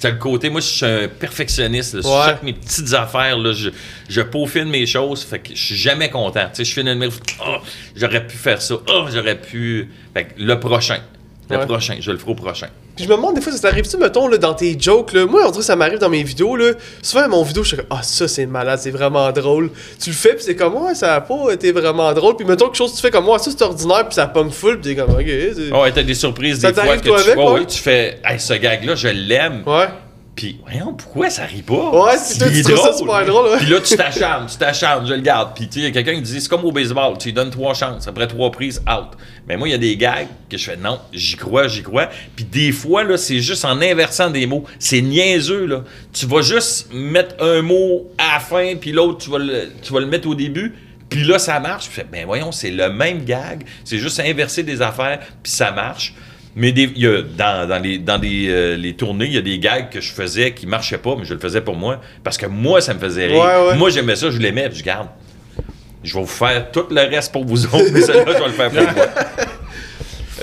t'as 0.00 0.10
le 0.10 0.16
côté, 0.18 0.48
moi 0.50 0.60
je 0.60 0.66
suis 0.66 0.86
un 0.86 1.08
perfectionniste. 1.08 1.94
là. 1.94 2.02
Sur 2.02 2.10
Ouais. 2.12 2.22
chaque 2.26 2.42
mes 2.42 2.52
petites 2.54 2.92
affaires, 2.94 3.38
là, 3.38 3.52
je, 3.52 3.70
je 4.08 4.20
peaufine 4.22 4.64
mes 4.68 4.86
choses. 4.86 5.22
Fait 5.22 5.38
que 5.38 5.54
je 5.54 5.62
suis 5.64 5.76
jamais 5.76 6.10
content. 6.10 6.44
Tu 6.52 6.56
sais, 6.56 6.64
je 6.64 6.72
finis 6.72 6.90
une 6.92 7.08
Ah, 7.44 7.60
j'aurais 7.96 8.26
pu 8.26 8.36
faire 8.36 8.60
ça. 8.62 8.76
Ah, 8.88 9.06
j'aurais 9.12 9.38
pu. 9.40 9.88
Fait 10.14 10.24
que 10.24 10.30
le 10.42 10.58
prochain. 10.60 10.98
Le 11.50 11.58
Ouais. 11.58 11.66
prochain, 11.66 11.96
je 12.00 12.10
le 12.10 12.16
ferai 12.18 12.30
au 12.32 12.34
prochain. 12.34 12.68
Puis 12.96 13.04
je 13.04 13.10
me 13.10 13.16
demande 13.16 13.34
des 13.34 13.40
fois, 13.40 13.52
ça 13.52 13.58
t'arrive-tu, 13.58 13.96
mettons, 13.96 14.28
là, 14.28 14.38
dans 14.38 14.54
tes 14.54 14.76
jokes, 14.78 15.12
là? 15.12 15.26
Moi, 15.26 15.40
on 15.44 15.50
dirait 15.50 15.58
que 15.60 15.64
ça 15.64 15.74
m'arrive 15.74 15.98
dans 15.98 16.08
mes 16.08 16.22
vidéos, 16.22 16.54
là. 16.54 16.72
Souvent, 17.02 17.28
mon 17.28 17.42
vidéo, 17.42 17.62
je 17.64 17.68
suis 17.68 17.76
comme, 17.76 17.86
ah, 17.90 18.02
ça, 18.02 18.28
c'est 18.28 18.46
malade, 18.46 18.78
c'est 18.80 18.92
vraiment 18.92 19.30
drôle. 19.32 19.70
Tu 20.00 20.10
le 20.10 20.16
fais, 20.16 20.34
puis 20.34 20.44
c'est 20.44 20.54
comme, 20.54 20.76
ouais, 20.76 20.94
ça 20.94 21.16
a 21.16 21.20
pas 21.20 21.52
été 21.52 21.72
vraiment 21.72 22.12
drôle. 22.12 22.36
Puis 22.36 22.46
mettons 22.46 22.66
quelque 22.66 22.76
chose, 22.76 22.94
tu 22.94 23.00
fais 23.00 23.10
comme, 23.10 23.28
ouais, 23.28 23.38
ça, 23.38 23.50
c'est 23.50 23.62
ordinaire, 23.62 24.06
puis 24.06 24.14
ça 24.14 24.26
pogne 24.26 24.50
full, 24.50 24.80
puis 24.80 24.94
t'es 24.94 25.00
comme, 25.02 25.14
ok. 25.14 25.26
Ouais, 25.82 25.92
t'as 25.92 26.02
des 26.02 26.14
surprises 26.14 26.60
Ça 26.60 26.70
des 26.70 26.80
fois 26.80 26.96
que 26.96 27.02
tu, 27.02 27.12
avec, 27.12 27.36
ouais, 27.36 27.44
ouais? 27.44 27.52
ouais, 27.52 27.66
tu 27.66 27.78
fais, 27.78 28.20
hey, 28.24 28.38
ce 28.38 28.54
gag-là, 28.54 28.94
je 28.94 29.08
l'aime. 29.08 29.62
Ouais. 29.66 29.88
Puis, 30.36 30.58
voyons, 30.68 30.94
pourquoi 30.94 31.30
ça 31.30 31.44
rit 31.44 31.62
pas? 31.62 31.90
Ouais, 31.92 32.16
c'est 32.18 32.38
toi, 32.38 32.48
tu 32.48 32.62
trouves 32.64 32.76
ça 32.92 32.92
super 32.98 33.24
drôle. 33.24 33.56
Puis 33.58 33.66
là, 33.68 33.80
tu 33.80 33.96
t'acharnes, 33.96 34.46
tu 34.46 34.56
t'acharnes, 34.56 35.06
je 35.06 35.14
le 35.14 35.20
garde. 35.20 35.50
Puis, 35.54 35.68
tu 35.68 35.74
sais, 35.74 35.78
il 35.80 35.84
y 35.84 35.86
a 35.86 35.90
quelqu'un 35.92 36.16
qui 36.16 36.22
dit, 36.22 36.40
c'est 36.40 36.48
comme 36.48 36.64
au 36.64 36.72
baseball, 36.72 37.16
tu 37.18 37.28
lui 37.28 37.32
donnes 37.32 37.50
trois 37.50 37.72
chances, 37.74 38.08
après 38.08 38.26
trois 38.26 38.50
prises, 38.50 38.82
out. 38.88 39.16
Mais 39.46 39.56
moi, 39.56 39.68
il 39.68 39.70
y 39.70 39.74
a 39.74 39.78
des 39.78 39.96
gags 39.96 40.26
que 40.50 40.58
je 40.58 40.64
fais, 40.64 40.76
non, 40.76 40.98
j'y 41.12 41.36
crois, 41.36 41.68
j'y 41.68 41.84
crois. 41.84 42.08
Puis 42.34 42.44
des 42.44 42.72
fois, 42.72 43.04
là, 43.04 43.16
c'est 43.16 43.38
juste 43.40 43.64
en 43.64 43.80
inversant 43.80 44.28
des 44.28 44.46
mots. 44.46 44.64
C'est 44.80 45.02
niaiseux, 45.02 45.66
là. 45.66 45.84
Tu 46.12 46.26
vas 46.26 46.42
juste 46.42 46.88
mettre 46.92 47.36
un 47.40 47.62
mot 47.62 48.10
à 48.18 48.34
la 48.34 48.40
fin, 48.40 48.74
puis 48.74 48.90
l'autre, 48.90 49.18
tu, 49.24 49.30
vas 49.30 49.38
le- 49.38 49.68
tu 49.82 49.92
vas 49.92 50.00
le 50.00 50.06
mettre 50.06 50.26
au 50.28 50.34
début. 50.34 50.74
Puis 51.10 51.22
là, 51.22 51.38
ça 51.38 51.60
marche. 51.60 51.88
Puis 51.90 52.02
ben 52.10 52.26
voyons, 52.26 52.50
c'est 52.50 52.72
le 52.72 52.90
même 52.90 53.24
gag. 53.24 53.64
C'est 53.84 53.98
juste 53.98 54.18
inverser 54.18 54.64
des 54.64 54.82
affaires, 54.82 55.20
puis 55.44 55.52
ça 55.52 55.70
marche. 55.70 56.12
Mais 56.56 56.70
des, 56.72 56.90
y 56.94 57.06
a, 57.06 57.22
dans, 57.22 57.68
dans 57.68 57.82
les, 57.82 57.98
dans 57.98 58.18
des, 58.18 58.46
euh, 58.48 58.76
les 58.76 58.94
tournées, 58.94 59.26
il 59.26 59.32
y 59.32 59.38
a 59.38 59.42
des 59.42 59.58
gags 59.58 59.90
que 59.90 60.00
je 60.00 60.12
faisais 60.12 60.52
qui 60.52 60.66
marchaient 60.66 60.98
pas, 60.98 61.16
mais 61.18 61.24
je 61.24 61.34
le 61.34 61.40
faisais 61.40 61.60
pour 61.60 61.74
moi. 61.76 62.00
Parce 62.22 62.36
que 62.38 62.46
moi, 62.46 62.80
ça 62.80 62.94
me 62.94 63.00
faisait 63.00 63.26
rire. 63.26 63.38
Ouais, 63.40 63.68
ouais. 63.70 63.76
Moi, 63.76 63.90
j'aimais 63.90 64.14
ça, 64.16 64.30
je 64.30 64.38
l'aimais, 64.38 64.70
je 64.72 64.82
garde. 64.82 65.08
Je 66.04 66.14
vais 66.14 66.20
vous 66.20 66.26
faire 66.26 66.70
tout 66.70 66.84
le 66.90 67.00
reste 67.00 67.32
pour 67.32 67.44
vous 67.44 67.64
autres, 67.66 67.90
mais 67.92 68.02
celle-là, 68.02 68.32
je 68.34 68.38
vais 68.38 68.46
le 68.46 68.52
faire 68.52 68.70
pour 68.70 68.82
moi. 68.96 69.06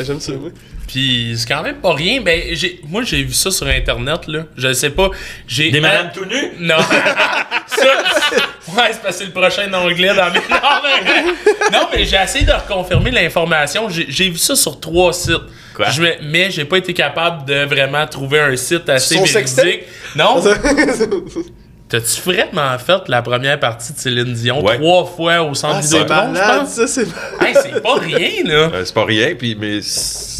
J'aime 0.03 0.19
ça, 0.19 0.33
oui. 0.33 0.51
Puis 0.91 1.35
c'est 1.37 1.47
quand 1.47 1.63
même 1.63 1.77
pas 1.77 1.93
rien. 1.93 2.19
Ben, 2.19 2.41
j'ai, 2.51 2.81
moi, 2.85 3.03
j'ai 3.03 3.23
vu 3.23 3.31
ça 3.31 3.49
sur 3.49 3.65
Internet, 3.67 4.27
là. 4.27 4.43
Je 4.57 4.73
sais 4.73 4.89
pas. 4.89 5.09
J'ai. 5.47 5.71
Des 5.71 5.79
madames 5.79 6.11
tout 6.13 6.25
nues? 6.25 6.51
Non. 6.59 6.75
ça, 7.67 7.85
ouais, 7.85 8.89
c'est 8.91 9.01
parce 9.01 9.01
que 9.01 9.11
c'est 9.13 9.25
le 9.25 9.31
prochain 9.31 9.73
onglet 9.73 10.13
dans 10.13 10.29
mes. 10.31 10.39
Non, 10.39 10.81
mais, 10.83 11.71
non, 11.71 11.87
mais 11.93 12.03
j'ai 12.03 12.17
essayé 12.21 12.43
de 12.45 12.51
reconfirmer 12.51 13.09
l'information. 13.11 13.89
J'ai, 13.89 14.05
j'ai 14.09 14.29
vu 14.29 14.37
ça 14.37 14.53
sur 14.57 14.81
trois 14.81 15.13
sites. 15.13 15.37
Quoi? 15.73 15.89
Je 15.91 16.01
me- 16.01 16.15
mais 16.23 16.51
j'ai 16.51 16.65
pas 16.65 16.75
été 16.77 16.93
capable 16.93 17.45
de 17.45 17.63
vraiment 17.63 18.05
trouver 18.05 18.41
un 18.41 18.55
site 18.57 18.89
assez 18.89 19.15
Son 19.15 19.23
véridique. 19.23 19.47
sextape? 19.47 19.81
Non. 20.17 20.43
T'as-tu 21.91 22.21
vraiment 22.21 22.77
fait 22.79 23.01
la 23.09 23.21
première 23.21 23.59
partie 23.59 23.91
de 23.93 23.97
Céline 23.99 24.33
Dion 24.33 24.63
Ouais. 24.63 24.77
trois 24.77 25.05
fois 25.05 25.41
au 25.43 25.53
centre 25.53 25.75
ah, 25.79 25.81
c'est 25.81 25.99
Vidéotron, 25.99 26.33
je 26.33 26.39
pense? 26.59 26.69
ça, 26.69 26.87
c'est 26.87 27.01
Hey, 27.41 27.53
c'est 27.61 27.83
pas 27.83 27.95
rien, 27.99 28.29
là. 28.45 28.53
Euh, 28.73 28.85
c'est 28.85 28.93
pas 28.93 29.03
rien, 29.05 29.35
puis, 29.37 29.55
mais 29.59 29.79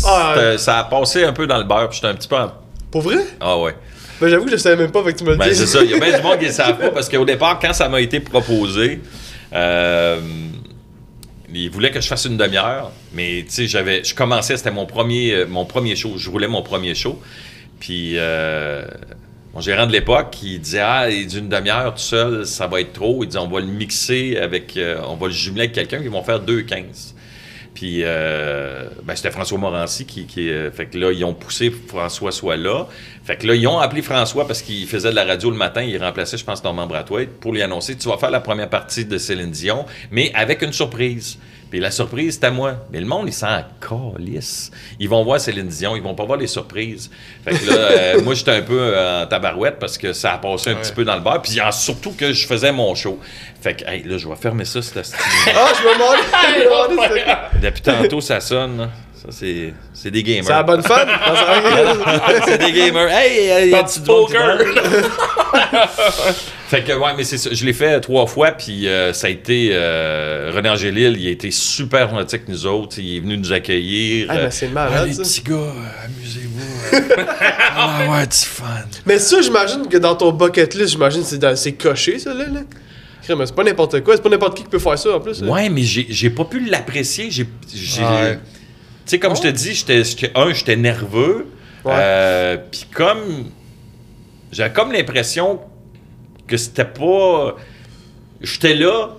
Ah, 0.07 0.35
ça 0.57 0.79
a 0.79 0.83
passé 0.85 1.25
un 1.25 1.33
peu 1.33 1.45
dans 1.47 1.57
le 1.57 1.65
beurre, 1.65 1.89
puis 1.89 1.97
j'étais 2.01 2.07
un 2.07 2.15
petit 2.15 2.27
peu 2.29 2.37
en... 2.37 2.53
Pour 2.89 3.01
vrai? 3.01 3.17
Ah 3.41 3.57
ouais. 3.57 3.75
Ben, 4.21 4.29
j'avoue 4.29 4.45
que 4.45 4.51
je 4.51 4.57
savais 4.57 4.77
même 4.77 4.91
pas, 4.91 5.03
fait 5.03 5.11
que 5.13 5.17
tu 5.17 5.23
me 5.25 5.31
le 5.31 5.35
Ben, 5.37 5.49
dis. 5.49 5.55
c'est 5.55 5.67
ça. 5.67 5.83
Il 5.83 5.91
y 5.91 5.93
a 5.93 5.99
bien 5.99 6.15
du 6.17 6.23
monde 6.23 6.39
qui 6.39 6.45
ne 6.45 6.51
savent 6.51 6.77
pas 6.79 6.89
parce 6.91 7.09
qu'au 7.09 7.25
départ, 7.25 7.59
quand 7.59 7.73
ça 7.73 7.89
m'a 7.89 7.99
été 7.99 8.19
proposé, 8.21 9.01
euh, 9.53 10.19
ils 11.53 11.69
voulaient 11.69 11.91
que 11.91 11.99
je 11.99 12.07
fasse 12.07 12.25
une 12.25 12.37
demi-heure. 12.37 12.91
Mais 13.13 13.43
tu 13.45 13.51
sais, 13.53 13.67
j'avais, 13.67 14.03
je 14.05 14.15
commençais, 14.15 14.55
c'était 14.55 14.71
mon 14.71 14.85
premier, 14.85 15.33
euh, 15.33 15.45
mon 15.49 15.65
premier 15.65 15.95
show. 15.97 16.13
Je 16.17 16.29
roulais 16.29 16.47
mon 16.47 16.61
premier 16.61 16.95
show. 16.95 17.19
Puis 17.79 18.13
euh, 18.15 18.85
mon 19.53 19.59
gérant 19.59 19.85
de 19.85 19.91
l'époque, 19.91 20.37
il 20.43 20.59
disait 20.61 20.79
Ah, 20.79 21.09
d'une 21.09 21.49
demi-heure 21.49 21.93
tout 21.93 21.99
seul, 21.99 22.45
ça 22.45 22.67
va 22.67 22.79
être 22.79 22.93
trop. 22.93 23.23
Il 23.23 23.27
dit 23.27 23.37
On 23.37 23.47
va 23.47 23.59
le 23.59 23.65
mixer 23.65 24.37
avec, 24.37 24.77
euh, 24.77 25.01
on 25.07 25.15
va 25.15 25.27
le 25.27 25.33
jumeler 25.33 25.61
avec 25.61 25.73
quelqu'un, 25.73 25.99
ils 26.01 26.09
vont 26.09 26.23
faire 26.23 26.39
2,15. 26.39 27.13
Puis, 27.73 28.01
euh, 28.03 28.89
ben, 29.03 29.15
c'était 29.15 29.31
François 29.31 29.57
Morancy 29.57 30.05
qui, 30.05 30.25
qui 30.25 30.49
euh, 30.49 30.71
fait 30.71 30.87
que 30.87 30.97
là, 30.97 31.11
ils 31.11 31.23
ont 31.23 31.33
poussé 31.33 31.71
François 31.71 32.31
soit 32.31 32.57
là. 32.57 32.87
Fait 33.23 33.37
que 33.37 33.47
là, 33.47 33.55
ils 33.55 33.65
ont 33.67 33.79
appelé 33.79 34.01
François 34.01 34.45
parce 34.45 34.61
qu'il 34.61 34.85
faisait 34.87 35.09
de 35.09 35.15
la 35.15 35.25
radio 35.25 35.49
le 35.49 35.57
matin. 35.57 35.81
Il 35.81 35.97
remplaçait, 35.97 36.37
je 36.37 36.43
pense, 36.43 36.63
Normand 36.63 36.85
Brathwaite 36.85 37.39
pour 37.39 37.53
lui 37.53 37.61
annoncer 37.61 37.95
Tu 37.97 38.07
vas 38.09 38.17
faire 38.17 38.31
la 38.31 38.41
première 38.41 38.69
partie 38.69 39.05
de 39.05 39.17
Céline 39.17 39.51
Dion, 39.51 39.85
mais 40.11 40.31
avec 40.33 40.61
une 40.61 40.73
surprise. 40.73 41.39
Puis 41.71 41.79
la 41.79 41.89
surprise, 41.89 42.33
c'était 42.35 42.47
à 42.47 42.51
moi. 42.51 42.75
Mais 42.91 42.99
le 42.99 43.05
monde, 43.07 43.27
ils 43.27 43.33
s'en 43.33 43.61
calissent. 43.79 44.69
Ils 44.99 45.07
vont 45.09 45.23
voir 45.23 45.39
Céline 45.39 45.67
Dion, 45.69 45.95
ils 45.95 46.03
vont 46.03 46.13
pas 46.13 46.25
voir 46.25 46.37
les 46.37 46.45
surprises. 46.47 47.09
Fait 47.45 47.57
que 47.57 47.65
là, 47.65 47.73
euh, 47.77 48.21
moi, 48.23 48.33
j'étais 48.35 48.51
un 48.51 48.61
peu 48.61 48.77
euh, 48.77 49.23
en 49.23 49.25
tabarouette 49.27 49.79
parce 49.79 49.97
que 49.97 50.11
ça 50.11 50.33
a 50.33 50.37
passé 50.37 50.71
un 50.71 50.75
petit 50.75 50.91
peu 50.91 51.05
dans 51.05 51.15
le 51.15 51.21
bar. 51.21 51.41
Puis 51.41 51.57
surtout 51.71 52.11
que 52.11 52.33
je 52.33 52.45
faisais 52.45 52.73
mon 52.73 52.93
show. 52.93 53.19
Fait 53.61 53.75
que, 53.75 53.89
hey, 53.89 54.03
là, 54.03 54.17
je 54.17 54.27
vais 54.27 54.35
fermer 54.35 54.65
ça, 54.65 54.81
cette. 54.81 54.97
Ah, 55.55 55.71
je 55.77 55.87
me 55.87 55.93
demande. 55.93 57.09
c'est- 57.53 57.59
Depuis 57.61 57.81
tantôt, 57.81 58.19
ça 58.21 58.41
sonne. 58.41 58.89
Ça, 59.21 59.27
c'est, 59.29 59.73
c'est 59.93 60.09
des 60.09 60.23
gamers. 60.23 60.45
C'est 60.45 60.51
la 60.51 60.63
bonne 60.63 60.81
va. 60.81 61.05
c'est 62.45 62.57
des 62.57 62.71
gamers. 62.71 63.07
Hey, 63.11 63.65
il 63.67 63.69
y 63.69 63.75
a 63.75 63.83
poker. 64.03 64.57
Fait 66.67 66.83
que, 66.83 66.93
ouais, 66.93 67.11
mais 67.17 67.23
c'est 67.25 67.37
ça. 67.37 67.49
Je 67.51 67.65
l'ai 67.65 67.73
fait 67.73 67.99
trois 67.99 68.25
fois, 68.25 68.51
puis 68.51 68.87
euh, 68.87 69.11
ça 69.13 69.27
a 69.27 69.29
été. 69.29 69.69
euh, 69.73 70.51
René 70.55 70.69
Angélil, 70.69 71.17
il 71.19 71.27
a 71.27 71.31
été 71.31 71.51
super 71.51 72.09
gentil 72.09 72.35
avec 72.35 72.47
nous 72.47 72.65
autres. 72.65 72.97
Il 72.97 73.17
est 73.17 73.19
venu 73.19 73.37
nous 73.37 73.51
accueillir. 73.51 74.27
Ah, 74.29 74.37
Euh, 74.37 74.43
mais 74.45 74.51
c'est 74.51 74.69
malade, 74.69 75.07
les 75.07 75.13
ça. 75.13 75.23
petits 75.23 75.41
gars, 75.43 75.55
euh, 75.55 76.05
amusez-vous. 76.05 76.95
euh. 77.19 77.23
ah, 77.75 77.99
ouais, 78.09 78.25
du 78.25 78.35
fun. 78.37 78.65
Mais 79.05 79.19
ça, 79.19 79.41
j'imagine 79.41 79.87
que 79.87 79.97
dans 79.97 80.15
ton 80.15 80.31
bucket 80.31 80.73
list, 80.75 80.91
j'imagine 80.91 81.21
que 81.21 81.27
c'est 81.27 81.37
dans- 81.37 81.55
c'est 81.57 81.73
coché, 81.73 82.17
ça, 82.19 82.33
là. 82.33 82.45
là. 82.45 82.61
Mais 83.37 83.45
C'est 83.45 83.55
pas 83.55 83.63
n'importe 83.63 84.01
quoi, 84.01 84.15
c'est 84.15 84.21
pas 84.23 84.29
n'importe 84.29 84.57
qui 84.57 84.63
qui 84.63 84.69
peut 84.69 84.79
faire 84.79 84.97
ça, 84.97 85.15
en 85.15 85.19
plus. 85.19 85.41
là. 85.41 85.51
Ouais, 85.51 85.69
mais 85.69 85.83
j'ai 85.83 86.05
j'ai 86.09 86.29
pas 86.29 86.45
pu 86.45 86.59
l'apprécier. 86.65 87.29
J'ai. 87.29 87.45
j'ai- 87.73 88.01
Ouais. 88.01 88.39
Tu 89.05 89.11
sais, 89.11 89.19
comme 89.19 89.35
je 89.35 89.41
te 89.41 89.47
dis, 89.47 89.73
j'étais, 89.73 90.03
j'étais- 90.03 90.31
un, 90.35 90.53
j'étais 90.53 90.75
nerveux. 90.75 91.47
Euh, 91.85 92.57
Puis 92.71 92.85
comme. 92.93 93.49
J'avais 94.51 94.73
comme 94.73 94.91
l'impression 94.91 95.59
que 96.47 96.57
c'était 96.57 96.85
pas. 96.85 97.55
J'étais 98.41 98.75
là, 98.75 99.09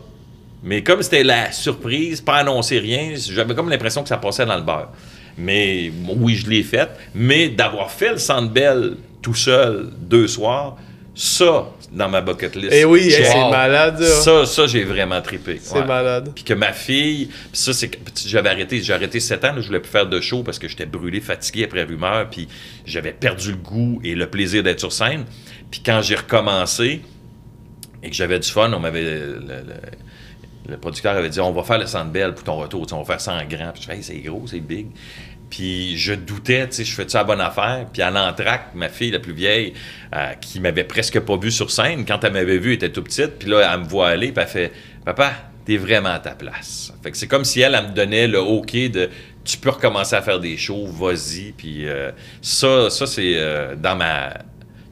mais 0.62 0.82
comme 0.82 1.02
c'était 1.02 1.24
la 1.24 1.50
surprise, 1.52 2.20
pas 2.20 2.36
annoncé 2.36 2.78
rien, 2.78 3.14
j'avais 3.16 3.54
comme 3.54 3.68
l'impression 3.70 4.02
que 4.02 4.08
ça 4.08 4.16
passait 4.18 4.44
dans 4.46 4.56
le 4.56 4.62
beurre. 4.62 4.90
Mais 5.38 5.90
oui, 6.16 6.34
je 6.36 6.48
l'ai 6.50 6.62
fait. 6.62 6.88
Mais 7.14 7.48
d'avoir 7.48 7.90
fait 7.90 8.10
le 8.12 8.18
Centre 8.18 8.50
Bell 8.52 8.96
tout 9.22 9.34
seul 9.34 9.90
deux 9.98 10.28
soirs, 10.28 10.76
Ça, 11.14 11.68
dans 11.92 12.08
ma 12.08 12.22
bucket 12.22 12.56
list. 12.56 12.70
Eh 12.72 12.86
oui, 12.86 13.00
hey, 13.00 13.10
j'ai- 13.10 13.24
c'est 13.24 13.50
malade, 13.50 14.02
ça. 14.02 14.22
Ça, 14.22 14.46
ça 14.46 14.66
j'ai 14.66 14.82
vraiment 14.84 15.20
trippé. 15.20 15.58
C'est 15.62 15.74
Ouais. 15.80 15.84
malade. 15.84 16.32
Puis 16.34 16.42
que 16.42 16.54
ma 16.54 16.72
fille, 16.72 17.26
puis 17.26 17.36
ça, 17.52 17.74
c'est 17.74 17.90
j'avais 18.26 18.48
arrêté, 18.48 18.80
j'ai 18.80 18.94
arrêté 18.94 19.20
7 19.20 19.44
ans, 19.44 19.52
là, 19.52 19.60
je 19.60 19.66
voulais 19.66 19.80
plus 19.80 19.90
faire 19.90 20.06
de 20.06 20.20
show 20.22 20.42
parce 20.42 20.58
que 20.58 20.68
j'étais 20.68 20.86
brûlé, 20.86 21.20
fatigué 21.20 21.64
après 21.64 21.82
rumeur, 21.82 22.30
puis 22.30 22.48
j'avais 22.86 23.12
perdu 23.12 23.50
le 23.50 23.56
goût 23.58 24.00
et 24.02 24.14
le 24.14 24.26
plaisir 24.26 24.62
d'être 24.62 24.80
sur 24.80 24.90
scène. 24.92 25.26
Puis 25.70 25.82
quand 25.84 26.00
j'ai 26.00 26.14
recommencé 26.14 27.02
et 28.02 28.08
que 28.08 28.16
j'avais 28.16 28.38
du 28.38 28.48
fun, 28.48 28.72
on 28.72 28.80
m'avait. 28.80 29.02
Le, 29.02 29.38
le- 29.46 29.64
le 30.68 30.76
producteur 30.78 31.16
avait 31.16 31.28
dit 31.28 31.40
on 31.40 31.50
va 31.52 31.64
faire 31.64 31.78
le 31.78 31.86
Centre 31.86 32.10
Bell 32.12 32.34
pour 32.34 32.44
ton 32.44 32.54
retour, 32.56 32.86
tu 32.86 32.90
sais, 32.90 32.94
on 32.94 33.02
va 33.02 33.04
faire 33.04 33.20
ça 33.20 33.32
en 33.34 33.44
grand. 33.44 33.72
Puis 33.72 33.82
je 33.82 33.86
fais 33.88 33.96
Hey, 33.96 34.02
c'est 34.02 34.16
gros, 34.20 34.44
c'est 34.46 34.60
big. 34.60 34.86
Puis 35.52 35.98
je 35.98 36.14
doutais, 36.14 36.66
tu 36.66 36.76
sais, 36.76 36.84
je 36.84 36.94
fais-tu 36.94 37.14
la 37.14 37.24
bonne 37.24 37.42
affaire? 37.42 37.84
Puis 37.92 38.00
à 38.00 38.10
l'entraque, 38.10 38.74
ma 38.74 38.88
fille 38.88 39.10
la 39.10 39.18
plus 39.18 39.34
vieille, 39.34 39.74
euh, 40.16 40.32
qui 40.40 40.60
m'avait 40.60 40.84
presque 40.84 41.20
pas 41.20 41.36
vu 41.36 41.50
sur 41.50 41.70
scène, 41.70 42.06
quand 42.06 42.24
elle 42.24 42.32
m'avait 42.32 42.56
vu, 42.56 42.70
elle 42.70 42.76
était 42.76 42.88
tout 42.88 43.02
petite, 43.02 43.38
puis 43.38 43.50
là, 43.50 43.70
elle 43.74 43.80
me 43.80 43.84
voit 43.84 44.08
aller, 44.08 44.32
puis 44.32 44.42
elle 44.42 44.48
fait 44.50 44.72
Papa, 45.04 45.30
t'es 45.66 45.76
vraiment 45.76 46.08
à 46.14 46.20
ta 46.20 46.30
place. 46.30 46.90
Fait 47.02 47.10
que 47.10 47.18
c'est 47.18 47.26
comme 47.26 47.44
si 47.44 47.60
elle, 47.60 47.74
elle 47.74 47.90
me 47.90 47.94
donnait 47.94 48.28
le 48.28 48.40
OK 48.40 48.72
de 48.72 49.10
tu 49.44 49.58
peux 49.58 49.68
recommencer 49.68 50.16
à 50.16 50.22
faire 50.22 50.40
des 50.40 50.56
shows, 50.56 50.86
vas-y. 50.86 51.52
Puis 51.52 51.86
euh, 51.86 52.12
ça, 52.40 52.88
ça 52.88 53.06
c'est 53.06 53.34
euh, 53.36 53.74
dans 53.76 53.94
ma 53.96 54.32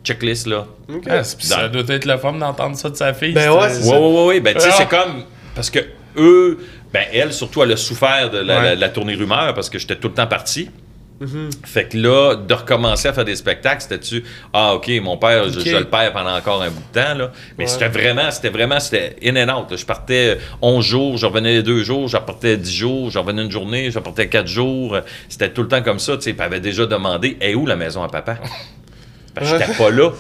checklist, 0.05 0.47
là. 0.47 0.67
Ok. 0.93 1.05
Ah, 1.09 1.25
ça 1.25 1.69
doit 1.69 1.85
être 1.89 2.05
le 2.05 2.19
fun 2.19 2.35
d'entendre 2.35 2.77
ça 2.77 2.91
de 2.91 2.97
sa 2.97 3.15
fille. 3.15 3.33
Ben 3.33 3.51
ouais, 3.51 3.71
c'est 3.71 3.89
Oui, 3.91 3.97
oui, 3.99 4.13
oui, 4.15 4.25
oui. 4.29 4.41
Ben, 4.41 4.53
tu 4.55 4.61
sais, 4.61 4.69
Ah. 4.73 4.75
c'est 4.77 4.89
comme. 4.89 5.25
Parce 5.55 5.71
que 5.71 5.79
eux, 6.19 6.59
ben, 6.93 7.05
elle, 7.13 7.33
surtout, 7.33 7.63
elle 7.63 7.73
a 7.73 7.77
souffert 7.77 8.31
de 8.31 8.39
la, 8.39 8.59
Ouais. 8.59 8.65
la- 8.71 8.75
la 8.75 8.89
tournée 8.89 9.15
rumeur 9.15 9.55
parce 9.55 9.71
que 9.71 9.79
j'étais 9.79 9.97
tout 9.97 10.09
le 10.09 10.15
temps 10.15 10.27
parti. 10.27 10.69
Mhm. 11.21 11.51
Fait 11.67 11.85
que 11.87 11.99
là, 11.99 12.35
de 12.35 12.55
recommencer 12.55 13.07
à 13.09 13.13
faire 13.13 13.27
des 13.27 13.37
spectacles, 13.37 13.83
c'était-tu 13.83 14.25
Ah, 14.55 14.75
OK, 14.75 14.91
mon 15.03 15.19
père, 15.19 15.51
je, 15.51 15.77
le 15.77 15.85
perds 15.85 16.15
pendant 16.15 16.35
encore 16.35 16.63
un 16.63 16.71
bout 16.71 16.83
de 16.95 16.99
temps, 16.99 17.15
là. 17.15 17.31
Mais 17.59 17.65
Ouais. 17.65 17.71
c'était 17.71 17.89
vraiment, 17.89 18.31
c'était 18.31 18.49
vraiment, 18.49 18.81
c'était 18.81 19.17
in 19.23 19.37
and 19.37 19.55
out. 19.55 19.71
là. 19.71 19.77
Je 19.77 19.85
partais 19.85 20.39
11 20.63 20.83
jours, 20.87 21.19
je 21.19 21.27
revenais 21.27 21.63
deux 21.63 21.83
jours, 21.85 22.09
je 22.09 22.17
repartais 22.17 22.57
10 22.57 22.75
jours, 22.75 23.11
je 23.11 23.19
revenais 23.19 23.43
une 23.43 23.51
journée, 23.51 23.91
je 23.91 23.99
repartais 23.99 24.29
4 24.29 24.47
jours. 24.49 24.97
C'était 25.29 25.51
tout 25.51 25.61
le 25.63 25.69
temps 25.69 25.83
comme 25.83 25.99
ça, 25.99 26.17
tu 26.17 26.23
sais. 26.23 26.37
Avait 26.41 26.59
déjà 26.61 26.87
demandé 26.87 27.37
Est 27.43 27.55
où 27.55 27.67
la 27.67 27.77
maison 27.77 28.03
à 28.03 28.09
papa 28.09 28.39
Parce 29.35 29.53
que 29.53 29.59
j'étais 29.59 29.75
pas 29.75 29.91
là. 29.91 30.11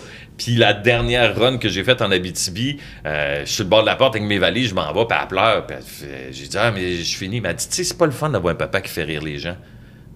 Puis 0.41 0.57
la 0.57 0.72
dernière 0.72 1.38
run 1.38 1.59
que 1.59 1.68
j'ai 1.68 1.84
faite 1.84 2.01
en 2.01 2.11
Abitibi, 2.11 2.78
euh, 3.05 3.43
je 3.43 3.45
suis 3.45 3.57
sur 3.57 3.64
le 3.64 3.68
bord 3.68 3.82
de 3.82 3.86
la 3.86 3.97
porte 3.97 4.16
avec 4.16 4.26
mes 4.26 4.38
valises, 4.38 4.70
je 4.70 4.74
m'en 4.74 4.91
vais, 4.91 5.05
puis 5.05 5.18
elle 5.20 5.28
pleure. 5.28 5.66
Puis 5.66 5.76
elle 6.03 6.32
j'ai 6.32 6.47
dit, 6.47 6.57
ah, 6.59 6.70
mais 6.70 6.97
je 6.97 7.16
finis. 7.16 7.36
Elle 7.36 7.43
m'a 7.43 7.53
dit, 7.53 7.68
tu 7.68 7.74
sais, 7.74 7.84
c'est 7.84 7.99
pas 7.99 8.07
le 8.07 8.12
fun 8.12 8.30
d'avoir 8.30 8.55
un 8.55 8.57
papa 8.57 8.80
qui 8.80 8.88
fait 8.88 9.03
rire 9.05 9.22
les 9.22 9.38
gens. 9.38 9.57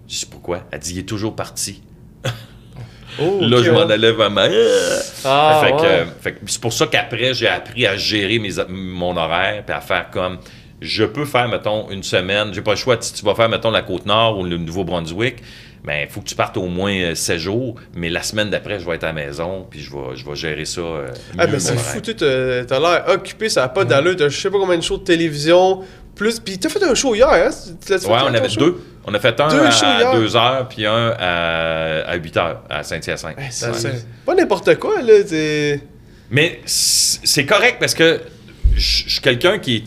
Je 0.08 0.14
sais 0.16 0.26
pourquoi? 0.30 0.62
Elle 0.70 0.78
dit, 0.78 0.94
il 0.94 0.98
est 1.00 1.08
toujours 1.08 1.36
parti. 1.36 1.82
Oh, 3.22 3.38
Là, 3.42 3.62
je 3.62 3.70
m'en 3.70 3.82
allais 3.82 4.10
vraiment. 4.10 4.44
Ah, 5.24 5.60
fait 5.62 5.70
que, 5.70 5.76
ouais. 5.76 5.86
euh, 5.86 6.04
fait 6.20 6.40
c'est 6.46 6.60
pour 6.60 6.72
ça 6.72 6.88
qu'après, 6.88 7.32
j'ai 7.32 7.46
appris 7.46 7.86
à 7.86 7.96
gérer 7.96 8.40
mes, 8.40 8.50
mon 8.68 9.16
horaire, 9.16 9.62
puis 9.64 9.72
à 9.72 9.80
faire 9.80 10.10
comme. 10.10 10.38
Je 10.80 11.04
peux 11.04 11.24
faire, 11.24 11.46
mettons, 11.46 11.88
une 11.90 12.02
semaine. 12.02 12.52
J'ai 12.52 12.60
pas 12.60 12.72
le 12.72 12.76
choix. 12.76 12.96
Si 12.98 13.12
tu 13.14 13.24
vas 13.24 13.36
faire, 13.36 13.48
mettons, 13.48 13.70
la 13.70 13.82
Côte-Nord 13.82 14.40
ou 14.40 14.44
le 14.44 14.56
Nouveau-Brunswick, 14.56 15.36
ben, 15.84 16.06
il 16.06 16.08
faut 16.10 16.20
que 16.20 16.26
tu 16.26 16.34
partes 16.34 16.56
au 16.56 16.66
moins 16.66 16.94
euh, 16.94 17.14
7 17.14 17.38
jours. 17.38 17.74
Mais 17.94 18.08
la 18.10 18.22
semaine 18.22 18.48
d'après, 18.50 18.80
je 18.80 18.86
vais 18.86 18.94
être 18.96 19.04
à 19.04 19.08
la 19.08 19.12
maison, 19.12 19.66
puis 19.70 19.80
je 19.80 19.90
vais, 19.90 20.16
je 20.16 20.24
vais 20.24 20.34
gérer 20.34 20.64
ça. 20.64 20.80
euh, 20.80 21.08
Ah, 21.38 21.46
mieux, 21.46 21.52
mais 21.54 21.58
c'est 21.60 21.76
fou, 21.76 22.00
tu 22.00 22.14
t'as 22.14 22.62
l'air 22.80 23.04
occupé, 23.08 23.48
ça 23.48 23.64
a 23.64 23.68
pas 23.68 23.84
d'allure. 23.84 24.16
T'as 24.16 24.28
je 24.28 24.40
sais 24.40 24.50
pas 24.50 24.58
combien 24.58 24.76
de 24.78 24.82
shows 24.82 24.98
de 24.98 25.04
télévision, 25.04 25.82
plus. 26.14 26.40
Puis 26.40 26.58
t'as 26.58 26.68
fait 26.70 26.82
un 26.84 26.94
show 26.94 27.14
hier, 27.14 27.28
hein? 27.28 27.50
Ouais, 27.90 27.98
on 28.08 28.34
avait 28.34 28.48
deux. 28.48 28.82
On 29.06 29.12
a 29.12 29.18
fait 29.20 29.38
un 29.38 29.48
Deux 29.48 29.60
à 29.60 30.00
hier. 30.00 30.14
2 30.14 30.36
heures, 30.36 30.68
puis 30.68 30.86
un 30.86 31.14
à, 31.18 32.00
à 32.08 32.14
8 32.16 32.36
heures, 32.38 32.62
à 32.70 32.82
Saint-Hyacinthe. 32.82 33.38
Hey, 33.38 33.48
c'est 33.50 33.66
Ouais. 33.70 33.92
pas 34.24 34.34
n'importe 34.34 34.76
quoi, 34.76 35.02
là. 35.02 35.12
Mais 36.30 36.60
c'est 36.64 37.44
correct 37.44 37.76
parce 37.78 37.94
que 37.94 38.20
je 38.74 39.04
je 39.06 39.10
suis 39.12 39.20
quelqu'un 39.20 39.58
qui. 39.58 39.76
est- 39.76 39.84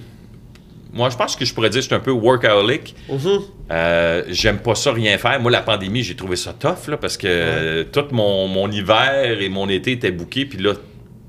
Moi, 0.98 1.12
je 1.12 1.16
pense 1.16 1.36
que 1.36 1.46
je 1.46 1.54
pourrais 1.54 1.70
dire 1.70 1.78
que 1.78 1.84
je 1.84 1.88
suis 1.88 1.96
un 1.96 2.00
peu 2.00 2.12
workaholic. 2.12 2.96
Mhm. 3.08 3.40
Euh, 3.70 4.24
J'aime 4.30 4.58
pas 4.58 4.74
ça 4.74 4.92
rien 4.92 5.16
faire. 5.20 5.40
Moi, 5.40 5.52
la 5.52 5.62
pandémie, 5.62 6.02
j'ai 6.02 6.16
trouvé 6.16 6.36
ça 6.36 6.54
tough 6.54 6.88
là, 6.88 6.98
parce 6.98 7.18
que 7.18 7.28
euh, 7.30 7.84
tout 7.84 8.06
mon, 8.12 8.48
mon 8.48 8.70
hiver 8.72 9.40
et 9.40 9.48
mon 9.48 9.70
été 9.70 9.92
étaient 9.92 10.12
bouqués, 10.12 10.46
puis 10.48 10.58
là, 10.58 10.74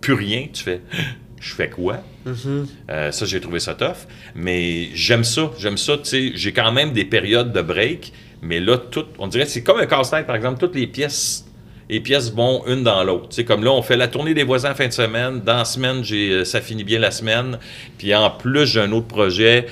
plus 0.00 0.14
rien. 0.14 0.46
Tu 0.50 0.62
fais, 0.62 0.80
je 1.40 1.54
fais 1.54 1.68
quoi? 1.68 1.98
Mhm. 2.24 2.66
Euh, 2.90 3.12
ça, 3.12 3.26
j'ai 3.26 3.40
trouvé 3.42 3.60
ça 3.60 3.74
tough. 3.74 4.06
Mais 4.34 4.88
j'aime 4.94 5.22
ça. 5.22 5.50
J'aime 5.58 5.76
ça. 5.76 5.98
J'ai 6.02 6.52
quand 6.52 6.72
même 6.72 6.92
des 6.92 7.04
périodes 7.04 7.52
de 7.52 7.60
break, 7.60 8.14
mais 8.40 8.60
là, 8.60 8.78
tout, 8.78 9.04
on 9.18 9.26
dirait, 9.26 9.44
c'est 9.44 9.62
comme 9.62 9.78
un 9.78 9.86
casse-tête, 9.86 10.26
par 10.26 10.36
exemple, 10.36 10.58
toutes 10.58 10.76
les 10.76 10.86
pièces. 10.86 11.44
Les 11.89 12.01
pièces 12.01 12.32
vont 12.32 12.66
une 12.66 12.82
dans 12.82 13.03
l'autre. 13.03 13.28
Sais, 13.30 13.45
comme 13.45 13.64
là, 13.64 13.72
on 13.72 13.82
fait 13.82 13.97
la 13.97 14.09
tournée 14.09 14.34
des 14.34 14.45
voisins 14.45 14.74
fin 14.74 14.86
de 14.86 14.93
semaine. 14.93 15.41
Dans 15.41 15.57
la 15.57 15.64
semaine, 15.64 16.05
j'ai, 16.05 16.30
euh, 16.30 16.45
ça 16.45 16.61
finit 16.61 16.84
bien 16.84 16.99
la 16.99 17.11
semaine. 17.11 17.59
Puis 17.97 18.14
en 18.14 18.30
plus, 18.30 18.66
j'ai 18.66 18.80
un 18.80 18.93
autre 18.93 19.07
projet 19.07 19.66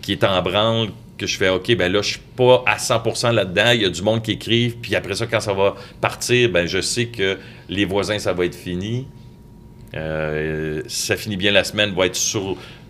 qui 0.00 0.12
est 0.12 0.24
en 0.24 0.40
branle 0.40 0.88
que 1.18 1.26
je 1.26 1.36
fais, 1.36 1.50
OK, 1.50 1.76
ben 1.76 1.92
là, 1.92 2.00
je 2.00 2.12
suis 2.12 2.20
pas 2.34 2.64
à 2.66 2.78
100% 2.78 3.32
là-dedans. 3.32 3.72
Il 3.74 3.82
y 3.82 3.84
a 3.84 3.90
du 3.90 4.00
monde 4.00 4.22
qui 4.22 4.32
écrive. 4.32 4.76
Puis 4.76 4.96
après 4.96 5.14
ça, 5.14 5.26
quand 5.26 5.40
ça 5.40 5.52
va 5.52 5.74
partir, 6.00 6.48
ben 6.48 6.66
je 6.66 6.80
sais 6.80 7.06
que 7.06 7.36
les 7.68 7.84
voisins, 7.84 8.18
ça 8.18 8.32
va 8.32 8.46
être 8.46 8.54
fini. 8.54 9.06
Euh, 9.94 10.82
ça 10.86 11.16
finit 11.16 11.36
bien 11.36 11.50
la 11.50 11.64
semaine, 11.64 11.94
va 11.94 12.06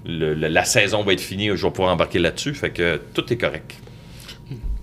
la 0.06 0.64
saison 0.64 1.02
va 1.02 1.12
être 1.12 1.20
finie, 1.20 1.48
je 1.48 1.66
vais 1.66 1.70
pouvoir 1.70 1.92
embarquer 1.92 2.18
là-dessus, 2.18 2.54
fait 2.54 2.70
que 2.70 3.00
tout 3.12 3.30
est 3.32 3.36
correct. 3.36 3.74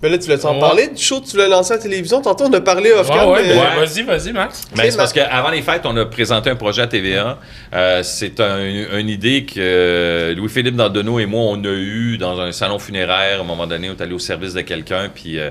Mais 0.02 0.08
là, 0.08 0.16
tu 0.18 0.24
voulais 0.24 0.38
t'en 0.38 0.54
Ouais. 0.54 0.60
parler 0.60 0.88
du 0.88 1.02
show 1.02 1.20
que 1.20 1.26
tu 1.26 1.32
voulais 1.32 1.48
lancer 1.48 1.72
à 1.72 1.76
la 1.76 1.82
télévision? 1.82 2.22
Tantôt, 2.22 2.44
on 2.44 2.52
a 2.52 2.60
parlé 2.60 2.92
off 2.92 3.08
Ouais, 3.10 3.16
cam, 3.16 3.28
ouais, 3.30 3.42
mais- 3.42 3.48
ben, 3.54 3.60
Ouais. 3.80 3.84
vas-y, 3.86 4.02
vas-y, 4.02 4.32
Max. 4.32 4.62
Mais 4.76 4.84
Ok, 4.84 4.90
c'est 4.92 4.96
parce 4.96 5.12
qu'avant 5.12 5.50
les 5.50 5.60
fêtes, 5.62 5.82
on 5.86 5.96
a 5.96 6.06
présenté 6.06 6.50
un 6.50 6.56
projet 6.56 6.82
à 6.82 6.86
TVA. 6.86 7.38
Euh, 7.74 8.02
c'est 8.04 8.38
un- 8.38 8.60
une 8.98 9.08
idée 9.08 9.44
que 9.44 10.34
Louis-Philippe 10.36 10.76
Dandonneau 10.76 11.18
et 11.18 11.26
moi, 11.26 11.42
on 11.52 11.64
a 11.64 11.68
eu 11.72 12.16
dans 12.16 12.40
un 12.40 12.52
salon 12.52 12.78
funéraire. 12.78 13.38
À 13.38 13.40
un 13.40 13.44
moment 13.44 13.66
donné, 13.66 13.90
on 13.90 13.94
est 13.94 14.00
allé 14.02 14.12
au 14.14 14.20
service 14.20 14.54
de 14.54 14.60
quelqu'un, 14.60 15.08
puis 15.12 15.38
euh, 15.40 15.50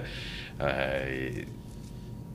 euh, 0.61 1.29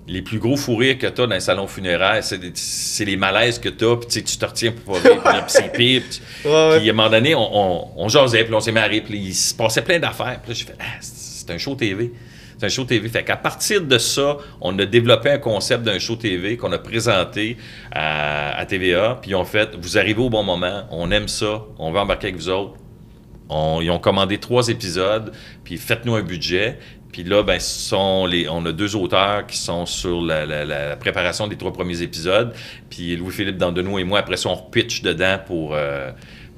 les 0.09 0.21
plus 0.21 0.39
gros 0.39 0.57
fous 0.57 0.77
rires 0.77 0.99
que 0.99 1.07
tu 1.07 1.23
as 1.23 1.27
dans 1.27 1.35
un 1.35 1.41
salon 1.41 1.67
funéraire, 1.67 2.23
c'est 2.23 3.05
les 3.05 3.17
malaises 3.17 3.59
que 3.59 3.69
tu 3.71 3.87
as, 3.87 3.97
puis 3.97 4.23
tu 4.23 4.37
te 4.37 4.45
retiens 4.45 4.73
pour 4.73 5.01
pas 5.01 5.09
rire, 5.09 5.23
puis 5.23 5.33
c'est 5.47 5.73
pire. 5.73 6.03
puis 6.43 6.51
à 6.53 6.77
un 6.79 6.93
moment 6.93 7.09
donné, 7.09 7.35
on, 7.35 7.41
on, 7.57 7.89
on 7.97 8.09
jasait, 8.09 8.45
puis 8.45 8.53
on 8.53 8.61
s'est 8.61 8.73
rire, 8.73 9.03
puis 9.07 9.17
il 9.19 9.35
se 9.35 9.55
passait 9.55 9.81
plein 9.83 9.99
d'affaires. 9.99 10.41
Puis 10.43 10.53
là, 10.53 10.55
j'ai 10.59 10.65
fait, 10.67 10.75
ah, 10.79 10.85
c'est 11.01 11.22
un 11.53 11.59
show 11.59 11.75
TV. 11.75 12.13
C'est 12.59 12.67
un 12.67 12.69
show 12.69 12.85
TV. 12.85 13.09
Fait 13.09 13.25
qu'à 13.25 13.37
partir 13.37 13.83
de 13.83 13.99
ça, 13.99 14.37
on 14.61 14.79
a 14.79 14.87
développé 14.87 15.31
un 15.31 15.39
concept 15.39 15.83
d'un 15.85 15.99
show 15.99 16.17
TV 16.17 16.57
qu'on 16.57 16.73
a 16.73 16.79
présenté 16.79 17.57
à, 17.91 18.65
TVA. 18.69 19.19
Puis 19.21 19.33
ils 19.33 19.35
ont 19.35 19.45
fait, 19.45 19.75
vous 19.81 19.99
arrivez 19.99 20.21
au 20.21 20.31
bon 20.31 20.43
moment, 20.43 20.85
on 20.91 21.11
aime 21.11 21.29
ça, 21.29 21.65
on 21.79 21.91
veut 21.91 21.99
embarquer 21.99 22.29
avec 22.29 22.37
vous 22.37 22.49
autres. 22.49 22.75
On- 23.49 23.81
ils 23.81 23.91
ont 23.91 23.99
commandé 23.99 24.39
trois 24.39 24.69
épisodes, 24.69 25.33
puis 25.65 25.77
faites-nous 25.77 26.15
un 26.15 26.23
budget. 26.23 26.79
Puis 27.13 27.25
là, 27.25 27.43
ben, 27.43 27.61
sont 27.61 28.25
les, 28.25 28.49
on 28.49 28.65
a 28.65 28.73
deux 28.73 28.97
auteurs 28.97 29.47
qui 29.47 29.59
sont 29.59 29.85
sur 29.85 30.23
la, 30.23 30.97
préparation 30.97 31.47
des 31.47 31.57
trois 31.57 31.73
premiers 31.73 32.01
épisodes. 32.01 32.55
Puis 32.89 33.17
Louis-Philippe 33.17 33.59
Dandonneau 33.59 33.99
et 33.99 34.05
moi, 34.05 34.21
après 34.21 34.39
ça, 34.39 34.49
on 34.49 34.55
repitch 34.55 35.03
dedans 35.03 35.39
pour 35.47 35.75
euh, 35.75 36.11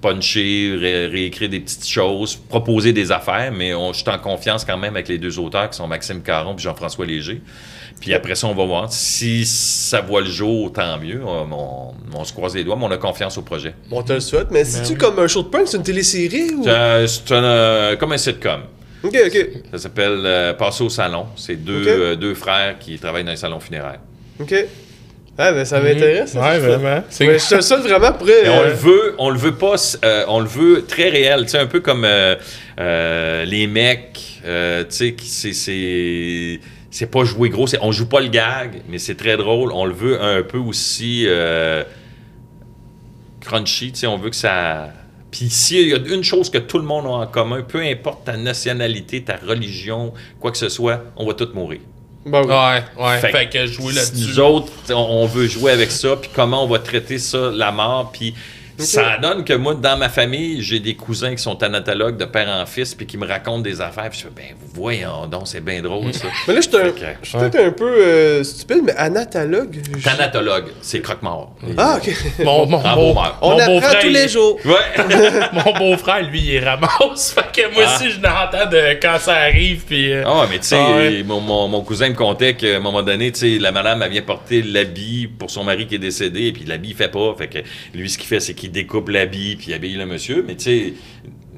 puncher, 0.09 0.77
ré- 0.79 1.07
réécrire 1.07 1.49
des 1.49 1.61
petites 1.61 1.89
choses, 1.89 2.37
proposer 2.37 2.93
des 2.93 3.11
affaires. 3.11 3.51
Mais 3.53 3.73
on, 3.75 3.93
je 3.93 4.01
suis 4.01 4.11
en 4.11 4.19
confiance 4.19 4.65
quand 4.65 4.77
même 4.77 4.95
avec 4.95 5.09
les 5.09 5.19
deux 5.19 5.39
auteurs 5.39 5.71
qui 5.71 5.77
sont 5.77 5.87
Maxime 5.87 6.23
Caron 6.23 6.55
et 6.55 6.59
Jean-François 6.61 7.07
Léger. 7.07 7.41
Puis 8.01 8.13
après 8.13 8.35
ça, 8.35 8.47
on 8.49 8.55
va 8.55 8.65
voir. 8.67 8.93
Si 8.93 9.47
ça 9.47 10.01
voit 10.03 10.21
le 10.21 10.27
jour, 10.31 10.73
tant 10.73 10.99
mieux. 10.99 11.23
On, 11.25 11.47
on- 11.53 11.95
on 12.17 12.25
se 12.25 12.33
croise 12.33 12.55
les 12.55 12.65
doigts, 12.65 12.77
mais 12.77 12.85
on 12.85 12.91
a 12.91 12.97
confiance 12.99 13.39
au 13.39 13.43
projet. 13.43 13.75
Bon, 13.89 14.01
on 14.01 14.03
te 14.03 14.13
le 14.13 14.21
souhaite. 14.21 14.49
Mais 14.51 14.65
c'est-tu 14.65 14.93
oui. 14.93 14.99
comme 14.99 15.19
un 15.19 15.27
show 15.27 15.43
de 15.43 15.49
punk? 15.49 15.67
C'est 15.69 15.79
une 15.79 15.83
télésérie 15.83 16.51
ou? 16.55 16.69
Euh, 16.69 17.07
C'est 17.07 17.33
un, 17.33 17.43
euh, 17.45 17.97
comme 17.97 18.13
un 18.13 18.19
sitcom. 18.19 18.61
Ok, 19.03 19.17
ok. 19.27 19.49
Ça 19.73 19.79
s'appelle 19.79 20.23
euh, 20.25 20.53
Passer 20.55 20.85
au 20.85 20.89
salon. 20.91 21.27
C'est 21.37 21.59
euh, 21.69 22.15
deux 22.17 22.35
frères 22.35 22.79
qui 22.79 22.99
travaillent 22.99 23.25
dans 23.25 23.33
un 23.33 23.37
salon 23.37 23.61
funéraire. 23.61 24.01
Ok. 24.41 24.55
Ah, 25.37 25.51
ben 25.53 25.64
ça 25.64 25.80
m'intéresse. 25.80 26.32
ça, 26.32 26.41
Ouais, 26.41 26.59
vraiment. 26.59 27.03
C'est 27.11 27.26
Ouais, 27.28 27.39
je 27.39 27.49
te 27.49 27.55
le 27.57 27.61
souhaite 27.62 27.80
vraiment 27.80 28.12
pour. 28.12 28.28
euh, 28.28 28.45
Et 28.45 28.49
on 28.49 28.62
le 28.62 28.70
veut, 28.72 29.14
on 29.18 29.30
le 29.30 29.39
veut 29.39 29.55
pas, 29.55 29.74
euh, 30.05 30.24
on 30.28 30.39
le 30.41 30.47
veut 30.47 30.85
très 30.87 31.09
réel. 31.09 31.43
Tu 31.45 31.49
sais, 31.51 31.59
un 31.59 31.66
peu 31.66 31.80
comme 31.80 32.05
euh, 32.05 32.37
euh, 32.78 33.45
les 33.45 33.66
mecs. 33.66 34.41
euh, 34.45 34.85
tu 34.85 34.91
sais, 34.91 35.16
c'est 35.24 35.53
c'est 35.53 36.61
c'est 36.91 37.11
pas 37.11 37.24
jouer 37.24 37.49
gros. 37.49 37.66
c'est- 37.66 37.78
On 37.82 37.91
joue 37.91 38.07
pas 38.09 38.20
le 38.20 38.28
gag, 38.28 38.82
mais 38.89 38.99
c'est 38.99 39.16
très 39.16 39.37
drôle. 39.37 39.72
On 39.72 39.85
le 39.87 39.93
veut 39.95 40.22
un 40.22 40.43
peu 40.45 40.59
aussi 40.59 41.24
euh, 41.26 41.82
crunchy. 43.41 43.93
Tu 43.93 44.01
sais, 44.01 44.07
on 44.07 44.16
veut 44.18 44.30
que 44.30 44.37
ça. 44.37 44.91
Puis 45.30 45.51
s'il 45.51 45.89
y 45.89 45.95
a 45.95 45.97
une 45.97 46.22
chose 46.22 46.49
que 46.49 46.59
tout 46.59 46.78
le 46.78 46.85
monde 46.85 47.07
a 47.07 47.09
en 47.09 47.26
commun, 47.26 47.62
peu 47.62 47.80
importe 47.80 48.26
ta 48.26 48.37
nationalité, 48.37 49.22
ta 49.24 49.35
religion, 49.37 50.12
quoi 50.39 50.53
que 50.53 50.59
ce 50.59 50.68
soit, 50.68 51.03
on 51.16 51.26
va 51.26 51.35
tous 51.35 51.53
mourir. 51.55 51.80
Ben 52.27 52.43
oui. 52.43 52.49
Ouais, 52.49 53.05
ouais. 53.05 53.18
Fait 53.20 53.31
Fait, 53.33 53.49
que 53.51 53.66
jouer 53.66 53.87
Nous 53.87 53.91
là-dessus. 53.93 54.41
autres, 54.41 54.72
on, 54.91 54.95
on 54.95 55.27
veut 55.27 55.47
jouer 55.47 55.72
avec 55.72 55.91
ça, 55.91 56.16
puis 56.16 56.31
comment 56.35 56.64
on 56.64 56.66
va 56.66 56.79
traiter 56.79 57.18
ça, 57.18 57.51
la 57.53 57.70
mort, 57.70 58.11
puis 58.12 58.35
Ça 58.79 59.18
donne 59.20 59.45
que 59.45 59.53
moi, 59.53 59.75
dans 59.75 59.97
ma 59.97 60.09
famille, 60.09 60.61
j'ai 60.62 60.81
des 60.81 60.95
cousins 60.95 61.31
qui 61.35 61.43
sont 61.43 61.55
thanatologues 61.57 62.16
de 62.16 62.25
père 62.25 62.49
en 62.49 62.66
fils 62.66 62.95
puis 62.95 63.07
qui 63.07 63.16
me 63.16 63.27
racontent 63.27 63.61
des 63.61 63.81
affaires. 63.81 64.11
Puis 64.11 64.18
je 64.20 64.25
fais, 64.25 64.33
ben 64.35 64.57
voyons 64.75 65.27
donc, 65.27 65.43
c'est 65.47 65.64
bien 65.64 65.81
drôle 65.83 66.12
ça. 66.12 66.27
Mais 66.49 66.55
là, 66.55 66.61
je 66.61 66.68
suis 66.68 66.70
que- 66.72 67.39
peut-être 67.39 67.66
un 67.66 67.70
peu 67.70 67.85
euh, 68.01 68.43
stupide, 68.45 68.83
mais 68.85 68.95
anatologue. 68.97 69.79
je- 69.97 70.03
Thanatologue, 70.03 70.66
c'est 70.83 71.01
croque-mort. 71.01 71.55
Ah, 71.79 71.99
ok. 71.99 72.12
Mon, 72.45 72.66
mon, 72.70 72.81
Ah, 72.85 72.97
mon- 72.97 73.11
On 73.41 73.51
mon 73.51 73.59
apprend 73.59 73.66
beau-frère, 73.75 74.01
tous 74.01 74.07
il- 74.09 74.12
les 74.12 74.29
jours. 74.29 74.59
Ouais. 74.64 75.05
Mon 75.64 75.72
beau-frère, 75.79 76.22
lui, 76.29 76.41
il 76.55 76.59
ramasse. 76.64 77.33
Fait 77.33 77.62
que 77.62 77.72
moi 77.75 77.85
Ah. 77.87 77.95
aussi, 77.97 78.11
je 78.11 78.20
l'entends 78.20 78.68
de 78.70 78.95
quand 79.01 79.18
ça 79.18 79.35
arrive. 79.35 79.85
Puis, 79.87 80.12
euh, 80.12 80.25
Ah 80.27 80.47
mais 80.51 80.59
tu 80.59 80.66
sais, 80.66 80.77
Ah 80.79 80.97
ouais. 80.97 81.22
mon, 81.22 81.41
mon- 81.41 81.68
mon 81.68 81.83
cousin 81.83 82.09
me 82.09 82.14
contait 82.14 82.55
qu'à 82.55 82.77
un 82.77 82.81
moment 82.81 83.03
donné, 83.03 83.31
tu 83.33 83.41
sais, 83.41 83.59
la 83.59 83.72
madame, 83.72 84.03
elle 84.03 84.11
vient 84.11 84.22
porter 84.22 84.62
l'habit 84.62 85.29
pour 85.29 85.51
son 85.51 85.64
mari 85.64 85.87
qui 85.87 85.95
est 85.95 85.99
décédé, 85.99 86.47
et 86.47 86.53
puis 86.53 86.64
l'habit, 86.64 86.91
il 86.91 86.95
fait 86.97 87.09
pas. 87.09 87.35
Fait 87.39 87.49
que 87.49 87.59
lui, 87.95 88.09
ce 88.11 88.18
qu'il 88.18 88.27
fait, 88.27 88.41
c'est 88.41 88.55
qu'il 88.55 88.64
découpe 88.71 89.09
l'habit, 89.09 89.57
puis 89.57 89.67
il 89.69 89.75
habille 89.75 89.95
le 89.97 90.07
monsieur. 90.07 90.45
Mais 90.47 90.57
tu 90.57 90.65
sais, 90.65 90.95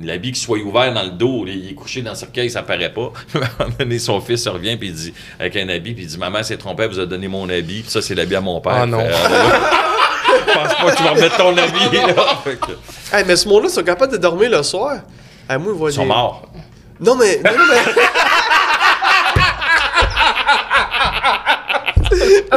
l'habit 0.02 0.32
qui 0.32 0.40
soit 0.40 0.59
ouvert 0.59 0.92
dans 0.92 1.02
le 1.02 1.11
dos, 1.11 1.44
il 1.46 1.70
est 1.70 1.74
couché 1.74 2.02
dans 2.02 2.11
le 2.11 2.16
cercueil, 2.16 2.50
ça 2.50 2.62
paraît 2.62 2.92
pas. 2.92 3.12
à 3.34 3.38
un 3.38 3.40
moment 3.66 3.76
donné, 3.78 3.98
son 3.98 4.20
fils 4.20 4.46
revient, 4.48 4.76
puis 4.76 4.88
il 4.88 4.94
dit, 4.94 5.12
avec 5.38 5.57
un 5.57 5.68
habit, 5.68 5.94
puis 5.94 6.04
il 6.04 6.09
dit, 6.09 6.18
maman 6.18 6.42
s'est 6.42 6.57
trompée, 6.57 6.84
elle 6.84 6.90
vous 6.90 7.00
a 7.00 7.07
donné 7.07 7.28
mon 7.28 7.48
habit, 7.48 7.82
puis 7.82 7.90
ça, 7.90 8.02
c'est 8.02 8.14
l'habit 8.14 8.36
à 8.36 8.40
mon 8.40 8.61
père. 8.61 8.72
Ah 8.74 8.86
non. 8.86 9.00
Fait, 9.00 9.07
euh, 9.07 9.50
Je 10.48 10.52
pense 10.54 10.74
pas 10.74 10.90
que 10.92 10.96
tu 10.96 11.02
vas 11.02 11.11
remettre 11.11 11.36
ton 11.36 11.57
habit, 11.57 11.96
là. 12.16 12.24
Fait 12.44 12.59
que, 12.59 12.72
Hey, 13.16 13.24
mais 13.26 13.36
ce 13.36 13.48
monde-là, 13.48 13.68
ils 13.70 13.74
sont 13.74 13.82
capables 13.82 14.12
de 14.12 14.18
dormir 14.18 14.50
le 14.50 14.62
soir? 14.62 15.00
Hey, 15.48 15.59
moi, 15.59 15.90
ils 15.90 15.92
sont 15.94 16.02
des- 16.02 16.09
morts. 16.09 16.48
Non, 16.98 17.14
mais. 17.16 17.40
Non, 17.44 17.50
non, 17.52 17.64
mais. 17.70 18.02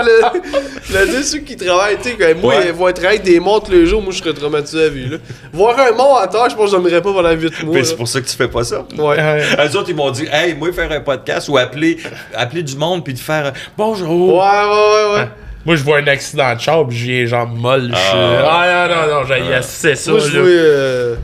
le, 0.93 1.06
le 1.18 1.24
ceux 1.24 1.39
qui 1.39 1.56
travaillent, 1.56 1.97
tu 2.02 2.10
sais, 2.10 2.16
que 2.16 2.34
moi, 2.36 2.56
Ouais. 2.56 2.66
ils 2.68 2.74
vont 2.74 2.91
travailler 2.91 3.20
des 3.20 3.39
montres 3.39 3.70
le 3.72 3.86
jour, 3.86 4.02
moi, 4.02 4.12
je 4.14 4.20
serais 4.20 4.34
traumatisé 4.34 4.86
à 4.86 4.89
vie, 4.89 5.08
là. 5.10 5.18
Voir 5.54 5.78
un 5.80 5.91
mort 5.91 6.20
à 6.20 6.28
terre, 6.28 6.50
je 6.50 6.56
pense 6.56 6.66
que 6.66 6.72
je 6.72 6.72
dormirais 6.76 7.02
pas 7.02 7.14
pendant 7.14 7.32
8 7.32 7.64
mois. 7.64 7.76
Mais 7.76 7.84
c'est 7.84 7.95
pour 7.95 8.08
ça 8.08 8.22
que 8.22 8.28
tu 8.28 8.36
fais 8.36 8.47
pas 8.47 8.64
ça. 8.64 8.86
Ouais. 8.97 9.16
euh, 9.20 9.68
Eux 9.68 9.78
autres, 9.78 9.89
ils 9.89 9.95
m'ont 9.95 10.12
dit, 10.12 10.28
hey, 10.32 10.54
moi, 10.56 10.72
faire 10.74 10.91
un 10.91 11.02
podcast 11.02 11.47
ou 11.50 11.58
appeler, 11.58 11.97
appeler 12.36 12.64
du 12.64 12.76
monde 12.76 13.04
puis 13.04 13.14
de 13.14 13.20
faire 13.20 13.45
Ouais, 13.45 13.52
bonjour. 13.78 14.38
ouais, 14.38 14.43
ouais, 14.43 15.16
ouais. 15.20 15.28
moi, 15.66 15.76
je 15.76 15.84
vois 15.84 15.97
un 16.00 16.08
accident 16.08 16.56
de 16.56 16.60
char, 16.60 16.88
puis 16.88 16.97
j'ai 16.97 17.08
les 17.22 17.28
jambes 17.28 17.56
molles. 17.58 17.91
Ah. 17.93 18.47
Ah, 18.50 18.88
non, 18.89 18.95
non, 19.14 19.22
non, 19.22 19.28
j'ai 19.28 19.54
assez 19.54 19.95
ça. 19.95 20.12
Moi, 20.12 20.20
je 20.20 20.36
là. 20.38 20.41
vois. 20.41 20.50
euh, 20.50 21.16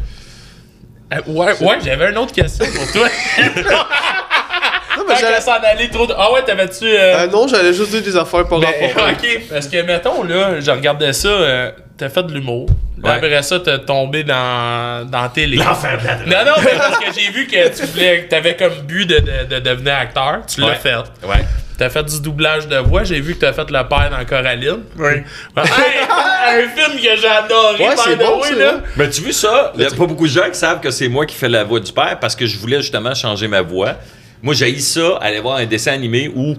Euh, 1.13 1.17
ouais, 1.27 1.53
ouais, 1.61 1.77
j'avais 1.85 2.09
une 2.11 2.17
autre 2.17 2.33
question 2.33 2.65
pour 2.65 2.91
toi. 2.91 3.07
S'en 5.41 5.51
trop. 5.91 6.07
Ah 6.17 6.31
ouais, 6.33 6.43
t'avais-tu. 6.43 6.85
euh, 6.85 7.15
Ah 7.19 7.27
non, 7.27 7.47
j'allais 7.47 7.73
juste 7.73 7.91
dire 7.91 8.01
des 8.01 8.15
affaires 8.17 8.47
par 8.47 8.59
Ben, 8.59 8.67
rapport. 8.67 9.07
ok, 9.11 9.41
parce 9.49 9.67
que 9.67 9.81
mettons 9.83 10.23
là, 10.23 10.59
je 10.59 10.71
regardais 10.71 11.13
ça, 11.13 11.27
euh, 11.27 11.71
t'as 11.97 12.09
fait 12.09 12.23
de 12.23 12.33
l'humour. 12.33 12.67
Ouais. 13.03 13.11
Après 13.11 13.43
ça, 13.43 13.59
t'as 13.59 13.77
tombé 13.79 14.23
dans, 14.23 15.05
dans 15.09 15.29
télé. 15.29 15.57
L'enfer 15.57 15.99
de 16.01 16.07
la 16.29 16.43
Non, 16.43 16.51
non, 16.51 16.57
mais 16.63 16.71
parce 16.77 16.97
que 16.97 17.05
j'ai 17.13 17.29
vu 17.31 17.45
que 17.45 17.67
tu 17.75 17.85
voulais, 17.85 18.23
que 18.23 18.29
t'avais 18.29 18.55
comme 18.55 18.73
but 18.87 19.05
de, 19.05 19.19
de, 19.19 19.55
de 19.55 19.59
devenir 19.59 19.95
acteur. 19.95 20.39
Tu 20.47 20.61
l'as 20.61 20.67
Ouais. 20.67 20.75
fait. 20.75 20.95
Ouais. 21.23 21.45
T'as 21.77 21.89
fait 21.89 22.03
du 22.03 22.21
doublage 22.21 22.67
de 22.69 22.77
voix. 22.77 23.03
J'ai 23.03 23.19
vu 23.19 23.35
que 23.35 23.41
t'as 23.41 23.51
fait 23.53 23.69
le 23.69 23.87
père 23.87 24.09
dans 24.09 24.25
Coraline. 24.25 24.79
Oui. 24.97 25.11
Hey, 25.57 26.63
un 26.65 26.69
film 26.69 26.95
que 26.95 27.19
j'ai 27.21 27.27
adoré. 27.27 27.83
Ouais, 27.83 27.95
c'est 27.97 28.15
the 28.15 28.19
bon, 28.19 28.39
way, 28.41 28.47
ça, 28.49 28.55
là. 28.55 28.73
Mais 28.95 29.09
tu 29.09 29.21
vois 29.21 29.33
ça, 29.33 29.71
il 29.75 29.81
n'y 29.81 29.85
a 29.85 29.89
pas 29.89 30.05
beaucoup 30.05 30.25
de 30.25 30.31
gens 30.31 30.49
qui 30.49 30.57
savent 30.57 30.79
que 30.79 30.89
c'est 30.89 31.09
moi 31.09 31.25
qui 31.25 31.35
fais 31.35 31.49
la 31.49 31.63
voix 31.65 31.81
du 31.81 31.91
père 31.91 32.17
parce 32.19 32.35
que 32.35 32.45
je 32.45 32.57
voulais 32.57 32.77
justement 32.77 33.13
changer 33.13 33.47
ma 33.49 33.61
voix. 33.61 33.95
Moi, 34.45 34.53
j'ai 34.53 34.79
ça, 34.79 35.17
aller 35.21 35.39
voir 35.41 35.57
un 35.57 35.65
dessin 35.65 35.91
animé 35.91 36.31
ou 36.33 36.53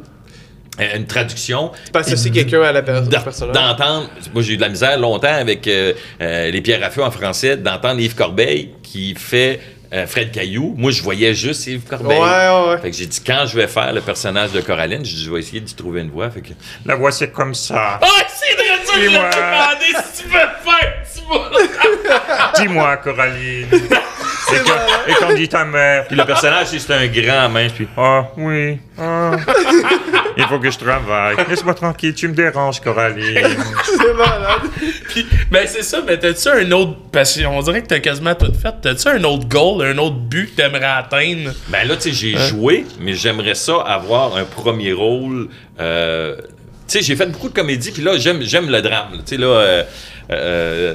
euh, 0.81 0.97
une 0.97 1.07
traduction. 1.07 1.71
Parce 1.93 2.11
que 2.11 2.17
c'est 2.17 2.31
quelqu'un 2.31 2.61
à 2.63 2.73
la 2.73 2.83
per- 2.83 3.01
d'en- 3.09 3.21
personnage? 3.23 3.55
D'entendre, 3.55 4.11
moi 4.35 4.43
j'ai 4.43 4.53
eu 4.55 4.57
de 4.57 4.61
la 4.63 4.69
misère 4.69 4.99
longtemps 4.99 5.33
avec 5.33 5.67
euh, 5.69 5.95
euh, 6.21 6.51
les 6.51 6.61
pierres 6.61 6.83
à 6.85 6.91
feu 6.91 7.03
en 7.03 7.11
français, 7.11 7.57
d'entendre 7.57 7.99
Yves 8.01 8.15
Corbeil 8.15 8.71
qui 8.83 9.15
fait 9.15 9.61
euh, 9.95 10.05
Fred 10.07 10.33
Caillou. 10.33 10.75
Moi, 10.77 10.91
je 10.91 11.01
voyais 11.03 11.33
juste 11.33 11.67
Yves 11.69 11.85
Corbeil. 11.89 12.19
Ouais, 12.19 12.25
ouais, 12.27 12.69
ouais. 12.75 12.79
Fait 12.79 12.91
que 12.91 12.97
j'ai 12.97 13.07
dit, 13.07 13.21
quand 13.25 13.47
je 13.47 13.57
vais 13.57 13.69
faire 13.69 13.93
le 13.93 14.01
personnage 14.03 14.51
de 14.53 14.61
Coraline, 14.61 15.05
j'ai 15.05 15.15
dit, 15.17 15.25
je 15.25 15.31
vais 15.33 15.39
essayer 15.39 15.61
d'y 15.61 15.75
trouver 15.75 16.01
une 16.03 16.11
voix. 16.11 16.29
Fait 16.29 16.41
que, 16.41 16.53
La 16.85 16.97
voix, 16.97 17.13
c'est 17.13 17.31
comme 17.31 17.55
ça. 17.55 18.01
Ah, 18.03 18.09
c'est 18.29 18.55
vrai, 18.57 18.85
ça, 18.85 18.93
je 18.97 19.07
demandé 19.07 20.07
si 20.13 20.23
tu 20.25 20.29
veux 20.29 20.33
faire. 20.35 21.03
Dis-moi. 21.15 21.51
Dis-moi, 22.59 22.97
Coraline. 22.99 23.69
et, 24.53 24.59
quand, 24.65 25.11
et 25.11 25.15
quand 25.19 25.35
dit 25.35 25.49
ta 25.49 25.65
mère, 25.65 26.07
Puis 26.07 26.17
le 26.17 26.25
personnage, 26.25 26.69
c'est 26.69 26.91
un 26.93 27.07
grand 27.07 27.49
mince, 27.49 27.73
puis 27.73 27.89
Ah, 27.97 28.29
oui. 28.37 28.79
Ah. 28.99 29.33
Il 30.39 30.45
faut 30.45 30.59
que 30.59 30.71
je 30.71 30.79
travaille. 30.79 31.35
Laisse-moi 31.49 31.73
tranquille, 31.73 32.13
tu 32.15 32.29
me 32.29 32.35
déranges, 32.35 32.81
Coraline. 32.81 33.39
C'est 33.85 34.13
malade. 34.15 34.61
Puis, 35.09 35.27
ben 35.51 35.67
c'est 35.67 35.83
ça, 35.83 36.03
mais 36.07 36.19
t'as-tu 36.19 36.49
un 36.49 36.71
autre. 36.73 36.93
Parce 37.11 37.41
qu'on 37.41 37.63
dirait 37.63 37.81
que 37.83 37.87
t'as 37.87 38.01
quasiment 38.01 38.35
tout 38.35 38.53
fait. 38.53 38.75
T'as-tu 38.83 39.09
un 39.09 39.25
autre 39.25 39.49
goal, 39.49 39.83
un 39.87 39.97
autre 39.97 40.17
but 40.17 40.51
que 40.55 40.61
t'aimerais 40.61 40.85
atteindre? 40.85 41.53
Ben 41.69 41.89
là, 41.89 41.97
tu 41.97 42.03
sais, 42.03 42.13
j'ai 42.13 42.37
joué, 42.37 42.85
mais 43.01 43.15
j'aimerais 43.15 43.55
ça 43.55 43.77
avoir 43.79 44.37
un 44.37 44.45
premier 44.45 44.93
rôle. 44.93 45.49
euh, 45.81 46.37
tu 46.37 46.99
sais, 46.99 47.03
j'ai 47.03 47.17
fait 47.17 47.27
beaucoup 47.27 47.49
de 47.49 47.55
comédie, 47.55 47.91
puis 47.91 48.03
là, 48.03 48.19
j'aime, 48.19 48.43
j'aime 48.43 48.69
le 48.71 48.83
drame. 48.83 49.13
Tu 49.21 49.23
sais, 49.25 49.37
là, 49.39 49.47
euh, 49.47 49.83
euh, 50.33 50.95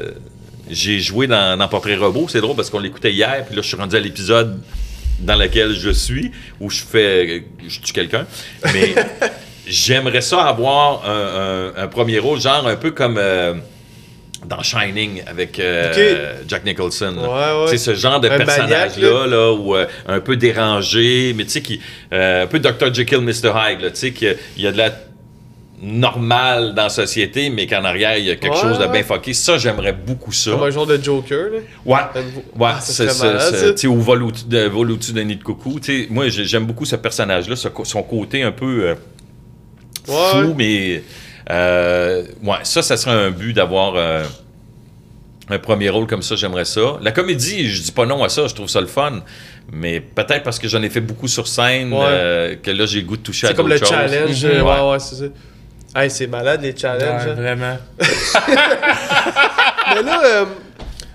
j'ai 0.72 1.00
joué 1.00 1.28
dans, 1.28 1.58
dans 1.58 1.68
Portrait 1.68 1.96
Robot. 1.96 2.28
C'est 2.30 2.42
drôle 2.42 2.56
parce 2.56 2.70
qu'on 2.70 2.80
l'écoutait 2.80 3.12
hier, 3.14 3.44
puis 3.46 3.56
là, 3.56 3.62
je 3.62 3.68
suis 3.68 3.78
rendu 3.78 3.96
à 3.96 4.00
l'épisode 4.00 4.60
dans 5.20 5.36
lequel 5.36 5.74
je 5.76 5.92
suis, 5.92 6.32
où 6.60 6.70
je 6.70 6.82
fais. 6.82 7.44
Je 7.68 7.80
tue 7.80 7.94
quelqu'un. 7.94 8.26
Mais 8.74 8.96
j'aimerais 9.68 10.22
ça 10.22 10.44
avoir 10.44 11.04
un, 11.08 11.74
un- 11.78 11.84
un 11.84 11.88
premier 11.88 12.20
rôle, 12.20 12.40
genre 12.42 12.66
un 12.68 12.76
peu 12.76 12.92
comme. 12.92 13.18
euh, 13.18 13.54
dans 14.44 14.64
Shining 14.64 15.22
avec 15.28 15.60
euh. 15.60 16.34
Jack 16.48 16.66
Nicholson. 16.66 17.14
là. 17.16 17.22
Ouais, 17.22 17.62
ouais. 17.66 17.68
Sais, 17.70 17.78
ce 17.78 17.94
genre 17.94 18.20
de 18.20 18.28
personnage-là, 18.28 19.28
là, 19.28 19.54
ou 19.54 19.76
euh, 19.76 19.86
un 20.08 20.20
peu 20.20 20.36
dérangé, 20.36 21.34
mais 21.38 21.44
tu 21.44 21.52
sais, 21.52 21.62
qui, 21.62 21.80
euh, 22.12 22.46
un 22.46 22.48
peu 22.48 22.58
Dr. 22.58 22.92
Jekyll, 22.92 23.20
Mr. 23.20 23.52
Hyde, 23.56 23.82
là, 23.82 23.92
tu 23.92 23.98
sais, 23.98 24.12
qu'il 24.14 24.36
y 24.58 24.66
a 24.66 24.72
de 24.72 24.78
la 24.80 24.90
normale 25.82 26.74
dans 26.76 26.84
la 26.84 26.90
société, 26.90 27.50
mais 27.50 27.66
qu'en 27.66 27.84
arrière, 27.84 28.16
il 28.18 28.26
y 28.26 28.32
a 28.32 28.36
quelque 28.36 28.54
Ouais, 28.54 28.62
chose 28.62 28.78
de 28.80 28.86
bien 28.88 29.04
fucké. 29.04 29.34
Ça, 29.34 29.58
j'aimerais 29.58 29.94
beaucoup 29.94 30.32
ça. 30.32 30.52
Comme 30.52 30.64
un 30.64 30.70
genre 30.70 30.86
de 30.86 31.02
Joker, 31.02 31.46
là. 31.52 31.60
Ouais. 31.86 32.22
Ouais, 32.56 32.70
Ah, 32.74 32.80
c'est 32.82 33.08
ça. 33.10 33.40
c'est-. 33.40 33.72
Tu 33.74 33.82
sais, 33.82 33.88
ou 33.88 34.00
vol 34.00 34.22
au-dessus 34.24 34.46
de, 34.46 35.14
d'un 35.14 35.24
nid 35.24 35.36
de 35.38 35.44
coucou. 35.44 35.80
Tu 35.80 36.04
sais, 36.04 36.08
moi, 36.12 36.30
j'ai- 36.30 36.46
j'aime 36.46 36.66
beaucoup 36.66 36.86
ce 36.86 36.96
personnage-là, 36.96 37.56
son 37.56 38.04
côté 38.04 38.44
un 38.44 38.52
peu 38.52 38.84
euh, 38.90 38.96
fou, 40.06 40.14
ouais. 40.38 40.54
mais 40.56 41.04
euh, 41.50 42.24
ouais, 42.44 42.58
ça, 42.64 42.82
ça 42.84 42.96
serait 42.96 43.12
un 43.16 43.32
but 43.32 43.54
d'avoir 43.54 43.94
euh, 43.96 44.24
un 45.50 45.58
premier 45.60 45.90
rôle 45.90 46.06
comme 46.08 46.22
ça, 46.22 46.36
j'aimerais 46.36 46.66
ça. 46.66 46.98
La 47.02 47.12
comédie, 47.12 47.68
je 47.68 47.82
dis 47.82 47.92
pas 47.92 48.06
non 48.06 48.24
à 48.24 48.30
ça, 48.30 48.48
je 48.48 48.54
trouve 48.54 48.70
ça 48.70 48.80
le 48.82 48.88
fun, 48.88 49.24
mais 49.72 50.00
peut-être 50.00 50.44
parce 50.44 50.60
que 50.60 50.68
j'en 50.68 50.82
ai 50.84 50.90
fait 50.90 51.02
beaucoup 51.02 51.28
sur 51.28 51.48
scène 51.48 51.92
Ouais. 51.92 52.00
euh, 52.04 52.56
que 52.62 52.70
là, 52.72 52.86
j'ai 52.86 53.02
le 53.02 53.08
goût 53.08 53.18
de 53.18 53.24
toucher 53.24 53.48
à 53.48 53.50
C'est 53.50 53.56
comme 53.56 53.68
le 53.68 53.80
d'autres 53.80 53.88
choses. 53.92 54.12
challenge. 54.12 54.46
Mhm. 54.46 54.52
euh, 54.52 54.62
Ouais. 54.64 54.80
Ouais, 54.82 54.92
ouais, 54.92 55.00
c'est 55.00 55.16
ça. 55.16 55.26
Hey, 55.96 56.10
c'est 56.10 56.28
malade, 56.28 56.62
les 56.62 56.76
challenges. 56.76 57.26
Ouais, 57.28 57.34
vraiment. 57.34 57.78
Mais 59.94 60.04
là, 60.04 60.22
euh, 60.24 60.46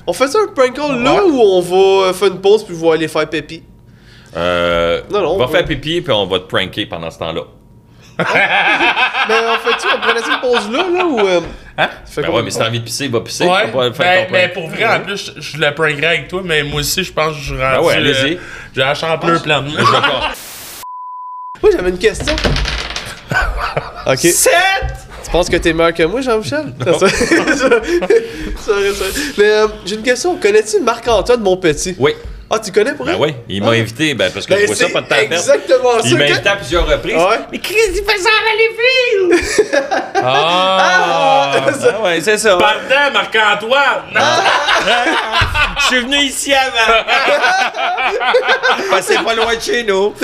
on 0.06 0.12
fait 0.12 0.28
ça 0.28 0.38
un 0.38 0.52
prank 0.52 0.74
call 0.74 1.02
là 1.02 1.24
ou 1.24 1.40
on 1.40 1.60
va 2.06 2.12
faire 2.12 2.28
une 2.28 2.40
pause 2.40 2.64
puis 2.64 2.74
vous 2.74 2.90
aller 2.92 3.08
faire 3.08 3.26
pépi? 3.28 3.62
Euh, 4.36 5.00
Non, 5.10 5.22
non, 5.22 5.34
on 5.34 5.38
va 5.38 5.48
faire 5.48 5.64
pipi 5.64 6.02
puis 6.02 6.12
on 6.12 6.26
va 6.26 6.40
te 6.40 6.44
pranker 6.44 6.84
pendant 6.86 7.10
ce 7.10 7.18
temps-là. 7.18 7.42
Mais 8.18 9.34
on 9.34 9.58
fait-tu, 9.68 9.86
on 9.94 10.00
prenait 10.00 10.20
une 10.20 10.40
pause 10.40 10.70
là, 10.70 10.84
là 10.94 11.06
ou. 11.06 11.20
Euh, 11.20 11.40
Hein? 11.78 11.88
fait 12.06 12.22
Ben 12.22 12.30
ouais, 12.30 12.42
mais 12.42 12.50
si 12.50 12.58
t'as 12.58 12.68
envie 12.68 12.80
de 12.80 12.84
pisser, 12.86 13.06
va 13.08 13.20
pisser. 13.20 13.44
Ouais, 13.44 13.66
va 13.66 13.90
pas 13.90 13.92
faire 13.92 14.06
ben, 14.06 14.26
ton 14.28 14.32
mais 14.32 14.48
pour 14.48 14.66
vrai, 14.70 14.86
en 14.86 15.00
plus, 15.00 15.30
je, 15.36 15.40
je 15.42 15.58
le 15.58 15.74
prankerais 15.74 16.06
avec 16.06 16.28
toi, 16.28 16.40
mais 16.42 16.62
moi 16.62 16.80
aussi, 16.80 17.04
je 17.04 17.12
pense 17.12 17.34
que 17.36 17.42
je 17.42 17.52
rendu... 17.54 17.60
Ben 17.76 17.80
ouais, 17.82 17.94
allez-y. 17.96 18.34
euh, 18.36 18.38
J'ai 18.74 18.80
la 18.80 18.94
champleur 18.94 19.42
vais 19.84 20.00
pas- 20.00 20.32
Moi, 21.62 21.72
j'avais 21.76 21.90
une 21.90 21.98
question. 21.98 22.34
ok. 24.06 24.20
Tu 24.20 25.30
penses 25.32 25.48
que 25.48 25.56
t'es 25.56 25.72
meilleur 25.72 25.92
que 25.92 26.02
moi, 26.04 26.20
Jean-Michel? 26.20 26.72
Mais 29.38 29.44
euh, 29.44 29.66
j'ai 29.84 29.96
une 29.96 30.02
question. 30.02 30.36
Connais-tu 30.36 30.80
Marc-Antoine 30.80 31.40
Monpetit? 31.40 31.96
Oui, 31.98 32.12
Ah, 32.48 32.60
tu 32.60 32.70
connais 32.70 32.94
pour 32.94 33.04
ben 33.04 33.16
oui, 33.18 33.34
il 33.48 33.60
m'a 33.60 33.70
Ah. 33.70 33.74
invité, 33.74 34.14
ben 34.14 34.30
parce 34.32 34.46
que 34.46 34.54
Ben, 34.54 34.60
je 34.60 34.66
vois 34.66 34.76
ça 34.76 34.88
pas 34.88 35.00
de 35.00 35.08
temps 35.08 35.16
exactement 35.16 36.00
ça. 36.00 36.06
Il 36.08 36.16
m'a 36.16 36.24
invité 36.24 36.48
à 36.48 36.54
plusieurs 36.56 36.86
reprises. 36.86 37.16
Ouais. 37.16 37.38
Mais 37.50 37.58
Chris, 37.58 37.74
il 37.88 38.04
fait 38.04 38.18
ça 38.18 38.28
à 38.28 39.26
Valleyfield! 39.26 40.12
Ah! 40.14 41.52
Ah 41.58 42.02
ouais, 42.04 42.20
c'est 42.20 42.38
ça. 42.38 42.56
Pardon, 42.56 43.12
Marc-Antoine! 43.12 44.22
Je 45.80 45.84
suis 45.86 46.00
venu 46.00 46.16
ici 46.18 46.52
avant. 46.54 47.04
Passez 48.90 49.16
pas 49.16 49.34
loin 49.34 49.54
de 49.54 49.60
chez 49.60 49.82
nous. 49.84 50.14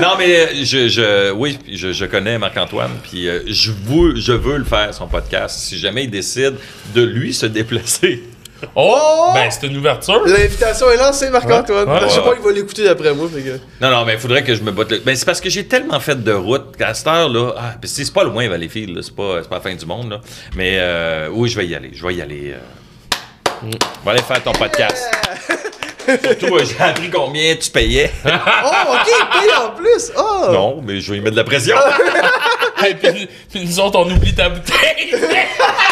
non, 0.00 0.14
mais 0.18 0.36
euh, 0.36 0.46
je, 0.64 0.88
je, 0.88 1.30
oui, 1.32 1.58
je, 1.70 1.92
je 1.92 2.04
connais 2.04 2.38
Marc-Antoine, 2.38 2.92
puis 3.02 3.28
euh, 3.28 3.40
je, 3.46 3.70
veux, 3.70 4.14
je 4.16 4.32
veux 4.32 4.58
le 4.58 4.64
faire, 4.64 4.92
son 4.94 5.06
podcast. 5.06 5.58
Si 5.58 5.78
jamais 5.78 6.04
il 6.04 6.10
décide 6.10 6.54
de 6.94 7.02
lui 7.02 7.32
se 7.34 7.46
déplacer. 7.46 8.22
Oh! 8.74 9.30
Ben, 9.34 9.50
c'est 9.50 9.66
une 9.66 9.76
ouverture. 9.76 10.22
L'invitation 10.26 10.90
est 10.90 10.96
lancée, 10.96 11.30
Marc-Antoine. 11.30 11.88
Ouais, 11.88 11.98
Je 12.04 12.08
sais 12.08 12.18
ouais. 12.18 12.24
pas, 12.24 12.32
il 12.38 12.42
va 12.44 12.52
l'écouter 12.52 12.84
d'après 12.84 13.12
moi. 13.14 13.28
Fait 13.34 13.40
que... 13.42 13.58
Non, 13.80 13.90
non, 13.90 14.04
mais 14.04 14.14
il 14.14 14.18
faudrait 14.18 14.42
que 14.44 14.54
je 14.54 14.62
me 14.62 14.70
batte 14.72 14.90
le. 14.90 14.98
Ben, 14.98 15.14
c'est 15.16 15.24
parce 15.26 15.40
que 15.40 15.50
j'ai 15.50 15.66
tellement 15.66 15.98
fait 16.00 16.22
de 16.22 16.32
route 16.32 16.76
qu'à 16.76 16.94
cette 16.94 17.06
heure-là. 17.06 17.54
Ah, 17.58 17.74
puis 17.80 17.88
c'est 17.88 18.12
pas 18.12 18.24
loin, 18.24 18.48
Valleyfield, 18.48 18.96
là. 18.96 19.02
C'est 19.02 19.14
pas, 19.14 19.38
c'est 19.42 19.48
pas 19.48 19.56
la 19.56 19.60
fin 19.62 19.74
du 19.74 19.86
monde, 19.86 20.10
là. 20.10 20.20
Mais 20.56 20.76
euh, 20.78 21.28
oui, 21.32 21.48
je 21.48 21.56
vais 21.58 21.66
y 21.66 21.74
aller. 21.74 21.90
Je 21.94 22.06
vais 22.06 22.14
y 22.14 22.22
aller. 22.22 22.54
euh. 22.54 23.70
Va 24.04 24.12
aller 24.12 24.22
faire 24.22 24.42
ton 24.42 24.52
podcast. 24.52 24.96
Surtout, 26.04 26.56
euh, 26.56 26.64
j'ai 26.64 26.82
appris 26.84 27.10
combien 27.10 27.54
tu 27.54 27.70
payais. 27.70 28.10
Oh, 28.24 28.94
ok, 28.94 29.06
il 29.08 29.40
paye 29.40 29.54
en 29.56 29.70
plus! 29.70 30.12
Oh! 30.16 30.46
non, 30.52 30.82
mais 30.84 31.00
je 31.00 31.12
vais 31.12 31.18
y 31.18 31.20
mettre 31.20 31.36
de 31.36 31.40
la 31.40 31.44
pression. 31.44 31.76
Et 32.88 32.94
puis, 32.94 33.28
puis 33.50 33.64
nous 33.64 33.78
autres, 33.78 33.98
on 34.00 34.10
oublie 34.10 34.34
ta 34.34 34.48
bouteille. 34.48 35.14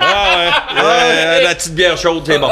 Ah 0.00 0.36
ouais. 0.38 0.82
Euh, 0.82 1.42
la 1.42 1.54
petite 1.54 1.74
bière 1.74 1.96
chaude, 1.96 2.22
c'est 2.26 2.38
bon. 2.38 2.48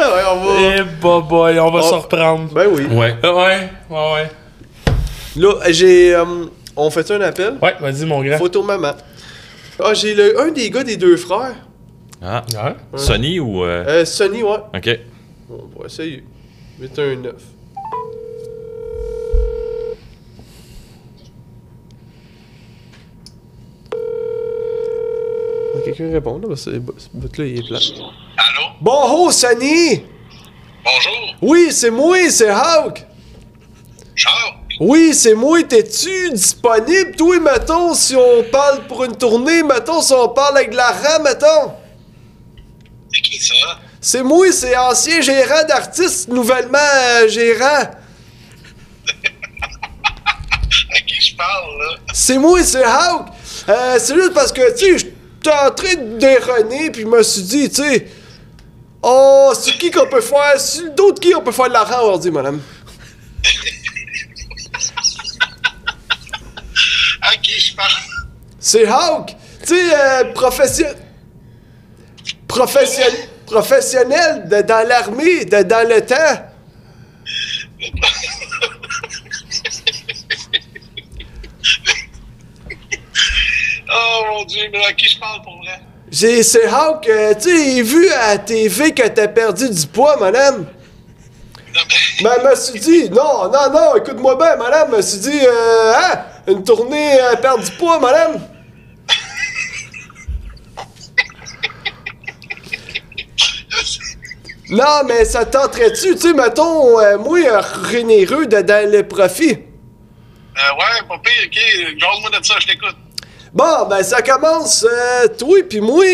Ah 0.00 0.14
ouais, 0.14 0.22
on 0.32 0.44
va. 0.44 0.60
Eh, 0.60 0.82
bah, 1.02 1.20
boy, 1.28 1.58
on 1.58 1.70
va 1.70 1.80
Oh. 1.82 1.88
se 1.88 1.94
reprendre. 1.94 2.52
Ben 2.52 2.68
oui. 2.70 2.84
Ouais. 2.86 3.16
Ouais, 3.22 3.68
ouais, 3.90 4.12
ouais. 4.12 4.30
Là, 5.36 5.54
j'ai. 5.70 6.14
euh, 6.14 6.24
on 6.76 6.90
fait 6.90 7.10
un 7.10 7.20
appel? 7.20 7.54
Ouais, 7.60 7.74
vas-y, 7.80 8.06
mon 8.06 8.22
grand. 8.22 8.38
Photo 8.38 8.62
maman. 8.62 8.92
Ah, 9.82 9.94
j'ai 9.94 10.14
le, 10.14 10.40
un 10.40 10.50
des 10.50 10.70
gars 10.70 10.84
des 10.84 10.96
deux 10.96 11.16
frères. 11.16 11.54
Ah. 12.22 12.44
Ouais. 12.52 12.98
Sony 12.98 13.40
ou. 13.40 13.64
euh, 13.64 13.84
Euh, 13.86 14.04
Sonny, 14.04 14.42
ouais. 14.42 14.58
Ok. 14.74 14.98
On 15.50 15.80
va 15.80 15.86
essayer. 15.86 16.22
819. 16.80 17.34
Ah, 17.76 17.80
Quelqu'un 25.88 26.12
répond, 26.12 26.38
là, 26.38 26.48
parce 26.48 26.66
que 26.66 26.72
ce 26.98 27.08
bout-là, 27.14 27.44
il 27.46 27.58
est 27.60 27.66
plat. 27.66 27.78
Allô? 28.36 28.68
Bon, 28.78 29.00
oh, 29.10 29.30
Sonny! 29.30 30.02
Bonjour, 30.84 31.34
Oui, 31.40 31.68
c'est 31.70 31.90
moi, 31.90 32.28
c'est 32.28 32.50
Hawk! 32.50 33.06
Charles? 34.14 34.54
Oui, 34.80 35.14
c'est 35.14 35.34
moi, 35.34 35.62
t'es-tu 35.62 36.30
disponible? 36.32 37.16
Toi, 37.16 37.40
mettons, 37.40 37.94
si 37.94 38.14
on 38.14 38.42
parle 38.52 38.86
pour 38.86 39.02
une 39.04 39.16
tournée, 39.16 39.62
mettons, 39.62 40.02
si 40.02 40.12
on 40.12 40.28
parle 40.28 40.58
avec 40.58 40.72
de 40.72 40.76
la 40.76 40.90
RAM, 40.90 41.22
mettons. 41.22 41.72
C'est 43.10 43.22
qui 43.22 43.38
ça? 43.38 43.54
C'est 43.98 44.22
moi, 44.22 44.52
c'est 44.52 44.76
ancien 44.76 45.22
gérant 45.22 45.64
d'artiste, 45.66 46.28
nouvellement 46.28 46.78
euh, 46.78 47.28
gérant. 47.28 47.64
À 50.90 51.00
qui 51.00 51.20
je 51.20 51.34
parle, 51.34 51.78
là? 51.78 51.96
C'est 52.12 52.36
moi, 52.38 52.62
c'est 52.62 52.84
Hawk. 52.84 53.28
Euh, 53.68 53.96
c'est 53.98 54.14
juste 54.14 54.34
parce 54.34 54.52
que, 54.52 54.76
tu 54.76 54.98
sais, 54.98 55.12
j'étais 55.42 55.56
en 55.56 55.70
train 55.70 55.94
de 55.94 56.90
puis 56.90 57.02
je 57.02 57.06
me 57.06 57.22
suis 57.22 57.42
dit, 57.42 57.68
tu 57.68 57.76
sais, 57.76 58.06
oh, 59.02 59.52
c'est 59.54 59.78
qui 59.78 59.90
qu'on 59.90 60.06
peut 60.06 60.20
faire, 60.20 60.58
c'est 60.58 60.94
d'autres 60.94 61.20
qui 61.20 61.34
on 61.34 61.42
peut 61.42 61.52
faire 61.52 61.68
de 61.68 61.72
l'argent 61.72 62.02
aujourd'hui, 62.02 62.30
madame? 62.30 62.60
Qui 67.42 67.60
je 67.60 67.76
parle? 67.76 67.92
C'est 68.58 68.86
Hawk. 68.86 69.36
Tu 69.66 69.74
sais, 69.74 69.94
euh, 69.94 70.32
profession... 70.32 70.88
Profession... 72.46 73.04
professionnel 73.46 74.48
de, 74.48 74.62
dans 74.62 74.86
l'armée, 74.86 75.44
de, 75.44 75.62
dans 75.62 75.88
le 75.88 76.00
temps. 76.04 76.48
Oh 83.90 84.24
mon 84.30 84.44
dieu, 84.44 84.68
mais 84.72 84.84
à 84.84 84.92
qui 84.92 85.08
je 85.08 85.18
parle 85.18 85.42
pour 85.42 85.58
vrai? 85.58 85.80
J'ai, 86.10 86.42
c'est 86.42 86.66
Hawk, 86.66 87.06
euh, 87.08 87.34
tu 87.34 87.50
sais, 87.50 87.82
vu 87.82 88.08
à 88.10 88.34
la 88.34 88.38
TV 88.38 88.92
que 88.92 89.06
t'as 89.06 89.28
perdu 89.28 89.68
du 89.68 89.86
poids, 89.86 90.16
madame. 90.18 90.66
Ben, 92.22 92.32
je 92.42 92.48
me 92.50 92.54
suis 92.56 92.80
dit, 92.80 93.10
non, 93.10 93.50
non, 93.50 93.70
non, 93.72 93.96
écoute-moi 93.96 94.36
bien, 94.36 94.56
madame, 94.56 94.88
je 94.92 94.96
me 94.96 95.02
suis 95.02 95.18
dit, 95.18 95.40
euh, 95.46 95.92
hein, 95.94 96.20
une 96.46 96.64
tournée 96.64 97.20
à 97.20 97.36
perdre 97.36 97.62
du 97.62 97.70
poids, 97.72 97.98
madame. 97.98 98.40
Non, 104.70 105.02
mais 105.06 105.24
ça 105.24 105.46
tenterait-tu, 105.46 106.14
tu 106.14 106.18
sais, 106.18 106.34
mettons, 106.34 107.00
euh, 107.00 107.16
moi, 107.16 107.38
euh, 107.38 107.62
généreux 107.90 108.46
de, 108.46 108.60
dans 108.60 108.90
le 108.90 109.06
profit. 109.06 109.52
Euh, 109.52 110.74
ouais, 110.74 111.08
pas 111.08 111.18
pire, 111.18 111.32
ok. 111.46 111.98
Jase-moi 111.98 112.30
de 112.38 112.44
ça, 112.44 112.56
je 112.60 112.66
t'écoute. 112.66 112.96
Bon, 113.52 113.86
ben, 113.88 114.02
ça 114.02 114.20
commence, 114.22 114.84
euh, 114.84 115.28
toi 115.28 115.58
pis 115.68 115.80
moi, 115.80 116.04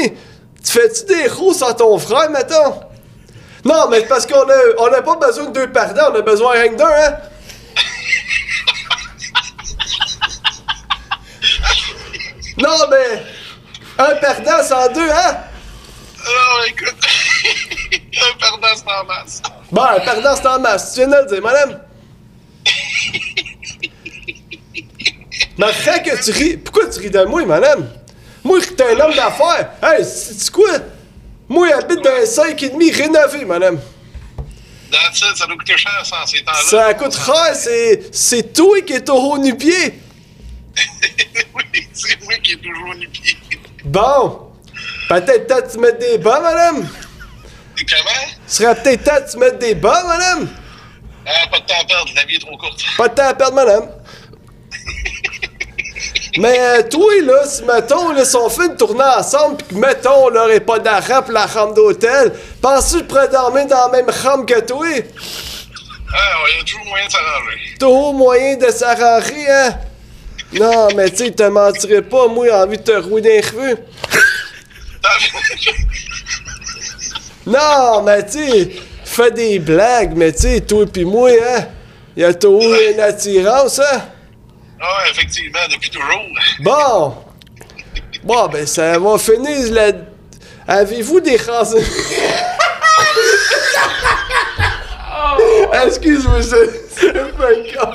tu 0.64 0.72
fais-tu 0.72 1.04
des 1.06 1.26
roses 1.26 1.62
à 1.62 1.74
ton 1.74 1.98
frère, 1.98 2.30
mettons? 2.30 2.80
Non, 3.64 3.88
mais 3.90 4.02
parce 4.02 4.26
qu'on 4.26 4.42
a, 4.42 4.56
on 4.78 4.86
a 4.86 5.02
pas 5.02 5.16
besoin 5.16 5.46
de 5.46 5.52
deux 5.52 5.72
perdants, 5.72 6.10
on 6.12 6.14
a 6.14 6.22
besoin 6.22 6.52
rien 6.52 6.68
que 6.68 6.76
d'un, 6.76 6.86
hein? 6.86 7.16
non, 12.58 12.76
mais, 12.90 13.22
un 13.98 14.14
perdant 14.16 14.62
sans 14.62 14.92
deux, 14.92 15.10
hein? 15.10 15.36
Oh, 16.26 16.60
écoute. 16.66 16.94
Un 18.16 18.38
perdant, 18.38 18.68
c'est 18.74 18.92
en 18.92 19.04
masse. 19.04 19.42
Bon, 19.72 19.82
un 19.82 20.00
perdant, 20.00 20.36
c'est 20.36 20.46
en 20.46 20.60
masse, 20.60 20.94
tu 20.94 21.00
viens 21.00 21.08
de 21.08 21.16
le 21.16 21.26
dire, 21.26 21.42
madame. 21.42 21.80
Mais 25.56 25.66
arrête 25.66 26.02
que 26.02 26.24
tu 26.24 26.30
ris. 26.32 26.56
Pourquoi 26.56 26.88
tu 26.88 27.00
ris 27.00 27.10
de 27.10 27.24
moi, 27.24 27.44
madame? 27.44 27.88
Moi, 28.42 28.60
t'es 28.76 28.82
un 28.82 29.00
homme 29.00 29.14
d'affaires. 29.14 29.70
Hey, 29.82 30.04
c'est 30.04 30.50
quoi? 30.50 30.70
Moi, 31.48 31.68
j'habite 31.68 32.02
dans 32.02 32.10
un 32.10 32.24
5,5 32.24 32.96
rénové, 32.96 33.44
madame. 33.44 33.78
That's 34.90 35.18
it, 35.20 35.36
ça 35.36 35.46
doit 35.46 35.56
coûter 35.56 35.76
cher, 35.76 36.04
ça, 36.04 36.22
en 36.22 36.26
ces 36.26 36.42
temps-là. 36.42 36.62
Ça 36.62 36.94
coûte 36.94 37.16
cher, 37.16 37.54
c'est. 37.54 38.02
C'est 38.12 38.52
toi 38.52 38.80
qui 38.82 38.92
es 38.92 39.10
au 39.10 39.14
haut 39.14 39.38
nu-pied. 39.38 40.00
oui, 41.54 41.88
c'est 41.92 42.22
moi 42.22 42.34
qui 42.42 42.52
ai 42.52 42.56
toujours 42.56 42.94
nu-pied. 42.94 43.36
Bon. 43.84 44.52
Peut-être 45.08 45.46
temps 45.46 45.66
de 45.66 45.72
tu 45.72 45.78
mettre 45.78 45.98
des 45.98 46.18
bas, 46.18 46.40
madame. 46.40 46.88
Comment? 47.76 48.32
Ce 48.46 48.62
serait 48.62 48.74
peut-être 48.82 49.04
temps 49.04 49.20
de 49.26 49.30
tu 49.30 49.38
mettre 49.38 49.58
des 49.58 49.74
bas, 49.74 50.02
madame. 50.06 50.48
Ah, 51.26 51.46
pas 51.50 51.60
de 51.60 51.66
temps 51.66 51.74
à 51.80 51.84
perdre, 51.84 52.10
la 52.14 52.24
vie 52.24 52.36
est 52.36 52.40
trop 52.40 52.56
courte. 52.56 52.82
Pas 52.96 53.08
de 53.08 53.14
temps 53.14 53.26
à 53.28 53.34
perdre, 53.34 53.54
madame. 53.54 53.88
Mais 56.38 56.58
euh, 56.58 56.82
toi, 56.82 57.12
là, 57.22 57.46
si 57.46 57.62
mettons, 57.62 58.12
là, 58.12 58.24
si 58.24 58.36
on 58.36 58.48
fait 58.48 58.66
une 58.66 58.76
tournée 58.76 59.04
ensemble, 59.16 59.56
pis 59.56 59.66
que 59.66 59.74
mettons, 59.74 60.26
on 60.26 60.30
n'aurait 60.30 60.60
pas 60.60 60.78
d'argent 60.80 61.22
pour 61.22 61.32
la 61.32 61.46
chambre 61.46 61.74
d'hôtel, 61.74 62.32
penses-tu 62.60 62.94
que 62.94 62.98
je 63.00 63.04
pourrais 63.04 63.28
dormir 63.28 63.66
dans 63.66 63.86
la 63.86 63.88
même 63.88 64.12
chambre 64.12 64.44
que 64.44 64.60
toi? 64.60 64.86
Ah, 66.12 66.18
il 66.48 66.58
y 66.58 66.60
a 66.60 66.64
toujours 66.64 66.84
moyen 66.86 67.06
de 67.06 67.12
s'arranger. 67.12 67.76
Toujours 67.78 68.14
moyen 68.14 68.56
de 68.56 68.66
s'arranger, 68.70 69.50
hein? 69.50 69.78
Non, 70.54 70.88
mais 70.96 71.10
tu 71.10 71.16
sais, 71.24 71.30
te 71.30 71.42
mentirais 71.44 72.02
pas, 72.02 72.26
moi, 72.28 72.46
j'ai 72.46 72.52
envie 72.52 72.78
de 72.78 72.82
te 72.82 72.92
rouler 72.92 73.36
les 73.36 73.42
cheveux. 73.42 73.78
Non, 77.46 78.02
mais 78.02 78.24
tu 78.24 78.38
sais, 78.38 78.70
fais 79.04 79.30
des 79.30 79.58
blagues, 79.58 80.14
mais 80.16 80.32
tu 80.32 80.40
sais, 80.40 80.60
toi 80.62 80.86
pis 80.86 81.04
moi, 81.04 81.30
hein? 81.30 81.66
Y 82.16 82.24
a 82.24 82.32
toujours 82.32 82.74
une 82.90 83.00
attirance, 83.00 83.80
hein? 83.80 84.02
Ah, 84.86 85.04
effectivement, 85.10 85.60
depuis 85.70 85.88
toujours. 85.88 86.20
Bon! 86.60 87.14
Bon, 88.22 88.48
ben, 88.48 88.66
ça 88.66 88.98
va 88.98 89.18
finir 89.18 89.72
la. 89.72 89.92
Avez-vous 90.66 91.20
des 91.20 91.38
chances. 91.38 91.74
Excuse-moi, 95.86 96.42
c'est 96.42 97.08
un 97.08 97.30
call. 97.72 97.94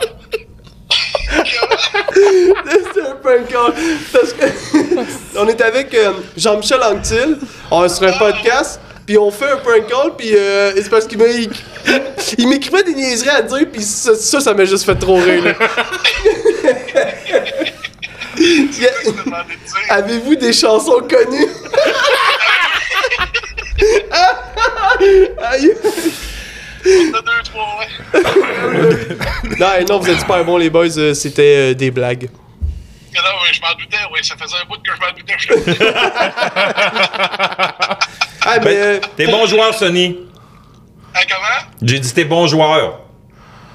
C'est 2.94 3.02
un 3.02 3.44
call. 3.44 3.74
Parce 4.12 4.34
que. 4.34 4.46
on 5.38 5.48
est 5.48 5.62
avec 5.62 5.94
euh, 5.94 6.14
Jean-Michel 6.36 6.82
Anctil, 6.84 7.38
on 7.72 7.86
est 7.86 7.90
sur 7.90 8.08
un 8.08 8.18
podcast, 8.18 8.80
puis 9.10 9.18
on 9.18 9.32
fait 9.32 9.49
un 9.49 9.57
prank 9.57 9.88
call, 9.88 10.16
puis 10.16 10.36
euh, 10.36 10.72
c'est 10.76 10.88
parce 10.88 11.07
qu'il 11.07 11.18
m'a. 11.18 11.26
Il, 11.26 11.49
il 12.38 12.47
m'écrivait 12.47 12.84
des 12.84 12.93
niaiseries 12.93 13.30
à 13.30 13.41
dire, 13.41 13.66
puis 13.74 13.82
ça, 13.82 14.14
ça, 14.14 14.39
ça 14.39 14.53
m'a 14.53 14.66
juste 14.66 14.86
fait 14.86 14.93
trop 14.93 15.16
rire, 15.16 15.45
là. 15.45 15.53
Avez-vous 19.89 20.36
des 20.36 20.53
chansons 20.53 21.01
connues? 21.10 21.47
Aïe. 25.41 25.74
On 26.86 27.18
a 27.18 27.22
deux, 27.22 27.41
trois, 27.45 27.80
ouais. 27.80 27.88
Non, 29.60 29.68
non, 29.89 29.97
vous 29.99 30.10
êtes 30.12 30.20
super 30.20 30.45
bons, 30.45 30.57
les 30.57 30.70
boys. 30.70 30.95
euh, 30.99 31.16
C'était 31.16 31.72
euh, 31.72 31.74
des 31.74 31.89
blagues. 31.89 32.30
Ouais, 33.14 33.53
je 33.53 33.62
m'en 33.62 33.74
doutais, 33.74 33.97
ouais, 34.12 34.24
ça 34.24 34.36
faisait 34.38 34.57
un 34.62 34.66
bout 34.66 34.78
que 34.82 34.91
je 34.95 35.01
m'en 35.01 35.12
doutais. 35.12 35.36
Je... 35.38 35.53
Ah, 38.45 38.57
mais. 38.60 38.78
euh, 38.78 38.99
T'es 39.18 39.28
bon 39.28 39.45
joueur, 39.45 39.74
Sony. 39.74 40.18
ah, 41.14 41.20
comment? 41.30 41.72
J'ai 41.82 41.99
dit 41.99 42.14
t'es 42.14 42.26
bon 42.26 42.47
joueur. 42.47 43.01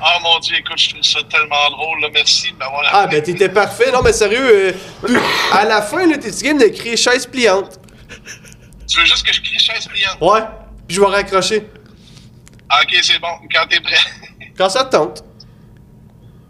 Oh 0.01 0.21
mon 0.23 0.39
dieu, 0.41 0.57
écoute, 0.59 0.79
je 0.79 0.91
trouve 0.91 1.03
ça 1.03 1.21
tellement 1.31 1.71
drôle, 1.71 2.01
là. 2.01 2.09
Merci 2.13 2.53
de 2.53 2.57
m'avoir 2.57 2.83
Ah, 2.93 3.07
ben 3.07 3.23
t'étais 3.23 3.49
parfait. 3.49 3.91
Non, 3.93 4.03
mais 4.03 4.13
sérieux, 4.13 4.75
euh, 5.09 5.19
à 5.53 5.65
la 5.65 5.83
fin, 5.83 6.07
là, 6.07 6.19
t'es-tu 6.19 6.45
game 6.45 6.59
d'écrire 6.59 6.97
chaise 6.97 7.27
pliante? 7.27 7.79
Tu 8.89 8.99
veux 9.01 9.07
juste 9.07 9.27
que 9.27 9.33
je 9.33 9.41
crie 9.41 9.59
chaise 9.59 9.87
pliante? 9.87 10.19
Ouais. 10.21 10.41
Puis 10.87 10.97
je 10.97 11.01
vais 11.01 11.07
raccrocher. 11.07 11.67
Ah, 12.69 12.81
ok, 12.83 12.95
c'est 13.03 13.19
bon, 13.19 13.29
quand 13.53 13.67
t'es 13.69 13.81
prêt. 13.81 13.97
Quand 14.59 14.69
ça 14.69 14.85
te 14.85 14.91
tente. 14.97 15.25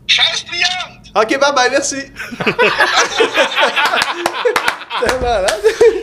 Chaise 0.06 0.42
pliante! 0.42 1.03
Ok, 1.16 1.28
bye 1.28 1.52
bye, 1.54 1.70
merci. 1.70 1.96
C'était 5.00 5.18
malade. 5.20 5.52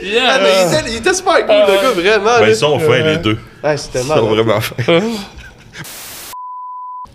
Yeah. 0.03 0.27
Ah, 0.29 0.39
mais 0.41 0.49
il, 0.53 0.67
était, 0.73 0.91
il 0.91 0.97
était 0.97 1.13
super 1.13 1.45
cool, 1.45 1.55
le 1.55 1.81
gars, 1.81 1.91
vraiment. 1.91 2.25
Ben, 2.39 2.41
là. 2.41 2.49
ils 2.49 2.55
sont 2.55 2.79
fins, 2.79 3.03
les 3.03 3.17
deux. 3.17 3.37
Ah, 3.63 3.77
c'était 3.77 3.99
Ils 4.01 4.07
sont 4.07 4.15
malade. 4.15 4.25
vraiment 4.45 4.59
fins. 4.61 5.01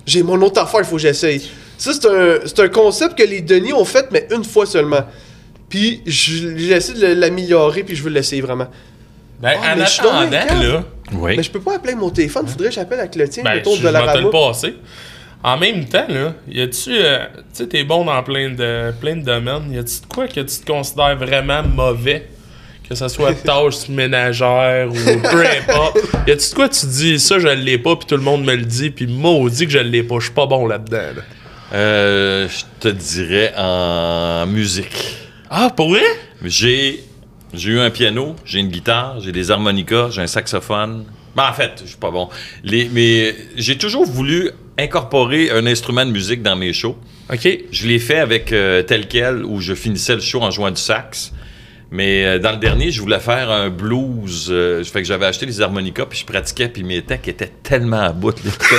J'ai 0.06 0.22
mon 0.22 0.40
autre 0.42 0.60
affaire, 0.62 0.80
il 0.80 0.86
faut 0.86 0.96
que 0.96 1.02
j'essaye. 1.02 1.50
Ça, 1.76 1.92
c'est 1.92 2.06
un, 2.06 2.36
c'est 2.46 2.60
un 2.60 2.68
concept 2.68 3.18
que 3.18 3.24
les 3.24 3.40
Denis 3.40 3.72
ont 3.72 3.84
fait, 3.84 4.06
mais 4.12 4.26
une 4.30 4.44
fois 4.44 4.64
seulement. 4.66 5.04
Puis 5.68 6.00
je- 6.06 6.56
j'ai 6.56 6.72
essayé 6.74 6.98
de 6.98 7.20
l'améliorer, 7.20 7.82
puis 7.82 7.96
je 7.96 8.02
veux 8.04 8.10
l'essayer 8.10 8.40
vraiment. 8.40 8.68
Ben, 9.40 9.58
Ah, 9.62 9.72
en 9.74 9.76
mais 9.76 9.84
je 9.84 9.90
suis 9.90 10.02
donc 10.02 10.12
attendant, 10.12 10.28
bien 10.30 10.46
calme. 10.46 10.62
là, 10.72 10.84
Oui. 11.12 11.36
Mais 11.36 11.42
je 11.42 11.50
peux 11.50 11.60
pas 11.60 11.74
appeler 11.74 11.92
avec 11.92 12.00
mon 12.00 12.10
téléphone, 12.10 12.46
faudrait 12.46 12.68
que 12.68 12.74
j'appelle 12.74 13.00
avec 13.00 13.16
le 13.16 13.28
tien, 13.28 13.42
ben, 13.42 13.54
mettons, 13.56 13.74
je 13.74 13.82
de 13.82 13.88
la 13.88 14.06
vais 14.06 14.12
te 14.14 14.18
le 14.18 14.30
passer. 14.30 14.76
En 15.42 15.58
même 15.58 15.84
temps, 15.84 16.06
là, 16.08 16.34
y 16.48 16.60
a-tu. 16.60 16.90
euh, 16.92 17.26
tu 17.36 17.40
sais, 17.52 17.66
t'es 17.68 17.84
bon 17.84 18.04
dans 18.04 18.22
plein 18.22 18.50
de, 18.50 18.92
plein 19.00 19.16
de 19.16 19.22
domaines. 19.22 19.70
Y 19.72 19.78
a-tu 19.78 20.00
de 20.00 20.06
quoi 20.06 20.26
que 20.26 20.40
tu 20.40 20.60
te 20.60 20.66
considères 20.66 21.16
vraiment 21.16 21.62
mauvais? 21.62 22.28
Que 22.88 22.94
ce 22.94 23.06
soit 23.08 23.32
tâches 23.44 23.88
ménagères 23.88 24.88
ou 24.90 24.94
peu 25.28 25.44
importe. 25.46 25.98
Y 26.26 26.32
a-tu 26.32 26.50
de 26.50 26.54
quoi 26.54 26.68
tu 26.68 26.86
dis, 26.86 27.20
ça, 27.20 27.38
je 27.38 27.48
l'ai 27.48 27.78
pas, 27.78 27.94
puis 27.96 28.06
tout 28.06 28.16
le 28.16 28.22
monde 28.22 28.44
me 28.44 28.54
le 28.56 28.64
dit, 28.64 28.90
puis 28.90 29.06
maudit 29.06 29.66
que 29.66 29.72
je 29.72 29.78
l'ai 29.78 30.02
pas, 30.02 30.16
je 30.18 30.24
suis 30.24 30.34
pas 30.34 30.46
bon 30.46 30.66
là-dedans. 30.66 31.14
là. 31.16 31.22
Euh, 31.72 32.48
je 32.48 32.64
te 32.80 32.88
dirais 32.88 33.52
en 33.56 34.46
musique. 34.46 35.16
Ah, 35.50 35.70
pour 35.74 35.90
vrai? 35.90 36.02
J'ai 36.44 37.04
j'ai 37.54 37.70
eu 37.70 37.78
un 37.80 37.90
piano, 37.90 38.36
j'ai 38.44 38.58
une 38.60 38.68
guitare, 38.68 39.20
j'ai 39.20 39.32
des 39.32 39.50
harmonicas, 39.50 40.10
j'ai 40.10 40.22
un 40.22 40.26
saxophone. 40.26 41.04
Ben, 41.34 41.48
en 41.48 41.52
fait, 41.52 41.72
je 41.82 41.88
suis 41.88 41.96
pas 41.96 42.10
bon. 42.10 42.28
Les, 42.64 42.88
mais 42.92 43.34
j'ai 43.56 43.76
toujours 43.78 44.04
voulu 44.04 44.50
incorporer 44.78 45.50
un 45.50 45.66
instrument 45.66 46.04
de 46.04 46.10
musique 46.10 46.42
dans 46.42 46.56
mes 46.56 46.72
shows. 46.72 46.96
Ok. 47.32 47.48
Je 47.70 47.86
l'ai 47.86 47.98
fait 47.98 48.18
avec 48.18 48.52
euh, 48.52 48.82
tel 48.82 49.08
quel 49.08 49.44
où 49.44 49.60
je 49.60 49.74
finissais 49.74 50.14
le 50.14 50.20
show 50.20 50.42
en 50.42 50.50
jouant 50.50 50.70
du 50.70 50.80
sax. 50.80 51.32
Mais 51.90 52.24
euh, 52.24 52.38
dans 52.38 52.50
le 52.52 52.58
dernier, 52.58 52.90
je 52.90 53.00
voulais 53.00 53.20
faire 53.20 53.50
un 53.50 53.70
blues. 53.70 54.48
euh, 54.50 54.82
fait 54.84 55.02
que 55.02 55.08
j'avais 55.08 55.26
acheté 55.26 55.46
des 55.46 55.60
harmonicas 55.60 56.06
puis 56.06 56.18
je 56.18 56.24
pratiquais 56.26 56.68
puis 56.68 56.82
mes 56.82 57.02
techs 57.02 57.28
étaient 57.28 57.52
tellement 57.62 58.00
à 58.02 58.12
bout. 58.12 58.36
là. 58.44 58.50
Chris, 58.58 58.76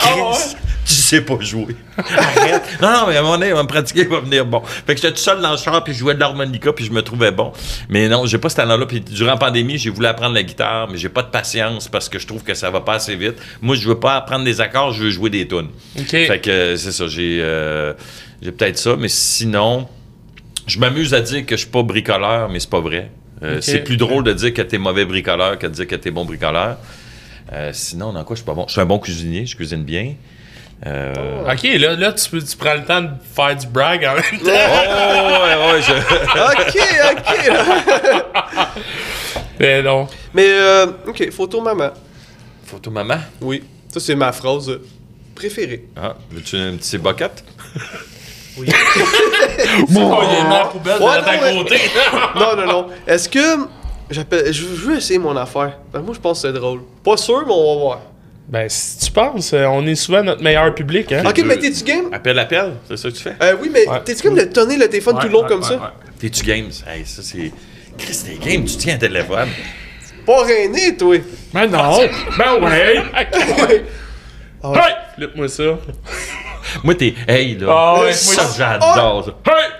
tu 0.00 0.66
sais 1.10 1.22
pas 1.22 1.38
jouer. 1.40 1.76
Arrête. 1.98 2.62
Non, 2.80 2.90
non, 2.92 3.06
mais 3.08 3.16
à 3.16 3.20
un 3.20 3.22
moment 3.22 3.34
donné, 3.34 3.48
il 3.48 3.54
va 3.54 3.62
me 3.62 3.68
pratiquer, 3.68 4.00
il 4.00 4.08
va 4.08 4.20
venir 4.20 4.46
bon. 4.46 4.62
Fait 4.64 4.94
que 4.94 5.00
j'étais 5.00 5.12
tout 5.12 5.20
seul 5.20 5.40
dans 5.40 5.52
le 5.52 5.56
char, 5.56 5.82
puis 5.84 5.92
je 5.92 5.98
jouais 5.98 6.14
de 6.14 6.20
l'harmonica, 6.20 6.72
puis 6.72 6.84
je 6.84 6.92
me 6.92 7.02
trouvais 7.02 7.32
bon. 7.32 7.52
Mais 7.88 8.08
non, 8.08 8.26
j'ai 8.26 8.38
pas 8.38 8.48
ce 8.48 8.56
talent-là. 8.56 8.86
Puis 8.86 9.00
durant 9.00 9.32
la 9.32 9.36
pandémie, 9.36 9.78
j'ai 9.78 9.90
voulu 9.90 10.06
apprendre 10.06 10.34
la 10.34 10.42
guitare, 10.42 10.88
mais 10.90 10.98
j'ai 10.98 11.08
pas 11.08 11.22
de 11.22 11.28
patience 11.30 11.88
parce 11.88 12.08
que 12.08 12.18
je 12.18 12.26
trouve 12.26 12.42
que 12.42 12.54
ça 12.54 12.70
va 12.70 12.80
pas 12.80 12.94
assez 12.94 13.16
vite. 13.16 13.36
Moi, 13.60 13.76
je 13.76 13.88
veux 13.88 13.98
pas 13.98 14.16
apprendre 14.16 14.44
des 14.44 14.60
accords, 14.60 14.92
je 14.92 15.04
veux 15.04 15.10
jouer 15.10 15.30
des 15.30 15.46
tunes. 15.46 15.68
Ok. 15.98 16.10
Fait 16.10 16.40
que 16.40 16.50
euh, 16.50 16.76
c'est 16.76 16.92
ça, 16.92 17.06
j'ai 17.06 17.40
euh, 17.40 17.92
j'ai 18.42 18.52
peut-être 18.52 18.78
ça, 18.78 18.96
mais 18.98 19.08
sinon, 19.08 19.88
je 20.66 20.78
m'amuse 20.78 21.14
à 21.14 21.20
dire 21.20 21.44
que 21.44 21.56
je 21.56 21.62
suis 21.62 21.70
pas 21.70 21.82
bricoleur, 21.82 22.48
mais 22.48 22.60
c'est 22.60 22.70
pas 22.70 22.80
vrai. 22.80 23.10
Euh. 23.42 23.58
C'est 23.60 23.80
plus 23.80 23.96
drôle 23.96 24.24
de 24.24 24.32
dire 24.32 24.52
que 24.52 24.62
t'es 24.62 24.78
mauvais 24.78 25.04
bricoleur 25.04 25.58
que 25.58 25.66
de 25.66 25.72
dire 25.72 25.86
que 25.86 25.96
t'es 25.96 26.10
bon 26.10 26.24
bricoleur. 26.24 26.78
Euh, 27.52 27.70
sinon, 27.72 28.12
dans 28.12 28.22
quoi 28.24 28.36
je 28.36 28.40
suis 28.40 28.46
pas 28.46 28.54
bon? 28.54 28.64
Je 28.66 28.72
suis 28.72 28.80
un 28.80 28.86
bon 28.86 28.98
cuisinier, 28.98 29.46
je 29.46 29.56
cuisine 29.56 29.82
bien. 29.82 30.14
Euh, 30.86 31.42
Ok, 31.52 31.62
là, 31.78 31.94
là 31.94 32.12
tu, 32.12 32.30
peux- 32.30 32.42
tu 32.42 32.56
prends 32.56 32.72
le 32.74 32.84
temps 32.84 33.02
de 33.02 33.10
faire 33.34 33.54
du 33.56 33.66
brag 33.66 34.02
en 34.04 34.14
même 34.14 34.22
Oh, 34.32 34.38
temps. 34.38 34.50
ouais, 34.50 35.72
ouais, 35.72 35.82
je- 35.82 35.92
Ok, 36.62 36.76
ok. 37.12 37.28
Mais 39.60 39.82
non. 39.82 40.08
Mais, 40.32 40.46
euh, 40.48 40.86
ok, 41.06 41.30
photo 41.32 41.60
maman. 41.60 41.90
Photo 42.64 42.90
maman? 42.90 43.18
Oui, 43.42 43.62
ça 43.92 44.00
c'est 44.00 44.14
ma 44.14 44.32
phrase 44.32 44.78
préférée. 45.34 45.84
Ah, 45.96 46.14
veux-tu 46.30 46.56
un 46.56 46.76
petit 46.76 46.96
bucket? 46.98 47.44
Oh, 48.58 48.62
il 48.64 48.68
y 48.70 48.72
a 48.72 50.62
une 50.64 50.68
poubelle 50.70 50.98
de 50.98 51.04
Ouais, 51.04 51.10
à 51.10 51.20
non, 51.20 51.26
mais- 51.42 51.56
côté. 51.62 51.76
Non, 52.36 52.56
non, 52.56 52.66
non. 52.66 52.86
Est-ce 53.06 53.28
que. 53.28 53.66
J'appelle. 54.10 54.52
Je 54.52 54.64
veux 54.64 54.96
essayer 54.96 55.18
mon 55.18 55.36
affaire. 55.36 55.78
Ben, 55.92 56.00
moi, 56.00 56.14
je 56.14 56.20
pense 56.20 56.42
que 56.42 56.48
c'est 56.48 56.52
drôle. 56.54 56.80
Pas 57.04 57.16
sûr, 57.16 57.44
mais 57.46 57.52
on 57.52 57.74
va 57.74 57.80
voir. 57.80 58.00
Ben, 58.50 58.68
si 58.68 58.98
tu 59.06 59.12
penses, 59.12 59.52
euh, 59.52 59.64
on 59.66 59.86
est 59.86 59.94
souvent 59.94 60.24
notre 60.24 60.42
meilleur 60.42 60.74
public, 60.74 61.12
hein? 61.12 61.22
Ok, 61.24 61.40
mais 61.46 61.56
t'es-tu 61.56 61.84
game? 61.84 62.06
Appel, 62.12 62.36
appel, 62.36 62.72
c'est 62.88 62.96
ça 62.96 63.08
que 63.08 63.14
tu 63.14 63.22
fais? 63.22 63.34
Euh, 63.40 63.54
oui, 63.62 63.70
mais 63.72 63.88
Ouais. 63.88 64.00
t'es-tu 64.04 64.22
comme 64.24 64.36
de 64.36 64.42
tonner 64.42 64.76
le 64.76 64.88
téléphone 64.88 65.16
tout 65.20 65.28
le 65.28 65.32
long 65.32 65.46
comme 65.46 65.62
ça? 65.62 65.94
T'es-tu 66.18 66.44
games? 66.44 66.70
Hey, 66.84 67.06
ça 67.06 67.22
c'est. 67.22 67.52
Chris, 67.96 68.18
t'es 68.26 68.44
game, 68.44 68.64
tu 68.64 68.76
tiens 68.76 68.96
un 68.96 68.98
téléphone. 68.98 69.48
Pas 70.26 70.42
reiner, 70.42 70.96
toi. 70.96 71.16
Ben 71.54 71.66
non! 71.68 72.00
Ben 72.38 72.60
ouais! 72.60 73.02
Ah 74.62 74.70
ouais. 74.70 74.78
Hey! 74.78 74.94
Flippe-moi 75.14 75.48
ça. 75.48 75.78
Moi, 76.82 76.94
t'es. 76.96 77.14
Hey, 77.28 77.54
là. 77.56 77.66
Ah 77.70 78.00
ouais, 78.00 78.12
ça, 78.12 78.42
moi, 78.42 78.52
j'adore 78.58 79.24
ça. 79.26 79.52
Hey! 79.52 79.70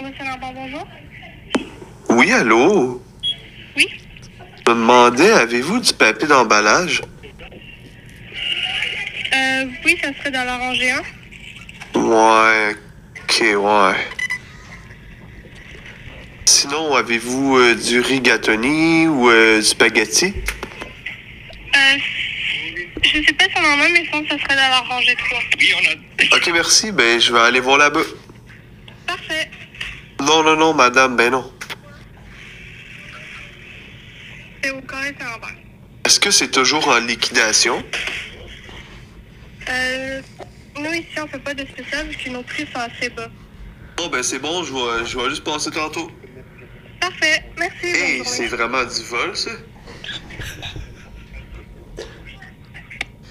Monsieur 0.00 0.24
Lambert, 0.24 0.37
bonjour. 0.54 0.86
Oui, 2.10 2.32
allô? 2.32 3.02
Oui. 3.76 3.86
Je 4.66 4.72
me 4.72 4.76
demandais, 4.76 5.30
avez-vous 5.30 5.80
du 5.80 5.92
papier 5.92 6.26
d'emballage? 6.28 7.02
Euh, 9.34 9.64
oui, 9.84 9.98
ça 10.02 10.08
serait 10.18 10.30
dans 10.30 10.44
la 10.44 10.56
rangée 10.56 10.90
1. 10.90 12.00
Ouais, 12.00 12.74
ok, 13.22 13.42
ouais. 13.42 13.96
Sinon, 16.46 16.94
avez-vous 16.94 17.56
euh, 17.58 17.74
du 17.74 18.00
rigatoni 18.00 19.06
ou 19.06 19.30
euh, 19.30 19.58
du 19.58 19.64
spaghetti? 19.64 20.34
Euh, 21.74 21.98
je 23.02 23.22
sais 23.22 23.32
pas 23.34 23.44
si 23.44 23.52
on 23.56 23.64
en 23.64 23.80
a, 23.80 23.88
mais 23.88 24.04
sinon, 24.04 24.24
ça 24.28 24.36
serait 24.38 24.56
dans 24.56 24.68
la 24.68 24.80
rangée 24.80 25.14
3. 25.28 25.38
Oui, 25.58 25.72
on 25.76 25.90
a. 25.90 26.36
Ok, 26.36 26.50
merci, 26.52 26.92
ben 26.92 27.20
je 27.20 27.32
vais 27.32 27.40
aller 27.40 27.60
voir 27.60 27.78
là-bas. 27.78 28.00
Parfait. 29.06 29.50
Non, 30.28 30.42
non, 30.42 30.56
non, 30.56 30.74
madame, 30.74 31.16
ben 31.16 31.30
non. 31.30 31.50
C'est 34.62 34.70
au 34.70 34.82
carré 34.82 35.16
Saint-Lambert. 35.18 35.54
Est-ce 36.04 36.20
que 36.20 36.30
c'est 36.30 36.50
toujours 36.50 36.86
en 36.86 36.98
liquidation? 36.98 37.82
Euh, 39.70 40.20
nous, 40.76 40.92
ici, 40.92 41.18
on 41.18 41.26
fait 41.28 41.38
pas 41.38 41.54
de 41.54 41.64
spécial 41.64 42.06
parce 42.08 42.22
que 42.22 42.28
nos 42.28 42.42
prix 42.42 42.66
sont 42.70 42.78
assez 42.78 43.08
bas. 43.08 43.28
Bon, 43.96 44.08
ben 44.08 44.22
c'est 44.22 44.38
bon, 44.38 44.62
je 44.64 44.74
vais, 44.74 45.06
je 45.06 45.18
vais 45.18 45.30
juste 45.30 45.44
passer 45.44 45.70
tantôt. 45.70 46.10
Parfait. 47.00 47.44
Merci. 47.58 47.86
Hey, 47.86 48.22
c'est 48.26 48.48
vraiment 48.48 48.84
du 48.84 49.02
vol, 49.04 49.34
ça? 49.34 49.50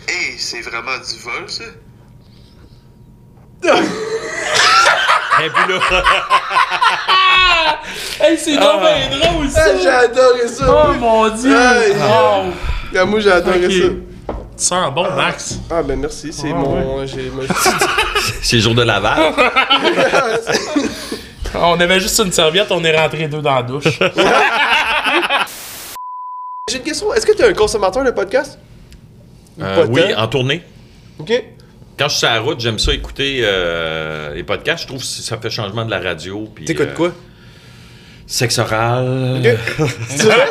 Hey, 0.07 0.39
c'est 0.39 0.61
vraiment 0.61 0.97
du 0.97 1.17
vol, 1.19 1.47
ça? 1.47 1.63
Et 5.43 5.49
puis 5.49 5.73
là, 5.73 5.79
Hey, 8.19 8.37
c'est 8.37 8.57
bien 8.57 9.09
drôle, 9.19 9.47
ça! 9.49 9.61
Ah, 9.65 9.77
j'ai 9.81 9.87
adoré 9.89 10.47
ça. 10.47 10.65
Oh 10.67 10.93
mon 10.99 11.29
dieu! 11.29 11.55
Aïe. 11.55 11.95
Oh. 12.01 12.43
Ah, 12.97 13.05
moi, 13.05 13.19
j'ai 13.19 13.31
adoré 13.31 13.61
ça. 13.61 13.67
Tu 13.69 14.01
sens 14.57 14.93
bon, 14.93 15.09
Max? 15.15 15.59
Ah, 15.69 15.83
ben 15.83 15.99
merci, 15.99 16.33
c'est 16.33 16.51
mon. 16.51 17.05
J'ai 17.05 17.29
mon- 17.29 17.43
c'est 18.41 18.55
le 18.55 18.61
jour 18.61 18.73
de 18.73 18.81
Laval. 18.81 19.19
On 21.53 21.79
avait 21.79 21.99
juste 21.99 22.19
une 22.19 22.31
serviette, 22.31 22.67
on 22.71 22.83
est 22.83 22.95
rentrés 22.95 23.27
deux 23.27 23.41
dans 23.41 23.55
la 23.55 23.63
douche. 23.63 23.99
J'ai 26.69 26.77
une 26.77 26.83
question. 26.83 27.13
Est-ce 27.13 27.25
que 27.25 27.31
tu 27.35 27.41
es 27.41 27.47
un 27.49 27.53
consommateur 27.53 28.03
de 28.03 28.11
podcast? 28.11 28.59
Euh, 29.61 29.85
oui, 29.89 30.13
en 30.15 30.27
tournée. 30.27 30.61
Ok. 31.19 31.31
Quand 31.97 32.07
je 32.07 32.13
suis 32.13 32.19
sur 32.19 32.29
la 32.29 32.39
route, 32.39 32.59
j'aime 32.59 32.77
ça 32.79 32.93
écouter 32.93 33.39
euh, 33.43 34.33
les 34.35 34.43
podcasts. 34.43 34.83
Je 34.83 34.87
trouve 34.87 34.99
que 34.99 35.05
ça 35.05 35.37
fait 35.37 35.49
changement 35.49 35.83
de 35.85 35.89
la 35.91 35.99
radio. 35.99 36.47
T'écoutes 36.65 36.89
euh, 36.89 36.93
quoi? 36.95 37.11
Sexe 38.27 38.59
oral. 38.59 39.37
Ok. 39.39 39.87
C'est 40.09 40.23
vrai? 40.23 40.47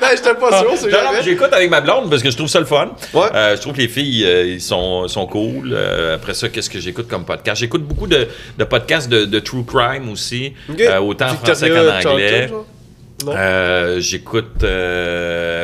ben, 0.00 0.08
j'étais 0.14 0.34
pas 0.34 0.60
sûr, 0.60 0.90
Non, 0.90 1.12
non, 1.14 1.20
j'écoute 1.24 1.52
avec 1.52 1.70
ma 1.70 1.80
blonde 1.80 2.08
parce 2.10 2.22
que 2.22 2.30
je 2.30 2.36
trouve 2.36 2.48
ça 2.48 2.60
le 2.60 2.66
fun. 2.66 2.90
Ouais. 3.14 3.26
Euh, 3.34 3.56
je 3.56 3.60
trouve 3.62 3.72
que 3.72 3.78
les 3.80 3.88
filles, 3.88 4.24
euh, 4.24 4.46
ils 4.46 4.60
sont, 4.60 5.08
sont 5.08 5.26
cool. 5.26 5.72
Euh, 5.72 6.14
après 6.16 6.34
ça, 6.34 6.48
qu'est-ce 6.50 6.70
que 6.70 6.78
j'écoute 6.78 7.08
comme 7.08 7.24
podcast? 7.24 7.60
J'écoute 7.60 7.82
beaucoup 7.82 8.06
de, 8.06 8.28
de 8.58 8.64
podcasts 8.64 9.08
de, 9.08 9.24
de 9.24 9.38
true 9.40 9.64
crime 9.64 10.08
aussi, 10.10 10.52
autant 11.00 11.30
en 11.30 11.34
français 11.36 11.70
qu'en 11.70 12.10
anglais. 12.10 12.50
Non. 13.24 13.98
J'écoute 13.98 14.62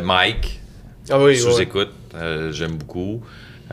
Mike. 0.03 0.61
ah 1.11 1.18
oui, 1.20 1.34
Je 1.36 1.45
ouais. 1.45 1.53
vous 1.53 1.61
écoute. 1.61 1.91
Euh, 2.16 2.51
J'aime 2.51 2.72
beaucoup. 2.76 3.22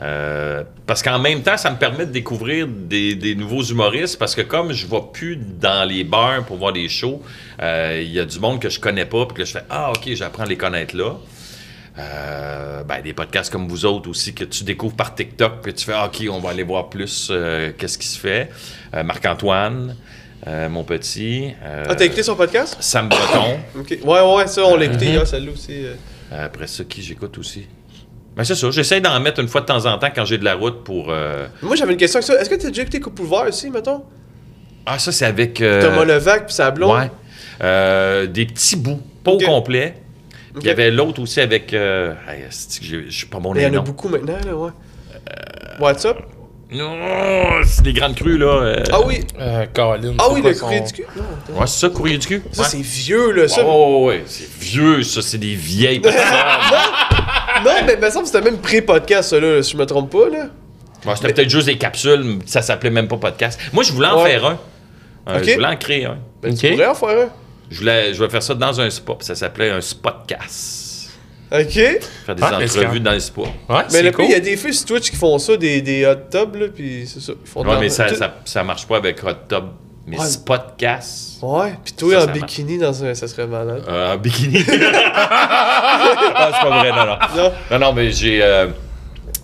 Euh, 0.00 0.62
parce 0.86 1.02
qu'en 1.02 1.18
même 1.18 1.42
temps, 1.42 1.56
ça 1.56 1.70
me 1.72 1.76
permet 1.76 2.06
de 2.06 2.12
découvrir 2.12 2.68
des, 2.68 3.16
des 3.16 3.34
nouveaux 3.34 3.62
humoristes 3.64 4.16
parce 4.18 4.34
que 4.36 4.42
comme 4.42 4.72
je 4.72 4.86
ne 4.86 4.90
vais 4.92 5.02
plus 5.12 5.36
dans 5.36 5.88
les 5.88 6.04
bars 6.04 6.44
pour 6.44 6.56
voir 6.56 6.72
des 6.72 6.88
shows, 6.88 7.20
euh, 7.60 8.00
il 8.00 8.12
y 8.12 8.20
a 8.20 8.24
du 8.24 8.38
monde 8.38 8.60
que 8.60 8.68
je 8.68 8.78
connais 8.78 9.06
pas 9.06 9.26
puis 9.26 9.36
que 9.38 9.44
je 9.44 9.52
fais 9.52 9.64
Ah, 9.68 9.90
ok, 9.90 10.08
j'apprends 10.14 10.44
à 10.44 10.46
les 10.46 10.56
connaître 10.56 10.96
là. 10.96 11.16
Euh, 11.98 12.84
ben, 12.84 13.02
des 13.02 13.12
podcasts 13.12 13.50
comme 13.50 13.66
vous 13.66 13.84
autres 13.84 14.08
aussi 14.08 14.32
que 14.32 14.44
tu 14.44 14.62
découvres 14.62 14.94
par 14.94 15.16
TikTok 15.16 15.62
puis 15.62 15.74
tu 15.74 15.84
fais 15.84 15.94
Ah, 15.96 16.06
ok, 16.06 16.24
on 16.30 16.38
va 16.38 16.50
aller 16.50 16.62
voir 16.62 16.88
plus 16.90 17.28
euh, 17.32 17.72
qu'est-ce 17.76 17.98
qui 17.98 18.06
se 18.06 18.18
fait. 18.20 18.50
Euh, 18.94 19.02
Marc-Antoine. 19.02 19.96
euh, 20.46 20.68
mon 20.68 20.84
petit. 20.84 21.50
euh, 21.64 21.86
Ah, 21.88 21.96
t'as 21.96 22.04
écouté 22.04 22.22
son 22.22 22.36
podcast? 22.36 22.76
Sam 22.78 23.08
Breton. 23.08 23.58
Ok. 23.76 23.98
Ouais, 24.04 24.20
ouais, 24.36 24.46
ça, 24.46 24.64
on 24.64 24.76
l'a 24.76 24.84
écouté 24.84 25.06
hier, 25.06 25.26
celle-là 25.26 25.50
aussi. 25.50 25.72
euh. 25.84 25.94
Après 26.30 26.68
ça, 26.68 26.84
qui 26.84 27.02
j'écoute 27.02 27.36
aussi? 27.38 27.66
Ben 28.38 28.44
c'est 28.44 28.54
ça, 28.54 28.70
j'essaie 28.70 29.00
d'en 29.00 29.18
mettre 29.18 29.40
une 29.40 29.48
fois 29.48 29.62
de 29.62 29.66
temps 29.66 29.84
en 29.84 29.98
temps 29.98 30.10
quand 30.14 30.24
j'ai 30.24 30.38
de 30.38 30.44
la 30.44 30.54
route 30.54 30.84
pour... 30.84 31.10
euh, 31.10 31.48
Moi, 31.60 31.74
j'avais 31.74 31.90
une 31.92 31.98
question 31.98 32.18
avec 32.18 32.26
ça. 32.28 32.40
Est-ce 32.40 32.48
que 32.48 32.54
t'as 32.54 32.68
déjà 32.68 32.82
écouté 32.82 33.00
Coupe 33.00 33.18
ouvert 33.18 33.46
aussi, 33.48 33.68
mettons? 33.68 34.04
Ah, 34.86 34.96
ça, 35.00 35.10
c'est 35.10 35.24
avec... 35.24 35.60
euh, 35.60 35.82
Thomas 35.82 36.04
Levac 36.04 36.46
puis 36.46 36.54
sa 36.54 36.70
blonde? 36.70 36.96
Ouais. 36.96 37.10
Euh, 37.62 38.26
des 38.28 38.46
petits 38.46 38.76
bouts, 38.76 39.02
pas 39.24 39.32
au 39.32 39.38
complet. 39.38 39.96
Il 40.60 40.66
y 40.66 40.70
avait 40.70 40.92
l'autre 40.92 41.20
aussi 41.20 41.40
avec... 41.40 41.74
Euh... 41.74 42.14
je 42.80 43.10
suis 43.10 43.26
pas 43.26 43.40
bon 43.40 43.54
Mais 43.54 43.62
il 43.62 43.74
y 43.74 43.76
en 43.76 43.80
a 43.80 43.82
beaucoup 43.84 44.08
maintenant, 44.08 44.38
là, 44.46 44.54
ouais. 44.56 44.70
What's 45.80 46.04
up? 46.04 46.18
Non, 46.70 46.96
c'est 47.64 47.82
des 47.82 47.94
grandes 47.94 48.14
crues, 48.14 48.36
là. 48.36 48.46
euh. 48.46 48.84
Ah 48.92 48.98
oui! 49.06 49.24
Euh, 49.40 49.64
Colin. 49.72 50.14
Ah 50.18 50.24
c'est 50.28 50.34
oui, 50.34 50.42
le 50.42 50.52
son- 50.54 50.60
courrier 50.66 50.80
du 50.82 50.92
cul? 50.92 51.06
Non, 51.16 51.22
attends. 51.22 51.60
Ouais, 51.60 51.66
c'est 51.66 51.80
ça, 51.80 51.88
courrier 51.88 52.18
du 52.18 52.26
cul? 52.26 52.42
Ça, 52.52 52.62
Ouais. 52.62 52.68
c'est 52.70 52.82
vieux, 52.82 53.32
là, 53.32 53.48
ça. 53.48 53.62
Oh, 53.64 54.04
ouais, 54.06 54.22
c'est 54.26 54.50
vieux, 54.60 55.02
ça, 55.02 55.22
c'est 55.22 55.38
des 55.38 55.54
vieilles 55.54 56.00
personnes. 56.00 56.22
Non, 57.64 57.72
mais 57.86 57.94
il 57.94 58.00
me 58.00 58.08
semble 58.10 58.22
que 58.24 58.30
c'était 58.30 58.44
même 58.44 58.58
pré-podcast, 58.58 59.30
ça, 59.30 59.40
là, 59.40 59.60
si 59.64 59.72
je 59.72 59.76
me 59.78 59.84
trompe 59.86 60.10
pas, 60.12 60.28
là. 60.28 60.46
Bon, 61.04 61.16
c'était 61.16 61.32
peut-être 61.32 61.50
juste 61.50 61.66
des 61.66 61.76
capsules, 61.78 62.38
ça 62.46 62.62
s'appelait 62.62 62.90
même 62.90 63.08
pas 63.08 63.16
podcast. 63.16 63.58
Moi, 63.72 63.82
je 63.82 63.92
voulais 63.92 64.06
en 64.08 64.22
Ouais. 64.22 64.30
faire 64.30 64.44
un. 64.46 64.58
Euh, 65.28 65.38
Ok. 65.38 65.44
Je 65.44 65.54
voulais 65.54 65.66
en 65.66 65.76
créer 65.76 66.04
un. 66.04 66.18
Ben, 66.40 66.52
Ok. 66.52 66.58
tu 66.58 66.70
pourrais 66.70 66.86
en 66.86 66.94
faire 66.94 67.08
un? 67.08 67.28
Je 67.70 67.78
voulais, 67.80 68.12
je 68.12 68.18
voulais 68.18 68.30
faire 68.30 68.42
ça 68.42 68.54
dans 68.54 68.80
un 68.80 68.88
spa, 68.90 69.14
puis 69.18 69.26
ça 69.26 69.34
s'appelait 69.34 69.70
un 69.70 69.80
spotcast. 69.80 70.87
Ok. 71.50 71.72
Faire 72.26 72.34
des 72.34 72.42
Ah, 72.42 72.56
mais 72.58 72.66
c'est 72.66 72.78
entrevues 72.80 72.98
quand- 72.98 73.04
dans 73.04 73.12
les 73.12 73.20
spas. 73.20 73.42
Ouais, 73.42 73.48
Mais 73.68 73.82
c'est 73.88 74.12
cool. 74.12 74.24
il 74.26 74.30
y 74.32 74.34
a 74.34 74.40
des 74.40 74.56
filles 74.56 74.74
sur 74.74 74.86
Twitch 74.86 75.10
qui 75.10 75.16
font 75.16 75.38
ça, 75.38 75.56
des, 75.56 75.80
des 75.80 76.04
hot 76.06 76.14
tubs, 76.30 76.56
là, 76.56 76.66
pis 76.68 77.06
c'est 77.06 77.20
ça. 77.20 77.32
Ils 77.42 77.48
font 77.48 77.64
Ouais, 77.64 77.80
mais 77.80 77.88
ça, 77.88 78.14
ça, 78.14 78.34
ça 78.44 78.62
marche 78.64 78.86
pas 78.86 78.96
avec 78.98 79.22
Hot 79.24 79.32
Tub. 79.48 79.64
Mais 80.06 80.18
Ouais. 80.18 80.24
Spotcast. 80.24 81.42
Ouais, 81.42 81.74
pis 81.84 81.92
toi, 81.92 82.12
Ça, 82.14 82.22
en 82.22 82.26
ça 82.26 82.32
bikini, 82.32 82.78
dans 82.78 83.04
un... 83.04 83.14
ça 83.14 83.28
serait 83.28 83.46
malade. 83.46 83.82
Euh, 83.88 84.14
en 84.14 84.16
bikini. 84.16 84.64
ah, 84.68 86.50
c'est 86.52 86.68
pas 86.68 86.78
vrai, 86.78 86.90
non, 86.90 87.06
non. 87.06 87.18
Non. 87.36 87.52
Non, 87.70 87.78
non, 87.78 87.92
mais 87.92 88.10
j'ai. 88.10 88.42
euh, 88.42 88.68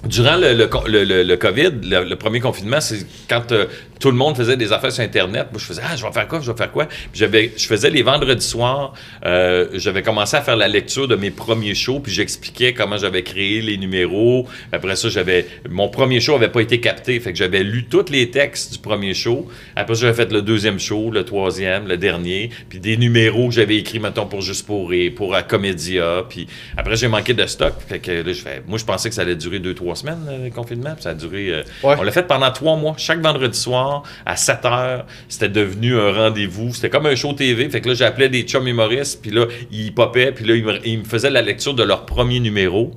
durant 0.04 0.36
le, 0.36 0.52
le, 0.54 0.66
co- 0.66 0.86
le- 0.86 1.04
le- 1.04 1.22
le 1.22 1.36
COVID, 1.36 1.70
le, 1.82 2.04
le 2.04 2.16
premier 2.16 2.40
confinement, 2.40 2.80
c'est 2.80 3.06
quand 3.28 3.52
euh, 3.52 3.66
tout 4.00 4.10
le 4.10 4.16
monde 4.16 4.36
faisait 4.36 4.56
des 4.56 4.72
affaires 4.72 4.92
sur 4.92 5.02
Internet. 5.04 5.46
Moi, 5.50 5.58
je 5.60 5.64
faisais 5.64 5.82
Ah, 5.84 5.96
je 5.96 6.04
vais 6.04 6.12
faire 6.12 6.28
quoi 6.28 6.40
Je 6.40 6.50
vais 6.50 6.56
faire 6.56 6.70
quoi? 6.72 6.86
Puis 6.86 7.08
j'avais, 7.14 7.52
Je 7.56 7.66
faisais 7.66 7.90
les 7.90 8.02
vendredis 8.02 8.46
soirs. 8.46 8.92
euh, 9.24 9.68
j'avais 9.74 10.02
commencé 10.02 10.36
à 10.36 10.42
faire 10.42 10.56
la 10.56 10.68
lecture 10.68 11.08
de 11.08 11.16
mes 11.16 11.30
premiers 11.30 11.74
shows. 11.74 12.00
Puis 12.00 12.12
j'expliquais 12.12 12.74
comment 12.74 12.96
j'avais 12.98 13.22
créé 13.22 13.60
les 13.62 13.76
numéros. 13.76 14.46
Après 14.72 14.96
ça, 14.96 15.08
j'avais. 15.08 15.46
Mon 15.70 15.88
premier 15.88 16.20
show 16.20 16.34
avait 16.34 16.48
pas 16.48 16.60
été 16.60 16.80
capté. 16.80 17.18
Fait 17.20 17.32
que 17.32 17.38
j'avais 17.38 17.62
lu 17.62 17.84
tous 17.86 18.10
les 18.10 18.30
textes 18.30 18.72
du 18.74 18.78
premier 18.78 19.14
show. 19.14 19.48
Après 19.76 19.94
ça, 19.94 20.02
j'avais 20.02 20.14
fait 20.24 20.32
le 20.32 20.42
deuxième 20.42 20.78
show, 20.78 21.10
le 21.10 21.24
troisième, 21.24 21.86
le 21.86 21.96
dernier. 21.96 22.50
Puis 22.68 22.80
des 22.80 22.96
numéros 22.96 23.48
que 23.48 23.54
j'avais 23.54 23.76
écrits, 23.76 24.00
mettons, 24.00 24.26
pour 24.26 24.40
Juste 24.40 24.66
pour 24.66 24.90
rire, 24.90 25.12
pour 25.16 25.34
euh, 25.34 25.40
Comédia. 25.40 26.24
Puis 26.28 26.46
après, 26.76 26.96
j'ai 26.96 27.08
manqué 27.08 27.32
de 27.34 27.46
stock. 27.46 27.74
Fait 27.88 27.98
que 27.98 28.10
là, 28.10 28.32
je 28.32 28.40
fais. 28.42 28.62
Moi, 28.66 28.78
je 28.78 28.84
pensais 28.84 29.08
que 29.08 29.14
ça 29.14 29.22
allait 29.22 29.36
durer 29.36 29.58
deux, 29.58 29.74
trois 29.74 29.94
semaines, 29.96 30.26
euh, 30.28 30.44
le 30.44 30.50
confinement. 30.50 30.92
Puis 30.94 31.04
ça 31.04 31.10
a 31.10 31.14
duré. 31.14 31.48
euh, 31.50 31.62
Ouais. 31.82 31.94
On 31.98 32.02
l'a 32.02 32.12
fait 32.12 32.26
pendant 32.26 32.50
trois 32.50 32.76
mois. 32.76 32.94
Chaque 32.98 33.20
vendredi 33.20 33.58
soir, 33.58 33.93
à 34.26 34.36
7 34.36 34.64
heures, 34.64 35.06
c'était 35.28 35.48
devenu 35.48 35.98
un 35.98 36.12
rendez-vous. 36.12 36.72
C'était 36.74 36.90
comme 36.90 37.06
un 37.06 37.14
show 37.14 37.32
TV. 37.32 37.68
Fait 37.70 37.80
que 37.80 37.88
là, 37.88 37.94
j'appelais 37.94 38.28
des 38.28 38.42
chums 38.42 38.66
humoristes. 38.66 39.20
Puis 39.22 39.30
là, 39.30 39.46
ils 39.70 39.92
popaient. 39.94 40.32
Puis 40.32 40.44
là, 40.44 40.54
ils 40.56 40.64
me, 40.64 40.86
ils 40.86 40.98
me 41.00 41.04
faisaient 41.04 41.30
la 41.30 41.42
lecture 41.42 41.74
de 41.74 41.82
leur 41.82 42.06
premier 42.06 42.40
numéro. 42.40 42.92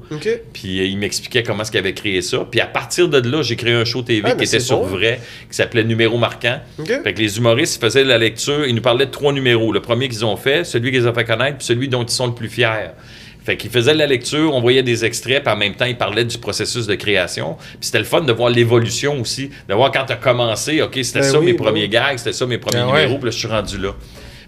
Puis 0.53 0.79
euh, 0.79 0.85
il 0.85 0.97
m'expliquait 0.97 1.43
comment 1.43 1.63
est-ce 1.63 1.71
qu'il 1.71 1.79
avait 1.79 1.93
créé 1.93 2.21
ça. 2.21 2.45
Puis 2.49 2.59
à 2.61 2.65
partir 2.67 3.09
de 3.09 3.19
là, 3.29 3.41
j'ai 3.41 3.55
créé 3.55 3.73
un 3.73 3.85
show 3.85 4.01
TV 4.01 4.21
Ah, 4.25 4.35
qui 4.35 4.43
était 4.45 4.59
sur 4.59 4.79
bon. 4.79 4.85
vrai, 4.87 5.19
qui 5.49 5.55
s'appelait 5.55 5.83
Numéro 5.83 6.17
marquant. 6.17 6.59
Fait 7.03 7.13
que 7.13 7.19
les 7.19 7.37
humoristes 7.37 7.75
ils 7.77 7.85
faisaient 7.85 8.03
la 8.03 8.17
lecture, 8.17 8.65
ils 8.65 8.75
nous 8.75 8.81
parlaient 8.81 9.05
de 9.05 9.11
trois 9.11 9.33
numéros. 9.33 9.71
Le 9.71 9.81
premier 9.81 10.07
qu'ils 10.09 10.25
ont 10.25 10.37
fait, 10.37 10.63
celui 10.63 10.91
qu'ils 10.91 11.07
ont 11.07 11.13
fait 11.13 11.25
connaître, 11.25 11.57
puis 11.57 11.65
celui 11.65 11.87
dont 11.87 12.03
ils 12.03 12.09
sont 12.09 12.27
le 12.27 12.33
plus 12.33 12.49
fiers. 12.49 12.91
Fait 13.47 13.55
qu'ils 13.55 13.71
faisaient 13.71 13.93
la 13.93 14.05
lecture, 14.07 14.53
on 14.53 14.59
voyait 14.59 14.83
des 14.83 15.05
extraits, 15.05 15.41
puis 15.41 15.53
en 15.53 15.55
même 15.55 15.73
temps, 15.73 15.85
ils 15.85 15.97
parlaient 15.97 16.25
du 16.25 16.37
processus 16.37 16.85
de 16.85 16.95
création. 16.95 17.55
Puis 17.55 17.77
c'était 17.79 17.99
le 17.99 18.03
fun 18.03 18.19
de 18.19 18.33
voir 18.33 18.49
l'évolution 18.49 19.21
aussi, 19.21 19.51
de 19.69 19.73
voir 19.73 19.89
quand 19.93 20.03
tu 20.05 20.11
as 20.11 20.17
commencé, 20.17 20.81
OK, 20.81 20.99
c'était 21.01 21.21
Ben 21.21 21.25
ça 21.31 21.39
oui, 21.39 21.45
mes 21.45 21.53
ben 21.53 21.63
premiers 21.63 21.87
gags, 21.87 22.17
c'était 22.17 22.33
ça 22.33 22.45
mes 22.45 22.57
premiers 22.57 22.83
Ben 22.83 22.87
ouais. 22.91 23.01
numéros, 23.03 23.19
puis 23.19 23.25
là, 23.27 23.31
je 23.31 23.37
suis 23.37 23.47
rendu 23.47 23.77
là. 23.77 23.95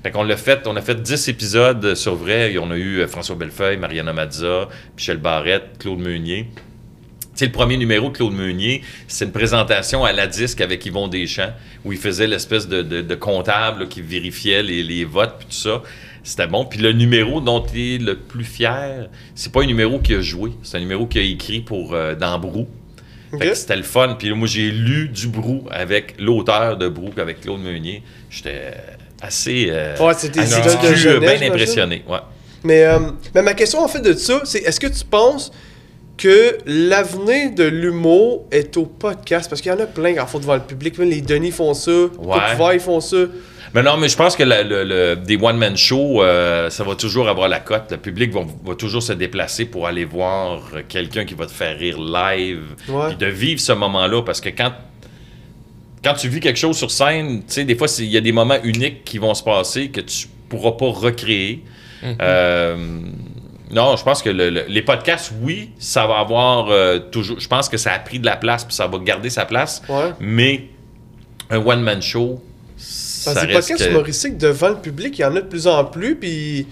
Fait 0.03 0.11
qu'on 0.11 0.23
l'a 0.23 0.35
fait, 0.35 0.59
on 0.65 0.75
a 0.75 0.81
fait 0.81 1.01
10 1.01 1.29
épisodes 1.29 1.95
sur 1.95 2.15
vrai. 2.15 2.51
Et 2.53 2.59
on 2.59 2.69
a 2.71 2.75
eu 2.75 2.99
euh, 2.99 3.07
François 3.07 3.35
Bellefeuille, 3.37 3.77
Mariana 3.77 4.11
Mazza, 4.11 4.67
Michel 4.97 5.17
Barrette, 5.17 5.77
Claude 5.79 5.99
Meunier. 5.99 6.47
Tu 6.53 7.29
sais, 7.35 7.45
le 7.45 7.51
premier 7.53 7.77
numéro 7.77 8.09
de 8.09 8.17
Claude 8.17 8.33
Meunier, 8.33 8.81
c'est 9.07 9.23
une 9.23 9.31
présentation 9.31 10.03
à 10.03 10.11
la 10.11 10.27
disque 10.27 10.59
avec 10.59 10.85
Yvon 10.85 11.07
Deschamps, 11.07 11.53
où 11.85 11.93
il 11.93 11.97
faisait 11.97 12.27
l'espèce 12.27 12.67
de, 12.67 12.81
de- 12.81 13.01
de 13.01 13.15
comptable 13.15 13.81
là, 13.81 13.85
qui 13.85 14.01
vérifiait 14.01 14.61
les, 14.61 14.83
les 14.83 15.05
votes 15.05 15.35
puis 15.39 15.47
tout 15.47 15.55
ça. 15.69 15.81
C'était 16.29 16.45
bon. 16.45 16.63
Puis 16.63 16.77
le 16.77 16.91
numéro 16.91 17.41
dont 17.41 17.65
il 17.73 17.79
est 17.79 17.97
le 17.97 18.15
plus 18.15 18.43
fier, 18.43 19.09
c'est 19.33 19.51
pas 19.51 19.63
un 19.63 19.65
numéro 19.65 19.97
qu'il 19.97 20.17
a 20.17 20.21
joué, 20.21 20.51
c'est 20.61 20.77
un 20.77 20.79
numéro 20.79 21.07
qu'il 21.07 21.21
a 21.21 21.23
écrit 21.23 21.59
pour 21.59 21.95
euh, 21.95 22.13
dans 22.13 22.37
Brou. 22.37 22.67
Ok. 23.33 23.39
Fait 23.41 23.49
que 23.49 23.55
c'était 23.55 23.75
le 23.75 23.81
fun. 23.81 24.15
Puis 24.19 24.31
moi, 24.33 24.47
j'ai 24.47 24.69
lu 24.69 25.09
du 25.09 25.27
Brou 25.27 25.63
avec 25.71 26.13
l'auteur 26.19 26.77
de 26.77 26.87
Brou, 26.87 27.09
avec 27.17 27.41
Claude 27.41 27.61
Meunier. 27.61 28.03
J'étais 28.29 28.73
assez, 29.19 29.69
euh, 29.71 29.97
Ouais, 29.97 30.11
assez 30.11 30.29
de 30.29 30.39
exclu, 30.39 30.95
jeunesse, 30.95 31.39
bien 31.39 31.49
impressionné. 31.49 32.03
Ouais. 32.07 32.19
Mais, 32.63 32.83
euh, 32.83 32.99
mais 33.33 33.41
ma 33.41 33.55
question, 33.55 33.79
en 33.83 33.87
fait, 33.87 34.01
de 34.01 34.13
ça, 34.13 34.41
c'est 34.43 34.59
est-ce 34.59 34.79
que 34.79 34.85
tu 34.85 35.03
penses 35.05 35.51
que 36.15 36.59
l'avenir 36.67 37.55
de 37.55 37.63
l'humour 37.63 38.45
est 38.51 38.77
au 38.77 38.85
podcast? 38.85 39.49
Parce 39.49 39.61
qu'il 39.61 39.71
y 39.71 39.75
en 39.75 39.79
a 39.79 39.87
plein 39.87 40.13
qui 40.13 40.19
en 40.19 40.27
font 40.27 40.37
devant 40.39 40.55
le 40.55 40.61
public. 40.61 40.95
Même 40.99 41.09
les 41.09 41.21
Denis 41.21 41.49
font 41.49 41.73
ça. 41.73 41.89
Ouais. 42.19 42.75
ils 42.75 42.79
font 42.79 43.01
ça. 43.01 43.17
Mais 43.73 43.83
non, 43.83 43.97
mais 43.97 44.09
je 44.09 44.15
pense 44.17 44.35
que 44.35 44.43
la- 44.43 44.63
le, 44.63 44.83
le- 44.83 45.15
des 45.15 45.37
one-man 45.37 45.77
shows, 45.77 46.23
euh, 46.23 46.69
ça 46.69 46.83
va 46.83 46.95
toujours 46.95 47.29
avoir 47.29 47.47
la 47.49 47.59
cote. 47.59 47.91
Le 47.91 47.97
public 47.97 48.31
va, 48.31 48.41
va 48.65 48.75
toujours 48.75 49.03
se 49.03 49.13
déplacer 49.13 49.65
pour 49.65 49.85
aller 49.87 50.05
voir 50.05 50.61
quelqu'un 50.87 51.25
qui 51.25 51.35
va 51.35 51.45
te 51.45 51.51
faire 51.51 51.77
rire 51.77 51.99
live. 51.99 52.63
Ouais. 52.87 53.15
De 53.15 53.27
vivre 53.27 53.59
ce 53.61 53.71
moment-là. 53.73 54.21
Parce 54.23 54.41
que 54.41 54.49
quand, 54.49 54.71
quand 56.03 56.13
tu 56.15 56.27
vis 56.29 56.39
quelque 56.39 56.57
chose 56.59 56.77
sur 56.77 56.89
scène, 56.91 57.39
tu 57.39 57.53
sais, 57.53 57.63
des 57.65 57.75
fois, 57.75 57.87
il 57.99 58.05
y 58.05 58.17
a 58.17 58.21
des 58.21 58.31
moments 58.31 58.57
uniques 58.63 59.03
qui 59.03 59.17
vont 59.17 59.33
se 59.33 59.43
passer 59.43 59.89
que 59.89 60.01
tu 60.01 60.27
pourras 60.49 60.71
pas 60.71 60.87
recréer. 60.89 61.63
Euh, 62.21 62.75
non, 63.71 63.95
je 63.97 64.03
pense 64.03 64.23
que 64.23 64.29
le- 64.29 64.49
le- 64.49 64.65
les 64.67 64.81
podcasts, 64.81 65.31
oui, 65.41 65.69
ça 65.77 66.07
va 66.07 66.19
avoir 66.19 66.69
euh, 66.69 66.97
toujours. 67.11 67.39
Je 67.39 67.47
pense 67.47 67.69
que 67.69 67.77
ça 67.77 67.91
a 67.93 67.99
pris 67.99 68.17
de 68.19 68.25
la 68.25 68.35
place, 68.35 68.63
puis 68.65 68.73
ça 68.73 68.87
va 68.87 68.97
garder 68.99 69.29
sa 69.29 69.45
place. 69.45 69.83
Ouais. 69.87 70.11
Mais 70.19 70.69
un 71.51 71.57
one-man 71.59 72.01
show, 72.01 72.41
Parce 73.25 73.35
ça 73.37 73.41
reste 73.45 73.53
podcasts 73.53 73.83
que- 73.85 73.89
humoristiques 73.89 74.37
devant 74.37 74.69
le 74.69 74.77
public, 74.77 75.17
il 75.17 75.21
y 75.21 75.25
en 75.25 75.35
a 75.35 75.41
de 75.41 75.47
plus 75.47 75.67
en 75.67 75.83
plus, 75.85 76.15
puis 76.15 76.65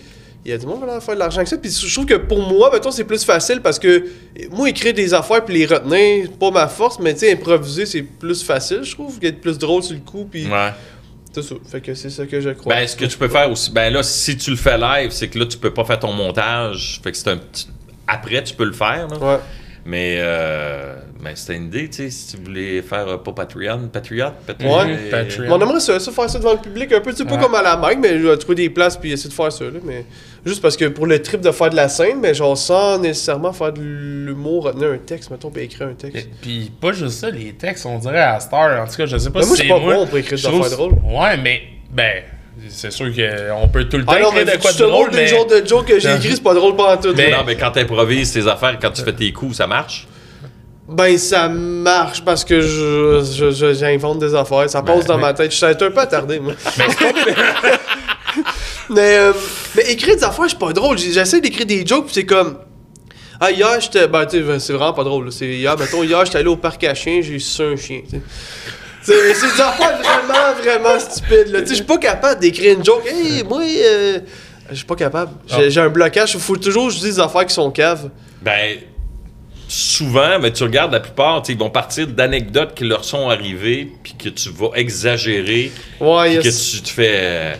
il 0.45 0.51
y 0.51 0.53
a 0.53 0.57
du 0.57 0.65
monde 0.65 0.79
qui 0.79 0.85
va 0.85 1.01
faire 1.01 1.15
de 1.15 1.19
l'argent 1.19 1.37
avec 1.37 1.47
ça. 1.47 1.57
Puis 1.57 1.71
je 1.71 1.93
trouve 1.93 2.05
que 2.05 2.13
pour 2.15 2.39
moi, 2.41 2.69
mettons, 2.71 2.91
c'est 2.91 3.03
plus 3.03 3.23
facile 3.25 3.59
parce 3.61 3.77
que 3.79 4.05
moi, 4.51 4.69
écrire 4.69 4.93
des 4.93 5.13
affaires 5.13 5.43
puis 5.43 5.55
les 5.55 5.65
retenir, 5.65 6.25
c'est 6.29 6.39
pas 6.39 6.51
ma 6.51 6.67
force, 6.67 6.99
mais 6.99 7.13
tu 7.13 7.21
sais, 7.21 7.33
improviser, 7.33 7.85
c'est 7.85 8.01
plus 8.03 8.41
facile, 8.43 8.79
je 8.83 8.93
trouve, 8.93 9.17
être 9.21 9.41
plus 9.41 9.57
drôle 9.57 9.83
sur 9.83 9.93
le 9.95 9.99
coup, 10.01 10.27
puis 10.31 10.45
Ouais. 10.47 10.71
c'est 11.33 11.41
ça. 11.43 11.55
Fait 11.69 11.81
que 11.81 11.93
c'est 11.93 12.09
ça 12.09 12.25
que 12.25 12.39
je 12.39 12.51
crois. 12.51 12.73
Ben, 12.75 12.87
ce 12.87 12.95
que 12.95 13.05
tu 13.05 13.17
peux 13.17 13.27
faire 13.27 13.51
aussi, 13.51 13.71
ben 13.71 13.91
là, 13.91 14.03
si 14.03 14.37
tu 14.37 14.51
le 14.51 14.55
fais 14.57 14.77
live, 14.77 15.11
c'est 15.11 15.27
que 15.27 15.37
là, 15.39 15.45
tu 15.45 15.57
peux 15.57 15.73
pas 15.73 15.83
faire 15.83 15.99
ton 15.99 16.13
montage. 16.13 17.01
Fait 17.03 17.11
que 17.11 17.17
c'est 17.17 17.29
un 17.29 17.37
petit. 17.37 17.67
Après, 18.07 18.41
tu 18.43 18.53
peux 18.53 18.63
le 18.63 18.71
faire, 18.71 19.07
là. 19.09 19.17
Ouais. 19.17 19.39
Mais, 19.89 20.17
euh, 20.19 20.95
ben, 21.23 21.31
c'était 21.33 21.55
une 21.55 21.67
idée, 21.67 21.87
tu 21.87 21.95
sais, 21.95 22.09
si 22.09 22.35
tu 22.35 22.43
voulais 22.43 22.81
faire 22.81 23.07
euh, 23.07 23.17
pas 23.17 23.31
Patreon, 23.31 23.87
Patriot, 23.87 24.31
Patriot. 24.45 24.69
Ouais. 24.69 24.97
euh, 24.99 25.09
Patreon. 25.09 25.43
Mais 25.47 25.51
on 25.53 25.61
aimerait 25.61 25.79
ça, 25.79 25.97
ça, 25.97 26.11
faire 26.11 26.29
ça 26.29 26.39
devant 26.39 26.51
le 26.51 26.59
public 26.59 26.91
un 26.91 26.99
peu, 26.99 27.11
tu 27.11 27.19
sais, 27.19 27.23
pas 27.25 27.35
Ouais. 27.35 27.41
comme 27.41 27.55
à 27.55 27.61
la 27.61 27.77
Mike, 27.77 27.99
mais 28.01 28.19
je 28.19 28.27
vais 28.27 28.35
trouver 28.37 28.55
des 28.55 28.69
places 28.69 28.97
puis 28.97 29.13
essayer 29.13 29.29
de 29.29 29.33
faire 29.33 29.49
ça, 29.49 29.63
là, 29.63 29.79
mais 29.85 30.03
juste 30.45 30.61
parce 30.61 30.75
que 30.75 30.83
pour 30.89 31.05
le 31.07 31.21
trip 31.21 31.39
de 31.39 31.51
faire 31.51 31.69
de 31.69 31.77
la 31.77 31.87
scène, 31.87 32.19
mais 32.19 32.33
genre 32.33 32.57
sans 32.57 32.99
nécessairement 32.99 33.53
faire 33.53 33.71
de 33.71 33.79
l'humour, 33.81 34.65
retenir 34.65 34.89
un 34.89 34.97
texte, 34.97 35.31
mettons, 35.31 35.51
puis 35.51 35.63
écrire 35.63 35.87
un 35.87 35.93
texte. 35.93 36.27
Puis 36.41 36.69
pas 36.81 36.91
juste 36.91 37.19
ça, 37.21 37.29
les 37.29 37.53
textes, 37.53 37.85
on 37.85 37.97
dirait 37.97 38.19
à 38.19 38.41
Star. 38.41 38.81
En 38.83 38.85
tout 38.89 38.97
cas, 38.97 39.05
je 39.05 39.17
sais 39.17 39.29
pas 39.29 39.39
Mais 39.39 39.45
si 39.45 39.47
moi, 39.47 39.55
je 39.57 39.61
suis 39.61 39.69
c'est 39.69 39.73
pas 39.73 39.79
moi. 39.79 39.95
bon 39.95 40.05
pour 40.07 40.17
écrire 40.17 40.37
des 40.37 40.45
affaires 40.45 40.77
drôles. 40.77 40.93
Ouais, 41.05 41.37
mais 41.41 41.61
ben, 41.93 42.23
c'est 42.69 42.91
sûr 42.91 43.07
qu'on 43.07 43.67
peut 43.67 43.85
tout 43.85 43.97
le 43.97 44.05
temps 44.05 44.13
Ah 44.15 44.19
non, 44.19 44.31
mais 44.33 44.41
écrire 44.43 44.57
de 44.57 44.61
quoi 44.61 44.71
de 44.73 44.83
drôle, 44.83 45.09
mais... 45.13 45.25
de 45.25 45.67
jokes 45.67 45.85
que 45.85 45.99
j'ai 45.99 46.15
écrits, 46.15 46.35
c'est 46.35 46.43
pas 46.43 46.53
drôle 46.53 46.75
pendant 46.75 46.97
tout. 46.97 47.13
Mais-. 47.15 47.31
Non, 47.31 47.43
mais 47.45 47.55
quand 47.55 47.71
tu 47.71 47.79
improvises 47.79 48.33
tes 48.33 48.47
affaires, 48.47 48.77
quand 48.81 48.91
tu 48.91 49.01
fais 49.03 49.13
tes 49.13 49.31
coups, 49.31 49.57
ça 49.57 49.67
marche? 49.67 50.07
Ben, 50.87 51.17
ça 51.17 51.49
marche 51.49 52.23
parce 52.23 52.45
que 52.45 52.61
je, 52.61 53.73
j'invente 53.73 54.19
des 54.19 54.33
affaires. 54.33 54.69
Ça 54.69 54.81
passe 54.81 55.05
dans 55.05 55.17
ma 55.17 55.33
tête. 55.33 55.51
Je 55.51 55.57
suis 55.57 55.65
un 55.65 55.73
peu 55.73 55.91
attardé, 55.97 56.39
moi. 56.39 56.53
mais, 58.89 59.17
euh, 59.17 59.33
mais 59.75 59.91
écrire 59.91 60.15
des 60.15 60.23
affaires, 60.23 60.45
je 60.45 60.49
suis 60.49 60.57
pas 60.57 60.71
drôle. 60.71 60.97
J'essaie 60.97 61.41
d'écrire 61.41 61.65
des 61.65 61.85
jokes, 61.85 62.05
puis 62.05 62.13
c'est 62.13 62.25
comme. 62.25 62.59
Ah, 63.39 63.51
hier, 63.51 63.79
j'étais. 63.81 64.07
Ben, 64.07 64.25
tu 64.25 64.43
sais, 64.43 64.59
c'est 64.59 64.73
vraiment 64.73 64.93
pas 64.93 65.03
drôle. 65.03 65.25
là. 65.25 65.31
C'est 65.31 65.47
hier, 65.47 65.77
mettons, 65.77 66.03
hier, 66.03 66.23
j'étais 66.25 66.37
allé 66.37 66.47
au 66.47 66.55
parc 66.55 66.83
à 66.85 66.95
chiens, 66.95 67.19
j'ai 67.21 67.37
su 67.37 67.61
un 67.61 67.75
chien. 67.75 68.01
tu 68.05 68.11
sais. 68.11 68.21
C'est 69.07 69.47
des 69.55 69.61
affaires 69.61 69.97
vraiment, 69.97 70.61
vraiment 70.61 70.99
stupides. 70.99 71.47
là. 71.47 71.59
Je 71.65 71.73
suis 71.73 71.83
pas 71.83 71.97
capable 71.97 72.41
d'écrire 72.41 72.77
une 72.77 72.83
joke. 72.83 73.05
Hey, 73.07 73.43
moi, 73.43 73.61
euh, 73.63 74.19
je 74.69 74.75
suis 74.75 74.85
pas 74.85 74.95
capable. 74.95 75.31
J'ai 75.47 75.71
j'ai 75.71 75.79
un 75.79 75.89
blocage. 75.89 76.33
Il 76.33 76.39
faut 76.39 76.57
toujours 76.57 76.87
que 76.87 76.93
je 76.93 76.99
dise 76.99 77.15
des 77.15 77.19
affaires 77.21 77.45
qui 77.45 77.53
sont 77.53 77.71
caves. 77.71 78.09
Ben, 78.41 78.77
souvent, 79.67 80.39
ben, 80.39 80.51
tu 80.51 80.63
regardes 80.63 80.91
la 80.91 80.99
plupart, 80.99 81.41
ils 81.47 81.57
vont 81.57 81.69
partir 81.69 82.07
d'anecdotes 82.07 82.73
qui 82.75 82.83
leur 82.83 83.03
sont 83.05 83.29
arrivées, 83.29 83.91
puis 84.03 84.13
que 84.17 84.29
tu 84.29 84.49
vas 84.49 84.71
exagérer, 84.75 85.71
Ouais, 85.99 86.37
que 86.37 86.41
tu 86.73 86.81
te 86.81 86.89
fais. 86.89 87.57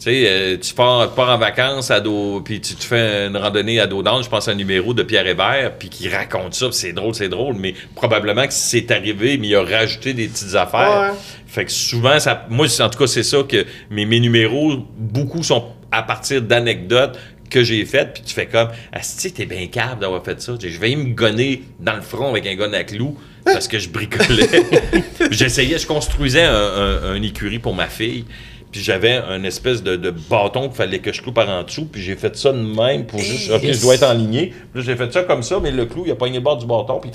Tu 0.00 0.04
sais, 0.10 0.24
euh, 0.26 0.56
tu 0.58 0.72
pars, 0.74 1.10
pars 1.14 1.28
en 1.28 1.36
vacances 1.38 1.90
à 1.90 2.00
dos, 2.00 2.40
puis 2.42 2.60
tu 2.60 2.74
te 2.74 2.82
fais 2.82 3.26
une 3.26 3.36
randonnée 3.36 3.78
à 3.80 3.86
dos 3.86 4.02
d'âne, 4.02 4.22
je 4.24 4.28
pense 4.30 4.48
à 4.48 4.52
un 4.52 4.54
numéro 4.54 4.94
de 4.94 5.02
Pierre 5.02 5.26
Hébert, 5.26 5.74
puis 5.78 5.90
qui 5.90 6.08
raconte 6.08 6.54
ça, 6.54 6.68
c'est 6.72 6.92
drôle, 6.92 7.14
c'est 7.14 7.28
drôle, 7.28 7.54
mais 7.54 7.74
probablement 7.94 8.46
que 8.46 8.52
c'est 8.54 8.90
arrivé, 8.90 9.36
mais 9.36 9.48
il 9.48 9.54
a 9.56 9.62
rajouté 9.62 10.14
des 10.14 10.26
petites 10.28 10.54
affaires. 10.54 11.10
Ouais. 11.12 11.18
Fait 11.46 11.64
que 11.66 11.70
souvent, 11.70 12.18
ça, 12.18 12.46
moi, 12.48 12.66
en 12.80 12.88
tout 12.88 12.98
cas, 12.98 13.06
c'est 13.06 13.22
ça 13.22 13.42
que 13.46 13.66
mes, 13.90 14.06
mes 14.06 14.20
numéros, 14.20 14.74
beaucoup 14.96 15.42
sont 15.42 15.66
à 15.92 16.02
partir 16.02 16.40
d'anecdotes 16.40 17.18
que 17.50 17.64
j'ai 17.64 17.84
faites, 17.84 18.12
puis 18.14 18.22
tu 18.24 18.32
fais 18.32 18.46
comme, 18.46 18.68
Asti, 18.92 19.32
t'es 19.32 19.44
bien 19.44 19.66
capable 19.66 20.00
d'avoir 20.02 20.24
fait 20.24 20.40
ça. 20.40 20.52
Je 20.62 20.78
vais 20.78 20.94
me 20.94 21.12
gonner 21.14 21.64
dans 21.80 21.96
le 21.96 22.00
front 22.02 22.30
avec 22.30 22.46
un 22.46 22.54
gun 22.54 22.72
à 22.72 22.84
clous 22.84 23.18
parce 23.44 23.66
que 23.66 23.78
je 23.80 23.88
bricolais. 23.88 24.46
J'essayais, 25.32 25.78
je 25.78 25.86
construisais 25.86 26.44
un, 26.44 26.54
un- 26.54 27.12
un 27.14 27.22
écurie 27.22 27.58
pour 27.58 27.74
ma 27.74 27.88
fille. 27.88 28.24
Puis 28.72 28.80
j'avais 28.82 29.16
un 29.16 29.42
espèce 29.44 29.82
de, 29.82 29.96
de 29.96 30.10
bâton 30.10 30.68
qu'il 30.68 30.76
fallait 30.76 31.00
que 31.00 31.12
je 31.12 31.20
cloue 31.22 31.32
par 31.32 31.48
en 31.48 31.64
dessous. 31.64 31.86
Puis 31.90 32.02
j'ai 32.02 32.14
fait 32.16 32.36
ça 32.36 32.52
de 32.52 32.58
même 32.58 33.04
pour 33.06 33.18
juste. 33.18 33.50
Ok, 33.50 33.62
je 33.64 33.80
dois 33.80 33.94
être 33.96 34.04
en 34.04 34.14
lignée. 34.14 34.54
Puis 34.72 34.82
j'ai 34.84 34.94
fait 34.96 35.12
ça 35.12 35.24
comme 35.24 35.42
ça, 35.42 35.58
mais 35.60 35.70
le 35.72 35.86
clou, 35.86 36.04
il 36.06 36.12
a 36.12 36.14
pogné 36.14 36.36
le 36.36 36.44
bord 36.44 36.56
du 36.56 36.66
bâton. 36.66 37.00
Puis 37.00 37.10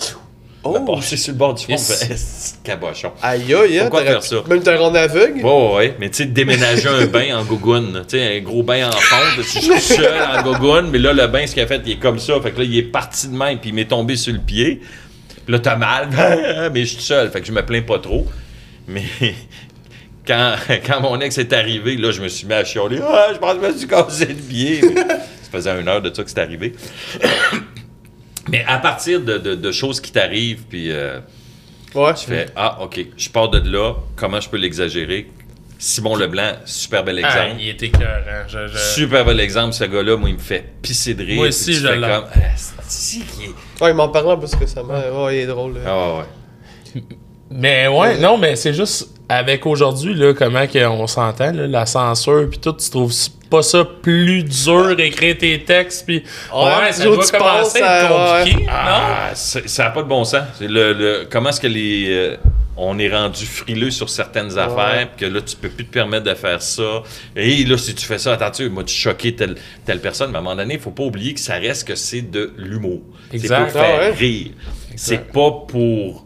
Oh. 0.68 0.80
passé 0.80 1.16
sur 1.16 1.32
le 1.34 1.38
bord 1.38 1.54
du 1.54 1.64
fond. 1.64 1.72
Yes. 1.74 2.04
Fait, 2.04 2.14
Esti, 2.16 2.56
cabochon. 2.64 3.12
Aïe 3.22 3.54
aïe, 3.54 3.78
hein, 3.78 3.82
Pourquoi 3.84 4.02
faire 4.04 4.24
ça? 4.24 4.38
Même 4.50 4.64
t'as 4.64 4.76
rendu 4.76 4.98
aveugle? 4.98 5.46
Ouais, 5.46 5.76
ouais. 5.76 5.96
Mais 6.00 6.10
tu 6.10 6.16
sais, 6.16 6.26
déménager 6.26 6.90
un 6.90 7.06
bain 7.06 7.38
en 7.38 7.44
gogoune, 7.46 8.04
tu 8.08 8.18
sais, 8.18 8.38
un 8.38 8.42
gros 8.42 8.64
bain 8.64 8.88
en 8.88 8.92
fonte, 8.92 9.44
je 9.46 9.60
suis 9.60 9.80
seul 9.80 10.20
en 10.20 10.42
gogoune, 10.42 10.90
mais 10.90 10.98
là, 10.98 11.14
le 11.14 11.28
bain, 11.28 11.46
ce 11.46 11.54
qu'il 11.54 11.62
a 11.62 11.68
fait, 11.68 11.82
il 11.86 11.92
est 11.92 12.00
comme 12.00 12.18
ça. 12.18 12.42
Fait 12.42 12.50
que 12.52 12.58
là, 12.58 12.64
il 12.64 12.76
est 12.80 12.82
parti 12.82 13.28
de 13.28 13.36
même, 13.36 13.60
puis 13.60 13.70
il 13.70 13.76
m'est 13.76 13.86
tombé 13.86 14.16
sur 14.16 14.34
le 14.34 14.40
pied. 14.40 14.82
Puis 15.46 15.54
là, 15.54 15.60
t'as 15.60 15.76
mal, 15.76 16.10
mais 16.74 16.80
je 16.84 16.96
suis 16.96 17.04
seul, 17.04 17.30
fait 17.30 17.42
que 17.42 17.46
je 17.48 17.52
me 17.52 17.64
plains 17.64 17.84
pas 17.84 18.00
trop. 18.00 18.26
Mais 18.88 19.04
quand, 20.28 20.56
quand 20.86 21.02
mon 21.02 21.20
ex 21.22 21.38
est 21.38 21.54
arrivé, 21.54 21.96
là, 21.98 22.12
je 22.12 22.22
me 22.22 22.28
suis 22.28 22.46
mis 22.48 22.54
à 22.54 22.64
chialer. 22.64 23.00
Ah, 23.02 23.28
je 23.34 23.38
pense 23.38 23.56
que 23.56 23.62
je 23.62 23.68
me 23.72 23.78
suis 23.78 23.88
cassé 23.88 24.26
le 24.26 24.34
pied. 24.36 24.82
Ça 25.44 25.52
faisait 25.52 25.80
une 25.80 25.88
heure 25.88 26.02
de 26.02 26.14
ça 26.14 26.24
que 26.24 26.30
c'est 26.30 26.40
arrivé. 26.40 26.74
mais 28.50 28.64
à 28.68 28.78
partir 28.78 29.22
de, 29.22 29.38
de- 29.38 29.56
de 29.56 29.72
choses 29.72 30.00
qui 30.02 30.12
t'arrivent, 30.12 30.64
puis... 30.70 30.92
euh, 30.92 31.20
Ouais. 31.94 32.14
tu 32.14 32.26
fais 32.26 32.48
Ah, 32.58 32.80
OK, 32.82 33.00
je 33.16 33.30
pars 33.30 33.50
de 33.50 33.60
là, 33.72 33.94
comment 34.18 34.42
je 34.42 34.50
peux 34.50 34.58
l'exagérer? 34.58 35.32
Simon 35.80 36.16
Leblanc, 36.18 36.54
super 36.66 37.04
bel 37.06 37.22
Ah, 37.24 37.28
exemple. 37.48 37.62
il 37.62 37.70
était 37.70 37.86
écœurant. 37.86 38.44
Je, 38.50 38.68
je- 38.68 38.78
Super 38.78 39.24
bel 39.24 39.40
exemple, 39.40 39.74
ce 39.74 39.86
gars-là, 39.86 40.18
moi, 40.18 40.28
il 40.30 40.36
me 40.36 40.40
fait 40.42 40.66
pisser 40.82 41.14
de 41.14 41.24
rire. 41.24 41.36
Moi 41.38 41.48
aussi, 41.48 41.74
je 41.74 41.88
fais 41.88 41.96
l'aime. 41.96 42.22
comme 42.22 42.30
Ah, 42.36 42.40
c'est 42.88 43.20
qui 43.20 43.44
est. 43.46 43.82
Ouais, 43.84 43.92
il 43.92 43.94
m'en 43.94 44.10
parlait 44.10 44.32
un 44.32 44.38
peu 44.38 44.48
récemment. 44.60 45.24
Ouais, 45.26 45.38
il 45.38 45.40
est 45.42 45.46
drôle. 45.48 45.76
là. 45.76 45.80
Ah, 45.86 46.14
ouais, 46.16 46.20
ouais. 46.96 47.04
Mais 47.52 47.88
ouais, 47.88 48.18
non, 48.20 48.38
mais 48.38 48.56
c'est 48.58 48.74
juste 48.74 49.10
avec 49.30 49.66
aujourd'hui, 49.66 50.14
là, 50.14 50.34
comment 50.34 50.68
qu'on 50.68 51.08
s'entend, 51.08 51.52
la 51.54 51.86
censure, 51.86 52.48
puis 52.50 52.60
tout, 52.60 52.74
tu 52.74 52.90
trouves 52.90 53.14
pas 53.50 53.62
ça 53.62 53.84
plus 54.02 54.44
dur 54.44 54.96
d'écrire 54.96 55.38
tes 55.38 55.64
textes, 55.64 56.06
puis 56.06 56.24
ouais, 56.54 56.92
ça 56.92 57.04
toujours 57.04 57.24
doit 57.24 57.40
commencer 57.40 57.82
à 57.82 58.04
être 58.04 58.42
compliqué, 58.44 58.66
non? 58.66 58.72
Ah, 58.72 59.30
c'est- 59.34 59.68
ça 59.68 59.84
n'a 59.86 59.90
pas 59.92 60.04
de 60.04 60.08
bon 60.08 60.24
sens. 60.24 60.44
C'est 60.60 60.68
Le, 60.68 60.94
le- 60.94 61.28
comment 61.30 61.50
est-ce 61.50 61.62
que 61.62 61.68
les. 61.68 62.06
euh, 62.10 62.38
on 62.78 63.00
est 63.00 63.10
rendu 63.10 63.46
frileux 63.46 63.90
sur 63.92 64.10
certaines 64.10 64.58
affaires, 64.58 65.08
puis 65.16 65.26
que 65.28 65.34
là, 65.34 65.42
tu 65.42 65.56
peux 65.56 65.70
plus 65.70 65.86
te 65.86 65.94
permettre 65.94 66.26
de 66.26 66.34
faire 66.36 66.62
ça. 66.62 67.04
Et 67.36 67.64
là, 67.64 67.78
si 67.78 67.96
tu 67.96 68.06
fais 68.06 68.18
ça, 68.18 68.34
attends, 68.34 68.52
tu 68.52 68.68
moi, 68.70 68.84
tu 68.84 68.94
choquer 68.94 69.34
telle, 69.34 69.56
telle 69.86 70.02
personne, 70.02 70.32
mais 70.32 70.38
à 70.38 70.40
un 70.40 70.44
moment 70.44 70.56
donné, 70.58 70.74
il 70.74 70.80
faut 70.80 70.92
pas 70.92 71.04
oublier 71.04 71.34
que 71.34 71.40
ça 71.40 71.54
reste 71.56 71.88
que 71.88 71.96
c'est 71.96 72.22
de 72.30 72.52
l'humour. 72.58 73.02
C'est 73.32 73.48
pour 73.48 73.70
faire 73.70 73.96
Ah 73.98 74.00
ouais. 74.10 74.12
rire. 74.12 74.52
C'est 74.98 75.32
pas 75.32 75.52
pour 75.68 76.26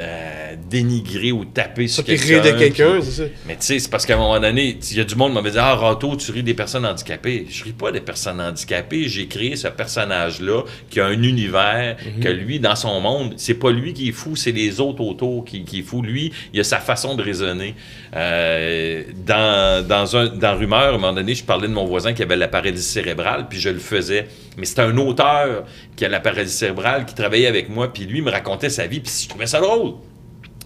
euh, 0.00 0.33
dénigrer 0.56 1.32
ou 1.32 1.44
taper 1.44 1.88
sur 1.88 2.04
quelqu'un. 2.04 2.40
de 2.40 2.58
quelqu'un, 2.58 3.00
c'est 3.02 3.10
ça. 3.10 3.22
mais 3.46 3.56
tu 3.56 3.62
sais, 3.66 3.78
c'est 3.78 3.90
parce 3.90 4.06
qu'à 4.06 4.14
un 4.14 4.18
moment 4.18 4.40
donné, 4.40 4.78
il 4.90 4.96
y 4.96 5.00
a 5.00 5.04
du 5.04 5.14
monde 5.14 5.30
qui 5.30 5.34
m'avait 5.34 5.50
dit 5.50 5.58
Ah, 5.58 5.74
Rato, 5.74 6.16
tu 6.16 6.30
ris 6.32 6.42
des 6.42 6.54
personnes 6.54 6.86
handicapées. 6.86 7.46
Je 7.48 7.64
ris 7.64 7.72
pas 7.72 7.92
des 7.92 8.00
personnes 8.00 8.40
handicapées. 8.40 9.08
J'ai 9.08 9.26
créé 9.26 9.56
ce 9.56 9.68
personnage-là 9.68 10.62
qui 10.90 11.00
a 11.00 11.06
un 11.06 11.22
univers, 11.22 11.96
que 12.20 12.28
lui, 12.28 12.60
dans 12.60 12.76
son 12.76 13.00
monde, 13.00 13.34
c'est 13.36 13.54
pas 13.54 13.70
lui 13.70 13.92
qui 13.92 14.08
est 14.08 14.12
fou, 14.12 14.36
c'est 14.36 14.52
les 14.52 14.80
autres 14.80 15.02
autour 15.02 15.44
qui, 15.44 15.64
qui 15.64 15.80
est 15.80 15.82
fou. 15.82 16.02
Lui, 16.02 16.32
il 16.52 16.60
a 16.60 16.64
sa 16.64 16.78
façon 16.78 17.14
de 17.14 17.22
raisonner. 17.22 17.74
Euh, 18.14 19.02
dans, 19.26 19.86
dans, 19.86 20.16
un, 20.16 20.26
dans 20.26 20.56
Rumeur, 20.56 20.78
à 20.78 20.88
un 20.88 20.92
moment 20.92 21.12
donné, 21.12 21.34
je 21.34 21.44
parlais 21.44 21.68
de 21.68 21.72
mon 21.72 21.84
voisin 21.84 22.12
qui 22.12 22.22
avait 22.22 22.36
la 22.36 22.48
paralysie 22.48 22.82
cérébrale, 22.82 23.46
puis 23.48 23.58
je 23.58 23.70
le 23.70 23.78
faisais. 23.78 24.26
Mais 24.56 24.66
c'était 24.66 24.82
un 24.82 24.96
auteur 24.98 25.64
qui 25.96 26.04
a 26.04 26.08
la 26.08 26.20
paralysie 26.20 26.56
cérébrale, 26.56 27.06
qui 27.06 27.14
travaillait 27.14 27.48
avec 27.48 27.68
moi, 27.68 27.92
puis 27.92 28.04
lui 28.04 28.22
me 28.22 28.30
racontait 28.30 28.70
sa 28.70 28.86
vie, 28.86 29.00
puis 29.00 29.12
je 29.22 29.28
trouvais 29.28 29.46
ça 29.46 29.60
drôle. 29.60 29.94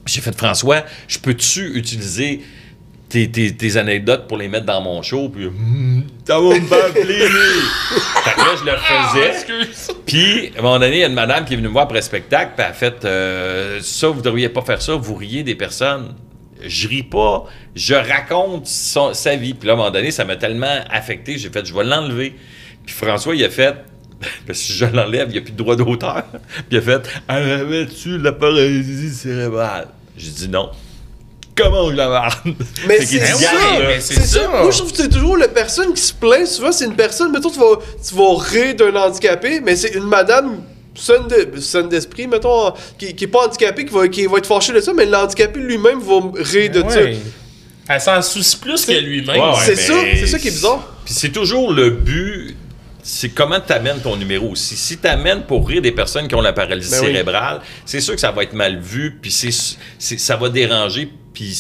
J'ai 0.09 0.21
fait 0.21 0.37
François, 0.37 0.85
je 1.07 1.19
peux-tu 1.19 1.77
utiliser 1.77 2.41
tes, 3.09 3.31
tes- 3.31 3.55
tes 3.55 3.77
anecdotes 3.77 4.27
pour 4.29 4.37
les 4.37 4.49
mettre 4.49 4.67
dans 4.67 4.81
mon 4.83 5.01
show? 5.03 5.29
Puis, 5.29 5.47
Hmm, 5.47 6.03
ça 6.27 6.39
va 6.41 6.59
me 6.59 6.67
faire 6.67 6.93
plaisir. 6.93 7.29
fait 8.25 8.35
que 8.35 8.41
là, 8.41 8.55
je 8.59 8.65
le 8.65 8.77
faisais. 8.77 9.95
Puis, 10.07 10.53
à 10.57 10.59
un 10.59 10.63
moment 10.63 10.79
donné, 10.79 10.97
il 10.97 11.01
y 11.01 11.05
a 11.05 11.09
une 11.09 11.15
madame 11.15 11.45
qui 11.45 11.55
est 11.55 11.57
venue 11.57 11.69
me 11.69 11.73
voir 11.73 11.85
après 11.85 11.99
le 11.99 12.03
spectacle, 12.03 12.53
puis 12.57 12.65
elle 12.65 12.71
a 12.71 12.75
fait 12.75 13.05
euh, 13.05 13.79
Ça, 13.83 14.09
vous 14.09 14.21
devriez 14.23 14.49
pas 14.49 14.63
faire 14.63 14.83
ça, 14.83 14.95
vous 14.95 15.15
riez 15.15 15.43
des 15.43 15.55
personnes. 15.55 16.15
Je 16.67 16.89
ris 16.89 17.05
pas, 17.05 17.45
je 17.77 17.95
raconte 17.95 18.67
son- 18.67 19.15
sa 19.15 19.37
vie. 19.37 19.55
Puis 19.55 19.67
là, 19.69 19.73
à 19.73 19.77
un 19.77 19.79
moment 19.79 19.91
donné, 19.93 20.11
ça 20.11 20.25
m'a 20.25 20.37
tellement 20.37 20.81
affecté, 20.91 21.39
j'ai 21.39 21.51
fait 21.51 21.65
Je 21.65 21.73
vais 21.73 21.85
l'enlever. 21.85 22.35
Puis 22.85 22.95
François, 22.95 23.37
il 23.37 23.45
a 23.45 23.49
fait 23.51 23.75
parce 24.47 24.59
que 24.59 24.65
si 24.65 24.73
je 24.73 24.85
l'enlève, 24.85 25.29
il 25.29 25.33
n'y 25.35 25.39
a 25.39 25.43
plus 25.43 25.53
de 25.53 25.57
droit 25.57 25.77
d'auteur. 25.77 26.25
Puis 26.33 26.65
il 26.73 26.79
a 26.79 26.81
fait 26.83 27.09
Avais-tu 27.29 28.19
la 28.19 28.33
paralysie 28.33 29.15
cérébrale 29.15 29.87
J'ai 30.19 30.31
dit 30.31 30.49
non. 30.49 30.71
Comment 31.57 31.91
je 31.91 31.97
la 31.97 32.09
marde? 32.09 32.35
Mais 32.87 33.05
c'est 33.05 33.19
ça, 33.25 33.49
c'est. 34.01 34.49
Moi, 34.63 34.71
je 34.71 34.79
trouve 34.79 34.93
que 34.93 34.97
c'est 34.99 35.09
toujours 35.09 35.37
la 35.37 35.49
personne 35.49 35.93
qui 35.93 36.01
se 36.03 36.13
plaint. 36.13 36.47
Souvent, 36.47 36.71
c'est 36.71 36.85
une 36.85 36.95
personne, 36.95 37.33
mettons, 37.33 37.51
tu 37.51 37.59
vas, 37.59 37.79
tu 38.07 38.15
vas 38.15 38.37
rire 38.39 38.75
d'un 38.77 38.95
handicapé, 38.95 39.61
mais 39.61 39.75
c'est 39.75 39.95
une 39.95 40.05
madame 40.05 40.61
saine 40.95 41.27
de- 41.29 41.61
saine 41.61 41.89
d'esprit, 41.89 42.27
mettons, 42.29 42.73
qui, 42.99 43.15
qui 43.15 43.25
est 43.25 43.29
pas 43.29 43.47
handicapée, 43.47 43.85
qui 43.87 43.93
va, 43.95 44.07
qui 44.09 44.27
va 44.27 44.39
être 44.39 44.47
fâchée 44.47 44.73
de 44.73 44.81
ça, 44.81 44.93
mais 44.95 45.05
l'handicapé 45.07 45.59
lui-même 45.59 45.99
va 46.01 46.21
rire 46.37 46.71
de 46.71 46.81
ça. 46.89 47.01
Elle 47.91 48.01
s'en 48.01 48.21
soucie 48.23 48.57
plus 48.59 48.85
que 48.85 48.93
lui-même. 48.93 49.41
Ouais, 49.41 49.49
ouais. 49.49 49.55
C'est 49.65 49.77
ça, 49.77 49.95
c'est 50.17 50.27
ça 50.27 50.39
qui 50.39 50.49
est 50.49 50.53
bizarre. 50.53 50.87
Puis 51.05 51.15
c'est 51.15 51.31
toujours 51.33 51.73
le 51.73 51.91
but. 51.91 52.55
C'est 53.11 53.31
comment 53.31 53.59
tu 53.59 53.73
amènes 53.73 54.01
ton 54.01 54.17
numéro 54.17 54.51
aussi. 54.51 54.77
Si 54.77 54.99
tu 54.99 55.07
amènes 55.07 55.43
pour 55.45 55.67
rire 55.67 55.81
des 55.81 55.93
personnes 55.93 56.29
qui 56.29 56.35
ont 56.35 56.43
la 56.43 56.53
paralysie 56.53 56.91
Ben 56.91 57.01
oui. 57.01 57.07
cérébrale, 57.07 57.61
c'est 57.87 58.01
sûr 58.03 58.15
que 58.15 58.21
ça 58.21 58.33
va 58.33 58.43
être 58.43 58.53
mal 58.53 58.79
vu, 58.81 59.19
puis 59.23 59.31
c'est, 59.31 59.51
ça 59.99 60.37
va 60.37 60.51
déranger, 60.51 61.11
puis 61.33 61.55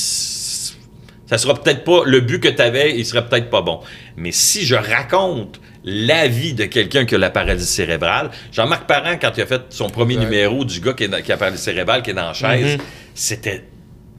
ça 1.26 1.38
sera 1.38 1.54
peut-être 1.54 1.84
pas. 1.84 2.02
Le 2.04 2.20
but 2.20 2.40
que 2.40 2.48
tu 2.48 2.60
avais, 2.62 2.98
il 2.98 3.06
serait 3.06 3.26
peut-être 3.26 3.48
pas 3.50 3.62
bon. 3.62 3.80
Mais 4.16 4.32
si 4.32 4.66
je 4.66 4.74
raconte 4.74 5.60
la 5.84 6.28
vie 6.28 6.52
de 6.54 6.64
quelqu'un 6.66 7.06
qui 7.06 7.14
a 7.14 7.18
la 7.18 7.30
paralysie 7.30 7.66
cérébrale, 7.66 8.30
Jean-Marc 8.52 8.86
Parent, 8.86 9.16
quand 9.20 9.32
il 9.36 9.42
a 9.42 9.46
fait 9.46 9.62
son 9.70 9.88
premier 9.88 10.16
numéro 10.16 10.64
du 10.66 10.80
gars 10.80 10.92
qui, 10.92 11.04
est 11.04 11.08
dans- 11.08 11.22
qui 11.22 11.32
a 11.32 11.36
la 11.36 11.38
paralysie 11.38 11.62
cérébrale, 11.64 12.02
qui 12.02 12.10
est 12.10 12.14
dans 12.14 12.26
la 12.28 12.34
chaise, 12.34 12.76
Mm-hmm. 12.76 12.80
c'était 13.14 13.64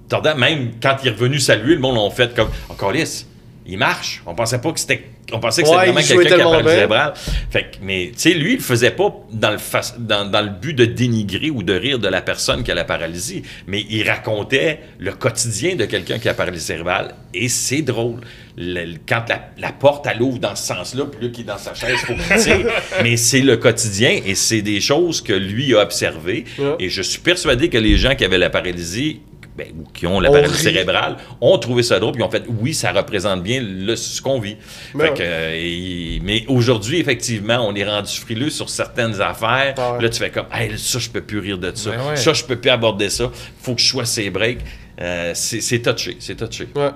tordant. 0.07 0.35
Même 0.35 0.71
quand 0.81 0.97
il 1.03 1.09
est 1.09 1.11
revenu 1.11 1.39
saluer, 1.39 1.75
le 1.75 1.81
monde 1.81 1.95
l'a 1.95 2.09
fait 2.09 2.33
comme 2.33 2.49
Encore 2.69 2.91
lisse, 2.91 3.27
il 3.67 3.77
marche. 3.77 4.23
On 4.25 4.33
pensait 4.33 4.59
pas 4.61 4.71
que 4.71 4.79
c'était. 4.79 5.09
On 5.31 5.39
pensait 5.39 5.61
que 5.61 5.67
c'était 5.67 5.79
Ouais, 5.79 5.85
vraiment 5.91 5.99
quelqu'un 6.07 6.21
qui 6.21 6.27
a 6.27 6.29
tellement 6.37 6.51
paralysie 6.51 6.65
bien. 6.65 6.73
cérébrale. 6.75 7.13
Fait 7.51 7.61
que, 7.63 7.77
mais 7.81 8.07
tu 8.13 8.19
sais, 8.19 8.33
lui, 8.33 8.53
il 8.55 8.59
faisait 8.59 8.91
pas 8.91 9.13
dans 9.31 9.51
le, 9.51 9.57
fa- 9.57 9.81
dans, 9.97 10.25
dans 10.29 10.41
le 10.41 10.49
but 10.49 10.73
de 10.73 10.85
dénigrer 10.85 11.49
ou 11.49 11.63
de 11.63 11.73
rire 11.73 11.99
de 11.99 12.07
la 12.07 12.21
personne 12.21 12.63
qui 12.63 12.71
a 12.71 12.75
la 12.75 12.85
paralysie, 12.85 13.43
mais 13.67 13.85
il 13.89 14.07
racontait 14.09 14.79
le 14.97 15.11
quotidien 15.13 15.75
de 15.75 15.85
quelqu'un 15.85 16.17
qui 16.19 16.27
a 16.27 16.31
la 16.31 16.35
paralysie 16.35 16.65
cérébrale. 16.65 17.13
Et 17.33 17.47
c'est 17.49 17.81
drôle. 17.81 18.21
Le- 18.57 18.85
le- 18.85 18.97
quand 19.07 19.23
la, 19.29 19.49
la 19.57 19.71
porte, 19.71 20.05
elle 20.11 20.21
ouvre 20.21 20.39
dans 20.39 20.55
ce 20.55 20.65
sens-là, 20.67 21.05
puis 21.05 21.21
lui 21.27 21.31
qui 21.31 21.41
est 21.41 21.45
dans 21.45 21.57
sa 21.57 21.73
chaise, 21.73 21.97
faut. 21.99 22.13
Mais 23.03 23.15
c'est 23.17 23.41
le 23.41 23.57
quotidien 23.57 24.19
et 24.25 24.35
c'est 24.35 24.61
des 24.61 24.81
choses 24.81 25.21
que 25.21 25.33
lui 25.33 25.73
a 25.75 25.81
observées. 25.81 26.45
Ouais. 26.57 26.75
Et 26.79 26.89
je 26.89 27.01
suis 27.01 27.19
persuadé 27.19 27.69
que 27.69 27.77
les 27.77 27.97
gens 27.97 28.15
qui 28.15 28.25
avaient 28.25 28.37
la 28.37 28.49
paralysie, 28.49 29.21
ben, 29.59 29.67
ou 29.79 29.83
qui 29.93 30.07
ont 30.07 30.19
la 30.19 30.29
On 30.29 30.33
paralysie 30.33 30.63
cérébrale, 30.63 31.17
ont 31.41 31.57
trouvé 31.57 31.83
ça 31.83 31.99
drôle, 31.99 32.13
puis 32.13 32.23
ont 32.23 32.31
fait 32.31 32.43
oui, 32.61 32.73
ça 32.73 32.91
représente 32.91 33.43
bien 33.43 33.61
le, 33.61 33.95
ce 33.95 34.21
qu'on 34.21 34.39
vit. 34.39 34.57
Ben 34.95 35.07
Fait 35.07 35.13
que, 35.13 35.23
euh, 35.23 35.53
et- 35.55 36.19
mais 36.23 36.45
aujourd'hui, 36.47 36.99
effectivement, 36.99 37.67
on 37.67 37.75
est 37.75 37.83
rendu 37.85 38.11
frileux 38.11 38.49
sur 38.49 38.69
certaines 38.69 39.21
affaires. 39.21 39.75
Ah 39.77 39.93
ouais. 39.95 40.01
Là, 40.03 40.09
tu 40.09 40.19
fais 40.19 40.29
comme, 40.29 40.47
hey, 40.53 40.77
ça, 40.77 40.99
je 40.99 41.09
peux 41.09 41.21
plus 41.21 41.39
rire 41.39 41.57
de 41.57 41.71
ça. 41.75 41.91
Ben 41.91 42.09
ouais. 42.09 42.15
Ça, 42.15 42.33
je 42.33 42.43
peux 42.43 42.55
plus 42.55 42.69
aborder 42.71 43.09
ça. 43.09 43.31
Faut 43.61 43.75
que 43.75 43.81
je 43.81 43.87
sois 43.87 44.05
ses 44.05 44.29
breaks. 44.29 44.59
Euh, 45.01 45.31
c'est 45.33 45.79
touché, 45.79 46.17
c'est 46.19 46.35
touché. 46.35 46.67
Ouais. 46.75 46.81
Ouais, 46.83 46.91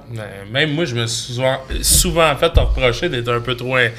Même 0.51 0.72
moi, 0.74 0.84
je 0.84 0.93
me 0.93 1.08
suis 1.08 1.34
souvent, 1.36 1.58
souvent 1.82 2.36
fait 2.36 2.47
reprocher 2.58 3.08
d'être 3.08 3.30
un 3.32 3.39
peu 3.39 3.56
trop. 3.56 3.78
in- 3.78 3.91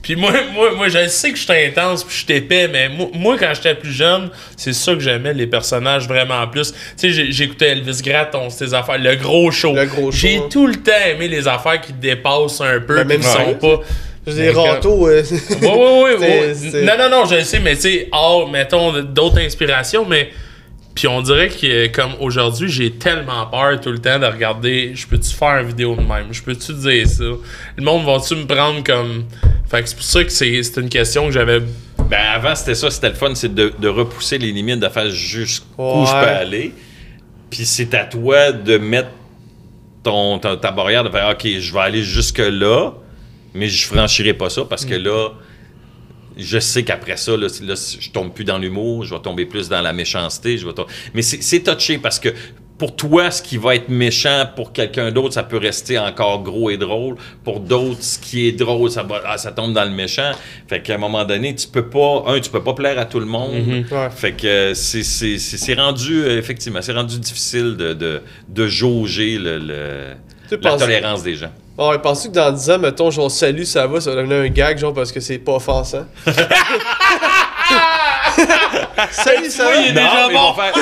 Puis 0.00 0.14
moi, 0.14 0.30
moi, 0.54 0.70
moi, 0.76 0.88
je 0.88 1.08
sais 1.08 1.32
que 1.32 1.36
je 1.36 1.42
suis 1.42 1.52
intense 1.66 2.04
puis 2.04 2.16
je 2.16 2.24
suis 2.24 2.34
épais, 2.34 2.68
mais 2.68 2.88
moi, 2.88 3.08
moi, 3.14 3.36
quand 3.36 3.50
j'étais 3.54 3.74
plus 3.74 3.90
jeune, 3.92 4.30
c'est 4.56 4.72
ça 4.72 4.94
que 4.94 5.00
j'aimais, 5.00 5.34
les 5.34 5.48
personnages 5.48 6.06
vraiment 6.06 6.46
plus. 6.46 6.70
Tu 6.72 6.76
sais, 6.96 7.10
j'ai- 7.10 7.32
j'écoutais 7.32 7.70
Elvis 7.70 8.00
Gratton, 8.00 8.48
ces 8.48 8.72
affaires, 8.74 8.98
le 8.98 9.16
gros 9.16 9.50
show. 9.50 9.74
Le 9.74 9.86
gros 9.86 10.12
show, 10.12 10.18
J'ai 10.18 10.36
hein. 10.36 10.48
tout 10.48 10.68
le 10.68 10.76
temps 10.76 10.92
aimé 11.10 11.26
les 11.26 11.48
affaires 11.48 11.80
qui 11.80 11.92
dépassent 11.92 12.60
un 12.60 12.78
peu, 12.78 12.94
Ben, 12.98 13.08
même 13.08 13.20
qui 13.20 13.26
sont 13.26 13.54
pas. 13.54 13.80
Je. 14.24 14.54
Rato, 14.54 15.08
euh, 15.08 15.22
Oui, 15.62 16.14
oui, 16.20 16.54
oui. 16.72 16.84
Non, 16.84 16.92
non, 16.96 17.10
non, 17.10 17.24
je 17.24 17.34
le 17.36 17.42
sais, 17.42 17.58
mais 17.58 17.74
tu 17.74 17.82
sais, 17.82 18.08
hors, 18.12 18.48
mettons, 18.48 18.92
d'autres 19.02 19.40
inspirations, 19.40 20.04
mais. 20.08 20.30
Puis 20.98 21.06
on 21.06 21.22
dirait 21.22 21.48
que, 21.48 21.86
comme 21.94 22.14
aujourd'hui, 22.18 22.68
j'ai 22.68 22.90
tellement 22.90 23.46
peur 23.46 23.80
tout 23.80 23.92
le 23.92 24.00
temps 24.00 24.18
de 24.18 24.26
regarder. 24.26 24.96
Je 24.96 25.06
peux-tu 25.06 25.32
faire 25.32 25.58
une 25.60 25.68
vidéo 25.68 25.94
de 25.94 26.00
même? 26.00 26.26
Je 26.32 26.42
peux-tu 26.42 26.72
dire 26.72 27.06
ça? 27.06 27.22
Le 27.22 27.84
monde 27.84 28.04
va-tu 28.04 28.34
me 28.34 28.46
prendre 28.48 28.82
comme. 28.82 29.26
Fait 29.70 29.80
que 29.80 29.88
c'est 29.88 29.94
pour 29.94 30.04
ça 30.04 30.24
que 30.24 30.30
c'est 30.30 30.60
c'est 30.64 30.80
une 30.80 30.88
question 30.88 31.26
que 31.26 31.30
j'avais. 31.30 31.60
Ben 32.10 32.18
avant, 32.34 32.52
c'était 32.56 32.74
ça, 32.74 32.90
c'était 32.90 33.10
le 33.10 33.14
fun, 33.14 33.32
c'est 33.36 33.54
de, 33.54 33.72
de 33.78 33.86
repousser 33.88 34.38
les 34.38 34.50
limites, 34.50 34.80
de 34.80 34.88
faire 34.88 35.08
jusqu'où 35.08 36.00
Ouais. 36.00 36.06
je 36.06 36.10
peux 36.10 36.16
aller. 36.32 36.74
Puis 37.48 37.64
c'est 37.64 37.94
à 37.94 38.04
toi 38.04 38.50
de 38.50 38.76
mettre 38.78 39.10
ton, 40.02 40.40
ta, 40.40 40.56
ta 40.56 40.72
barrière, 40.72 41.04
de 41.04 41.10
faire 41.10 41.28
OK, 41.30 41.46
je 41.46 41.72
vais 41.72 41.78
aller 41.80 42.02
jusque-là, 42.02 42.90
mais 43.54 43.68
je 43.68 43.86
franchirai 43.86 44.34
pas 44.34 44.50
ça 44.50 44.62
parce 44.68 44.84
que 44.84 44.94
là, 44.96 45.28
je 46.38 46.58
sais 46.58 46.84
qu'après 46.84 47.16
ça, 47.16 47.36
là, 47.36 47.48
là, 47.62 47.74
je 48.00 48.10
tombe 48.10 48.32
plus 48.32 48.44
dans 48.44 48.58
l'humour, 48.58 49.04
je 49.04 49.14
vais 49.14 49.20
tomber 49.20 49.44
plus 49.46 49.68
dans 49.68 49.80
la 49.82 49.92
méchanceté. 49.92 50.56
Je 50.58 50.66
vais 50.66 50.72
tom- 50.72 50.86
Mais 51.14 51.22
c'est 51.22 51.60
touché 51.60 51.98
parce 51.98 52.18
que 52.20 52.28
pour 52.78 52.94
toi, 52.94 53.32
ce 53.32 53.42
qui 53.42 53.56
va 53.56 53.74
être 53.74 53.88
méchant, 53.88 54.44
pour 54.54 54.72
quelqu'un 54.72 55.10
d'autre, 55.10 55.34
ça 55.34 55.42
peut 55.42 55.56
rester 55.58 55.98
encore 55.98 56.44
gros 56.44 56.70
et 56.70 56.76
drôle. 56.76 57.16
Pour 57.42 57.58
d'autres, 57.58 58.00
ce 58.04 58.20
qui 58.20 58.46
est 58.46 58.52
drôle, 58.52 58.88
ça, 58.88 59.02
va, 59.02 59.20
ah, 59.26 59.36
ça 59.36 59.50
tombe 59.50 59.72
dans 59.72 59.82
le 59.82 59.90
méchant. 59.90 60.30
Fait 60.68 60.80
qu'à 60.80 60.94
un 60.94 60.98
moment 60.98 61.24
donné, 61.24 61.56
tu 61.56 61.66
peux 61.66 61.88
pas, 61.90 62.22
un, 62.28 62.38
tu 62.38 62.50
peux 62.50 62.62
pas 62.62 62.74
plaire 62.74 62.96
à 63.00 63.04
tout 63.04 63.18
le 63.18 63.26
monde. 63.26 63.50
Ouais. 63.90 64.10
Fait 64.10 64.30
que 64.32 64.46
euh, 64.46 64.74
c'est- 64.74 65.02
c'est 65.02 65.38
c'est- 65.38 65.56
c'est 65.56 65.74
rendu, 65.74 66.22
euh, 66.22 66.38
effectivement, 66.38 66.80
c'est 66.80 66.92
rendu 66.92 67.18
difficile 67.18 67.76
de, 67.76 67.94
de, 67.94 68.22
de 68.48 68.66
jauger 68.68 69.38
le, 69.38 69.58
le- 69.58 70.14
la 70.56 70.70
tolérance 70.86 71.22
des 71.24 71.34
gens. 71.34 71.50
Ah 71.80 71.90
ouais, 71.90 71.98
penses-tu 72.00 72.30
que 72.30 72.34
dans 72.34 72.50
10 72.50 72.70
ans, 72.70 72.78
mettons, 72.80 73.08
genre 73.08 73.30
salut, 73.30 73.64
ça 73.64 73.86
va, 73.86 74.00
ça 74.00 74.10
va 74.10 74.16
devenir 74.16 74.38
un 74.38 74.48
gag, 74.48 74.78
genre 74.78 74.92
parce 74.92 75.12
que 75.12 75.20
c'est 75.20 75.38
pas 75.38 75.52
offensant? 75.52 76.06
salut, 79.12 79.48
ça 79.48 79.64
va? 79.66 79.76
il 79.76 79.86
est 79.86 79.92
déjà 79.92 80.26
mais 80.26 80.34
ils 80.34 80.36
bon. 80.36 80.54
faire, 80.54 80.72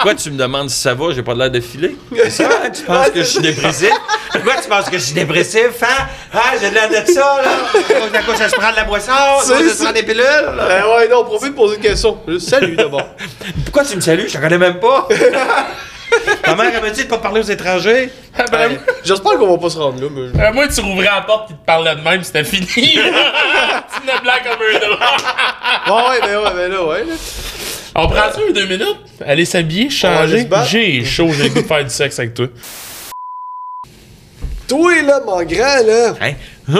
Quoi, 0.00 0.16
tu 0.16 0.32
me 0.32 0.36
demandes 0.36 0.70
si 0.70 0.80
ça 0.80 0.92
va, 0.92 1.12
j'ai 1.14 1.22
pas 1.22 1.34
l'air 1.34 1.52
de 1.52 1.60
filer? 1.60 1.96
C'est 2.16 2.30
ça, 2.30 2.48
hein? 2.48 2.68
tu 2.74 2.82
penses 2.82 3.10
que 3.10 3.20
je 3.20 3.28
suis 3.28 3.42
dépressif? 3.42 3.92
Pourquoi 4.32 4.56
tu 4.60 4.68
penses 4.68 4.90
que 4.90 4.98
je 4.98 5.04
suis 5.04 5.14
dépressif, 5.14 5.80
hein? 5.82 6.08
Ah, 6.32 6.54
j'ai 6.60 6.70
l'air 6.72 6.88
de 6.88 7.12
ça, 7.12 7.40
là. 7.40 7.50
À 8.18 8.22
cause 8.22 8.34
ça 8.34 8.48
se 8.48 8.56
prend 8.56 8.72
de 8.72 8.76
la 8.76 8.84
boisson, 8.84 9.12
ça 9.40 9.56
se 9.56 9.82
prend 9.84 9.92
des 9.92 10.02
pilules. 10.02 10.24
Ben 10.56 10.84
ouais, 10.96 11.08
non, 11.08 11.22
profite 11.22 11.50
de 11.52 11.56
poser 11.56 11.76
une 11.76 11.82
question. 11.82 12.18
Juste 12.26 12.48
Salut 12.48 12.74
d'abord. 12.74 13.06
Pourquoi 13.66 13.84
tu 13.84 13.94
me 13.94 14.00
salues? 14.00 14.28
Je 14.28 14.34
te 14.34 14.38
connais 14.38 14.58
même 14.58 14.80
pas. 14.80 15.06
Ta 16.42 16.54
mère, 16.54 16.70
elle 16.74 16.82
m'a 16.82 16.90
dit 16.90 17.04
de 17.04 17.08
pas 17.08 17.18
parler 17.18 17.40
aux 17.40 17.44
étrangers. 17.44 18.10
Ah, 18.38 18.44
ben, 18.50 18.70
Ouais. 18.72 18.78
J'espère 19.04 19.32
qu'on 19.38 19.50
va 19.56 19.58
pas 19.58 19.70
se 19.70 19.78
rendre 19.78 20.00
là, 20.02 20.08
mais. 20.10 20.40
euh, 20.42 20.52
moi, 20.52 20.68
tu 20.68 20.80
rouvrais 20.80 21.04
la 21.06 21.20
porte 21.22 21.50
et 21.50 21.54
te 21.54 21.64
parlais 21.64 21.94
de 21.94 22.00
même, 22.00 22.22
c'était 22.22 22.44
fini. 22.44 22.66
tu 22.74 22.80
venais 22.98 24.20
blanc 24.22 24.32
comme 24.42 24.58
un 24.62 24.78
drap. 24.96 25.16
Ouais, 25.86 25.92
ouais, 25.92 26.20
ben 26.22 26.36
ouais, 26.38 26.50
ben 26.54 26.72
là, 26.72 26.84
ouais. 26.84 27.04
là. 27.04 27.14
On 27.96 28.06
prend 28.08 28.32
ça 28.32 28.38
deux 28.54 28.66
minutes? 28.66 28.96
Aller 29.24 29.44
s'habiller, 29.44 29.90
changer? 29.90 30.42
se 30.42 30.46
battre. 30.46 30.66
J'ai 30.68 31.04
chaud, 31.04 31.28
j'ai 31.32 31.44
le 31.44 31.48
goût 31.50 31.62
de 31.62 31.66
faire 31.66 31.84
du 31.84 31.90
sexe 31.90 32.18
avec 32.18 32.34
toi. 32.34 32.46
Toi, 34.66 35.02
là, 35.02 35.20
mon 35.24 35.42
grand, 35.44 35.86
là. 35.86 36.14
Hein? 36.20 36.32
Eh, 36.68 36.72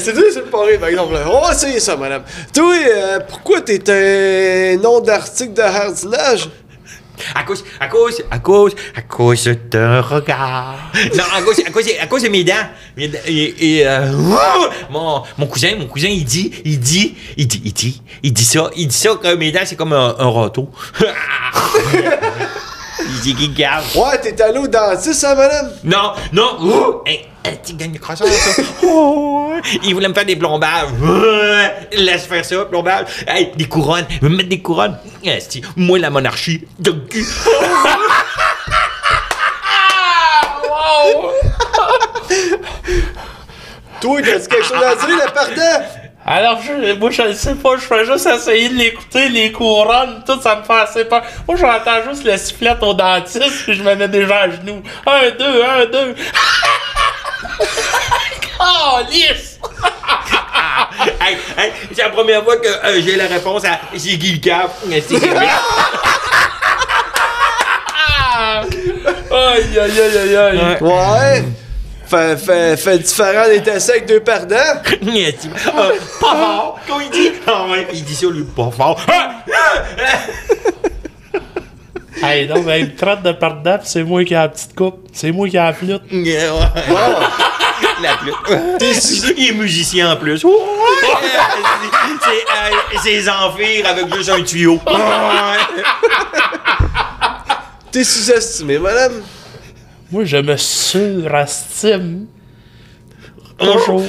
C'est 0.00 0.12
dur, 0.12 0.24
c'est 0.32 0.40
de 0.40 0.50
parler, 0.50 0.78
par 0.78 0.88
exemple. 0.88 1.14
On 1.26 1.40
va 1.40 1.52
essayer 1.52 1.80
ça, 1.80 1.96
madame. 1.96 2.22
Toi, 2.54 2.74
euh, 2.74 3.20
pourquoi 3.28 3.60
t'es 3.60 3.82
un 3.90 4.76
nom 4.80 5.00
d'article 5.00 5.54
de 5.54 5.62
hardinage? 5.62 6.48
À 7.34 7.42
cause, 7.42 7.64
à 7.80 7.88
cause, 7.88 8.22
à 8.30 8.38
cause, 8.38 8.74
à 8.94 9.02
cause 9.02 9.44
de 9.44 9.54
ton 9.54 10.02
regard. 10.02 10.76
Non, 11.16 11.24
à 11.36 11.42
cause, 11.42 11.60
à 11.66 11.70
cause, 11.70 11.86
à 12.00 12.06
cause 12.06 12.22
de 12.22 12.28
mes 12.28 12.44
dents. 12.44 12.54
Mes 12.96 13.08
dents, 13.08 13.18
et, 13.26 13.82
euh, 13.84 14.12
mon, 14.90 15.22
mon 15.36 15.46
cousin, 15.46 15.74
mon 15.76 15.86
cousin, 15.86 16.08
il 16.08 16.24
dit, 16.24 16.52
il 16.64 16.78
dit, 16.78 17.16
il 17.36 17.48
dit, 17.48 17.60
il 17.64 17.72
dit, 17.72 18.02
il 18.22 18.32
dit 18.32 18.44
ça, 18.44 18.70
il 18.76 18.86
dit 18.86 18.96
ça 18.96 19.16
que 19.20 19.34
mes 19.34 19.50
dents, 19.50 19.62
c'est 19.64 19.74
comme 19.76 19.92
un, 19.94 20.14
un 20.16 20.30
râteau. 20.30 20.70
il 23.00 23.20
dit 23.20 23.34
qu'il 23.34 23.54
garde. 23.54 23.84
Ouais, 23.94 24.18
t'es 24.20 24.40
allé 24.42 24.58
au 24.58 24.66
dentiste, 24.68 25.24
hein, 25.24 25.34
madame? 25.34 25.70
Non, 25.84 26.12
non, 26.32 26.56
ouh, 26.60 27.02
hey, 27.06 27.26
hey, 27.44 27.58
tu 27.64 27.74
gagnes 27.74 27.92
le 27.92 27.98
croissant, 27.98 28.24
ça. 28.26 28.62
Oh, 28.82 29.52
il 29.84 29.94
voulait 29.94 30.08
me 30.08 30.14
faire 30.14 30.24
des 30.24 30.36
plombages. 30.36 30.88
Laisse 31.92 32.26
faire 32.26 32.44
ça, 32.44 32.64
plombage. 32.64 33.06
Hey, 33.26 33.52
des 33.56 33.66
couronnes. 33.66 34.06
Il 34.10 34.20
veut 34.20 34.28
me 34.28 34.36
mettre 34.36 34.48
des 34.48 34.60
couronnes. 34.60 34.96
Esti, 35.24 35.62
Moi, 35.76 35.98
la 35.98 36.10
monarchie. 36.10 36.66
de 36.78 36.90
cul. 36.92 37.26
Toi, 44.00 44.20
t'as-tu 44.22 44.48
quelque 44.48 44.64
chose 44.64 44.82
à 44.82 44.94
dire, 44.94 45.08
le 45.08 45.32
pardon? 45.32 45.84
Alors, 46.30 46.60
je, 46.60 46.92
moi, 46.92 47.10
je 47.10 47.22
le 47.22 47.32
sais 47.32 47.54
pas, 47.54 47.76
je 47.76 47.86
fais 47.86 48.04
juste 48.04 48.26
essayer 48.26 48.68
de 48.68 48.74
l'écouter, 48.74 49.30
les 49.30 49.50
couronnes, 49.50 50.22
tout, 50.26 50.38
ça 50.42 50.56
me 50.56 50.62
fait 50.62 50.80
assez 50.80 51.06
peur. 51.06 51.22
Moi, 51.48 51.56
j'entends 51.56 52.02
juste 52.06 52.22
le 52.22 52.36
sifflet 52.36 52.76
au 52.82 52.92
dentiste, 52.92 53.64
puis 53.64 53.72
je 53.72 53.82
me 53.82 53.94
mets 53.94 54.08
déjà 54.08 54.40
à 54.40 54.50
genoux. 54.50 54.82
Un, 55.06 55.30
deux, 55.38 55.64
un, 55.64 55.86
deux. 55.86 56.14
oh, 58.60 58.98
lisse! 59.10 59.58
Hey, 61.20 61.36
hey, 61.56 61.72
c'est 61.92 62.02
la 62.02 62.08
première 62.10 62.42
fois 62.42 62.56
que 62.56 62.66
euh, 62.66 63.00
j'ai 63.00 63.14
la 63.14 63.26
réponse 63.26 63.64
à 63.64 63.78
c'est 63.96 64.16
Guy 64.16 64.32
le 64.32 64.38
Cap. 64.38 64.74
Aïe, 69.30 69.78
aïe, 69.78 69.78
aïe, 69.78 70.18
aïe, 70.18 70.36
aïe. 70.36 70.76
Ouais. 70.80 71.44
Fait, 72.08 72.36
fait, 72.38 72.76
fait 72.78 72.98
différent 72.98 73.44
des 73.46 73.70
essais 73.70 73.92
avec 73.92 74.06
deux 74.06 74.20
perdants. 74.20 74.56
Euh, 74.56 75.32
Pas 76.20 76.34
fort. 76.36 76.80
Quand 76.88 77.00
il 77.00 77.10
dit? 77.10 77.32
Ah 77.46 77.66
ouais, 77.70 77.86
il 77.92 78.02
dit 78.02 78.14
ça, 78.14 78.26
lui, 78.28 78.44
pas 78.44 78.70
fort. 78.70 78.98
Ah! 79.08 79.42
Hey, 82.22 82.48
non, 82.48 82.62
mais 82.62 82.80
il 82.80 82.86
me 82.86 82.96
traite 82.96 83.22
de 83.22 83.32
perdant, 83.32 83.78
pis 83.78 83.86
c'est 83.88 84.02
moi 84.02 84.24
qui 84.24 84.32
ai 84.32 84.38
la 84.38 84.48
petite 84.48 84.74
coupe. 84.74 85.06
C'est 85.12 85.30
moi 85.32 85.48
qui 85.48 85.56
ai 85.56 85.60
la 85.60 85.72
flûte. 85.72 86.02
Yeah, 86.10 86.54
ouais. 86.54 86.60
La 88.02 88.16
flûte. 88.18 88.34
Il 89.36 89.48
est 89.48 89.52
musicien 89.52 90.12
en 90.12 90.16
plus. 90.16 90.38
C'est 93.02 93.28
euh, 93.28 93.32
amphires 93.32 93.86
avec 93.88 94.14
juste 94.14 94.30
un 94.30 94.42
tuyau. 94.42 94.80
T'es 97.92 98.04
sous-estimé, 98.04 98.78
madame? 98.78 99.22
Moi, 100.10 100.24
je 100.24 100.36
me 100.38 100.56
surestime. 100.56 102.26
Toujours. 103.58 104.02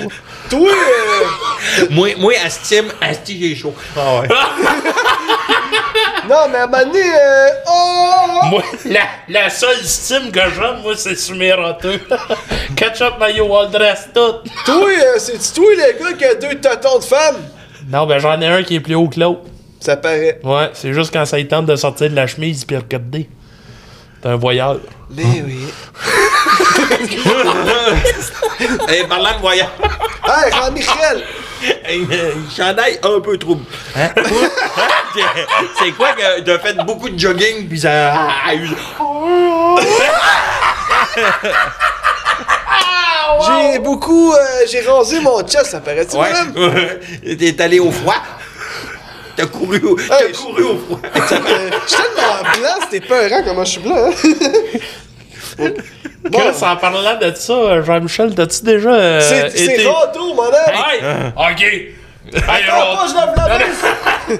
Toi, 0.49 0.69
euh, 0.69 1.85
Moi, 1.89 2.09
moi, 2.19 2.33
estime, 2.45 2.85
asti, 3.01 3.37
j'ai 3.39 3.55
chaud. 3.55 3.73
Ah 3.97 4.21
ouais. 4.21 4.27
non, 6.29 6.35
mais 6.51 6.57
à 6.59 6.63
un 6.63 6.67
moment 6.67 6.85
donné, 6.85 7.01
euh, 7.03 7.49
oh! 7.67 8.45
Moi, 8.51 8.63
la, 8.85 9.01
la 9.27 9.49
seule 9.49 9.79
estime 9.81 10.31
que 10.31 10.39
j'aime, 10.39 10.81
moi, 10.83 10.93
c'est 10.95 11.15
sur 11.15 11.35
mes 11.35 11.51
roteux. 11.53 11.99
Ketchup, 12.75 13.17
mayo, 13.19 13.53
all 13.57 13.71
dress, 13.71 14.09
tout. 14.13 14.35
Toi, 14.65 14.87
euh, 14.87 15.17
c'est-tu 15.17 15.53
toi, 15.53 15.65
le 15.75 15.99
gars 15.99 16.13
qui 16.17 16.25
a 16.25 16.35
deux 16.35 16.59
totons 16.59 16.99
de 16.99 17.03
femme? 17.03 17.37
Non, 17.91 18.05
ben 18.05 18.19
j'en 18.19 18.39
ai 18.39 18.45
un 18.47 18.63
qui 18.63 18.75
est 18.75 18.79
plus 18.79 18.95
haut 18.95 19.07
que 19.09 19.19
l'autre. 19.19 19.41
Ça 19.79 19.97
paraît. 19.97 20.39
Ouais, 20.43 20.69
c'est 20.73 20.93
juste 20.93 21.11
quand 21.11 21.25
ça 21.25 21.39
y 21.39 21.47
tente 21.47 21.65
de 21.65 21.75
sortir 21.75 22.09
de 22.09 22.15
la 22.15 22.27
chemise 22.27 22.63
puis 22.65 22.77
regarder. 22.77 23.27
T'es 24.21 24.27
un 24.29 24.35
voyeur. 24.35 24.77
Mais 25.09 25.43
oui. 25.45 25.65
Et 28.93 29.03
parlant 29.07 29.35
de 29.35 29.39
voyage, 29.41 29.67
Hey, 30.27 30.51
Jean-Michel! 30.51 31.23
un 31.61 32.55
chandail 32.55 32.99
un 33.03 33.19
peu 33.19 33.37
trouble. 33.37 33.63
Hein? 33.95 34.09
C'est 35.79 35.91
quoi 35.91 36.09
que 36.13 36.41
t'as 36.41 36.59
fait 36.59 36.75
beaucoup 36.85 37.09
de 37.09 37.17
jogging 37.19 37.67
puis 37.67 37.79
ça 37.79 38.13
a 38.47 38.53
eu. 38.55 38.69
J'ai 43.47 43.79
beaucoup. 43.79 44.33
euh, 44.33 44.37
j'ai 44.69 44.81
rasé 44.81 45.19
mon 45.19 45.39
chest, 45.41 45.65
ça 45.67 45.79
paraît-tu, 45.79 46.15
Ouais. 46.15 47.35
T'es 47.37 47.61
allé 47.61 47.79
au 47.79 47.91
froid? 47.91 48.15
T'as 49.39 49.45
couru, 49.47 49.79
au- 49.85 49.95
t'as 49.95 50.19
Hey, 50.25 50.31
couru 50.33 50.63
au 50.63 50.77
froid. 50.77 50.99
Je 51.13 51.19
suis 51.19 51.97
tellement 51.97 52.59
blanc, 52.59 52.87
c'était 52.89 53.05
peurant 53.07 53.41
comment 53.45 53.63
je 53.63 53.69
suis 53.71 53.81
blanc, 53.81 53.95
hein? 53.97 55.67
Bon, 56.29 56.39
Chris, 56.39 56.63
en 56.63 56.75
parlant 56.75 57.17
de 57.17 57.31
ça, 57.33 57.81
Jean-Michel, 57.81 58.35
t'as-tu 58.35 58.63
déjà 58.63 58.93
euh, 58.93 59.21
c'est 59.21 59.57
c'est 59.57 59.73
été... 59.75 59.87
rado, 59.87 60.33
madame! 60.33 60.75
Hey! 60.75 61.31
OK! 61.37 61.87
Attends 62.35 62.95
pas, 62.95 63.07
je 63.07 63.15
lave 63.15 63.33
la 63.35 63.57
main! 63.57 63.65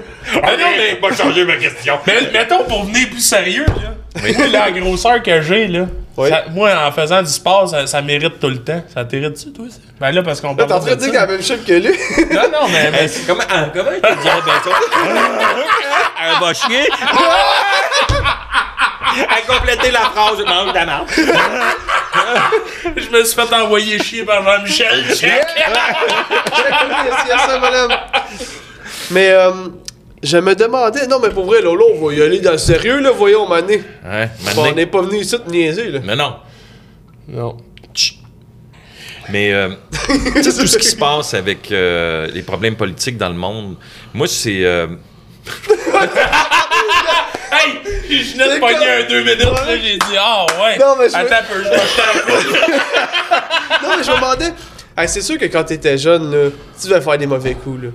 Ah 0.42 0.52
non, 0.56 0.66
mais... 0.76 0.94
Pas 0.96 1.12
changer 1.16 1.44
ma 1.44 1.56
question. 1.56 1.98
Mais 2.06 2.30
mettons, 2.32 2.62
pour 2.64 2.84
venir 2.84 3.08
plus 3.10 3.18
sérieux, 3.20 3.66
là, 3.66 4.46
la 4.52 4.70
grosseur 4.70 5.20
que 5.22 5.40
j'ai, 5.42 5.66
là, 5.66 5.86
Oui. 6.16 6.28
ça- 6.28 6.44
moi, 6.50 6.70
en 6.86 6.92
faisant 6.92 7.20
du 7.22 7.30
sport, 7.30 7.68
ça, 7.68 7.86
ça 7.88 8.00
mérite 8.00 8.38
tout 8.38 8.48
le 8.48 8.58
temps. 8.62 8.80
Ça 8.94 9.04
t'irrite-tu, 9.04 9.52
toi? 9.52 9.64
ça? 9.68 9.78
Ben 10.00 10.12
là, 10.12 10.22
parce 10.22 10.40
qu'on 10.40 10.54
parle 10.54 10.68
T'es 10.68 10.74
en 10.74 10.80
train 10.80 10.90
de 10.90 10.94
dire 10.96 11.08
qu'il 11.08 11.16
a 11.18 11.20
la 11.22 11.32
même 11.32 11.42
shape 11.42 11.64
que 11.64 11.72
lui? 11.72 11.90
Non, 12.32 12.42
non, 12.52 12.68
mais... 12.70 12.90
mais 12.92 13.10
Comment, 13.26 13.42
ah, 13.50 13.64
comment 13.74 13.90
tu 13.90 14.00
dirais 14.22 14.42
bien 14.44 14.54
ça? 14.64 14.70
Un 16.36 16.40
va 16.40 16.54
chier. 16.54 16.88
À 19.28 19.40
compléter 19.52 19.90
la 19.90 20.00
phrase, 20.00 20.38
mange 20.46 20.72
de. 20.72 20.80
Je 22.96 23.10
me 23.10 23.24
suis 23.24 23.34
fait 23.34 23.52
envoyer 23.54 23.98
chier 23.98 24.24
par 24.24 24.42
Jean-Michel. 24.42 25.04
Mais 29.10 29.30
euh, 29.30 29.50
je 30.22 30.38
me 30.38 30.54
demandais, 30.54 31.06
non 31.08 31.18
mais 31.20 31.30
pour 31.30 31.46
vrai, 31.46 31.62
là, 31.62 31.70
on 31.70 32.06
va 32.06 32.14
y 32.14 32.22
aller 32.22 32.38
dans 32.40 32.52
le 32.52 32.58
sérieux, 32.58 33.00
là, 33.00 33.10
voyons, 33.10 33.48
mané. 33.48 33.82
Bon, 34.54 34.66
on 34.70 34.72
n'est 34.72 34.86
pas 34.86 35.02
venu 35.02 35.18
ici 35.18 35.36
te 35.38 35.50
niaiser, 35.50 35.90
là. 35.90 35.98
Mais 36.04 36.14
non. 36.14 36.36
Non. 37.26 37.56
Mais 39.30 39.52
euh, 39.52 39.70
tu 40.06 40.42
sais, 40.42 40.54
tout 40.60 40.66
ce 40.66 40.78
qui 40.78 40.86
se 40.86 40.96
passe 40.96 41.34
avec 41.34 41.70
euh, 41.72 42.28
les 42.32 42.42
problèmes 42.42 42.76
politiques 42.76 43.16
dans 43.16 43.28
le 43.28 43.34
monde, 43.34 43.76
moi, 44.12 44.26
c'est. 44.26 44.64
Hey! 47.52 47.80
Je 48.08 48.32
venais 48.32 48.54
de 48.56 48.60
pogner 48.60 48.88
un 48.88 49.08
deux 49.08 49.20
minutes, 49.22 49.40
là, 49.40 49.76
j'ai 49.76 49.96
dit, 49.96 50.16
ah 50.18 50.46
ouais. 50.62 50.78
Non, 50.78 50.94
mais 50.98 51.08
je 51.08 51.16
Attends 51.16 51.34
un 51.36 51.42
peu, 51.42 51.62
je 51.64 51.68
vais. 51.68 51.76
Non, 53.82 53.88
mais 53.96 54.02
je 54.04 54.10
me 54.10 54.16
demandais, 54.16 54.52
hey, 54.98 55.08
c'est 55.08 55.22
sûr 55.22 55.38
que 55.38 55.46
quand 55.46 55.64
t'étais 55.64 55.96
jeune, 55.98 56.30
là, 56.30 56.50
tu 56.80 56.88
devais 56.88 57.00
faire 57.00 57.18
des 57.18 57.26
mauvais 57.26 57.54
coups, 57.54 57.84
là. 57.84 57.88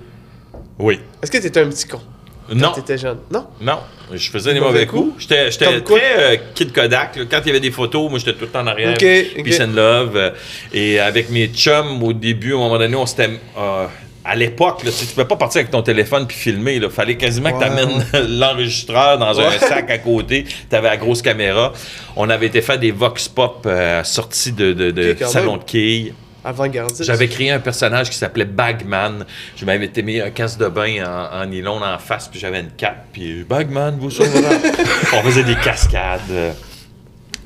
Oui. 0.80 1.00
Est-ce 1.22 1.32
que 1.32 1.38
t'étais 1.38 1.62
un 1.62 1.70
petit 1.70 1.88
con? 1.88 2.02
Quand 2.48 2.56
Non. 2.56 2.72
t'étais 2.72 2.98
jeune? 2.98 3.20
Non? 3.32 3.48
Non, 3.62 3.80
je 4.14 4.30
faisais 4.30 4.50
des 4.50 4.56
Des 4.56 4.60
mauvais 4.60 4.86
mauvais 4.86 4.88
coups. 4.88 5.14
coups? 5.14 5.22
J'étais 5.50 5.82
très 5.82 6.02
euh, 6.18 6.38
Kid 6.54 6.72
Kodak. 6.74 7.16
là. 7.16 7.24
Quand 7.30 7.40
il 7.44 7.48
y 7.48 7.50
avait 7.52 7.60
des 7.60 7.72
photos, 7.72 8.10
moi, 8.10 8.20
j'étais 8.20 8.34
tout 8.34 8.42
le 8.46 8.48
temps 8.48 8.62
en 8.62 8.68
arrière. 8.68 8.92
Ok, 8.94 9.06
ok. 9.38 9.44
Peace 9.44 9.62
and 9.62 9.74
love. 9.76 10.16
euh, 10.16 10.30
et 10.74 11.00
avec 11.00 11.30
mes 11.30 11.48
chums, 11.48 12.02
au 12.04 12.14
début, 12.14 12.54
à 12.54 12.56
un 12.56 12.60
moment 12.60 12.78
donné, 12.78 12.96
on 12.96 13.06
s'était... 13.06 13.30
euh, 13.58 13.86
à 14.26 14.36
l'époque, 14.36 14.82
tu 14.84 14.92
tu 14.92 15.06
pouvais 15.14 15.28
pas 15.28 15.36
partir 15.36 15.60
avec 15.60 15.72
ton 15.72 15.82
téléphone 15.84 16.26
puis 16.26 16.36
filmer. 16.36 16.76
Il 16.76 16.90
fallait 16.90 17.16
quasiment 17.16 17.52
que 17.52 17.60
tu 17.60 17.64
amènes 17.64 18.06
l'enregistreur 18.40 19.18
dans 19.18 19.40
un 19.40 19.52
sac 19.60 19.90
à 19.92 19.98
côté. 20.00 20.46
Tu 20.70 20.76
avais 20.76 20.90
la 20.90 20.98
grosse 20.98 21.22
caméra. 21.22 21.74
On 22.16 22.30
avait 22.30 22.48
été 22.48 22.62
faire 22.62 22.80
des 22.80 22.92
vox 22.92 23.28
pop 23.28 23.64
euh, 23.66 24.04
sortis 24.04 24.52
de, 24.52 24.74
de, 24.74 24.92
de 24.92 25.16
salon 25.26 25.58
de 25.58 25.64
quilles. 25.64 26.14
Avant-gardiste. 26.44 27.04
J'avais 27.04 27.28
créé 27.28 27.50
un 27.50 27.60
personnage 27.60 28.10
qui 28.10 28.18
s'appelait 28.18 28.46
Bagman. 28.46 29.26
Je 29.56 29.66
m'avais 29.66 29.86
été 29.86 30.04
mis 30.04 30.22
un 30.22 30.30
casque 30.30 30.60
de 30.60 30.68
bain 30.68 31.04
en, 31.04 31.42
en 31.42 31.46
nylon 31.48 31.82
en 31.84 31.98
face, 31.98 32.28
puis 32.28 32.40
j'avais 32.40 32.60
une 32.60 32.70
cape, 32.70 33.08
puis 33.14 33.44
Bagman 33.44 33.98
vous 34.00 34.12
sauvera. 34.12 34.52
on 35.14 35.24
faisait 35.24 35.44
des 35.44 35.56
cascades. 35.56 36.56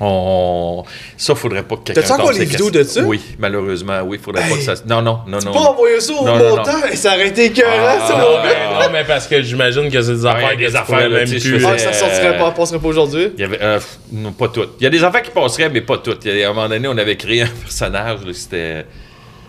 Euh, 0.00 0.04
On... 0.04 0.84
Ça, 1.16 1.34
faudrait 1.34 1.62
pas 1.62 1.76
que 1.76 1.82
quelqu'un. 1.82 2.00
T'as-tu 2.00 2.12
encore 2.12 2.32
les 2.32 2.44
vidéos 2.44 2.70
de 2.70 2.82
ça? 2.82 3.02
Oui, 3.02 3.20
malheureusement, 3.38 4.00
oui. 4.04 4.18
Faudrait 4.22 4.48
pas 4.48 4.56
que 4.56 4.62
ça. 4.62 4.74
Non, 4.86 5.02
non, 5.02 5.20
non, 5.26 5.38
non. 5.44 5.52
Pas 5.52 5.60
envoyer 5.60 6.00
ça 6.00 6.12
au 6.14 6.24
montant, 6.24 6.86
et 6.90 6.96
ça 6.96 7.14
aurait 7.14 7.28
été 7.28 7.46
écœurant, 7.46 7.70
Ah, 7.76 8.06
ça, 8.08 8.14
mon 8.16 8.20
Non, 8.22 8.34
gars. 8.36 8.42
mais, 8.44 8.86
non, 8.86 8.92
mais 8.92 9.04
parce 9.04 9.26
que 9.26 9.42
j'imagine 9.42 9.90
que 9.90 10.00
c'est 10.02 10.12
des 10.14 10.26
affaires, 10.26 10.48
Ouais, 10.48 10.56
des 10.56 10.64
que 10.66 10.70
tu 10.70 10.76
affaires, 10.76 11.08
là, 11.08 11.18
même 11.18 11.24
tu 11.28 11.38
plus. 11.38 11.60
faisais- 11.60 11.66
Ah, 11.68 11.78
ça 11.78 11.92
sortirait 11.92 12.38
pas, 12.38 12.50
passerait 12.52 12.78
pas 12.78 12.88
aujourd'hui? 12.88 13.28
Il 13.36 13.40
y 13.40 13.44
avait. 13.44 13.60
euh, 13.60 13.78
non, 14.12 14.32
pas 14.32 14.48
toutes. 14.48 14.74
Il 14.80 14.84
y 14.84 14.86
a 14.86 14.90
des 14.90 15.04
affaires 15.04 15.22
qui 15.22 15.30
passeraient, 15.30 15.68
mais 15.68 15.82
pas 15.82 15.98
toutes. 15.98 16.24
Il 16.24 16.36
y 16.36 16.42
a, 16.42 16.48
à 16.48 16.50
un 16.50 16.54
moment 16.54 16.68
donné, 16.68 16.88
on 16.88 16.96
avait 16.96 17.16
créé 17.16 17.42
un 17.42 17.46
personnage, 17.62 18.20
c'était. 18.32 18.86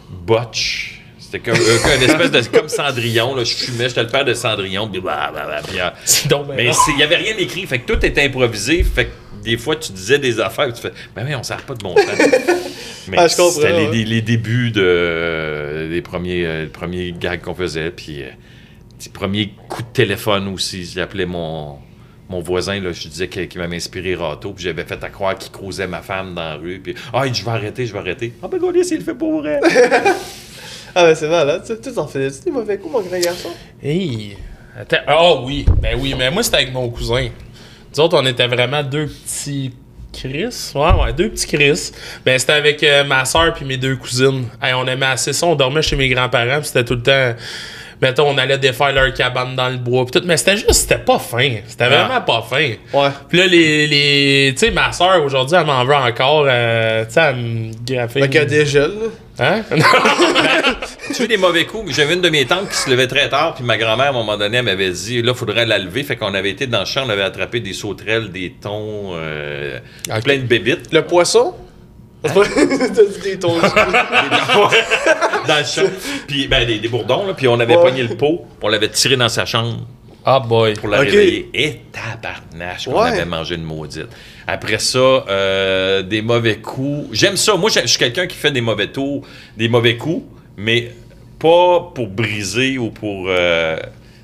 Butch. 0.10 0.98
C'était 1.20 1.40
comme 1.50 1.60
euh, 1.62 1.96
une 1.98 2.04
espèce 2.10 2.32
de. 2.32 2.42
comme 2.58 2.68
Cendrillon, 2.68 3.36
là. 3.36 3.44
Je 3.46 3.54
fumais, 3.54 3.88
j'étais 3.88 4.02
le 4.04 4.10
père 4.10 4.26
de 4.26 4.34
Cendrillon, 4.34 4.90
puis 4.90 5.02
euh, 5.06 5.90
donc 6.30 6.48
ben 6.48 6.56
Mais 6.58 6.72
il 6.90 6.96
n'y 6.98 7.04
avait 7.04 7.16
rien 7.16 7.36
écrit, 7.38 7.66
fait 7.66 7.80
que 7.80 7.94
tout 7.94 8.06
était 8.06 8.24
improvisé, 8.26 8.84
fait 8.84 9.06
que 9.06 9.12
des 9.44 9.58
fois 9.58 9.76
tu 9.76 9.92
disais 9.92 10.20
des 10.20 10.40
affaires, 10.40 10.68
et 10.70 10.74
tu 10.74 10.82
fais, 10.82 10.92
ben 11.16 11.26
oui, 11.28 11.36
on 11.36 11.44
s'arrête 11.44 11.66
pas 11.66 11.74
de 11.76 11.84
bon 11.84 11.96
sens. 11.96 12.06
Mais 13.08 13.18
Ah, 13.20 13.28
c'était 13.28 13.72
les, 13.72 13.86
ouais. 13.88 13.92
les- 13.94 14.06
les 14.06 14.22
débuts 14.22 14.72
de, 14.72 14.82
euh, 14.84 15.90
des 15.90 16.02
premiers, 16.02 16.46
euh, 16.46 16.62
les 16.64 16.68
premiers 16.70 17.12
gags 17.12 17.42
qu'on 17.42 17.56
faisait, 17.56 17.90
puis 17.92 18.22
euh, 18.24 18.28
les 19.04 19.12
premiers 19.12 19.54
coups 19.68 19.88
de 19.90 19.94
téléphone 19.94 20.48
aussi. 20.50 20.86
J'appelais 20.86 21.26
mon, 21.26 21.78
mon 22.30 22.42
voisin, 22.42 22.80
là, 22.80 22.92
je 22.92 23.08
disais 23.08 23.28
qu'il 23.28 23.48
qu'il 23.48 23.60
m'avait 23.60 23.76
inspiré 23.78 24.14
Rato, 24.16 24.54
puis 24.54 24.64
j'avais 24.66 24.84
fait 24.84 25.04
à 25.04 25.10
croire 25.10 25.36
qu'il 25.38 25.52
croisait 25.52 25.88
ma 25.88 26.02
femme 26.02 26.36
dans 26.36 26.44
la 26.44 26.56
rue, 26.56 26.80
puis 26.80 26.94
ah, 27.12 27.26
il 27.26 27.34
je 27.34 27.44
vais 27.44 27.52
arrêter, 27.52 27.86
je 27.88 27.94
vais 27.94 28.00
arrêter. 28.00 28.34
Ah, 28.44 28.48
ben, 28.48 28.60
Gaulier, 28.60 28.84
s'il 28.84 29.00
le 29.00 29.04
fait 29.04 29.16
pour 29.16 29.42
vrai. 29.42 29.60
Ah, 30.94 31.06
ben 31.06 31.16
c'est 31.16 31.30
malade. 31.30 31.64
Tu 31.82 31.94
t'en 31.94 32.06
faisais-tu 32.06 32.44
des 32.44 32.52
mauvais 32.52 32.78
coups, 32.78 32.92
mon 32.92 33.00
grand 33.02 33.18
garçon? 33.18 33.48
Hey! 33.82 34.36
Attends. 34.78 34.98
Ah 35.08 35.42
oui, 35.42 35.66
ben 35.82 35.98
oui, 35.98 36.14
mais 36.18 36.30
moi 36.30 36.44
c'était 36.44 36.58
avec 36.58 36.74
mon 36.74 36.90
cousin. 36.90 37.30
Nous 37.92 38.00
autres, 38.00 38.18
on 38.18 38.26
était 38.26 38.48
vraiment 38.48 38.84
deux 38.84 39.08
petits 39.08 39.74
Chris. 40.14 40.72
Ouais, 40.76 40.94
ouais, 40.94 41.14
deux 41.14 41.30
petits 41.30 41.48
Chris. 41.48 41.92
Ben 42.26 42.38
c'était 42.38 42.54
avec 42.54 42.84
euh, 42.84 43.04
ma 43.04 43.26
soeur 43.26 43.54
puis 43.54 43.66
mes 43.66 43.78
deux 43.78 43.96
cousines. 43.96 44.46
Hey, 44.62 44.74
on 44.74 44.86
aimait 44.86 45.06
assez 45.08 45.34
ça, 45.34 45.46
on 45.48 45.56
dormait 45.56 45.82
chez 45.82 45.96
mes 45.96 46.10
grands-parents, 46.10 46.64
c'était 46.64 46.86
tout 46.86 46.96
le 46.96 47.04
temps. 47.04 47.36
Mettons, 48.02 48.30
on 48.30 48.38
allait 48.38 48.58
défaire 48.58 48.92
leur 48.94 49.14
cabane 49.14 49.56
dans 49.56 49.70
le 49.70 49.78
bois, 49.78 50.06
pis 50.06 50.12
tout. 50.12 50.24
Mais 50.26 50.38
c'était 50.38 50.58
juste, 50.58 50.74
c'était 50.74 50.98
pas 50.98 51.20
fin. 51.20 51.58
C'était 51.68 51.88
vraiment 51.88 52.22
pas 52.22 52.42
fin. 52.50 52.72
Ouais. 52.94 53.10
Puis 53.30 53.38
là, 53.38 53.46
les. 53.48 53.86
les 53.88 54.54
tu 54.54 54.66
sais, 54.66 54.72
ma 54.72 54.92
soeur, 54.92 55.24
aujourd'hui, 55.24 55.56
elle 55.60 55.66
m'en 55.66 55.86
veut 55.86 55.96
encore. 55.96 56.46
euh, 56.48 57.06
tu 57.06 57.14
sais, 57.14 57.22
elle 57.22 57.36
me 57.36 57.72
graffait. 57.86 58.22
Fait 58.22 58.28
qu'il 58.28 58.40
y 58.40 58.44
a 58.44 58.46
des 58.46 58.66
gels, 58.66 58.92
là. 58.92 59.08
Hein? 59.40 59.62
Tu 61.14 61.22
veux 61.24 61.28
des 61.28 61.38
mauvais 61.38 61.66
coups? 61.66 61.94
J'avais 61.96 62.14
une 62.14 62.22
de 62.22 62.30
mes 62.30 62.46
tantes 62.46 62.70
qui 62.70 62.76
se 62.76 62.90
levait 62.90 63.08
très 63.08 63.28
tard, 63.30 63.56
puis 63.56 63.64
ma 63.64 63.78
grand-mère, 63.78 64.08
à 64.08 64.10
un 64.10 64.14
moment 64.14 64.38
donné, 64.38 64.58
elle 64.58 64.66
m'avait 64.66 64.92
dit, 64.92 65.22
là, 65.22 65.34
faudrait 65.34 65.66
la 65.66 65.78
lever. 65.78 66.04
Fait 66.04 66.16
qu'on 66.16 66.34
avait 66.34 66.52
été 66.52 66.68
dans 66.68 66.80
le 66.82 66.86
champ, 66.86 67.04
on 67.06 67.10
avait 67.10 67.24
attrapé 67.24 67.60
des 67.60 67.74
sauterelles, 67.74 68.32
des 68.32 68.54
thons, 68.62 69.12
euh, 69.16 69.80
plein 70.24 70.38
de 70.38 70.44
bébites 70.44 70.94
Le 70.94 71.02
poisson? 71.04 71.54
T'as 72.34 73.04
dit 73.04 73.20
des 73.24 73.40
tons. 73.40 73.58
dans 75.48 75.58
le 75.58 75.64
champ. 75.66 75.90
Puis, 76.28 76.48
ben, 76.48 76.66
des, 76.66 76.80
des 76.80 76.88
bourdons, 76.88 77.26
là, 77.26 77.34
puis 77.34 77.48
on 77.48 77.60
avait 77.60 77.76
Ouais. 77.76 77.82
pogné 77.82 78.04
le 78.04 78.16
pot, 78.16 78.46
on 78.62 78.68
l'avait 78.68 78.90
tiré 78.90 79.18
dans 79.18 79.30
sa 79.30 79.46
chambre 79.46 79.80
Ah 80.26 80.40
boy. 80.40 80.74
pour 80.76 80.90
la 80.90 81.00
Ok. 81.02 81.06
réveiller. 81.10 81.50
Et 81.54 81.82
tabarnache 81.92 82.86
qu'on 82.86 83.02
Ouais. 83.02 83.10
avait 83.10 83.26
mangé 83.26 83.56
une 83.56 83.64
maudite. 83.64 84.08
Après 84.48 84.78
ça, 84.80 85.00
euh, 85.00 86.02
des 86.04 86.22
mauvais 86.22 86.58
coups. 86.58 87.08
J'aime 87.12 87.38
ça. 87.38 87.56
Moi, 87.56 87.70
je 87.74 87.80
je 87.82 87.88
suis 87.88 87.98
quelqu'un 88.00 88.28
qui 88.28 88.38
fait 88.38 88.52
des 88.52 88.62
mauvais 88.62 88.88
tours, 88.88 89.26
des 89.58 89.68
mauvais 89.70 89.98
coups, 89.98 90.24
mais 90.58 90.92
pas 91.40 91.92
pour 91.96 92.08
briser 92.08 92.78
ou 92.78 92.92
pour. 92.92 93.26
euh, 93.30 93.78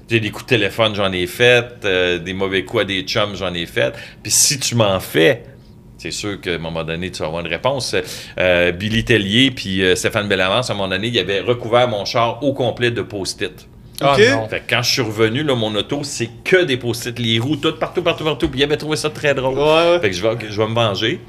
j'ai 0.09 0.19
des 0.19 0.29
coups 0.29 0.45
de 0.45 0.49
téléphone, 0.49 0.93
j'en 0.95 1.11
ai 1.11 1.25
fait. 1.27 1.65
euh, 1.83 2.17
des 2.19 2.33
mauvais 2.33 2.63
coups 2.63 2.83
à 2.83 2.85
des 2.85 3.01
chums, 3.01 3.35
j'en 3.35 3.53
ai 3.53 3.65
fait. 3.65 3.93
Puis 4.21 4.31
si 4.31 4.59
tu 4.59 4.75
m'en 4.75 4.99
fais, 4.99 5.43
c'est 5.97 6.11
sûr 6.11 6.39
qu'à 6.39 6.51
un 6.53 6.57
moment 6.57 6.83
donné, 6.83 7.11
tu 7.11 7.19
vas 7.19 7.25
avoir 7.27 7.43
une 7.45 7.51
réponse. 7.51 7.95
Euh, 8.39 8.71
Billy 8.71 9.03
Tellier 9.03 9.51
puis 9.51 9.81
euh, 9.83 9.95
Stéphane 9.95 10.27
Bellavance, 10.27 10.69
à 10.69 10.73
un 10.73 10.75
moment 10.75 10.89
donné, 10.89 11.07
ils 11.07 11.19
avaient 11.19 11.41
recouvert 11.41 11.87
mon 11.87 12.05
char 12.05 12.43
au 12.43 12.53
complet 12.53 12.91
de 12.91 13.01
post-it. 13.01 13.67
Ah 13.99 14.13
Ok. 14.13 14.21
non. 14.29 14.47
Fait 14.47 14.59
que 14.59 14.69
quand 14.69 14.83
je 14.83 14.91
suis 14.91 15.01
revenu, 15.01 15.41
là, 15.43 15.55
mon 15.55 15.73
auto, 15.75 16.01
c'est 16.03 16.29
que 16.43 16.63
des 16.63 16.77
post-it, 16.77 17.17
les 17.17 17.39
roues, 17.39 17.55
tout 17.55 17.73
partout, 17.73 18.03
partout, 18.03 18.23
partout. 18.23 18.47
Puis 18.47 18.59
il 18.59 18.63
avait 18.63 18.77
trouvé 18.77 18.95
ça 18.95 19.09
très 19.09 19.33
drôle. 19.33 19.57
Ouais. 19.57 19.99
Fait 19.99 20.11
que 20.11 20.15
je 20.15 20.21
vais, 20.21 20.35
je 20.49 20.61
vais 20.61 20.67
me 20.67 20.75
venger. 20.75 21.19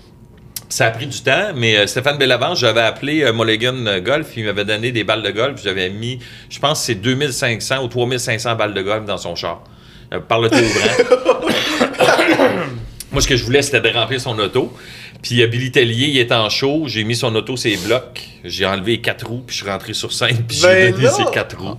Ça 0.69 0.85
a 0.89 0.91
pris 0.91 1.07
du 1.07 1.19
temps, 1.23 1.53
mais 1.57 1.79
euh, 1.79 1.87
Stéphane 1.87 2.19
Bellavance, 2.19 2.59
j'avais 2.61 2.83
appelé 2.83 3.23
euh, 3.23 3.33
Mulligan 3.33 4.01
Golf, 4.05 4.29
il 4.37 4.45
m'avait 4.45 4.67
donné 4.67 4.93
des 4.93 5.03
balles 5.03 5.23
de 5.23 5.31
golf. 5.31 5.63
J'avais 5.65 5.89
mis, 5.89 6.19
je 6.51 6.59
pense, 6.59 6.83
c'est 6.83 6.95
2500 6.95 7.83
ou 7.85 7.89
3500 7.89 8.55
balles 8.55 8.75
de 8.75 8.83
golf 8.83 9.07
dans 9.07 9.17
son 9.17 9.35
char. 9.35 9.63
Euh, 10.13 10.21
par 10.21 10.41
le 10.41 10.49
ouvrant. 10.49 11.19
Moi, 13.19 13.23
ce 13.25 13.27
que 13.29 13.37
je 13.37 13.43
voulais, 13.45 13.63
c'était 13.63 13.81
de 13.81 13.89
remplir 13.89 14.21
son 14.21 14.39
auto. 14.39 14.73
Puis 15.23 15.43
euh, 15.43 15.49
Billy 15.49 15.73
Tellier, 15.73 16.07
il 16.07 16.19
était 16.19 16.35
en 16.37 16.49
show. 16.49 16.85
J'ai 16.87 17.03
mis 17.03 17.17
son 17.17 17.35
auto, 17.35 17.57
ses 17.57 17.77
blocs. 17.77 18.21
J'ai 18.45 18.65
enlevé 18.65 18.93
les 18.93 19.01
quatre 19.01 19.27
roues, 19.27 19.43
puis 19.45 19.57
je 19.57 19.63
suis 19.65 19.69
rentré 19.71 19.93
sur 19.93 20.13
scène, 20.13 20.45
puis 20.47 20.61
Ben 20.63 20.87
j'ai 20.87 20.93
donné 20.93 21.05
non! 21.07 21.11
ses 21.17 21.25
quatre 21.33 21.59
roues. 21.59 21.75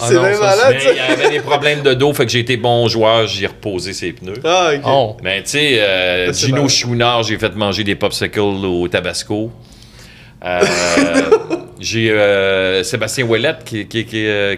C'est 0.00 0.14
non, 0.14 0.22
bien 0.22 0.34
ça, 0.34 0.40
malade, 0.40 0.74
Mais 0.74 0.80
ça. 0.80 0.90
il 0.92 0.96
y 0.96 1.00
avait 1.00 1.30
des 1.30 1.40
problèmes 1.40 1.82
de 1.82 1.94
dos, 1.94 2.12
fait 2.14 2.24
que 2.26 2.30
j'ai 2.30 2.38
été 2.38 2.56
bon 2.56 2.86
joueur, 2.86 3.26
j'ai 3.26 3.48
reposé 3.48 3.92
ses 3.92 4.12
pneus. 4.12 4.34
Ah, 4.44 4.70
ok. 4.76 4.80
Oh. 4.86 5.16
Mais 5.24 5.42
tu 5.42 5.48
sais, 5.50 5.80
euh, 5.80 6.32
Gino. 6.32 6.68
Chouinard, 6.68 7.24
j'ai 7.24 7.36
fait 7.38 7.56
manger 7.56 7.82
des 7.82 7.96
popsicles 7.96 8.38
au 8.38 8.86
Tabasco. 8.86 9.50
Euh, 10.44 10.60
j'ai 11.80 12.12
euh, 12.12 12.84
Sébastien 12.84 13.24
Ouellette 13.24 13.64
qui, 13.64 13.88
qui- 13.88 14.04
qui, 14.04 14.10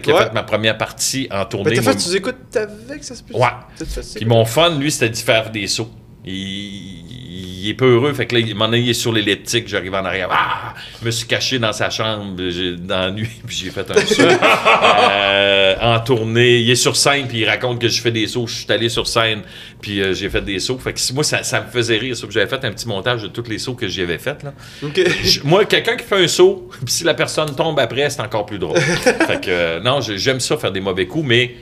qui 0.03 0.11
a 0.11 0.17
fait 0.25 0.33
ma 0.33 0.43
première 0.43 0.77
partie 0.77 1.27
en 1.31 1.39
Mais 1.39 1.45
tournée. 1.49 1.73
t'as 1.77 1.81
Moi, 1.81 1.93
fait, 1.93 2.09
tu 2.11 2.15
écoutes 2.17 2.35
avec, 2.55 3.03
ça 3.03 3.15
se 3.15 3.23
peut? 3.23 3.33
Ouais. 3.33 3.47
T'as? 3.79 4.01
Puis 4.15 4.25
mon 4.25 4.45
fun, 4.45 4.77
lui, 4.77 4.91
c'était 4.91 5.09
de 5.09 5.15
faire 5.17 5.49
des 5.49 5.65
sauts. 5.65 5.89
Il, 6.23 7.63
il 7.63 7.69
est 7.69 7.73
peu 7.73 7.95
heureux, 7.95 8.13
fait 8.13 8.27
que 8.27 8.35
là, 8.35 8.41
il 8.41 8.53
m'en 8.55 8.71
est 8.71 8.93
sur 8.93 9.11
l'elliptique, 9.11 9.67
j'arrive 9.67 9.93
en 9.95 10.05
arrière. 10.05 10.29
Ah! 10.31 10.73
Je 10.99 11.05
me 11.05 11.11
suis 11.11 11.25
caché 11.27 11.57
dans 11.57 11.73
sa 11.73 11.89
chambre 11.89 12.35
dans 12.79 12.99
la 12.99 13.11
nuit, 13.11 13.29
puis 13.47 13.55
j'ai 13.55 13.69
fait 13.71 13.89
un 13.89 14.05
saut. 14.05 14.21
Euh, 14.23 15.75
en 15.81 15.99
tournée. 15.99 16.57
Il 16.59 16.69
est 16.69 16.75
sur 16.75 16.95
scène, 16.95 17.27
puis 17.27 17.39
il 17.39 17.45
raconte 17.49 17.79
que 17.79 17.87
je 17.87 18.01
fais 18.01 18.11
des 18.11 18.27
sauts. 18.27 18.45
Je 18.47 18.53
suis 18.55 18.71
allé 18.71 18.89
sur 18.89 19.07
scène, 19.07 19.41
puis 19.81 20.01
euh, 20.01 20.13
j'ai 20.13 20.29
fait 20.29 20.41
des 20.41 20.59
sauts. 20.59 20.77
Fait 20.77 20.93
que 20.93 20.99
moi, 21.13 21.23
ça, 21.23 21.41
ça 21.43 21.61
me 21.61 21.67
faisait 21.67 21.97
rire, 21.97 22.15
ça. 22.15 22.27
J'avais 22.29 22.47
fait 22.47 22.63
un 22.65 22.71
petit 22.71 22.87
montage 22.87 23.23
de 23.23 23.27
tous 23.27 23.49
les 23.49 23.57
sauts 23.57 23.73
que 23.75 23.87
j'y 23.87 24.01
avais 24.01 24.19
fait. 24.19 24.43
Là. 24.43 24.53
Ok. 24.83 25.01
Je- 25.23 25.41
moi, 25.43 25.65
quelqu'un 25.65 25.95
qui 25.95 26.03
fait 26.05 26.23
un 26.23 26.27
saut, 26.27 26.69
puis 26.85 26.93
si 26.93 27.03
la 27.03 27.13
personne 27.15 27.55
tombe 27.55 27.79
après, 27.79 28.09
c'est 28.11 28.21
encore 28.21 28.45
plus 28.45 28.59
drôle. 28.59 28.79
fait 28.79 29.41
que, 29.41 29.49
euh, 29.49 29.79
non, 29.79 30.01
j'ai- 30.01 30.17
j'aime 30.19 30.39
ça 30.39 30.55
faire 30.57 30.71
des 30.71 30.81
mauvais 30.81 31.07
coups, 31.07 31.25
mais 31.27 31.55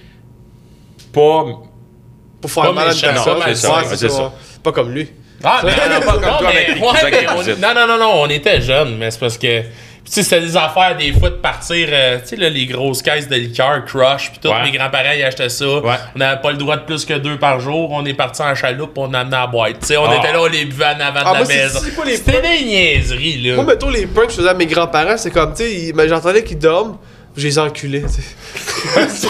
pas 1.14 1.46
Pour 2.42 2.52
faire 2.52 2.64
Pas 2.64 2.72
mal 2.74 2.90
à 2.90 2.94
une 2.94 3.00
personne. 3.00 3.38
c'est 3.96 4.10
ça, 4.10 4.34
Pas 4.64 4.72
comme 4.72 4.92
lui. 4.94 5.10
Ah, 5.44 5.62
Non, 5.64 5.70
non, 5.70 6.00
pas 6.06 6.12
comme 6.14 6.22
toi 6.22 6.38
mais, 6.42 6.48
avec 6.48 6.66
tes 6.68 6.74
ouais, 6.74 6.80
cousins 6.80 7.00
mais 7.06 7.12
qui 7.12 7.28
on- 7.28 7.60
non, 7.68 7.74
non, 7.74 7.88
non, 7.88 7.98
non, 7.98 8.22
on 8.24 8.28
était 8.30 8.60
jeunes, 8.62 8.98
mais 8.98 9.10
c'est 9.12 9.20
parce 9.20 9.38
que. 9.38 9.62
Tu 10.06 10.14
sais, 10.16 10.24
c'était 10.24 10.42
des 10.42 10.58
affaires 10.58 10.98
des 10.98 11.14
fois 11.14 11.30
de 11.30 11.36
partir, 11.36 11.88
euh, 11.92 12.18
tu 12.22 12.30
sais, 12.30 12.36
là, 12.36 12.50
les 12.50 12.66
grosses 12.66 13.04
caisses 13.04 13.28
de 13.28 13.36
liqueur, 13.36 13.86
Crush, 13.86 14.32
puis 14.32 14.40
tout. 14.42 14.48
Ouais. 14.48 14.64
Mes 14.64 14.72
grands-parents, 14.72 15.12
ils 15.16 15.24
achetaient 15.24 15.50
ça. 15.50 15.66
Ouais. 15.68 15.94
On 16.16 16.20
n'avait 16.20 16.42
pas 16.42 16.50
le 16.52 16.58
droit 16.58 16.78
de 16.78 16.82
plus 16.82 17.06
que 17.06 17.14
deux 17.14 17.38
par 17.38 17.60
jour. 17.60 17.92
On 17.92 18.04
est 18.06 18.16
parti 18.16 18.42
en 18.42 18.56
chaloupe, 18.56 18.98
on 18.98 19.14
amenait 19.14 19.38
à 19.38 19.42
la 19.42 19.48
boîte. 19.48 19.80
Tu 19.82 19.88
sais, 19.88 19.98
on 19.98 20.10
Ah. 20.10 20.16
était 20.18 20.34
là, 20.34 20.42
on 20.42 20.48
les 20.48 20.66
buvait 20.66 20.86
en 20.86 21.00
avant 21.00 21.20
Ah, 21.24 21.34
de 21.34 21.38
moi, 21.38 21.38
la 21.40 21.46
maison. 21.46 21.80
c'est 21.84 21.92
quoi 21.94 22.06
les 22.06 22.16
C'était 22.18 22.42
des 22.42 22.64
niaiseries, 22.66 23.38
là. 23.44 23.56
Moi, 23.56 23.66
mettons 23.66 23.90
les 23.92 24.08
pranks 24.08 24.26
que 24.26 24.32
je 24.32 24.38
faisais 24.38 24.50
à 24.50 24.54
mes 24.56 24.66
grands-parents, 24.66 25.18
c'est 25.18 25.32
comme, 25.32 25.54
tu 25.54 25.64
sais, 25.64 25.94
j'entendais 26.08 26.44
qu'ils 26.44 26.58
dorment, 26.58 26.98
je 27.38 27.44
les 27.44 27.60
enculais, 27.60 28.02
tu 28.02 28.10
sais. 28.10 29.30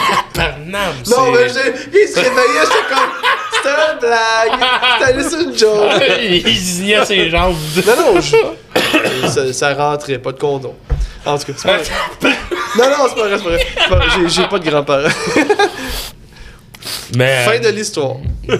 Non, 0.66 1.32
mais 1.32 1.48
je- 1.48 1.98
ils 1.98 2.08
se 2.08 2.16
réveillaient, 2.20 2.64
j'étais 2.64 2.88
comme, 2.88 3.10
c'était 3.62 3.92
une 3.92 3.98
blague, 4.00 4.68
c'était 5.00 5.18
juste 5.20 5.36
une 5.44 5.58
joke. 5.58 6.02
il 6.46 6.56
zignait 6.56 7.04
ses 7.04 7.30
jambes. 7.30 7.54
Non, 7.86 8.14
non, 8.14 8.20
je- 8.20 9.26
ça, 9.28 9.52
ça 9.52 9.74
rentrait, 9.74 10.18
pas 10.18 10.32
de 10.32 10.38
condom. 10.38 10.74
En 11.26 11.36
tout 11.38 11.46
cas, 11.46 11.52
c'est 11.56 11.68
pas 11.68 11.76
vrai. 11.78 12.36
Non, 12.78 12.84
non, 12.84 13.06
c'est 13.08 13.14
pas 13.16 13.28
vrai, 13.28 13.36
c'est 13.38 13.42
pas 13.44 13.50
vrai. 13.50 13.66
C'est 13.76 13.88
pas 13.88 13.96
vrai, 13.96 14.06
j'ai- 14.16 14.28
J'ai 14.28 14.46
pas 14.48 14.58
de 14.60 14.70
grands-parents. 14.70 15.08
Mais, 17.16 17.44
Fin 17.44 17.58
de 17.58 17.68
l'histoire. 17.68 18.16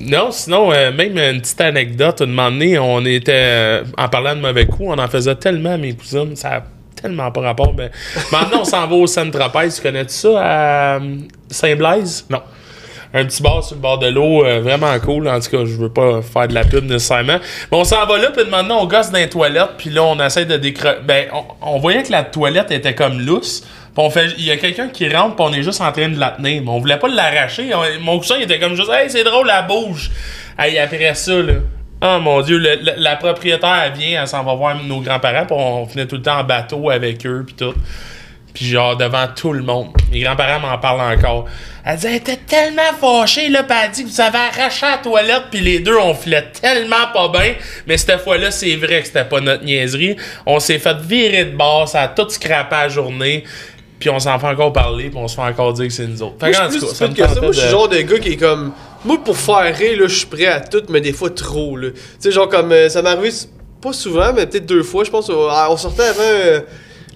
Non, 0.00 0.32
sinon, 0.32 0.72
euh, 0.72 0.90
même 0.92 1.16
une 1.16 1.40
petite 1.40 1.60
anecdote, 1.60 2.22
un 2.22 2.26
moment 2.26 2.50
donné, 2.50 2.76
on 2.76 3.04
était, 3.04 3.32
euh, 3.34 3.84
en 3.96 4.08
parlant 4.08 4.34
de 4.34 4.40
mauvais 4.40 4.66
coups, 4.66 4.88
on 4.88 4.98
en 4.98 5.06
faisait 5.06 5.36
tellement 5.36 5.74
à 5.74 5.76
mes 5.76 5.94
cousines, 5.94 6.34
ça 6.34 6.48
a 6.56 6.62
tellement 7.00 7.30
pas 7.30 7.40
rapport. 7.40 7.72
Ben, 7.72 7.88
maintenant, 8.32 8.62
on 8.62 8.64
s'en 8.64 8.84
va 8.88 8.94
au 8.96 9.06
Saint-Tropez, 9.06 9.68
tu 9.76 9.80
connais 9.80 10.04
ça, 10.08 10.28
à 10.40 10.96
euh, 10.96 11.16
Saint-Blaise? 11.48 12.26
Non. 12.28 12.42
Un 13.14 13.24
petit 13.26 13.42
bar 13.42 13.62
sur 13.62 13.76
le 13.76 13.82
bord 13.82 13.98
de 13.98 14.06
l'eau, 14.06 14.44
euh, 14.44 14.60
vraiment 14.60 14.98
cool. 15.00 15.28
En 15.28 15.38
tout 15.38 15.50
cas, 15.50 15.64
je 15.66 15.76
veux 15.76 15.90
pas 15.90 16.22
faire 16.22 16.48
de 16.48 16.54
la 16.54 16.64
pub 16.64 16.84
nécessairement. 16.84 17.38
Mais 17.70 17.78
on 17.78 17.84
s'en 17.84 18.06
va 18.06 18.16
là, 18.18 18.30
puis 18.30 18.44
maintenant, 18.50 18.80
on 18.82 18.86
gosse 18.86 19.10
dans 19.10 19.18
les 19.18 19.28
toilettes, 19.28 19.72
puis 19.76 19.90
là, 19.90 20.02
on 20.04 20.18
essaie 20.18 20.46
de 20.46 20.56
décrocher. 20.56 20.96
Ben, 21.04 21.26
on, 21.32 21.74
on 21.74 21.78
voyait 21.78 22.02
que 22.02 22.10
la 22.12 22.22
toilette 22.24 22.70
était 22.70 22.94
comme 22.94 23.20
lousse. 23.20 23.60
Puis 23.94 24.02
on 24.02 24.08
fait, 24.08 24.28
il 24.38 24.44
y 24.44 24.50
a 24.50 24.56
quelqu'un 24.56 24.88
qui 24.88 25.06
rentre, 25.14 25.36
puis 25.36 25.44
on 25.46 25.52
est 25.52 25.62
juste 25.62 25.82
en 25.82 25.92
train 25.92 26.08
de 26.08 26.18
la 26.18 26.30
tenir. 26.30 26.62
Mais 26.62 26.70
on 26.70 26.78
voulait 26.78 26.98
pas 26.98 27.08
l'arracher. 27.08 27.70
On- 27.74 28.02
Mon 28.02 28.18
cousin, 28.18 28.36
il 28.38 28.44
était 28.44 28.58
comme 28.58 28.74
juste, 28.76 28.90
hey, 28.90 29.10
c'est 29.10 29.24
drôle, 29.24 29.46
la 29.46 29.60
bouge. 29.60 30.10
Hey, 30.58 30.78
après 30.78 31.14
ça, 31.14 31.34
là. 31.34 31.52
Oh 32.04 32.18
mon 32.20 32.40
dieu, 32.40 32.56
le- 32.58 32.80
la 32.96 33.16
propriétaire, 33.16 33.82
elle 33.86 33.92
vient, 33.92 34.22
elle 34.22 34.26
s'en 34.28 34.42
va 34.42 34.54
voir 34.54 34.74
nos 34.82 35.00
grands-parents, 35.00 35.44
puis 35.46 35.54
on 35.56 35.84
venait 35.84 36.06
tout 36.06 36.16
le 36.16 36.22
temps 36.22 36.38
en 36.38 36.44
bateau 36.44 36.88
avec 36.90 37.24
eux, 37.26 37.44
puis 37.46 37.54
tout. 37.54 37.74
Puis 38.54 38.66
genre, 38.66 38.96
devant 38.96 39.26
tout 39.34 39.52
le 39.54 39.62
monde. 39.62 39.88
Mes 40.10 40.20
grands-parents 40.20 40.60
m'en 40.60 40.76
parlent 40.78 41.18
encore. 41.18 41.46
Elle 41.84 41.96
dit, 41.96 42.06
elle 42.06 42.14
était 42.16 42.36
tellement 42.36 42.82
fâchée, 43.00 43.48
là, 43.48 43.62
pis 43.62 43.72
elle 43.82 43.90
dit 43.90 44.04
que 44.04 44.08
vous 44.10 44.20
avez 44.20 44.38
arraché 44.38 44.84
la 44.86 44.98
toilette, 44.98 45.44
puis 45.50 45.60
les 45.60 45.80
deux, 45.80 45.96
on 45.96 46.14
filait 46.14 46.46
tellement 46.60 47.06
pas 47.14 47.28
bien. 47.28 47.54
Mais 47.86 47.96
cette 47.96 48.20
fois-là, 48.20 48.50
c'est 48.50 48.76
vrai 48.76 49.00
que 49.00 49.06
c'était 49.06 49.24
pas 49.24 49.40
notre 49.40 49.64
niaiserie. 49.64 50.16
On 50.46 50.60
s'est 50.60 50.78
fait 50.78 50.96
virer 51.00 51.46
de 51.46 51.56
bord, 51.56 51.88
ça 51.88 52.02
a 52.02 52.08
tout 52.08 52.28
scrappé 52.28 52.76
la 52.76 52.88
journée. 52.88 53.44
Puis 53.98 54.10
on 54.10 54.18
s'en 54.18 54.38
fait 54.38 54.46
encore 54.48 54.72
parler, 54.72 55.04
puis 55.10 55.16
on 55.18 55.28
se 55.28 55.36
fait 55.36 55.42
encore 55.42 55.72
dire 55.72 55.86
que 55.86 55.92
c'est 55.92 56.06
nous 56.06 56.22
autres. 56.22 56.34
Fait 56.40 56.50
Moi, 56.50 56.50
que, 56.50 56.56
je 56.56 56.62
en 56.62 56.70
suis 56.70 56.80
tout 56.80 56.86
plus 56.86 56.92
cas, 57.22 57.28
ça 57.28 57.34
que 57.36 57.40
Moi, 57.40 57.52
je 57.52 57.56
suis 57.58 57.64
le 57.66 57.70
genre 57.70 57.88
de 57.88 58.00
gars 58.00 58.18
qui 58.18 58.28
est 58.32 58.36
comme. 58.36 58.72
Moi, 59.04 59.18
pour 59.24 59.36
faire 59.36 59.74
rire, 59.76 59.98
là, 60.00 60.08
je 60.08 60.14
suis 60.16 60.26
prêt 60.26 60.46
à 60.46 60.60
tout, 60.60 60.82
mais 60.90 61.00
des 61.00 61.12
fois 61.12 61.30
trop, 61.30 61.76
là. 61.76 61.90
Tu 61.90 61.96
sais, 62.18 62.30
genre, 62.32 62.48
comme. 62.48 62.70
euh, 62.72 62.88
ça 62.88 63.00
s- 63.24 63.48
pas 63.80 63.92
souvent, 63.92 64.32
mais 64.34 64.46
peut-être 64.46 64.66
deux 64.66 64.82
fois, 64.82 65.04
je 65.04 65.10
pense. 65.10 65.28
on 65.30 65.76
sortait 65.76 66.02
avant. 66.02 66.20
euh, 66.20 66.60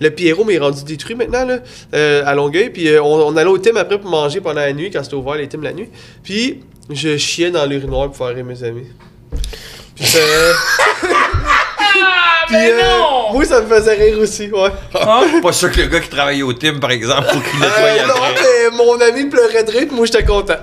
le 0.00 0.10
Pierrot, 0.10 0.44
mais 0.44 0.54
il 0.54 0.56
est 0.56 0.60
rendu 0.60 0.84
détruit 0.84 1.14
maintenant, 1.14 1.44
là, 1.44 1.58
euh, 1.94 2.22
à 2.26 2.34
Longueuil. 2.34 2.70
Puis 2.70 2.88
euh, 2.88 3.02
on, 3.02 3.28
on 3.28 3.36
allait 3.36 3.48
au 3.50 3.58
Tim 3.58 3.76
après 3.76 3.98
pour 3.98 4.10
manger 4.10 4.40
pendant 4.40 4.60
la 4.60 4.72
nuit, 4.72 4.90
quand 4.90 5.02
c'était 5.02 5.16
ouvert, 5.16 5.34
les 5.36 5.48
Tim 5.48 5.60
la 5.62 5.72
nuit. 5.72 5.88
Puis 6.22 6.62
je 6.90 7.16
chiais 7.16 7.50
dans 7.50 7.64
l'urinoir 7.66 8.06
pour 8.08 8.16
faire 8.16 8.34
rire 8.34 8.44
mes 8.44 8.62
amis. 8.62 8.86
Puis 9.94 10.04
ça. 10.06 10.18
Ah, 11.08 12.44
Puis, 12.46 12.56
mais 12.56 12.70
euh, 12.72 12.80
non! 12.98 13.26
oui, 13.38 13.44
ça 13.46 13.60
me 13.60 13.66
faisait 13.66 13.94
rire 13.94 14.18
aussi, 14.20 14.48
ouais. 14.50 14.70
Pas 15.42 15.52
sûr 15.52 15.70
que 15.72 15.80
le 15.80 15.86
gars 15.88 15.98
qui 16.00 16.08
travaille 16.08 16.42
au 16.44 16.52
team, 16.52 16.78
par 16.78 16.90
exemple, 16.92 17.24
faut 17.28 17.40
qu'il 17.40 17.58
nettoie 17.58 17.76
Euh, 17.80 18.06
non, 18.06 18.14
mais 18.70 18.76
mon 18.76 19.00
ami 19.00 19.24
pleurait 19.24 19.64
de 19.64 19.70
rire, 19.72 19.86
puis 19.88 19.96
moi, 19.96 20.06
j'étais 20.06 20.24
content. 20.24 20.54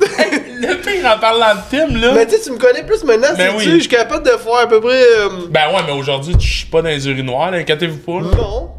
Le 0.00 0.74
pire 0.80 1.10
en 1.14 1.18
parlant 1.18 1.54
de 1.54 1.60
Tim, 1.70 1.88
là. 1.98 2.12
Mais 2.14 2.26
tu 2.26 2.36
sais, 2.36 2.40
tu 2.42 2.50
me 2.52 2.56
connais 2.58 2.84
plus 2.84 3.02
maintenant, 3.04 3.28
Ben 3.36 3.50
c'est 3.50 3.56
oui. 3.56 3.64
tu 3.64 3.70
je 3.74 3.78
suis 3.80 3.88
capable 3.88 4.24
de 4.24 4.30
faire 4.30 4.54
à 4.62 4.66
peu 4.66 4.80
près. 4.80 4.94
euh, 5.02 5.28
Ben 5.50 5.68
ouais, 5.74 5.82
mais 5.86 5.92
aujourd'hui, 5.92 6.36
tu 6.36 6.46
chies 6.46 6.66
pas 6.66 6.80
dans 6.80 6.88
les 6.88 7.06
urinoirs, 7.08 7.50
là, 7.50 7.58
inquiétez-vous 7.58 7.98
pas. 7.98 8.20
là. 8.26 8.34
Non. 8.36 8.70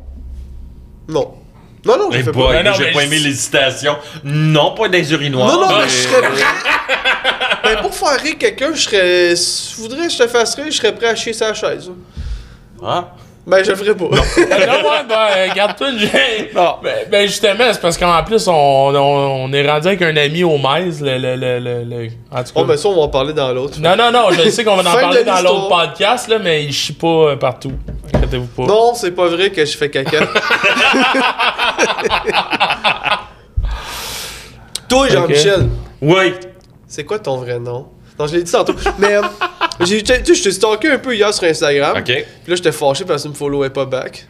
Non. 1.08 1.34
Non, 1.86 1.98
non, 1.98 2.10
boy, 2.10 2.24
pas. 2.24 2.64
Non, 2.64 2.74
j'ai 2.74 2.92
pas 2.92 3.04
aimé 3.04 3.20
l'hésitation. 3.20 3.96
Non, 4.24 4.76
pas 4.76 4.90
des 4.90 5.12
urinoirs. 5.14 5.54
Non, 5.54 5.68
non, 5.68 5.78
mais 5.80 5.88
je 5.88 5.94
serais 5.94 6.22
prêt. 6.22 6.44
ben, 7.64 7.82
pour 7.82 7.94
faire 7.94 8.20
rire 8.20 8.36
quelqu'un, 8.38 8.74
je 8.74 8.82
serais. 8.82 9.36
Si 9.36 9.76
voudrais 9.80 10.08
que 10.08 10.14
je 10.14 10.18
te 10.18 10.28
fasse 10.28 10.56
rire, 10.56 10.66
je 10.68 10.78
serais 10.78 10.94
prêt 10.94 11.08
à 11.08 11.16
chier 11.16 11.34
sa 11.34 11.54
chaise. 11.54 11.90
Ah. 12.84 13.14
Ben, 13.50 13.64
je 13.64 13.70
le 13.72 13.78
ferais 13.78 13.96
pas. 13.96 14.04
Non, 14.04 14.12
ouais, 14.12 15.04
ben, 15.08 15.54
garde-toi 15.56 15.92
une 15.92 16.00
gêne. 16.00 16.48
Non. 16.54 16.76
Ben, 16.84 17.08
ben, 17.10 17.26
justement, 17.28 17.64
c'est 17.72 17.80
parce 17.80 17.98
qu'en 17.98 18.22
plus, 18.26 18.46
on, 18.50 18.54
on, 18.54 19.46
on 19.46 19.54
est 19.54 19.66
rendu 19.66 19.88
avec 19.88 20.02
un 20.02 20.18
ami 20.18 20.44
au 20.44 20.58
Maïs, 20.58 21.00
le, 21.00 21.18
le, 21.18 21.36
le, 21.38 21.60
le, 21.60 21.84
le- 21.86 22.08
En 22.30 22.44
tout 22.44 22.54
cas. 22.54 22.60
Bon, 22.60 22.66
ben, 22.66 22.76
ça, 22.76 22.90
on 22.90 22.96
va 22.96 23.02
en 23.04 23.08
parler 23.08 23.32
dans 23.32 23.54
l'autre. 23.54 23.80
Non, 23.80 23.96
non, 23.96 24.12
non, 24.12 24.32
je 24.32 24.50
sais 24.50 24.66
qu'on 24.66 24.76
va 24.76 24.82
en 24.90 24.94
parler 24.94 25.24
dans 25.24 25.40
l'autre 25.42 25.70
podcast, 25.70 26.28
là, 26.28 26.40
mais 26.40 26.66
il 26.66 26.74
chie 26.74 26.92
pas 26.92 27.08
euh, 27.08 27.36
partout. 27.38 27.72
Inquiétez-vous 28.14 28.48
pas. 28.48 28.64
Non, 28.66 28.94
c'est 28.94 29.12
pas 29.12 29.28
vrai 29.28 29.50
que 29.50 29.64
je 29.64 29.78
fais 29.78 29.90
caca. 29.90 30.18
Toi, 34.90 35.08
Jean-Michel, 35.10 35.68
Oui. 36.02 36.34
c'est 36.88 37.04
quoi 37.04 37.20
ton 37.20 37.38
vrai 37.38 37.60
nom? 37.60 37.88
Non, 38.20 38.28
je 38.28 38.36
l'ai 38.36 38.44
dit 38.44 38.52
tantôt. 38.52 38.74
Mais, 38.98 39.16
euh, 39.16 39.22
j'ai, 39.82 40.02
tu 40.02 40.14
sais, 40.14 40.34
je 40.36 40.44
t'ai 40.44 40.52
stalké 40.52 40.90
un 40.90 40.98
peu 40.98 41.16
hier 41.16 41.34
sur 41.34 41.44
Instagram. 41.46 41.98
OK. 41.98 42.04
Puis 42.06 42.16
là, 42.48 42.56
j'étais 42.56 42.72
fâché 42.72 43.06
parce 43.06 43.22
que 43.24 43.28
tu 43.28 43.34
me 43.34 43.38
followais 43.38 43.70
pas 43.70 43.86
back. 43.86 44.28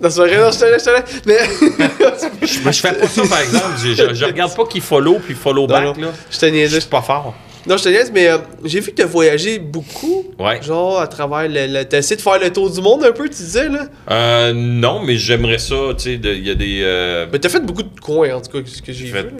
Non, 0.00 0.10
c'est 0.10 0.20
vrai, 0.20 0.36
non, 0.36 0.50
je 0.50 0.58
te 0.58 0.64
laisse, 0.64 0.84
je 0.84 0.90
te 0.90 0.90
laisse. 0.90 1.22
Mais. 1.26 1.38
Je, 2.46 2.46
je 2.70 2.80
fais 2.80 2.92
pas 2.92 3.08
ça, 3.08 3.22
par 3.28 3.40
exemple. 3.40 3.64
Je, 3.82 3.88
je, 3.94 4.14
je 4.14 4.24
regarde 4.24 4.54
pas 4.54 4.64
qui 4.66 4.80
follow 4.80 5.18
puis 5.18 5.34
follow 5.34 5.66
back, 5.66 5.82
Non, 5.84 5.94
non. 5.94 6.00
là. 6.08 6.12
Je 6.30 6.38
te 6.38 6.46
Je 6.46 6.50
niaisais. 6.52 6.80
suis 6.80 6.88
pas 6.88 7.02
fort. 7.02 7.34
Non, 7.66 7.76
je 7.76 7.82
te 7.84 7.88
niaise, 7.88 8.12
mais 8.14 8.28
euh, 8.28 8.38
j'ai 8.64 8.78
vu 8.78 8.92
que 8.92 8.96
t'as 8.96 9.06
voyagé 9.06 9.58
beaucoup. 9.58 10.24
Ouais. 10.38 10.62
Genre, 10.62 11.00
à 11.00 11.06
travers 11.08 11.48
le. 11.48 11.66
le- 11.78 11.84
T'as 11.84 11.98
essayé 11.98 12.14
de 12.16 12.20
faire 12.22 12.38
le 12.38 12.52
tour 12.52 12.70
du 12.70 12.80
monde 12.80 13.02
un 13.04 13.10
peu, 13.12 13.24
tu 13.24 13.34
disais, 13.36 13.68
là? 13.68 13.86
Euh, 14.10 14.52
non, 14.54 15.00
mais 15.02 15.16
j'aimerais 15.16 15.58
ça, 15.58 15.74
tu 15.98 16.04
sais, 16.04 16.14
il 16.22 16.46
y 16.46 16.50
a 16.50 16.54
des... 16.54 16.80
euh, 16.84 17.26
Mais 17.32 17.38
t'as 17.40 17.48
fait 17.48 17.60
beaucoup 17.64 17.82
de 17.82 17.98
coins, 18.00 18.34
en 18.36 18.40
tout 18.40 18.50
cas, 18.52 18.58
ce 18.64 18.80
que 18.82 18.92
j'ai 18.92 19.06
fait- 19.06 19.22
vu. 19.22 19.30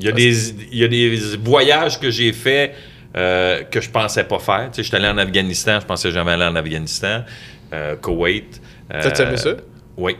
Il 0.00 0.06
y, 0.06 0.08
a 0.08 0.12
des, 0.12 0.50
il 0.72 0.78
y 0.78 0.84
a 0.84 0.88
des 0.88 1.20
voyages 1.44 1.98
que 2.00 2.10
j'ai 2.10 2.32
faits 2.32 2.72
euh, 3.16 3.62
que 3.64 3.80
je 3.80 3.90
pensais 3.90 4.24
pas 4.24 4.38
faire. 4.38 4.68
Tu 4.72 4.76
sais, 4.76 4.82
je 4.82 4.88
suis 4.88 4.96
allé 4.96 5.08
en 5.08 5.18
Afghanistan, 5.18 5.78
je 5.80 5.86
pensais 5.86 6.10
jamais 6.10 6.32
aller 6.32 6.44
en 6.44 6.56
Afghanistan. 6.56 7.22
Euh, 7.72 7.96
Koweït. 7.96 8.60
euh, 8.94 9.00
T'as 9.02 9.24
aimé 9.26 9.36
ça? 9.36 9.50
Oui. 9.96 10.16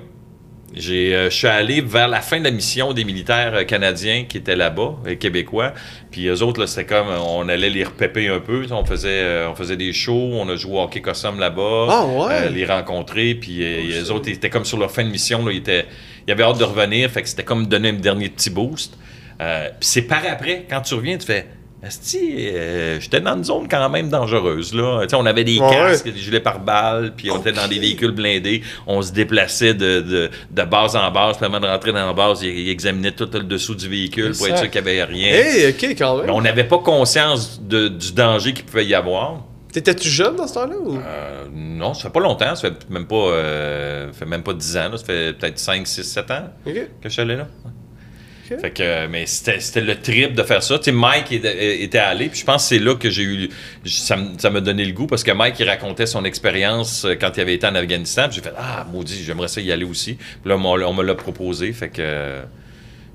J'ai, 0.74 1.14
euh, 1.16 1.30
je 1.30 1.34
suis 1.34 1.46
allé 1.46 1.80
vers 1.80 2.08
la 2.08 2.20
fin 2.20 2.38
de 2.38 2.44
la 2.44 2.50
mission 2.50 2.92
des 2.92 3.04
militaires 3.04 3.54
euh, 3.54 3.64
canadiens 3.64 4.24
qui 4.28 4.36
étaient 4.36 4.54
là-bas, 4.54 4.96
les 5.06 5.16
Québécois. 5.16 5.72
Puis 6.10 6.26
eux 6.26 6.42
autres, 6.42 6.60
là, 6.60 6.66
c'était 6.66 6.84
comme, 6.84 7.08
euh, 7.08 7.18
on 7.18 7.48
allait 7.48 7.70
les 7.70 7.84
repéper 7.84 8.28
un 8.28 8.38
peu. 8.38 8.66
On 8.70 8.84
faisait, 8.84 9.08
euh, 9.22 9.48
on 9.50 9.54
faisait 9.54 9.78
des 9.78 9.94
shows, 9.94 10.30
on 10.34 10.46
a 10.50 10.56
joué 10.56 10.74
au 10.74 10.82
hockey 10.82 11.00
cossum 11.00 11.38
là-bas. 11.40 11.86
Ah 11.88 12.04
ouais? 12.06 12.32
euh, 12.32 12.50
les 12.50 12.66
rencontrer. 12.66 13.34
Puis 13.34 13.62
euh, 13.64 14.02
eux 14.02 14.10
autres, 14.12 14.28
ils 14.28 14.34
étaient 14.34 14.50
comme 14.50 14.66
sur 14.66 14.78
leur 14.78 14.90
fin 14.90 15.04
de 15.04 15.08
mission. 15.10 15.44
Là, 15.44 15.52
ils, 15.52 15.58
étaient, 15.58 15.86
ils 16.26 16.32
avaient 16.32 16.44
hâte 16.44 16.58
de 16.58 16.64
revenir. 16.64 17.10
Fait 17.10 17.22
que 17.22 17.28
c'était 17.28 17.44
comme 17.44 17.66
donner 17.66 17.88
un 17.88 17.92
dernier 17.94 18.28
petit 18.28 18.50
boost. 18.50 18.98
Euh, 19.40 19.68
puis 19.80 19.88
c'est 19.88 20.02
par 20.02 20.20
après, 20.30 20.66
quand 20.68 20.82
tu 20.82 20.94
reviens, 20.94 21.16
tu 21.16 21.26
fais... 21.26 21.46
Euh, 21.84 22.98
j'étais 23.00 23.20
dans 23.20 23.36
une 23.36 23.44
zone 23.44 23.68
quand 23.68 23.88
même 23.88 24.08
dangereuse. 24.08 24.74
Là. 24.74 25.06
On 25.14 25.26
avait 25.26 25.44
des 25.44 25.58
Ouais. 25.60 25.70
casques, 25.70 26.06
des 26.12 26.18
gilets 26.18 26.40
pare-balles, 26.40 27.12
puis 27.16 27.30
on 27.30 27.38
était 27.38 27.52
dans 27.52 27.68
des 27.68 27.78
véhicules 27.78 28.10
blindés. 28.10 28.62
On 28.86 29.00
se 29.00 29.12
déplaçait 29.12 29.74
de, 29.74 30.00
de, 30.00 30.30
de 30.50 30.62
base 30.64 30.96
en 30.96 31.10
base. 31.10 31.36
Puis 31.36 31.46
avant 31.46 31.60
de 31.60 31.66
rentrer 31.66 31.92
dans 31.92 32.06
la 32.06 32.12
base, 32.12 32.42
ils, 32.42 32.48
ils 32.58 32.68
examinaient 32.70 33.12
tout 33.12 33.28
le 33.32 33.44
dessous 33.44 33.74
du 33.76 33.88
véhicule 33.88 34.32
pour 34.36 34.48
être 34.48 34.58
sûr 34.58 34.70
qu'il 34.70 34.82
n'y 34.82 34.88
avait 34.90 35.04
rien. 35.04 35.32
Hey, 35.34 35.74
quand 35.96 36.16
Mais 36.16 36.26
même. 36.26 36.34
on 36.34 36.40
n'avait 36.42 36.64
pas 36.64 36.78
conscience 36.78 37.60
de- 37.62 37.88
du 37.88 38.12
danger 38.12 38.52
qu'il 38.54 38.64
pouvait 38.64 38.86
y 38.86 38.94
avoir. 38.94 39.44
T'étais-tu 39.72 40.08
jeune 40.08 40.34
dans 40.34 40.46
ce 40.48 40.54
temps-là 40.54 40.76
ou? 40.82 40.96
Euh, 40.96 41.44
non, 41.54 41.94
ça 41.94 42.04
fait 42.04 42.10
pas 42.10 42.20
longtemps. 42.20 42.56
Ça 42.56 42.68
fait 42.70 42.90
même 42.90 43.06
pas, 43.06 43.14
euh, 43.16 44.06
ça 44.12 44.18
fait 44.18 44.26
même 44.26 44.42
pas 44.42 44.54
10 44.54 44.76
ans. 44.78 44.88
là. 44.90 44.96
Ça 44.96 45.04
fait 45.04 45.32
peut-être 45.38 45.58
5, 45.58 45.86
6, 45.86 46.02
7 46.04 46.30
ans 46.30 46.48
que 46.64 46.70
je 47.04 47.08
suis 47.08 47.22
allé 47.22 47.36
là. 47.36 47.46
Fait 48.56 48.70
que, 48.70 49.06
mais 49.06 49.26
c'était 49.26 49.80
le 49.80 50.00
trip 50.00 50.34
de 50.34 50.42
faire 50.42 50.62
ça. 50.62 50.78
Tu 50.78 50.92
Mike 50.92 51.32
était, 51.32 51.98
allé, 51.98 52.28
puis 52.28 52.40
je 52.40 52.44
pense 52.44 52.62
que 52.64 52.68
c'est 52.68 52.78
là 52.78 52.94
que 52.94 53.10
j'ai 53.10 53.22
eu. 53.22 53.48
Ça 53.84 54.16
m'a 54.16 54.60
donné 54.60 54.84
le 54.84 54.92
goût 54.92 55.06
parce 55.06 55.22
que 55.22 55.32
Mike, 55.32 55.56
il 55.60 55.68
racontait 55.68 56.06
son 56.06 56.24
expérience 56.24 57.04
euh, 57.04 57.14
quand 57.14 57.36
il 57.36 57.40
avait 57.40 57.54
été 57.54 57.66
en 57.66 57.74
Afghanistan. 57.74 58.28
J'ai 58.30 58.40
fait 58.40 58.52
Ah, 58.56 58.86
maudit, 58.90 59.22
j'aimerais 59.24 59.48
ça 59.48 59.60
y 59.60 59.70
aller 59.72 59.84
aussi. 59.84 60.14
Puis 60.14 60.48
là, 60.48 60.56
on, 60.56 60.64
on 60.64 60.94
me 60.94 61.02
l'a 61.02 61.14
proposé. 61.14 61.72
Fait 61.72 61.90
que. 61.90 62.40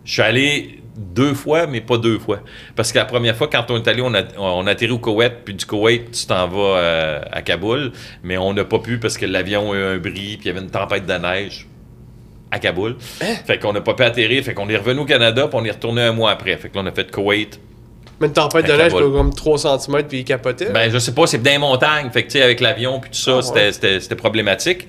je 0.05 0.11
suis 0.11 0.21
allé 0.21 0.83
deux 0.95 1.33
fois, 1.33 1.65
mais 1.67 1.81
pas 1.81 1.97
deux 1.97 2.19
fois. 2.19 2.41
Parce 2.75 2.91
que 2.91 2.99
la 2.99 3.05
première 3.05 3.35
fois, 3.35 3.47
quand 3.47 3.65
on 3.71 3.77
est 3.77 3.87
allé, 3.87 4.01
on 4.01 4.13
a, 4.13 4.23
on 4.37 4.65
au 4.67 4.99
Koweït, 4.99 5.33
puis 5.43 5.55
du 5.55 5.65
Koweït, 5.65 6.11
tu 6.11 6.25
t'en 6.27 6.47
vas 6.47 6.77
euh, 6.77 7.21
à 7.31 7.41
Kaboul. 7.41 7.91
Mais 8.23 8.37
on 8.37 8.53
n'a 8.53 8.65
pas 8.65 8.79
pu 8.79 8.99
parce 8.99 9.17
que 9.17 9.25
l'avion 9.25 9.71
a 9.71 9.75
eu 9.75 9.83
un 9.83 9.97
bris, 9.97 10.37
puis 10.37 10.39
il 10.43 10.47
y 10.47 10.49
avait 10.49 10.61
une 10.61 10.69
tempête 10.69 11.05
de 11.05 11.13
neige 11.13 11.67
à 12.53 12.59
Kaboul. 12.59 12.95
Fait 13.45 13.57
qu'on 13.59 13.73
n'a 13.73 13.81
pas 13.81 13.93
pu 13.95 14.03
atterrir. 14.03 14.43
Fait 14.43 14.53
qu'on 14.53 14.69
est 14.69 14.77
revenu 14.77 14.99
au 15.01 15.05
Canada, 15.05 15.47
puis 15.47 15.59
on 15.59 15.65
est 15.65 15.71
retourné 15.71 16.03
un 16.03 16.11
mois 16.13 16.31
après. 16.31 16.55
Fait 16.57 16.69
que 16.69 16.75
là, 16.75 16.81
on 16.83 16.87
a 16.87 16.91
fait 16.91 17.09
Koweït. 17.11 17.59
Mais 18.21 18.27
une 18.27 18.33
tempête 18.33 18.65
de 18.67 18.71
neige, 18.73 18.91
comme 18.93 19.33
3 19.33 19.57
cm, 19.57 20.03
puis 20.07 20.19
il 20.19 20.23
capotait. 20.23 20.69
Ben, 20.71 20.89
je 20.91 20.99
sais 20.99 21.13
pas, 21.13 21.25
c'est 21.27 21.43
les 21.43 21.57
montagnes. 21.57 22.09
Fait 22.11 22.21
que, 22.23 22.27
tu 22.31 22.37
sais, 22.37 22.43
avec 22.43 22.59
l'avion, 22.61 22.99
puis 22.99 23.09
tout 23.09 23.17
ça, 23.17 23.39
Ah, 23.39 23.41
c'était- 23.71 23.97
ouais. 23.97 24.15
problématique. 24.15 24.87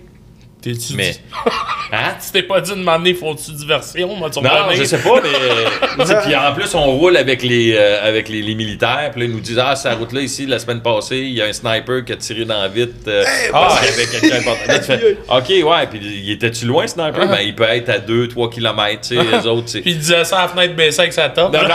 T'es-tu 0.64 0.94
Mais. 0.94 1.10
dit- 1.10 1.20
Hein? 1.92 2.14
Tu 2.24 2.32
t'es 2.32 2.42
pas 2.42 2.60
dit 2.60 2.70
de 2.70 2.76
m'emmener, 2.76 3.12
faut-tu 3.14 3.52
diversion? 3.52 4.16
Moi, 4.16 4.30
tu 4.30 4.40
Non, 4.40 4.50
je 4.72 4.82
sais 4.84 4.98
pas, 4.98 5.20
mais. 5.22 5.28
tu 6.06 6.12
Puis 6.24 6.34
en 6.34 6.52
plus, 6.54 6.74
on 6.74 6.86
roule 6.96 7.16
avec 7.18 7.42
les, 7.42 7.74
euh, 7.76 8.08
avec 8.08 8.28
les, 8.30 8.40
les 8.42 8.54
militaires. 8.54 9.10
Puis 9.12 9.20
là, 9.20 9.26
ils 9.26 9.32
nous 9.32 9.40
disent 9.40 9.60
Ah, 9.64 9.76
cette 9.76 9.98
route-là, 9.98 10.22
ici, 10.22 10.46
la 10.46 10.58
semaine 10.58 10.80
passée, 10.80 11.18
il 11.18 11.34
y 11.34 11.42
a 11.42 11.44
un 11.44 11.52
sniper 11.52 12.02
qui 12.04 12.12
a 12.12 12.16
tiré 12.16 12.44
dans 12.46 12.60
la 12.60 12.68
vitre 12.68 12.94
euh, 13.06 13.22
parce 13.52 13.80
qu'il 13.80 13.90
y 13.90 13.92
avait 13.92 14.06
quelqu'un 14.06 14.38
important. 14.38 14.72
Tu 14.84 15.52
Ok, 15.62 15.68
ouais. 15.70 15.86
Puis 15.88 16.00
il 16.24 16.30
était-tu 16.32 16.64
loin, 16.64 16.86
sniper? 16.86 17.28
Ben, 17.28 17.40
il 17.42 17.54
peut 17.54 17.64
être 17.64 17.90
à 17.90 17.98
2-3 17.98 18.50
km. 18.52 19.00
Tu 19.02 19.16
sais, 19.16 19.22
les 19.22 19.46
autres, 19.46 19.68
c'est. 19.68 19.80
Puis 19.82 19.90
il 19.92 19.98
disait 19.98 20.24
ça 20.24 20.38
à 20.38 20.42
la 20.42 20.48
fenêtre 20.48 20.74
baissée 20.74 21.00
avec 21.02 21.12
sa 21.12 21.28
top. 21.28 21.52
Non, 21.52 21.62
non. 21.62 21.68
non, 21.68 21.74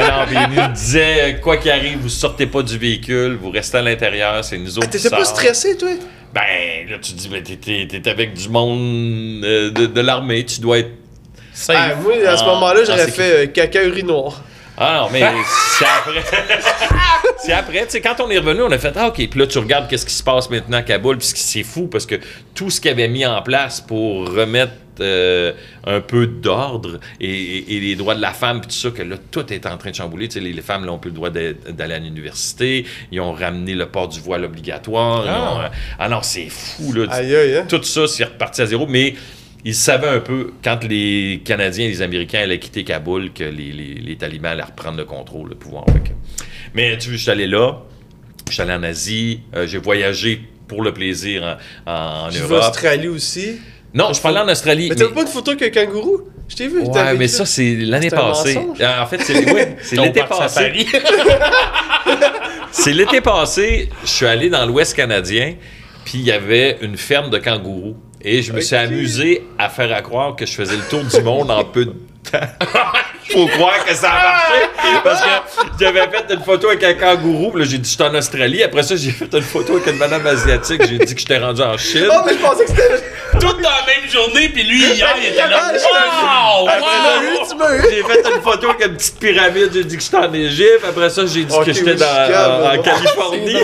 non, 0.00 0.26
puis 0.26 0.36
il 0.36 0.60
nous 0.62 0.72
disait, 0.74 1.38
quoi 1.42 1.56
qu'il 1.56 1.70
arrive, 1.70 1.98
vous 1.98 2.08
sortez 2.08 2.46
pas 2.46 2.62
du 2.62 2.78
véhicule, 2.78 3.36
vous 3.40 3.50
restez 3.50 3.78
à 3.78 3.82
l'intérieur, 3.82 4.44
c'est 4.44 4.58
nous 4.58 4.78
autres 4.78 4.88
qui 4.90 4.98
T'étais 4.98 5.10
pas 5.10 5.24
stressé, 5.24 5.76
toi? 5.76 5.88
Ben, 6.34 6.88
là, 6.88 6.96
tu 7.00 7.12
te 7.12 7.18
dis, 7.18 7.28
ben, 7.28 7.42
t'es- 7.42 7.56
t'es 7.56 7.86
t'es 7.86 8.08
avec 8.10 8.32
du 8.34 8.48
monde 8.48 9.44
euh, 9.44 9.70
de, 9.70 9.86
de 9.86 10.00
l'armée, 10.00 10.44
tu 10.46 10.60
dois 10.60 10.78
être... 10.78 10.90
Safe. 11.52 11.76
Ah, 11.78 11.94
moi, 12.02 12.14
à 12.26 12.36
ce 12.38 12.42
Ah, 12.44 12.46
moment-là, 12.46 12.80
ah, 12.82 12.84
j'aurais 12.86 13.10
fait 13.10 13.44
euh, 13.44 13.46
caca 13.46 13.82
urinoir. 13.84 14.42
Ah 14.78 15.02
non, 15.02 15.08
mais 15.12 15.20
c'est 15.78 15.84
après. 15.84 16.22
c'est 17.38 17.52
après, 17.52 17.84
tu 17.84 17.90
sais, 17.90 18.00
quand 18.00 18.16
on 18.20 18.30
est 18.30 18.38
revenu, 18.38 18.62
on 18.62 18.70
a 18.70 18.78
fait, 18.78 18.92
ah, 18.96 19.08
OK, 19.08 19.16
puis 19.28 19.38
là, 19.40 19.46
tu 19.46 19.58
regardes 19.58 19.88
qu'est-ce 19.88 20.06
qui 20.06 20.14
se 20.14 20.22
passe 20.22 20.48
maintenant 20.50 20.78
à 20.78 20.82
Kaboul, 20.82 21.18
puis 21.18 21.28
c'est 21.34 21.62
fou, 21.62 21.88
parce 21.88 22.06
que 22.06 22.14
tout 22.54 22.70
ce 22.70 22.80
qu'ils 22.80 22.90
avaient 22.90 23.08
mis 23.08 23.26
en 23.26 23.42
place 23.42 23.80
pour 23.80 24.28
remettre 24.32 24.72
euh, 25.00 25.52
un 25.86 26.00
peu 26.00 26.26
d'ordre 26.26 27.00
et, 27.20 27.30
et- 27.30 27.76
et 27.76 27.80
les 27.80 27.96
droits 27.96 28.14
de 28.14 28.20
la 28.20 28.32
femme, 28.32 28.60
puis 28.60 28.68
tout 28.68 28.76
ça, 28.76 28.90
que 28.90 29.02
là, 29.02 29.16
tout 29.30 29.50
est 29.52 29.64
en 29.66 29.76
train 29.78 29.90
de 29.90 29.94
chambouler. 29.94 30.28
Tu 30.28 30.34
sais, 30.34 30.40
les, 30.40 30.52
les 30.52 30.62
femmes 30.62 30.84
n'ont 30.84 30.98
plus 30.98 31.10
le 31.10 31.16
droit 31.16 31.30
d'a- 31.30 31.52
d'aller 31.70 31.94
à 31.94 31.98
l'université, 31.98 32.84
ils 33.10 33.20
ont 33.20 33.32
ramené 33.32 33.74
le 33.74 33.86
port 33.86 34.08
du 34.08 34.20
voile 34.20 34.44
obligatoire. 34.44 35.24
Ah. 35.26 35.54
ont, 35.54 35.60
euh, 35.62 35.68
ah 35.98 36.08
non, 36.08 36.20
c'est 36.22 36.48
fou, 36.50 36.92
là. 36.92 37.06
Aïe, 37.10 37.34
aïe, 37.34 37.56
hein? 37.56 37.64
Tout 37.68 37.82
ça, 37.82 38.06
c'est 38.06 38.24
reparti 38.24 38.60
à 38.62 38.66
zéro, 38.66 38.86
mais 38.86 39.14
ils 39.64 39.74
savaient 39.74 40.08
un 40.08 40.20
peu, 40.20 40.52
quand 40.64 40.82
les 40.84 41.40
Canadiens 41.44 41.84
et 41.86 41.88
les 41.88 42.02
Américains 42.02 42.40
allaient 42.40 42.58
quitter 42.58 42.84
Kaboul, 42.84 43.32
que 43.32 43.44
les, 43.44 43.70
les- 43.72 43.94
les 43.94 44.16
talibans 44.16 44.52
allaient 44.52 44.62
reprendre 44.62 44.98
le 44.98 45.04
contrôle, 45.04 45.50
le 45.50 45.54
pouvoir. 45.54 45.84
Fait 45.86 46.00
que- 46.00 46.14
Mais 46.74 46.96
tu 46.98 47.08
vois, 47.10 47.16
je 47.16 47.22
suis 47.22 47.30
allé 47.30 47.46
là, 47.46 47.78
je 48.48 48.54
suis 48.54 48.62
allé 48.62 48.72
en 48.72 48.82
Asie, 48.82 49.40
euh, 49.54 49.66
j'ai 49.66 49.78
voyagé 49.78 50.40
pour 50.68 50.82
le 50.82 50.92
plaisir 50.92 51.58
en, 51.86 51.90
en 52.26 52.30
J'ai 52.30 52.38
vu 52.40 52.44
Europe. 52.46 52.64
Australie 52.70 53.08
aussi? 53.08 53.58
Non, 53.94 54.12
je 54.14 54.20
parlais 54.22 54.40
en 54.40 54.48
Australie. 54.48 54.88
Mais 54.88 54.96
mais- 54.96 55.04
t'as 55.06 55.12
pas 55.14 55.20
une 55.22 55.26
photo 55.28 55.50
avec 55.52 55.76
un 55.76 55.84
kangourou? 55.86 56.22
Je 56.48 56.56
t'ai 56.56 56.66
vu. 56.66 56.80
Ouais, 56.80 57.14
mais 57.14 57.28
ça, 57.28 57.44
c'est 57.46 57.76
l'année 57.76 58.10
passée. 58.10 58.58
Euh, 58.80 59.02
En 59.02 59.06
fait, 59.06 59.20
c'est 59.22 59.52
ouais, 59.52 59.76
l'été 59.92 60.20
parc 60.20 60.28
passé. 60.30 60.54
safari. 60.54 60.86
C'est 62.74 62.92
l'été 62.92 63.20
passé, 63.20 63.90
je 64.02 64.08
suis 64.08 64.26
allé 64.26 64.48
dans 64.48 64.64
l'Ouest 64.66 64.96
canadien, 64.96 65.54
puis 66.04 66.14
il 66.18 66.22
y 66.24 66.32
avait 66.32 66.78
une 66.80 66.96
ferme 66.96 67.30
de 67.30 67.38
kangourous. 67.38 67.96
Et 68.24 68.42
je 68.42 68.52
me 68.52 68.60
suis 68.60 68.76
amusé 68.76 69.44
à 69.58 69.68
faire 69.68 69.92
à 69.94 70.00
croire 70.02 70.36
que 70.36 70.46
je 70.46 70.52
faisais 70.54 70.76
le 70.76 70.82
tour 70.88 71.02
du 71.02 71.20
monde 71.22 71.50
en 71.50 71.64
peu 71.64 71.86
de 71.86 71.90
temps. 72.30 72.38
Faut 73.32 73.46
croire 73.46 73.84
que 73.84 73.94
ça 73.94 74.10
a 74.10 74.22
marché. 74.32 75.00
Parce 75.02 75.20
que 75.22 75.26
j'avais 75.80 76.00
fait 76.02 76.34
une 76.34 76.42
photo 76.44 76.68
avec 76.68 76.84
un 76.84 76.94
kangourou, 76.94 77.50
puis 77.52 77.62
là, 77.62 77.68
j'ai 77.68 77.78
dit, 77.78 77.88
je 77.88 77.94
suis 77.94 78.02
en 78.02 78.14
Australie. 78.14 78.62
Après 78.62 78.82
ça, 78.82 78.94
j'ai 78.94 79.10
fait 79.10 79.32
une 79.32 79.42
photo 79.42 79.76
avec 79.76 79.86
une 79.86 79.96
madame 79.98 80.26
asiatique. 80.26 80.82
J'ai 80.86 80.98
dit 80.98 81.14
que 81.14 81.20
j'étais 81.20 81.38
rendu 81.38 81.62
en 81.62 81.76
Chine. 81.78 82.08
Oh, 82.12 82.20
mais 82.26 82.34
je 82.34 82.38
pensais 82.38 82.64
que 82.64 82.70
c'était. 82.70 83.02
Tout 83.40 83.52
dans 83.54 83.70
la 83.70 83.86
même 83.86 84.10
journée, 84.10 84.50
puis 84.50 84.62
lui, 84.64 84.84
hier, 84.84 85.14
il 85.18 85.28
était 85.28 85.48
là. 85.48 85.72
Ah, 85.84 86.58
Wow! 86.60 86.66
Wow! 86.66 87.46
Tu 87.48 87.56
m'as 87.56 87.74
eu. 87.76 87.82
J'ai 87.90 88.02
fait 88.02 88.28
une 88.36 88.42
photo 88.42 88.68
avec 88.70 88.86
une 88.86 88.96
petite 88.96 89.18
pyramide. 89.18 89.70
J'ai 89.72 89.84
dit 89.84 89.96
que 89.96 90.02
j'étais 90.02 90.16
en 90.18 90.32
Égypte. 90.34 90.84
Après 90.86 91.08
ça, 91.10 91.22
j'ai 91.26 91.44
dit 91.44 91.58
que 91.64 91.72
j'étais 91.72 91.92
oui, 91.92 91.96
dans- 91.96 92.06
je 92.06 92.24
suis 92.24 92.32
calme, 92.34 92.52
en, 92.52 92.66
en 92.70 92.76
bon. 92.76 92.82
Californie. 92.82 93.56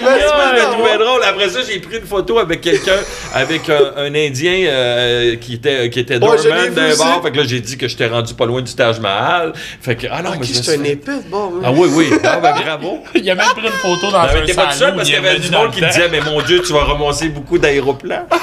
Je 0.00 0.04
me 0.04 0.72
trouvais 0.72 0.98
drôle. 0.98 1.22
Après 1.24 1.48
ça, 1.48 1.60
j'ai 1.68 1.78
pris 1.80 1.98
une 1.98 2.06
photo 2.06 2.38
avec 2.38 2.60
quelqu'un, 2.60 2.96
avec 3.34 3.68
un, 3.68 3.92
un 3.96 4.14
Indien 4.14 4.66
euh, 4.66 5.36
qui 5.36 5.54
était, 5.54 5.90
qui 5.90 6.00
était 6.00 6.16
Ouais, 6.18 6.36
vu 6.36 6.74
d'un 6.74 6.96
bar. 6.96 7.22
Fait 7.22 7.30
que 7.30 7.36
là, 7.38 7.44
j'ai 7.46 7.60
dit 7.60 7.76
que 7.76 7.88
j'étais 7.88 8.06
rendu 8.06 8.34
pas 8.34 8.46
loin 8.46 8.62
du 8.62 8.74
Taj 8.74 9.00
Mahal. 9.00 9.52
Fait 9.54 9.96
que, 9.96 10.06
ah 10.10 10.22
non, 10.22 10.30
Ok, 10.30 10.36
mais 10.40 10.46
c'est 10.46 10.78
un 10.78 10.84
épée, 10.84 11.12
bon. 11.28 11.54
Ah 11.64 11.72
oui, 11.72 11.88
oui. 11.92 12.10
Ah 12.24 12.38
ben 12.40 12.54
bravo. 12.54 13.02
Il 13.14 13.30
a 13.30 13.34
même 13.34 13.46
pris 13.56 13.66
une 13.66 13.72
photo 13.72 14.10
dans 14.10 14.22
Non, 14.22 14.28
mais 14.32 14.40
un 14.40 14.44
t'es 14.44 14.54
pas 14.54 14.66
tout 14.66 14.72
seul 14.78 14.94
parce 14.94 15.08
il 15.08 15.14
qu'il 15.14 15.24
y 15.24 15.26
avait 15.26 15.38
du 15.38 15.50
monde 15.50 15.70
qui 15.72 15.80
disait 15.80 16.08
Mais 16.10 16.20
mon 16.20 16.40
Dieu, 16.42 16.60
tu 16.64 16.72
vas 16.72 16.84
ramasser 16.84 17.28
beaucoup 17.28 17.58
d'aéroplans. 17.58 18.26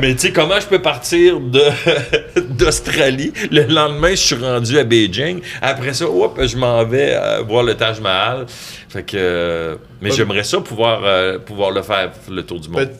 Mais 0.00 0.14
tu 0.14 0.20
sais, 0.20 0.32
comment 0.32 0.58
je 0.60 0.66
peux 0.66 0.80
partir 0.80 1.40
de 1.40 1.62
d'Australie? 2.60 3.32
Le 3.50 3.62
lendemain, 3.64 4.10
je 4.10 4.14
suis 4.16 4.34
rendu 4.36 4.78
à 4.78 4.84
Beijing. 4.84 5.40
Après 5.60 5.92
ça, 5.94 6.06
hop, 6.06 6.38
je 6.42 6.56
m'en 6.56 6.84
vais 6.84 7.12
euh, 7.14 7.42
voir 7.42 7.62
le 7.64 7.74
Taj 7.74 8.00
Mahal. 8.00 8.46
Fait 8.88 9.02
que. 9.02 9.16
euh, 9.16 9.76
mais 10.00 10.10
j'aimerais 10.10 10.44
ça 10.44 10.60
pouvoir, 10.60 11.00
euh, 11.04 11.38
pouvoir 11.38 11.70
le 11.70 11.82
faire, 11.82 12.10
le 12.30 12.42
tour 12.44 12.60
du 12.60 12.68
monde. 12.68 12.80
Ben, 12.82 12.90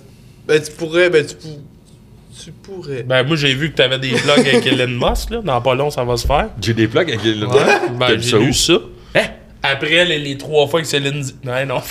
ben, 0.47 0.62
tu 0.62 0.73
pourrais, 0.73 1.09
ben, 1.11 1.24
tu, 1.27 1.35
pou- 1.37 1.62
tu 2.45 2.51
pourrais. 2.53 3.03
Ben, 3.03 3.23
moi, 3.24 3.37
j'ai 3.37 3.55
vu 3.55 3.70
que 3.70 3.77
t'avais 3.77 3.99
des 3.99 4.11
vlogs 4.11 4.39
avec 4.41 4.66
Elon 4.66 4.89
Musk, 5.11 5.31
là. 5.31 5.41
Dans 5.45 5.61
pas 5.61 5.74
long, 5.74 5.91
ça 5.91 6.03
va 6.05 6.16
se 6.16 6.27
faire. 6.27 6.49
J'ai 6.61 6.74
des 6.74 6.89
plugs 6.89 7.09
avec 7.11 7.23
le. 7.24 7.47
Ouais. 7.47 7.57
Ben, 7.99 8.19
j'ai 8.20 8.39
lu 8.39 8.53
ça. 8.55 8.74
Hein? 9.15 9.24
Après 9.62 10.05
les, 10.07 10.19
les 10.19 10.39
trois 10.39 10.66
fois 10.66 10.81
que 10.81 10.87
Céline 10.87 11.20
dit. 11.20 11.35
Non, 11.45 11.66
non. 11.66 11.81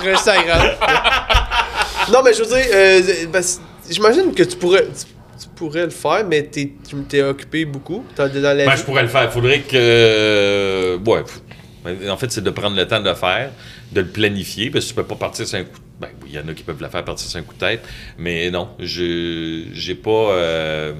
Sur 0.00 0.08
Instagram. 0.14 0.62
non, 2.12 2.20
mais 2.24 2.32
je 2.32 2.42
veux 2.42 2.46
dire, 2.56 2.66
euh, 2.72 3.02
ben, 3.30 3.42
j'imagine 3.90 4.32
que 4.34 4.42
tu 4.42 4.56
pourrais, 4.56 4.84
tu, 4.84 5.04
tu 5.42 5.48
pourrais 5.56 5.84
le 5.84 5.90
faire, 5.90 6.24
mais 6.26 6.42
t'es, 6.44 6.72
tu 6.88 6.96
t'es 7.08 7.22
occupé 7.22 7.64
beaucoup. 7.64 8.04
Dans 8.16 8.24
la 8.32 8.54
Ben, 8.54 8.76
je 8.76 8.82
pourrais 8.84 9.02
le 9.02 9.08
faire. 9.08 9.24
Il 9.24 9.30
faudrait 9.30 9.60
que. 9.60 9.76
euh, 9.76 10.98
ouais. 10.98 11.22
f- 11.22 12.10
En 12.10 12.16
fait, 12.16 12.30
c'est 12.30 12.42
de 12.44 12.50
prendre 12.50 12.76
le 12.76 12.86
temps 12.86 13.00
de 13.00 13.08
le 13.08 13.14
faire, 13.14 13.50
de 13.92 14.00
le 14.02 14.06
planifier, 14.06 14.70
parce 14.70 14.84
que 14.84 14.90
tu 14.90 14.94
peux 14.94 15.04
pas 15.04 15.16
partir 15.16 15.46
sur 15.46 15.58
un 15.58 15.64
coup. 15.64 15.80
Ben, 16.00 16.08
oui, 16.22 16.30
il 16.32 16.36
y 16.36 16.38
en 16.38 16.48
a 16.48 16.54
qui 16.54 16.62
peuvent 16.62 16.80
le 16.80 16.88
faire 16.88 17.04
partir 17.04 17.28
sur 17.28 17.38
un 17.38 17.42
coup 17.42 17.54
de 17.54 17.58
tête, 17.58 17.82
mais 18.18 18.50
non, 18.50 18.68
je 18.78 19.64
j'ai 19.72 19.94
pas. 19.94 20.10
euh, 20.32 20.92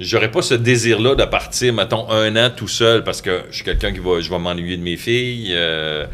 J'aurais 0.00 0.30
pas 0.30 0.42
ce 0.42 0.54
désir-là 0.54 1.14
de 1.14 1.24
partir, 1.24 1.72
mettons, 1.72 2.08
un 2.10 2.34
an 2.36 2.50
tout 2.50 2.66
seul, 2.66 3.04
parce 3.04 3.22
que 3.22 3.42
je 3.50 3.56
suis 3.56 3.64
quelqu'un 3.64 3.92
qui 3.92 4.00
va, 4.00 4.20
je 4.20 4.30
vais 4.30 4.38
m'ennuyer 4.38 4.76
de 4.76 4.82
mes 4.82 4.96
filles. 4.96 5.52
euh, 5.52 6.06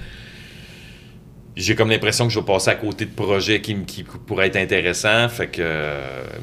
j'ai 1.59 1.75
comme 1.75 1.91
l'impression 1.91 2.29
que 2.29 2.33
je 2.33 2.39
vais 2.39 2.47
passer 2.47 2.71
à 2.71 2.77
côté 2.77 3.05
de 3.05 3.11
projets 3.11 3.61
qui, 3.61 3.75
pourraient 4.27 4.47
être 4.47 4.57
intéressants. 4.57 5.29
Fait 5.29 5.49
que, 5.49 5.93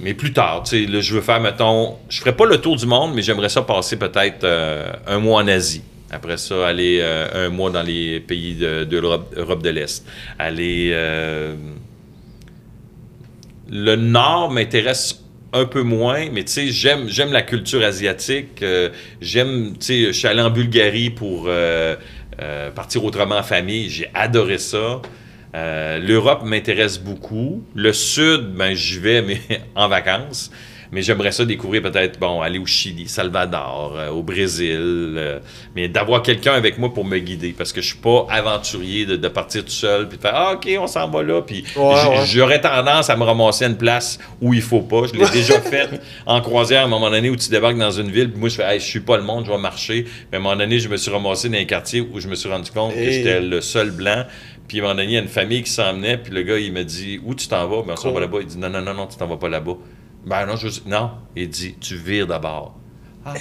mais 0.02 0.14
plus 0.14 0.34
tard, 0.34 0.64
tu 0.64 0.86
sais, 0.86 1.02
je 1.02 1.16
veux 1.16 1.22
faire, 1.22 1.40
mettons, 1.40 1.96
je 2.10 2.20
ferai 2.20 2.36
pas 2.36 2.46
le 2.46 2.58
tour 2.60 2.76
du 2.76 2.86
monde, 2.86 3.14
mais 3.16 3.22
j'aimerais 3.22 3.48
ça 3.48 3.62
passer 3.62 3.98
peut-être 3.98 4.44
euh, 4.44 4.92
un 5.08 5.20
mois 5.20 5.42
en 5.42 5.48
Asie. 5.48 5.84
Après 6.12 6.36
ça, 6.36 6.68
aller 6.68 7.00
euh, 7.02 7.48
un 7.48 7.50
mois 7.50 7.72
dans 7.72 7.82
les 7.82 8.20
pays 8.20 8.56
de, 8.56 8.86
l'Europe 8.92 9.34
Europe 9.38 9.64
de 9.64 9.70
l'Est. 9.70 10.06
Aller. 10.38 10.92
euh, 10.94 11.56
le 13.70 13.96
Nord 13.96 14.52
m'intéresse 14.52 15.24
un 15.54 15.66
peu 15.66 15.82
moins, 15.82 16.30
mais 16.30 16.44
tu 16.44 16.52
sais, 16.52 16.68
j'aime, 16.68 17.08
j'aime 17.08 17.32
la 17.32 17.42
culture 17.42 17.84
asiatique. 17.84 18.64
j'aime, 19.22 19.78
tu 19.80 19.86
sais, 19.86 20.06
je 20.08 20.12
suis 20.12 20.28
allé 20.28 20.42
en 20.42 20.50
Bulgarie 20.50 21.10
pour 21.10 21.50
euh, 22.42 22.72
partir 22.72 23.04
autrement 23.04 23.38
en 23.38 23.44
famille. 23.44 23.90
J'ai 23.90 24.10
adoré 24.14 24.58
ça. 24.58 25.02
Euh, 25.56 26.00
L'Europe 26.00 26.44
m'intéresse 26.44 26.98
beaucoup. 26.98 27.64
Le 27.76 27.94
Sud, 27.94 28.54
ben, 28.56 28.74
j'y 28.74 29.00
vais, 29.00 29.22
mais 29.22 29.40
en 29.76 29.88
vacances. 29.88 30.52
Mais 30.96 31.02
j'aimerais 31.02 31.34
ça 31.34 31.44
découvrir 31.44 31.82
peut-être, 31.82 32.18
bon, 32.20 32.42
aller 32.42 32.58
au 32.58 32.66
Chili, 32.66 33.10
Salvador, 33.10 33.94
euh, 33.98 34.10
au 34.12 34.24
Brésil. 34.24 35.16
euh, 35.18 35.40
mais 35.76 35.90
d'avoir 35.90 36.22
quelqu'un 36.22 36.54
avec 36.54 36.78
moi 36.78 36.94
pour 36.94 37.04
me 37.04 37.18
guider. 37.20 37.54
Parce 37.58 37.74
que 37.74 37.82
je 37.82 37.88
suis 37.88 37.98
pas 37.98 38.26
aventurier 38.30 39.06
de, 39.06 39.18
de 39.18 39.28
partir 39.28 39.64
tout 39.66 39.72
seul 39.72 40.08
puis 40.08 40.18
de 40.18 40.22
faire 40.22 40.32
Ah, 40.34 40.54
OK, 40.54 40.70
on 40.80 40.88
s'en 40.88 41.10
va 41.10 41.22
là. 41.22 41.42
Puis 41.42 41.66
Ouais, 41.76 41.96
j- 42.02 42.08
ouais. 42.08 42.26
j'aurais 42.26 42.62
tendance 42.62 43.10
à 43.10 43.18
me 43.18 43.24
ramasser 43.24 43.66
à 43.66 43.68
une 43.68 43.76
place 43.78 44.18
où 44.42 44.54
il 44.54 44.62
faut 44.62 44.82
pas. 44.84 45.02
Je 45.12 45.20
l'ai 45.20 45.30
déjà 45.34 45.60
fait 45.60 45.90
en 46.26 46.40
croisière 46.40 46.82
à 46.84 46.86
un 46.86 46.88
moment 46.88 47.10
donné 47.12 47.30
où 47.30 47.36
tu 47.36 47.50
débarques 47.50 47.78
dans 47.78 47.92
une 47.92 48.10
ville. 48.10 48.32
Puis 48.32 48.40
moi, 48.40 48.48
je 48.48 48.56
fais 48.56 48.64
Hey, 48.64 48.80
je 48.80 48.86
suis 48.86 49.02
pas 49.02 49.18
le 49.18 49.24
monde, 49.24 49.46
je 49.46 49.52
vais 49.52 49.58
marcher. 49.58 50.04
Puis 50.04 50.14
à 50.32 50.38
un 50.38 50.40
moment 50.40 50.56
donné, 50.56 50.80
je 50.80 50.88
me 50.88 50.96
suis 50.96 51.12
ramassé 51.12 51.50
dans 51.50 51.58
un 51.58 51.66
quartier 51.66 52.00
où 52.00 52.20
je 52.22 52.30
me 52.30 52.36
suis 52.36 52.48
rendu 52.50 52.72
compte 52.72 52.94
que 52.94 53.04
j'étais 53.04 53.42
le 53.42 53.60
seul 53.60 53.92
blanc. 53.92 54.24
Puis 54.70 54.80
à 54.80 54.82
un 54.82 54.84
moment 54.88 54.96
donné, 54.96 55.08
il 55.10 55.14
y 55.14 55.18
a 55.18 55.22
une 55.22 55.28
famille 55.28 55.62
qui 55.62 55.70
s'emmenait. 55.72 56.18
Puis 56.18 56.34
le 56.34 56.42
gars, 56.44 56.58
il 56.58 56.72
me 56.72 56.84
dit 56.84 57.20
Où 57.26 57.36
tu 57.36 57.48
t'en 57.50 57.68
vas? 57.68 57.84
Ben, 57.84 57.94
on 57.94 57.96
s'en 57.98 58.12
va 58.14 58.22
là-bas. 58.22 58.38
Il 58.40 58.48
dit 58.48 58.58
Non, 58.58 58.70
non, 58.70 58.82
non, 58.82 58.94
non, 58.94 59.08
tu 59.08 59.18
t'en 59.18 59.28
vas 59.28 59.38
pas 59.38 59.50
là-bas. 59.50 59.76
Ben 60.26 60.46
non, 60.46 60.56
je 60.56 60.68
Non. 60.86 61.12
Il 61.36 61.50
dit 61.50 61.76
Tu 61.80 61.96
vires 61.96 62.28
d'abord. 62.28 62.76
Ah, 63.26 63.34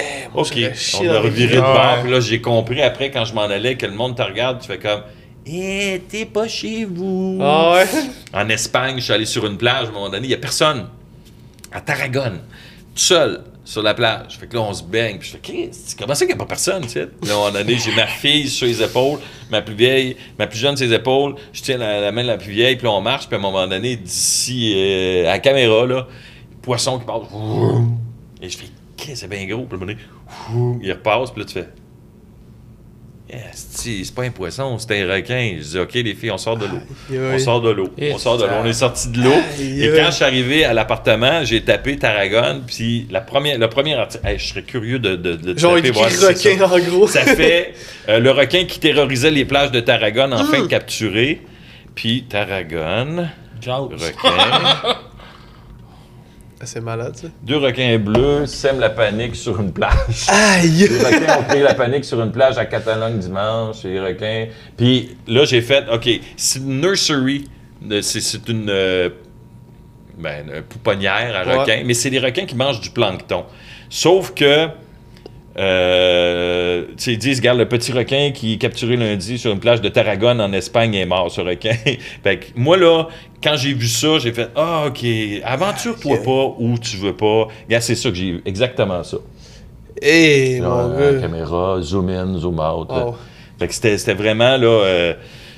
chié 0.44 0.70
On 1.02 1.11
a 1.11 1.20
reviré 1.20 1.56
de 1.56 1.61
bord. 1.61 1.98
Puis 2.02 2.11
là, 2.11 2.20
j'ai 2.20 2.40
compris 2.40 2.81
après, 2.81 3.11
quand 3.11 3.24
je 3.24 3.35
m'en 3.35 3.43
allais, 3.43 3.77
que 3.77 3.85
le 3.86 3.93
monde 3.93 4.16
te 4.16 4.23
regarde. 4.23 4.61
Tu 4.61 4.66
fais 4.69 4.78
comme 4.78 5.02
Eh, 5.47 6.01
t'es 6.09 6.24
pas 6.24 6.48
chez 6.48 6.85
vous. 6.86 7.39
Ah 7.43 7.74
ouais? 7.74 7.86
En 8.32 8.48
Espagne, 8.48 8.97
je 8.98 9.05
suis 9.05 9.12
allé 9.12 9.27
sur 9.27 9.47
une 9.47 9.59
plage, 9.59 9.86
à 9.86 9.89
un 9.89 9.93
moment 9.93 10.09
donné, 10.09 10.24
il 10.27 10.28
n'y 10.28 10.35
a 10.35 10.39
personne. 10.39 10.89
À 11.70 11.81
Tarragone, 11.81 12.39
tout 12.94 13.02
seul, 13.02 13.43
sur 13.65 13.82
la 13.82 13.94
plage. 13.94 14.39
Fait 14.39 14.47
que 14.47 14.55
là, 14.55 14.62
on 14.62 14.73
se 14.73 14.82
baigne. 14.82 15.19
Puis 15.19 15.28
je 15.28 15.32
fais, 15.35 15.40
Christ, 15.43 15.97
comment 15.98 16.15
ça 16.15 16.24
qu'il 16.24 16.35
n'y 16.35 16.40
a 16.40 16.44
pas 16.44 16.48
personne, 16.48 16.82
tu 16.82 16.90
sais? 16.90 17.01
Là, 17.01 17.06
à 17.28 17.32
un 17.32 17.35
moment 17.36 17.51
donné, 17.51 17.77
j'ai 17.78 17.94
ma 17.94 18.06
fille 18.06 18.48
sur 18.48 18.66
les 18.66 18.82
épaules, 18.82 19.19
ma 19.51 19.61
plus 19.61 19.74
vieille, 19.74 20.16
ma 20.39 20.47
plus 20.47 20.59
jeune 20.59 20.77
sur 20.77 20.86
les 20.86 20.94
épaules. 20.94 21.35
Je 21.52 21.61
tiens 21.62 21.77
la, 21.78 22.01
la 22.01 22.12
main 22.12 22.23
de 22.23 22.28
la 22.28 22.39
plus 22.39 22.52
vieille, 22.52 22.77
puis 22.77 22.86
là, 22.86 22.93
on 22.93 23.01
marche. 23.01 23.27
Puis 23.27 23.35
à 23.35 23.39
un 23.39 23.43
moment 23.43 23.66
donné, 23.66 23.97
d'ici 23.97 24.73
euh, 24.77 25.23
à 25.27 25.32
la 25.32 25.39
caméra, 25.40 25.85
là, 25.85 26.06
poisson 26.65 26.99
qui 26.99 27.05
passe. 27.07 27.23
Et 28.43 28.49
je 28.49 28.57
fais, 28.59 28.66
Christ, 28.97 29.16
c'est 29.16 29.28
bien 29.28 29.47
gros. 29.47 29.65
Puis 29.65 29.77
un 29.77 29.81
moment 29.81 29.93
il 30.82 30.93
repasse, 30.93 31.31
puis 31.31 31.41
là, 31.43 31.47
tu 31.47 31.55
fais. 31.55 31.69
C'est 33.53 34.15
pas 34.15 34.23
un 34.23 34.31
poisson, 34.31 34.78
c'est 34.78 35.03
un 35.03 35.12
requin. 35.12 35.57
Je 35.59 35.62
dis, 35.65 35.78
OK, 35.78 35.95
les 35.95 36.15
filles, 36.15 36.31
on 36.31 36.39
sort 36.39 36.57
de 36.57 36.66
l'eau. 36.66 36.78
On 37.35 37.39
sort 37.39 37.61
de 37.62 37.70
l'eau. 37.70 37.89
On 38.12 38.19
sort 38.19 38.39
de 38.39 38.45
l'eau. 38.45 38.51
On 38.62 38.65
est 38.66 38.73
sorti 38.74 39.09
de 39.09 39.23
l'eau. 39.23 39.32
Et 39.59 39.91
quand 39.97 40.07
je 40.07 40.11
suis 40.12 40.24
arrivé 40.24 40.65
à 40.65 40.73
l'appartement, 40.73 41.43
j'ai 41.45 41.62
tapé 41.62 41.97
Tarragone. 41.97 42.62
Puis 42.66 43.09
la 43.11 43.20
première, 43.23 43.59
le 43.59 43.69
premier 43.69 43.95
article, 43.95 44.24
Hey, 44.27 44.39
je 44.39 44.47
serais 44.47 44.62
curieux 44.62 44.99
de, 45.01 45.16
de, 45.16 45.35
de 45.35 45.59
Genre 45.59 45.74
taper, 45.77 45.93
c'est 46.11 46.36
ça. 46.36 46.53
requin 46.53 46.65
en 46.65 46.78
gros. 46.78 47.09
Ça 47.09 47.23
fait 47.23 47.74
euh, 48.09 48.20
le 48.20 48.31
requin 48.31 48.66
qui 48.66 48.78
terrorisait 48.78 49.31
les 49.32 49.45
plages 49.47 49.73
de 49.73 49.81
Tarragone, 49.81 50.32
enfin 50.35 50.62
Hmm. 50.62 50.69
capturé. 50.69 51.41
Puis 51.97 52.24
Tarragone, 52.28 53.31
requin. 53.91 54.95
C'est 56.65 56.81
malade 56.81 57.16
ça. 57.16 57.28
Deux 57.43 57.57
requins 57.59 57.99
bleus 57.99 58.47
sèment 58.47 58.81
la 58.81 58.91
panique 58.91 59.36
sur 59.36 59.61
une 59.61 59.73
plage. 59.73 60.27
Aïe! 60.28 60.89
Les 60.89 60.99
requins 60.99 61.39
ont 61.39 61.43
pris 61.45 61.61
la 61.62 61.74
panique 61.74 62.05
sur 62.05 62.20
une 62.23 62.32
plage 62.32 62.59
à 62.59 62.65
Catalogne 62.66 63.19
dimanche. 63.19 63.82
Les 63.85 64.01
requins. 64.01 64.47
Puis 64.77 65.16
là, 65.27 65.45
j'ai 65.45 65.61
fait, 65.62 65.85
OK, 65.93 66.09
c'est 66.36 66.59
une 66.59 66.81
nursery. 66.81 67.49
de- 67.82 68.01
C'est 68.01 68.49
une, 68.49 68.69
euh, 68.70 69.11
ben, 70.19 70.47
une 70.49 70.62
pouponnière 70.62 71.35
à 71.36 71.47
Ouais. 71.47 71.57
requins, 71.59 71.82
mais 71.85 71.93
c'est 71.95 72.09
des 72.11 72.19
requins 72.19 72.47
qui 72.47 72.55
mangent 72.57 72.81
du 72.81 72.91
plancton. 72.91 73.45
Sauf 73.91 74.32
que. 74.35 74.69
Euh, 75.56 76.85
ils 77.06 77.18
disent, 77.18 77.39
regarde, 77.39 77.59
le 77.59 77.68
petit 77.68 77.93
requin 77.93 78.32
qui 78.32 78.55
est 78.55 78.56
capturé 78.56 78.97
lundi 78.97 79.39
sur 79.39 79.52
une 79.52 79.60
plage 79.60 79.81
de 79.81 79.89
Tarragone 79.89 80.40
en 80.40 80.52
Espagne 80.52 80.94
est 80.94 81.06
mort, 81.06 81.31
ce 81.31 81.40
requin. 81.40 81.74
fait 82.22 82.39
que 82.39 82.47
moi, 82.56 82.76
là, 82.76 83.09
quand 83.43 83.56
j'ai 83.56 83.72
vu 83.72 83.86
ça, 83.86 84.18
j'ai 84.18 84.32
fait, 84.32 84.51
ah, 84.56 84.86
OK, 84.89 85.05
aventure-toi 85.44 86.16
pas 86.24 86.55
où 86.59 86.76
tu 86.78 86.97
veux 86.97 87.14
pas. 87.14 87.48
Regarde, 87.66 87.82
c'est 87.82 87.94
ça 87.94 88.09
que 88.10 88.16
j'ai 88.16 88.26
eu, 88.26 88.43
exactement 88.44 89.05
ça. 89.05 89.18
Mon 90.02 90.89
la 90.89 91.12
gars. 91.12 91.20
caméra, 91.20 91.81
zoom 91.81 92.09
in, 92.09 92.39
zoom 92.39 92.59
out. 92.59 92.89
Wow. 92.90 93.16
Fait 93.59 93.68
que 93.68 93.74
c'était 93.74 94.14
vraiment 94.14 94.56
là, 94.56 94.66
euh, 94.66 95.14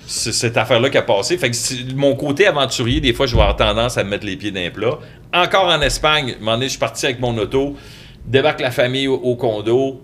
cette 0.07 0.57
affaire-là 0.57 0.91
qui 0.91 0.99
a 0.99 1.03
passé. 1.03 1.39
Fait 1.39 1.51
que 1.51 1.95
mon 1.95 2.15
côté 2.15 2.47
aventurier, 2.47 3.01
des 3.01 3.13
fois, 3.13 3.27
je 3.27 3.35
vais 3.35 3.41
avoir 3.41 3.57
tendance 3.57 3.97
à 3.97 4.05
me 4.05 4.11
mettre 4.11 4.27
les 4.27 4.37
pieds 4.37 4.51
dans 4.51 4.61
les 4.61 4.71
plats. 4.71 4.99
Encore 5.33 5.67
en 5.67 5.81
Espagne, 5.81 6.35
un 6.37 6.39
moment 6.39 6.53
donné, 6.53 6.67
je 6.67 6.71
suis 6.71 6.79
parti 6.79 7.07
avec 7.07 7.21
mon 7.21 7.37
auto, 7.39 7.75
débarque 8.27 8.61
la 8.61 8.71
famille 8.71 9.09
au, 9.09 9.37
condo. 9.37 10.01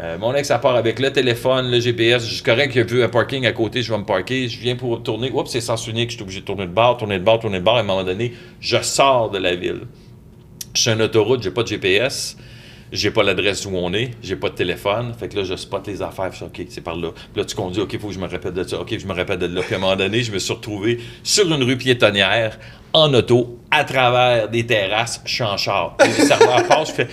Euh, 0.00 0.18
mon 0.18 0.34
ex, 0.34 0.48
ça 0.48 0.58
part 0.58 0.74
avec 0.74 0.98
le 0.98 1.12
téléphone, 1.12 1.70
le 1.70 1.80
GPS. 1.80 2.26
Je 2.26 2.34
suis 2.34 2.42
correct, 2.42 2.72
il 2.74 2.80
a 2.80 2.84
vu 2.84 3.02
un 3.02 3.08
parking 3.08 3.46
à 3.46 3.52
côté, 3.52 3.82
je 3.82 3.92
vais 3.92 3.98
me 3.98 4.04
parker. 4.04 4.48
Je 4.48 4.58
viens 4.58 4.76
pour 4.76 5.02
tourner. 5.02 5.30
Oups, 5.30 5.50
c'est 5.50 5.60
sens 5.60 5.86
unique, 5.86 6.10
je 6.10 6.16
suis 6.16 6.22
obligé 6.22 6.40
de 6.40 6.44
tourner 6.44 6.66
de 6.66 6.72
bord, 6.72 6.96
tourner 6.96 7.18
de 7.18 7.24
bord, 7.24 7.38
tourner 7.38 7.58
de 7.58 7.64
bord. 7.64 7.76
À 7.76 7.80
un 7.80 7.84
moment 7.84 8.04
donné, 8.04 8.32
je 8.60 8.80
sors 8.82 9.30
de 9.30 9.38
la 9.38 9.54
ville. 9.54 9.82
Je 10.74 10.80
suis 10.80 10.90
une 10.90 11.02
autoroute, 11.02 11.42
j'ai 11.42 11.50
pas 11.50 11.62
de 11.62 11.68
GPS. 11.68 12.36
J'ai 12.92 13.10
pas 13.10 13.24
l'adresse 13.24 13.66
où 13.66 13.70
on 13.74 13.92
est, 13.92 14.12
j'ai 14.22 14.36
pas 14.36 14.50
de 14.50 14.54
téléphone. 14.54 15.14
Fait 15.18 15.28
que 15.28 15.36
là, 15.36 15.42
je 15.42 15.56
spot 15.56 15.84
les 15.86 16.00
affaires. 16.00 16.30
Je 16.30 16.38
fais, 16.38 16.44
OK, 16.44 16.66
c'est 16.68 16.80
par 16.80 16.94
là. 16.94 17.10
Puis 17.12 17.42
là, 17.42 17.44
tu 17.44 17.56
conduis, 17.56 17.80
OK, 17.82 17.98
faut 17.98 18.08
que 18.08 18.14
je 18.14 18.20
me 18.20 18.28
répète 18.28 18.54
de 18.54 18.62
ça. 18.62 18.80
OK, 18.80 18.96
je 18.96 19.06
me 19.06 19.12
répète 19.12 19.40
de 19.40 19.46
là. 19.46 19.62
Puis 19.62 19.74
à 19.74 19.78
un 19.78 19.80
moment 19.80 19.96
donné, 19.96 20.22
je 20.22 20.30
me 20.30 20.38
suis 20.38 20.52
retrouvé 20.52 21.00
sur 21.24 21.52
une 21.52 21.64
rue 21.64 21.76
piétonnière, 21.76 22.56
en 22.92 23.12
auto, 23.12 23.58
à 23.72 23.82
travers 23.82 24.48
des 24.48 24.64
terrasses, 24.64 25.20
je 25.24 25.34
suis 25.34 25.42
en 25.42 25.56
char. 25.56 25.96
Les 26.00 26.12
je 26.12 26.92
fais, 26.92 27.08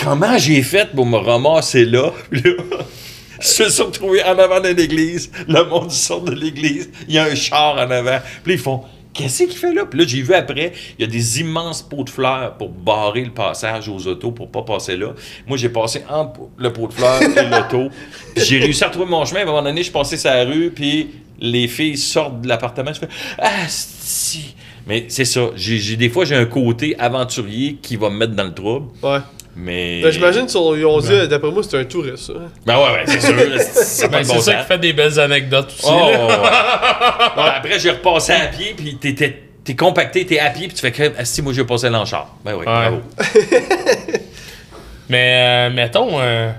comment 0.00 0.38
j'ai 0.38 0.62
fait 0.62 0.90
pour 0.94 1.06
me 1.06 1.16
ramasser 1.18 1.84
là? 1.84 2.12
Puis 2.30 2.42
là, 2.42 2.50
je 3.40 3.62
me 3.64 3.68
suis 3.68 3.82
retrouvé 3.82 4.22
en 4.24 4.38
avant 4.38 4.60
d'une 4.60 4.78
église. 4.78 5.30
Le 5.48 5.64
monde 5.64 5.90
sort 5.90 6.22
de 6.22 6.32
l'église. 6.32 6.90
Il 7.08 7.14
y 7.14 7.18
a 7.18 7.24
un 7.24 7.34
char 7.34 7.74
en 7.76 7.90
avant. 7.90 8.18
Puis 8.42 8.52
là, 8.52 8.54
ils 8.54 8.58
font 8.58 8.82
Qu'est-ce 9.14 9.44
qu'il 9.44 9.56
fait 9.56 9.72
là? 9.72 9.86
Puis 9.86 9.98
là, 9.98 10.04
j'ai 10.06 10.20
vu 10.20 10.34
après, 10.34 10.74
il 10.98 11.02
y 11.02 11.08
a 11.08 11.10
des 11.10 11.40
immenses 11.40 11.80
pots 11.80 12.04
de 12.04 12.10
fleurs 12.10 12.58
pour 12.58 12.68
barrer 12.68 13.24
le 13.24 13.30
passage 13.30 13.88
aux 13.88 14.06
autos 14.08 14.30
pour 14.30 14.50
pas 14.50 14.60
passer 14.60 14.94
là. 14.94 15.14
Moi, 15.46 15.56
j'ai 15.56 15.70
passé 15.70 16.02
entre 16.10 16.40
le 16.58 16.70
pot 16.70 16.86
de 16.88 16.92
fleurs 16.92 17.22
et 17.22 17.28
l'auto. 17.48 17.88
Puis 18.34 18.44
J'ai 18.44 18.58
réussi 18.58 18.84
à 18.84 18.88
retrouver 18.88 19.06
mon 19.06 19.24
chemin. 19.24 19.40
À 19.40 19.42
un 19.44 19.46
moment 19.46 19.62
donné, 19.62 19.78
je 19.78 19.84
suis 19.84 19.92
passé 19.92 20.18
sur 20.18 20.28
la 20.28 20.44
rue, 20.44 20.70
puis 20.70 21.12
les 21.40 21.66
filles 21.66 21.96
sortent 21.96 22.42
de 22.42 22.48
l'appartement. 22.48 22.92
Je 22.92 22.98
fais 22.98 23.08
Ah, 23.38 23.64
si. 23.68 24.54
Mais 24.86 25.06
c'est 25.08 25.24
ça. 25.24 25.46
J'ai, 25.56 25.78
j'ai- 25.78 25.96
des 25.96 26.10
fois, 26.10 26.26
j'ai 26.26 26.36
un 26.36 26.44
côté 26.44 26.94
aventurier 26.98 27.78
qui 27.80 27.96
va 27.96 28.10
me 28.10 28.18
mettre 28.18 28.34
dans 28.34 28.44
le 28.44 28.52
trouble. 28.52 28.88
Ouais. 29.02 29.20
Mais. 29.58 30.02
Ben, 30.02 30.10
J'imagine 30.12 30.44
qu'ils 30.46 30.56
ont 30.58 31.00
dit, 31.00 31.28
d'après 31.28 31.50
moi, 31.50 31.62
c'est 31.62 31.78
un 31.78 31.84
touriste, 31.84 32.26
ça. 32.26 32.32
Ben 32.66 32.76
ouais, 32.76 32.82
ouais, 32.92 33.04
c'est 33.06 33.20
sûr. 33.20 33.34
C'est 33.58 34.08
Ben, 34.10 34.22
bon 34.26 34.34
ça 34.40 34.52
sens. 34.52 34.62
qui 34.62 34.66
fait 34.68 34.78
des 34.78 34.92
belles 34.92 35.18
anecdotes 35.18 35.68
aussi. 35.68 35.86
Oh, 35.86 36.06
ouais. 36.08 36.16
Ouais, 36.26 37.50
après, 37.56 37.78
j'ai 37.78 37.90
repassé 37.90 38.32
à 38.32 38.46
pied, 38.48 38.74
puis 38.76 38.96
t'es, 38.98 39.74
compacté, 39.74 40.26
t'es 40.26 40.38
à 40.38 40.50
pied, 40.50 40.66
puis 40.68 40.74
tu 40.76 40.82
fais 40.82 40.92
que, 40.92 41.10
ah, 41.18 41.24
si, 41.24 41.40
moi, 41.40 41.52
j'ai 41.54 41.64
passé 41.64 41.88
l'enchar. 41.88 42.28
Ben 42.44 42.54
oui, 42.54 42.64
bravo. 42.66 43.00
Mais 45.08 45.68
euh, 45.70 45.70
mettons. 45.74 46.18
euh, 46.20 46.50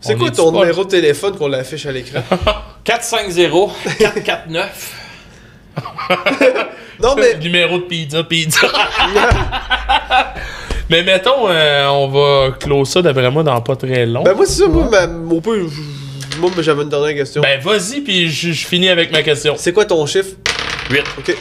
C'est 0.00 0.16
quoi 0.16 0.30
ton 0.30 0.50
pas- 0.52 0.60
numéro 0.60 0.82
de 0.84 0.88
téléphone 0.90 1.36
qu'on 1.36 1.46
l'affiche 1.48 1.86
à 1.86 1.92
l'écran? 1.92 2.22
450-449. 2.84 4.64
Non, 7.00 7.14
mais. 7.16 7.34
Numéro 7.36 7.78
de 7.78 7.82
pizza, 7.84 8.22
pizza. 8.24 8.66
Mais 10.92 11.02
mettons, 11.02 11.48
euh, 11.48 11.86
on 11.88 12.08
va 12.08 12.50
close 12.60 12.86
ça 12.90 13.00
d'après 13.00 13.30
moi 13.30 13.42
dans 13.42 13.58
pas 13.62 13.76
très 13.76 14.04
long. 14.04 14.24
Ben, 14.24 14.34
moi, 14.34 14.44
c'est 14.44 14.62
ça, 14.62 14.68
moi, 14.68 14.90
moi, 16.38 16.50
j'avais 16.58 16.82
une 16.82 16.90
dernière 16.90 17.14
question. 17.14 17.40
Ben 17.40 17.58
vas-y, 17.60 18.02
puis 18.02 18.28
je 18.28 18.52
je 18.52 18.66
finis 18.66 18.90
avec 18.90 19.10
ma 19.10 19.22
question. 19.22 19.54
C'est 19.56 19.72
quoi 19.72 19.86
ton 19.86 20.04
chiffre? 20.04 20.36
8. 20.90 21.00
Ok. 21.18 21.34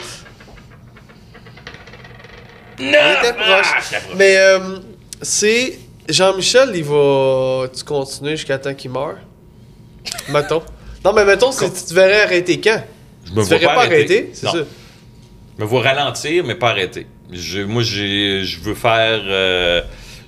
On 2.80 2.84
était 2.84 3.34
proche. 3.34 3.74
Mais, 4.16 4.38
euh, 4.38 4.78
c'est. 5.22 5.78
Jean-Michel, 6.08 6.72
il 6.74 6.86
va. 6.86 7.66
Tu 7.76 7.84
continuer 7.84 8.38
jusqu'à 8.38 8.58
temps 8.58 8.74
qu'il 8.74 8.92
meure? 8.92 9.18
mettons. 10.30 10.64
Non, 11.04 11.14
mais 11.14 11.26
mettons, 11.26 11.52
c'est- 11.52 11.74
tu 11.74 11.90
te 11.90 11.94
verrais 11.96 12.22
arrêter 12.22 12.62
quand? 12.62 12.84
Je 13.26 13.32
me 13.32 13.42
Tu 13.42 13.48
vois 13.50 13.58
verrais 13.58 13.74
pas 13.76 13.82
arrêter, 13.86 14.30
c'est 14.34 14.46
Non. 14.46 14.52
ça? 14.54 14.60
Je 15.58 15.64
me 15.64 15.68
vois 15.68 15.82
ralentir, 15.82 16.44
mais 16.46 16.54
pas 16.54 16.70
arrêter. 16.70 17.08
Je, 17.32 17.62
moi, 17.62 17.82
je 17.84 18.60
veux 18.60 18.76
faire. 18.76 19.22
euh, 19.26 19.82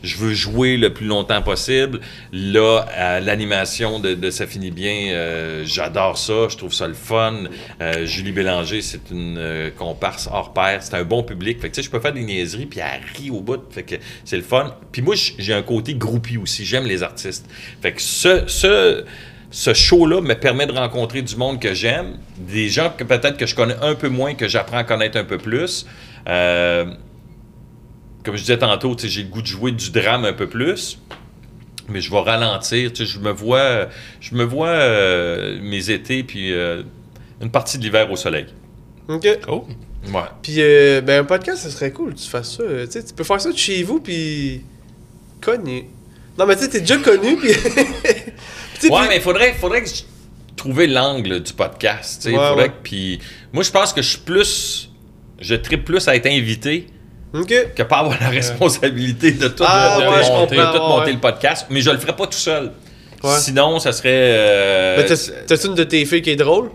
je 0.03 0.17
veux 0.17 0.33
jouer 0.33 0.75
le 0.75 0.93
plus 0.93 1.05
longtemps 1.05 1.41
possible. 1.41 2.01
Là, 2.33 3.19
l'animation 3.21 3.99
de, 3.99 4.29
Ça 4.31 4.45
finit 4.45 4.71
bien, 4.71 5.11
euh, 5.13 5.63
j'adore 5.65 6.17
ça. 6.17 6.49
Je 6.49 6.57
trouve 6.57 6.73
ça 6.73 6.87
le 6.87 6.93
fun. 6.93 7.45
Euh, 7.81 8.05
Julie 8.05 8.33
Bélanger, 8.33 8.81
c'est 8.81 9.11
une 9.11 9.71
comparse 9.77 10.27
hors 10.31 10.53
pair. 10.53 10.83
C'est 10.83 10.95
un 10.95 11.05
bon 11.05 11.23
public. 11.23 11.61
Fait 11.61 11.69
que, 11.69 11.75
tu 11.75 11.81
sais, 11.81 11.85
je 11.85 11.89
peux 11.91 12.01
faire 12.01 12.13
des 12.13 12.23
niaiseries, 12.23 12.65
puis 12.65 12.81
elle 12.81 13.01
rit 13.17 13.31
au 13.31 13.39
bout. 13.39 13.61
Fait 13.71 13.83
que 13.83 13.95
c'est 14.25 14.37
le 14.37 14.43
fun. 14.43 14.75
Puis 14.91 15.01
moi, 15.01 15.15
j'ai 15.15 15.53
un 15.53 15.63
côté 15.63 15.93
groupie 15.93 16.37
aussi. 16.37 16.65
J'aime 16.65 16.85
les 16.85 17.01
artistes. 17.01 17.45
Fait 17.81 17.93
que 17.93 18.01
ce 18.01 19.05
ce 19.53 19.71
show-là 19.75 20.19
me 20.19 20.33
permet 20.33 20.65
de 20.65 20.71
rencontrer 20.71 21.21
du 21.21 21.35
monde 21.35 21.61
que 21.61 21.75
j'aime, 21.75 22.17
des 22.39 22.69
gens 22.69 22.89
que 22.89 23.03
peut-être 23.03 23.37
que 23.37 23.45
je 23.45 23.53
connais 23.53 23.75
un 23.83 23.93
peu 23.93 24.09
moins, 24.09 24.33
que 24.33 24.47
j'apprends 24.47 24.77
à 24.77 24.83
connaître 24.83 25.15
un 25.15 25.23
peu 25.23 25.37
plus. 25.37 25.85
Euh, 26.27 26.85
comme 28.25 28.35
je 28.35 28.41
disais 28.41 28.57
tantôt, 28.57 28.97
j'ai 28.97 29.21
le 29.21 29.29
goût 29.29 29.43
de 29.43 29.47
jouer 29.47 29.71
du 29.71 29.91
drame 29.91 30.25
un 30.25 30.33
peu 30.33 30.47
plus, 30.47 30.99
mais 31.87 32.01
je 32.01 32.09
vais 32.09 32.21
ralentir. 32.21 32.89
Je 32.95 33.19
me 33.19 33.29
vois, 33.29 33.89
je 34.19 34.33
me 34.33 34.43
vois 34.43 34.69
euh, 34.69 35.59
mes 35.61 35.91
étés 35.91 36.23
puis 36.23 36.51
euh, 36.51 36.81
une 37.39 37.51
partie 37.51 37.77
de 37.77 37.83
l'hiver 37.83 38.11
au 38.11 38.15
soleil. 38.15 38.47
Ok. 39.07 39.27
Oh. 39.47 39.67
Ouais. 40.07 40.21
Puis, 40.41 40.55
euh, 40.57 41.01
ben, 41.01 41.21
un 41.21 41.25
podcast, 41.25 41.61
ça 41.61 41.69
serait 41.69 41.91
cool 41.91 42.15
que 42.15 42.19
tu 42.19 42.27
fasses 42.27 42.57
ça. 42.57 42.63
Tu 42.63 42.91
sais, 42.91 43.03
tu 43.03 43.13
peux 43.13 43.23
faire 43.23 43.39
ça 43.39 43.51
de 43.51 43.57
chez 43.57 43.83
vous, 43.83 43.99
puis. 43.99 44.63
Connu. 45.41 45.83
Non, 46.39 46.47
mais 46.47 46.55
tu 46.55 46.63
sais, 46.63 46.69
t'es 46.69 46.79
déjà 46.79 46.97
connu, 46.97 47.37
puis. 47.37 47.51
Ouais, 48.89 49.07
mais 49.09 49.19
faudrait, 49.19 49.53
faudrait 49.53 49.83
que 49.83 49.89
je 49.89 50.03
trouve 50.55 50.83
l'angle 50.83 51.41
du 51.41 51.53
podcast. 51.53 52.21
tu 52.23 52.29
sais, 52.31 52.37
Ouais, 52.37 52.47
faudrait 52.49 52.63
ouais. 52.63 52.69
que- 52.69 52.83
puis 52.83 53.19
moi, 53.51 53.63
je 53.63 53.71
pense 53.71 53.93
que 53.93 54.01
je 54.01 54.09
suis 54.09 54.19
plus. 54.19 54.89
Je 55.39 55.55
tripe 55.55 55.83
plus 55.85 56.07
à 56.07 56.15
être 56.15 56.27
invité 56.27 56.87
que 57.47 57.83
pas 57.83 57.97
avoir 57.97 58.17
la 58.21 58.29
responsabilité 58.29 59.31
de 59.31 59.47
tout, 59.47 59.63
Ah, 59.65 59.97
de, 59.99 60.03
de 60.05 60.07
ouais, 60.09 60.23
je 60.23 60.29
monter, 60.29 60.55
de 60.55 60.61
tout 60.61 60.77
le 61.11 61.19
podcast. 61.19 61.65
Mais 61.69 61.81
je 61.81 61.89
le 61.89 61.97
ferai 61.97 62.15
pas 62.15 62.27
tout 62.27 62.33
seul. 62.33 62.71
Sinon, 63.39 63.79
ça 63.79 63.91
serait. 63.93 64.09
euh, 64.13 64.97
Mais 64.97 65.05
t'as-tu 65.47 65.67
une 65.67 65.75
de 65.75 65.83
tes 65.85 66.05
filles 66.05 66.21
qui 66.21 66.29
est 66.31 66.35
drôle? 66.35 66.69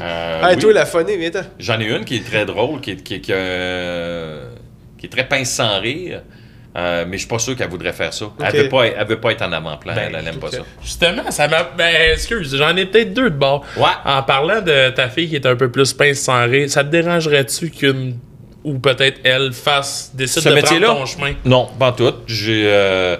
euh, 0.00 0.40
oui. 0.54 0.58
toi, 0.58 0.72
la 0.72 0.86
phonée, 0.86 1.16
viens-t'en. 1.16 1.42
J'en 1.58 1.80
ai 1.80 1.84
une 1.86 2.04
qui 2.04 2.16
est 2.16 2.24
très 2.26 2.44
drôle, 2.46 2.80
qui 2.80 2.92
est, 2.92 3.02
qui 3.02 3.14
euh, 3.30 4.48
qui 4.98 5.06
est 5.06 5.08
très 5.08 5.26
pince 5.28 5.50
sans 5.50 5.80
rire. 5.80 6.22
Euh, 6.76 7.04
mais 7.06 7.12
je 7.16 7.20
suis 7.20 7.28
pas 7.28 7.38
sûr 7.38 7.54
qu'elle 7.56 7.68
voudrait 7.68 7.92
faire 7.92 8.12
ça. 8.12 8.26
Elle, 8.44 8.62
veut 8.64 8.68
pas, 8.68 8.86
elle 8.86 9.06
veut 9.06 9.20
pas 9.20 9.30
être 9.30 9.42
en 9.42 9.52
avant-plan. 9.52 9.94
Ben, 9.94 10.06
elle, 10.08 10.16
elle 10.20 10.26
aime 10.26 10.40
pas 10.40 10.50
ça. 10.50 10.58
Justement, 10.82 11.30
ça 11.30 11.46
m'a. 11.46 11.62
Ben, 11.78 11.94
excuse, 12.12 12.56
j'en 12.56 12.74
ai 12.76 12.84
peut-être 12.86 13.14
deux 13.14 13.30
de 13.30 13.36
bord. 13.36 13.64
Ouais. 13.76 13.84
En 14.04 14.22
parlant 14.24 14.60
de 14.60 14.90
ta 14.90 15.08
fille 15.08 15.28
qui 15.28 15.36
est 15.36 15.46
un 15.46 15.54
peu 15.54 15.70
plus 15.70 15.92
pince 15.92 16.18
sans 16.18 16.44
rire, 16.48 16.68
ça 16.68 16.82
te 16.82 16.88
dérangerait-tu 16.90 17.70
qu'une. 17.70 18.18
Ou 18.64 18.78
peut-être 18.78 19.20
elle 19.24 19.52
fasse. 19.52 20.10
décide 20.14 20.42
Ce 20.42 20.48
de 20.48 20.54
métier-là? 20.54 20.86
prendre 20.86 21.00
ton 21.00 21.06
chemin? 21.06 21.34
Non, 21.44 21.68
pas 21.78 21.88
en 21.90 21.92
tout. 21.92 22.14
J'ai. 22.26 22.64
euh, 22.66 23.16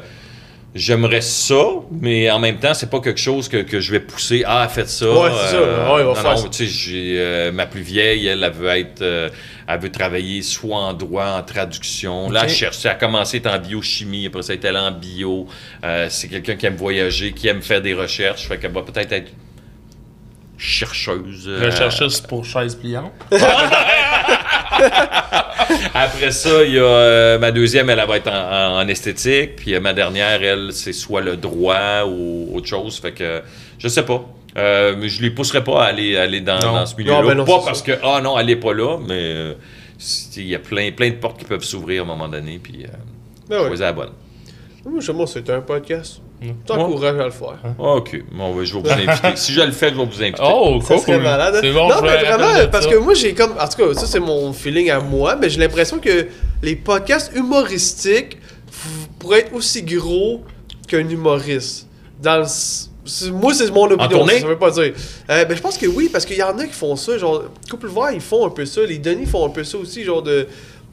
J'aimerais 0.75 1.21
ça, 1.21 1.55
mais 2.01 2.29
en 2.33 2.41
même 2.41 2.59
temps, 2.59 2.75
c'est 2.75 2.91
pas 2.91 2.99
quelque 3.01 3.21
chose 3.21 3.49
que, 3.49 3.59
que 3.59 3.79
je 3.79 3.93
vais 3.93 4.01
pousser. 4.01 4.43
Ah, 4.45 4.67
faites 4.69 4.89
ça. 4.89 5.09
Ouais, 5.09 5.31
c'est 5.31 5.53
ça. 5.53 5.61
Ouais, 5.93 5.99
va 5.99 6.03
non, 6.05 6.15
faire 6.17 6.31
non, 6.33 6.37
ça. 6.37 6.49
tu 6.49 6.57
sais, 6.57 6.67
j'ai, 6.67 7.15
euh, 7.19 7.53
ma 7.53 7.67
plus 7.67 7.83
vieille, 7.83 8.27
elle, 8.27 8.43
elle 8.43 8.53
veut 8.53 8.69
être, 8.71 9.03
euh, 9.03 9.29
elle 9.69 9.79
veut 9.79 9.93
travailler 9.93 10.43
soit 10.43 10.77
en 10.77 10.93
droit, 10.93 11.27
en 11.27 11.43
traduction. 11.45 12.29
Là, 12.29 12.41
elle 12.45 12.51
cherche. 12.51 12.79
Elle 12.85 12.91
a 12.91 12.95
commencé 12.97 13.41
en 13.47 13.59
biochimie, 13.61 14.27
après 14.27 14.43
ça, 14.43 14.55
elle 14.55 14.59
est 14.59 14.67
allée 14.67 14.79
en 14.79 14.91
bio. 14.91 15.47
Euh, 15.85 16.09
c'est 16.11 16.27
quelqu'un 16.27 16.57
qui 16.57 16.67
aime 16.67 16.75
voyager, 16.77 17.31
qui 17.33 17.47
aime 17.47 17.63
faire 17.63 17.81
des 17.81 17.95
recherches. 17.95 18.49
Fait 18.49 18.59
qu'elle 18.59 18.73
va 18.73 18.83
peut-être 18.83 19.13
être 19.13 19.31
chercheuse. 20.59 21.45
euh, 21.47 21.67
Rechercheuse 21.67 22.21
pour 22.23 22.45
chaise 22.45 22.75
pliante. 22.75 23.13
Après 25.95 26.33
ça, 26.33 26.65
il 26.65 26.75
y 26.75 26.79
a 26.79 26.83
euh, 26.83 27.39
ma 27.39 27.53
deuxième, 27.53 27.89
elle, 27.89 28.01
elle 28.01 28.09
va 28.09 28.17
être 28.17 28.29
en, 28.29 28.33
en- 28.33 28.83
en 28.83 28.89
esthétique. 28.89 29.57
Puis 29.57 29.75
euh, 29.75 29.81
ma 29.81 29.93
dernière, 29.93 30.43
elle, 30.43 30.73
c'est 30.73 30.93
soit 30.93 31.21
le 31.21 31.37
droit 31.37 32.03
ou 32.07 32.51
autre 32.57 32.67
chose. 32.67 32.99
Fait 32.99 33.13
que 33.13 33.43
je 33.79 33.87
sais 33.89 34.03
pas. 34.05 34.25
Euh, 34.57 34.95
mais 34.99 35.09
je 35.09 35.21
les 35.23 35.31
pousserai 35.31 35.63
pas 35.65 35.83
à 35.85 35.87
aller, 35.87 36.17
aller 36.17 36.41
dans, 36.41 36.87
ce 36.87 36.97
milieu-là. 36.97 37.23
Non, 37.23 37.29
ben 37.29 37.45
pas 37.45 37.61
parce 37.65 37.83
que, 37.83 37.93
ah 38.03 38.21
non, 38.23 38.39
elle 38.39 38.51
est 38.51 38.57
pas 38.57 38.73
là, 38.73 38.99
mais 38.99 39.19
euh, 39.21 39.55
il 40.37 40.47
y 40.47 40.55
a 40.55 40.61
plein, 40.61 40.91
plein 40.93 41.11
de 41.11 41.17
portes 41.17 41.39
qui 41.39 41.45
peuvent 41.45 41.65
s'ouvrir 41.65 42.03
à 42.03 42.05
un 42.05 42.09
moment 42.09 42.29
donné. 42.29 42.61
Puis 42.63 42.85
euh, 42.85 42.89
Ben 43.49 43.67
choisir 43.67 43.87
la 43.87 43.93
bonne. 43.93 44.11
Moi, 44.85 45.27
c'est 45.27 45.49
un 45.51 45.61
podcast. 45.61 46.21
T'encourages 46.67 47.19
à 47.21 47.25
le 47.25 47.31
faire. 47.31 47.59
Ah, 47.79 47.83
ok, 47.97 48.23
bon, 48.33 48.55
ben, 48.55 48.65
je 48.65 48.75
vais 48.75 48.81
vous 48.81 48.91
inviter. 48.91 49.29
si 49.37 49.53
je 49.53 49.61
le 49.61 49.73
fais, 49.73 49.91
je 49.91 49.95
vais 49.95 50.05
vous 50.05 50.23
inviter. 50.23 50.43
Oh, 50.43 50.79
Ça 50.81 50.95
cool. 50.95 51.03
serait 51.03 51.19
malade. 51.21 51.55
hein? 51.57 51.61
C'est 51.63 51.73
bon, 51.73 51.89
non, 51.89 51.95
je 51.99 52.03
mais 52.03 52.25
vraiment, 52.25 52.69
parce 52.71 52.85
ça. 52.87 52.91
que 52.91 52.97
moi, 52.99 53.15
j'ai 53.15 53.35
comme. 53.35 53.53
En 53.59 53.69
tout 53.69 53.77
cas, 53.87 53.95
ça, 53.95 54.07
c'est 54.07 54.21
mon 54.21 54.53
feeling 54.53 54.91
à 54.91 55.01
moi, 55.01 55.37
mais 55.37 55.49
j'ai 55.51 55.61
l'impression 55.61 55.99
que 55.99 56.27
les 56.63 56.77
podcasts 56.77 57.33
humoristiques 57.35 58.39
pourraient 59.19 59.41
être 59.41 59.55
aussi 59.55 59.83
gros 59.83 60.43
qu'un 60.89 61.09
humoriste. 61.09 61.87
Dans 62.23 62.39
le 62.39 63.31
Moi, 63.33 63.55
c'est 63.55 63.71
mon 63.71 63.91
opinion. 63.91 64.27
Ça 64.27 64.47
veut 64.47 64.59
pas 64.59 64.71
dire. 64.71 64.93
Euh, 65.31 65.45
ben, 65.45 65.57
je 65.57 65.61
pense 65.63 65.77
que 65.79 65.87
oui, 65.87 66.09
parce 66.13 66.25
qu'il 66.25 66.37
y 66.37 66.43
en 66.43 66.59
a 66.59 66.65
qui 66.67 66.73
font 66.73 66.97
ça. 66.97 67.19
Genre, 67.19 67.45
Couple 67.71 67.89
Vert, 67.89 68.13
ils 68.13 68.21
font 68.21 68.47
un 68.47 68.51
peu 68.51 68.65
ça. 68.65 68.83
Les 68.83 68.99
Denis 68.99 69.27
font 69.27 69.45
un 69.47 69.51
peu 69.51 69.65
ça 69.65 69.79
aussi, 69.79 70.05
genre 70.05 70.23
de. 70.23 70.47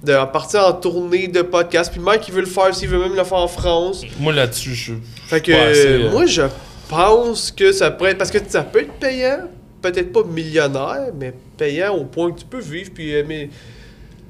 De 0.03 0.13
partir 0.31 0.65
en 0.65 0.73
tournée 0.73 1.27
de 1.27 1.41
podcast. 1.43 1.91
Puis 1.91 2.01
Mike, 2.01 2.27
il 2.27 2.33
veut 2.33 2.41
le 2.41 2.47
faire 2.47 2.73
s'il 2.73 2.87
veut 2.89 2.97
même 2.99 3.15
le 3.15 3.23
faire 3.23 3.37
en 3.37 3.47
France. 3.47 4.01
Moi, 4.19 4.33
là-dessus, 4.33 4.73
je. 4.73 4.93
Fait 5.27 5.41
que 5.41 5.51
assez, 5.51 5.87
euh, 5.87 6.09
moi 6.11 6.25
je 6.25 6.41
pense 6.89 7.51
que 7.51 7.71
ça 7.71 7.91
pourrait 7.91 8.11
être 8.11 8.17
parce 8.17 8.31
que 8.31 8.39
ça 8.47 8.63
peut 8.63 8.79
être 8.81 8.93
payant, 8.93 9.41
peut-être 9.81 10.11
pas 10.11 10.23
millionnaire, 10.23 11.07
mais 11.17 11.33
payant 11.57 11.95
au 11.95 12.03
point 12.05 12.31
que 12.31 12.39
tu 12.39 12.45
peux 12.45 12.59
vivre 12.59 12.89
puis 12.93 13.13
euh, 13.15 13.23
mais 13.27 13.49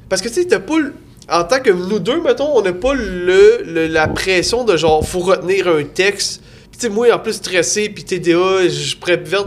parce 0.10 0.22
que 0.22 0.28
tu 0.28 0.36
sais 0.36 0.46
t'as 0.46 0.60
pas 0.60 0.78
le- 0.80 0.94
en 1.30 1.44
tant 1.46 1.60
que 1.60 1.72
nous 1.72 2.00
deux 2.00 2.22
mettons, 2.22 2.56
on 2.58 2.62
n'a 2.62 2.74
pas 2.74 2.94
le, 2.94 3.64
le- 3.66 3.88
la 3.88 4.08
pression 4.10 4.64
de 4.66 4.76
genre 4.76 5.08
faut 5.08 5.20
retenir 5.20 5.68
un 5.70 5.84
texte. 5.86 6.42
Puis 6.70 6.80
tu 6.82 6.88
sais 6.88 6.90
moi 6.90 7.12
en 7.14 7.20
plus 7.20 7.34
stressé 7.34 7.88
puis 7.90 8.04
TDA, 8.04 8.68
je 8.68 8.96
préfère 8.98 9.46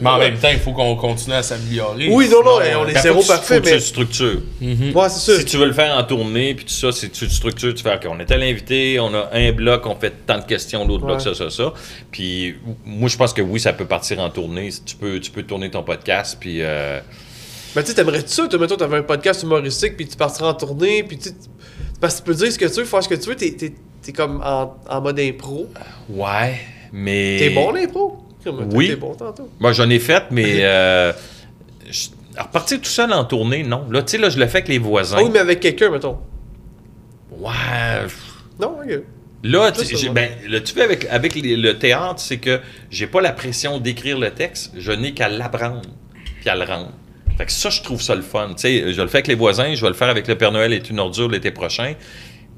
Mais 0.00 0.10
en 0.10 0.18
même 0.18 0.36
temps, 0.38 0.48
il 0.50 0.58
faut 0.58 0.72
qu'on 0.72 0.94
continue 0.96 1.34
à 1.34 1.42
s'améliorer. 1.42 2.08
Oui, 2.10 2.28
non, 2.28 2.42
non, 2.44 2.58
on 2.58 2.86
est 2.88 2.92
Ben, 2.94 3.02
zéro 3.02 3.22
parfait, 3.22 3.60
mais- 3.64 3.74
le 3.74 3.80
structures. 3.80 4.40
Ouais, 4.60 5.08
c'est 5.08 5.32
ça. 5.32 5.38
Si 5.38 5.44
tu 5.44 5.56
veux 5.56 5.66
le 5.66 5.72
faire 5.72 5.96
en 5.96 6.04
tournée, 6.04 6.54
puis 6.54 6.64
tout 6.64 6.72
ça, 6.72 6.92
si 6.92 7.10
tu 7.10 7.28
structures, 7.28 7.74
tu 7.74 7.82
fais, 7.82 7.98
on 8.08 8.18
est 8.20 8.30
à 8.30 8.36
l'invité, 8.36 8.98
on 9.00 9.14
a 9.14 9.28
un 9.32 9.52
bloc, 9.52 9.86
on 9.86 9.96
fait 9.96 10.12
tant 10.26 10.38
de 10.38 10.44
questions, 10.44 10.86
l'autre 10.86 11.04
bloc, 11.06 11.20
ça, 11.20 11.34
ça, 11.34 11.50
ça. 11.50 11.72
Puis 12.10 12.54
moi, 12.84 13.08
je 13.08 13.16
pense 13.16 13.32
que 13.32 13.42
oui, 13.42 13.60
ça 13.60 13.72
peut 13.72 13.86
partir 13.86 14.20
en 14.20 14.30
tournée. 14.30 14.70
Tu 14.84 14.96
peux, 14.96 15.18
tu 15.20 15.30
peux 15.30 15.42
tourner 15.42 15.70
ton 15.70 15.82
podcast, 15.82 16.36
puis... 16.40 16.58
euh, 16.62 17.00
Mais 17.74 17.82
tu 17.82 17.88
sais, 17.90 17.94
t'aimerais-tu 17.94 18.28
ça? 18.28 18.46
Toi, 18.48 18.58
mettons, 18.58 18.76
t'avais 18.76 18.98
un 18.98 19.02
podcast 19.02 19.42
humoristique, 19.42 19.96
puis 19.96 20.06
tu 20.06 20.16
partirais 20.16 20.48
en 20.48 20.54
tournée, 20.54 21.02
puis 21.02 21.18
tu 21.18 21.30
Parce 22.00 22.14
que 22.14 22.18
tu 22.20 22.24
peux 22.24 22.34
dire 22.34 22.52
ce 22.52 22.58
que 22.58 22.66
tu 22.66 22.72
veux, 22.80 22.84
faire 22.84 23.02
ce 23.02 23.08
que 23.08 23.14
tu 23.14 23.28
veux, 23.28 23.36
t'es, 23.36 23.52
t'es, 23.52 23.72
t'es 24.02 24.12
comme 24.12 24.40
en, 24.44 24.76
en 24.88 25.00
mode 25.00 25.18
impro. 25.20 25.66
ouais, 26.10 26.60
mais... 26.92 27.36
T'es 27.38 27.50
bon, 27.50 27.72
l'impro? 27.72 28.18
Oui. 28.72 28.88
T'es 28.88 28.96
bon 28.96 29.14
tantôt. 29.14 29.48
Moi, 29.60 29.72
j'en 29.72 29.88
ai 29.90 29.98
fait, 29.98 30.24
mais... 30.30 30.58
euh, 30.60 31.12
je- 31.90 32.08
repartir 32.38 32.78
tout 32.80 32.88
seul 32.90 33.12
en 33.12 33.24
tournée, 33.24 33.62
non. 33.62 33.86
Là, 33.90 34.02
tu 34.02 34.12
sais, 34.12 34.18
là, 34.18 34.28
je 34.28 34.38
le 34.38 34.46
fais 34.46 34.58
avec 34.58 34.68
les 34.68 34.78
voisins. 34.78 35.16
Ah 35.18 35.22
oui, 35.22 35.30
mais 35.32 35.38
avec 35.38 35.60
quelqu'un, 35.60 35.90
mettons. 35.90 36.18
Ouais... 37.30 37.50
Non, 38.60 38.76
ok. 38.82 39.00
Là, 39.44 39.72
Ça, 39.74 39.84
tu, 39.84 39.94
vrai. 39.94 40.08
ben, 40.10 40.30
là, 40.50 40.60
tu 40.60 40.72
fais 40.74 40.82
avec, 40.82 41.06
avec 41.10 41.34
les- 41.34 41.56
le 41.56 41.78
théâtre, 41.78 42.18
c'est 42.18 42.38
que 42.38 42.60
j'ai 42.90 43.06
pas 43.06 43.20
la 43.20 43.32
pression 43.32 43.78
d'écrire 43.78 44.18
le 44.18 44.30
texte, 44.30 44.72
je 44.76 44.92
n'ai 44.92 45.12
qu'à 45.12 45.28
l'apprendre 45.28 45.82
puis 46.40 46.48
à 46.50 46.54
le 46.56 46.64
rendre. 46.64 46.92
Fait 47.38 47.44
que 47.46 47.52
ça, 47.52 47.68
je 47.70 47.82
trouve 47.82 48.00
ça 48.00 48.14
le 48.14 48.22
fun. 48.22 48.48
Tu 48.56 48.62
sais, 48.62 48.92
je 48.92 49.00
le 49.02 49.08
fais 49.08 49.18
avec 49.18 49.26
les 49.28 49.34
voisins, 49.34 49.74
je 49.74 49.82
vais 49.82 49.88
le 49.88 49.94
faire 49.94 50.08
avec 50.08 50.26
le 50.26 50.36
Père 50.36 50.52
Noël 50.52 50.72
est 50.72 50.88
une 50.90 50.98
ordure 50.98 51.28
l'été 51.28 51.50
prochain. 51.50 51.94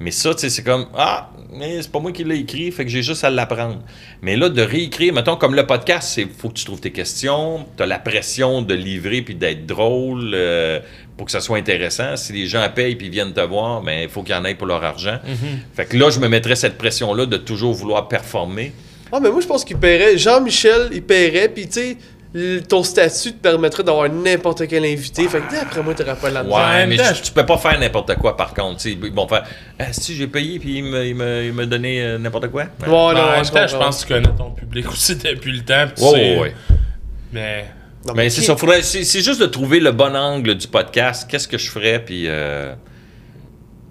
Mais 0.00 0.10
ça, 0.12 0.32
tu 0.34 0.40
sais, 0.40 0.50
c'est 0.50 0.62
comme 0.62 0.86
Ah, 0.96 1.30
mais 1.52 1.82
c'est 1.82 1.90
pas 1.90 1.98
moi 1.98 2.12
qui 2.12 2.22
l'ai 2.24 2.38
écrit, 2.38 2.70
fait 2.70 2.84
que 2.84 2.90
j'ai 2.90 3.02
juste 3.02 3.24
à 3.24 3.30
l'apprendre. 3.30 3.80
Mais 4.22 4.36
là, 4.36 4.48
de 4.48 4.62
réécrire, 4.62 5.12
mettons, 5.12 5.36
comme 5.36 5.54
le 5.54 5.66
podcast, 5.66 6.10
c'est 6.14 6.26
faut 6.26 6.48
que 6.48 6.54
tu 6.54 6.64
trouves 6.64 6.80
tes 6.80 6.92
questions, 6.92 7.66
tu 7.76 7.82
as 7.82 7.86
la 7.86 7.98
pression 7.98 8.62
de 8.62 8.74
livrer 8.74 9.22
puis 9.22 9.34
d'être 9.34 9.66
drôle 9.66 10.32
euh, 10.34 10.78
pour 11.16 11.26
que 11.26 11.32
ça 11.32 11.40
soit 11.40 11.58
intéressant. 11.58 12.16
Si 12.16 12.32
les 12.32 12.46
gens 12.46 12.66
payent 12.72 12.94
puis 12.94 13.08
viennent 13.08 13.32
te 13.32 13.40
voir, 13.40 13.82
ben, 13.82 14.02
il 14.02 14.08
faut 14.08 14.22
qu'il 14.22 14.34
y 14.34 14.38
en 14.38 14.44
ait 14.44 14.54
pour 14.54 14.66
leur 14.68 14.84
argent. 14.84 15.18
Fait 15.74 15.86
que 15.86 15.96
là, 15.96 16.10
je 16.10 16.20
me 16.20 16.28
mettrais 16.28 16.56
cette 16.56 16.78
pression-là 16.78 17.26
de 17.26 17.36
toujours 17.36 17.74
vouloir 17.74 18.06
performer. 18.06 18.72
Ah, 19.10 19.20
mais 19.20 19.30
moi, 19.30 19.40
je 19.40 19.46
pense 19.46 19.64
qu'il 19.64 19.78
paierait. 19.78 20.18
Jean-Michel, 20.18 20.90
il 20.92 21.02
paierait, 21.02 21.48
puis 21.48 21.66
tu 21.66 21.72
sais, 21.72 21.96
ton 22.68 22.82
statut 22.82 23.32
te 23.32 23.38
permettrait 23.42 23.82
d'avoir 23.82 24.08
n'importe 24.08 24.66
quel 24.68 24.84
invité. 24.84 25.26
Fait 25.28 25.40
que 25.40 25.50
d'après 25.50 25.82
moi, 25.82 25.94
t'aurais 25.94 26.14
pas 26.16 26.30
là-dedans. 26.30 26.56
Ouais, 26.56 26.86
mais 26.86 26.96
tu, 26.96 27.22
tu 27.22 27.32
peux 27.32 27.46
pas 27.46 27.56
faire 27.58 27.78
n'importe 27.80 28.14
quoi 28.16 28.36
par 28.36 28.52
contre. 28.54 28.76
tu 28.80 28.90
sais. 28.92 28.98
Ils 29.02 29.12
vont 29.12 29.26
faire 29.26 29.44
Ah, 29.78 29.92
si 29.92 30.14
j'ai 30.14 30.26
payé 30.26 30.58
puis 30.58 30.78
il 30.78 30.84
me, 30.84 31.06
il 31.06 31.14
me, 31.14 31.44
il 31.44 31.52
me 31.52 31.66
donnait 31.66 32.00
euh, 32.02 32.18
n'importe 32.18 32.48
quoi. 32.48 32.62
Ouais, 32.62 32.68
Mais 32.82 32.88
non, 32.88 32.94
en 32.94 33.30
même 33.32 33.44
je 33.44 33.50
temps, 33.50 33.66
je 33.66 33.76
pense 33.76 34.04
que 34.04 34.14
tu 34.14 34.22
connais 34.22 34.36
ton 34.36 34.50
public 34.50 34.90
aussi 34.90 35.16
depuis 35.16 35.52
le 35.52 35.64
temps. 35.64 35.86
Ouais, 35.86 35.94
sais- 35.96 36.06
ouais, 36.12 36.38
ouais. 36.40 36.54
Mais. 37.32 37.64
Non, 38.06 38.14
Mais 38.14 38.30
c'est 38.30 38.42
ça, 38.42 38.56
faudrait- 38.56 38.82
c'est 38.82 39.04
c'est 39.04 39.20
juste 39.22 39.40
de 39.40 39.46
trouver 39.46 39.80
le 39.80 39.90
bon 39.92 40.14
angle 40.16 40.54
du 40.54 40.66
podcast. 40.68 41.28
Qu'est-ce 41.30 41.48
que 41.48 41.58
je 41.58 41.70
ferais, 41.70 41.98
puis 42.04 42.24
euh, 42.28 42.72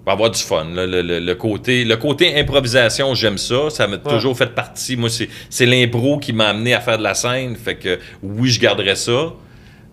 va 0.08 0.12
avoir 0.14 0.30
du 0.30 0.40
fun. 0.42 0.64
là. 0.74 0.86
Le, 0.86 1.02
le- 1.02 1.20
le 1.20 1.34
côté, 1.34 1.84
le 1.84 1.96
côté 1.96 2.38
improvisation, 2.38 3.14
j'aime 3.14 3.38
ça. 3.38 3.70
Ça 3.70 3.86
m'a 3.86 3.98
toujours 3.98 4.36
fait 4.36 4.52
partie. 4.54 4.96
Moi, 4.96 5.08
c'est 5.10 5.28
c'est 5.48 5.66
l'impro 5.66 6.18
qui 6.18 6.32
m'a 6.32 6.48
amené 6.48 6.74
à 6.74 6.80
faire 6.80 6.98
de 6.98 7.02
la 7.04 7.14
scène. 7.14 7.54
Fait 7.56 7.76
que 7.76 7.98
oui, 8.22 8.48
je 8.50 8.60
garderais 8.60 8.96
ça. 8.96 9.32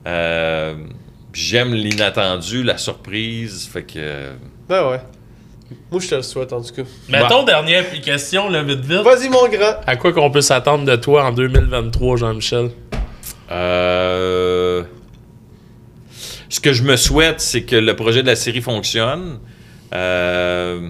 Euh, 0.07 0.73
J'aime 1.33 1.73
l'inattendu, 1.73 2.63
la 2.63 2.77
surprise. 2.77 3.67
Fait 3.71 3.83
que. 3.83 4.29
Ben 4.69 4.89
ouais. 4.89 5.01
Moi, 5.91 5.99
je 5.99 6.07
te 6.07 6.15
le 6.15 6.21
souhaite, 6.21 6.53
en 6.53 6.61
tout 6.61 6.73
cas. 6.73 6.83
Mettons, 7.09 7.43
dernière 7.43 7.89
question, 8.01 8.47
là, 8.49 8.63
vite, 8.63 8.79
vite. 8.85 9.01
Vas-y, 9.01 9.27
mon 9.29 9.47
grand. 9.49 9.75
À 9.85 9.95
quoi 9.97 10.13
qu'on 10.13 10.31
peut 10.31 10.39
s'attendre 10.41 10.85
de 10.85 10.95
toi 10.95 11.25
en 11.25 11.31
2023, 11.33 12.17
Jean-Michel? 12.17 12.69
Euh, 13.51 14.83
Ce 16.49 16.59
que 16.59 16.71
je 16.71 16.83
me 16.83 16.95
souhaite, 16.95 17.41
c'est 17.41 17.63
que 17.63 17.75
le 17.75 17.95
projet 17.95 18.21
de 18.21 18.27
la 18.27 18.35
série 18.35 18.61
fonctionne. 18.61 19.39
Euh, 19.95 20.89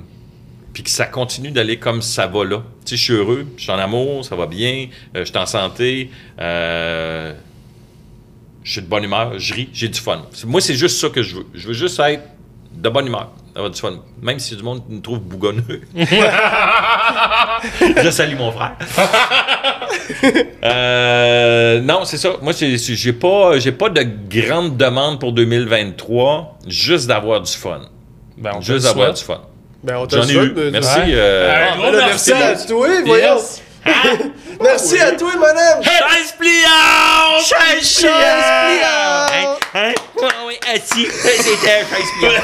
Puis 0.73 0.83
que 0.83 0.89
ça 0.89 1.05
continue 1.05 1.51
d'aller 1.51 1.77
comme 1.77 2.01
ça 2.01 2.27
va 2.27 2.43
là. 2.43 2.63
Tu 2.85 2.91
sais, 2.91 2.97
je 2.97 3.03
suis 3.03 3.13
heureux, 3.13 3.47
je 3.57 3.63
suis 3.63 3.71
en 3.71 3.79
amour, 3.79 4.25
ça 4.25 4.35
va 4.35 4.47
bien, 4.47 4.87
euh, 5.15 5.19
je 5.19 5.25
suis 5.25 5.37
en 5.37 5.45
santé, 5.45 6.09
euh, 6.39 7.33
je 8.63 8.71
suis 8.71 8.81
de 8.81 8.87
bonne 8.87 9.03
humeur, 9.03 9.37
je 9.37 9.53
ris, 9.53 9.69
j'ai 9.73 9.89
du 9.89 9.99
fun. 9.99 10.23
Moi, 10.45 10.61
c'est 10.61 10.75
juste 10.75 10.99
ça 10.99 11.09
que 11.09 11.21
je 11.21 11.35
veux. 11.37 11.45
Je 11.53 11.67
veux 11.67 11.73
juste 11.73 11.99
être 11.99 12.23
de 12.73 12.89
bonne 12.89 13.07
humeur, 13.07 13.31
avoir 13.55 13.71
du 13.71 13.79
fun. 13.79 13.99
Même 14.21 14.39
si 14.39 14.55
du 14.55 14.63
monde 14.63 14.83
me 14.89 15.01
trouve 15.01 15.19
bougonneux. 15.19 15.81
je 15.95 16.05
salue 18.11 18.37
mon 18.37 18.51
frère. 18.51 18.75
Euh, 20.63 21.81
non, 21.81 22.05
c'est 22.05 22.17
ça. 22.17 22.37
Moi, 22.41 22.53
j'ai 22.53 23.13
pas, 23.13 23.51
pas 23.77 23.89
de 23.89 24.07
grande 24.29 24.77
demande 24.77 25.19
pour 25.19 25.31
2023, 25.31 26.57
juste 26.67 27.07
d'avoir 27.07 27.41
du 27.41 27.51
fun. 27.51 27.81
Ben, 28.37 28.51
on 28.55 28.59
te 28.59 28.65
Juste 28.65 28.87
souhaite. 28.87 29.15
du 29.15 29.23
fun. 29.23 29.41
Ben, 29.83 29.95
on 29.97 30.07
te 30.07 30.15
J'en 30.15 30.27
ai 30.27 30.33
eu. 30.33 30.53
Merci. 30.71 30.99
Euh, 31.13 31.53
Un 31.53 31.67
Ah, 31.87 31.91
là, 31.91 32.05
merci. 32.07 32.31
merci 32.33 32.63
à 32.63 32.67
toi, 32.67 32.87
voyons. 33.05 33.41
Merci 34.61 34.99
à 34.99 35.11
toi, 35.11 35.29
madame. 35.37 35.83
Chaise 35.83 36.31
pliante! 36.39 37.43
Chaise 37.45 37.97
pliante. 37.99 39.31
Hein? 39.31 39.55
Hein? 39.75 39.93
Ah 40.23 40.25
oui, 40.47 40.57
assis. 40.73 41.05
C'était 41.11 41.43
chaise 41.63 42.11
pliante. 42.19 42.43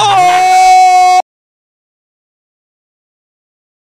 Oh! 0.00 1.18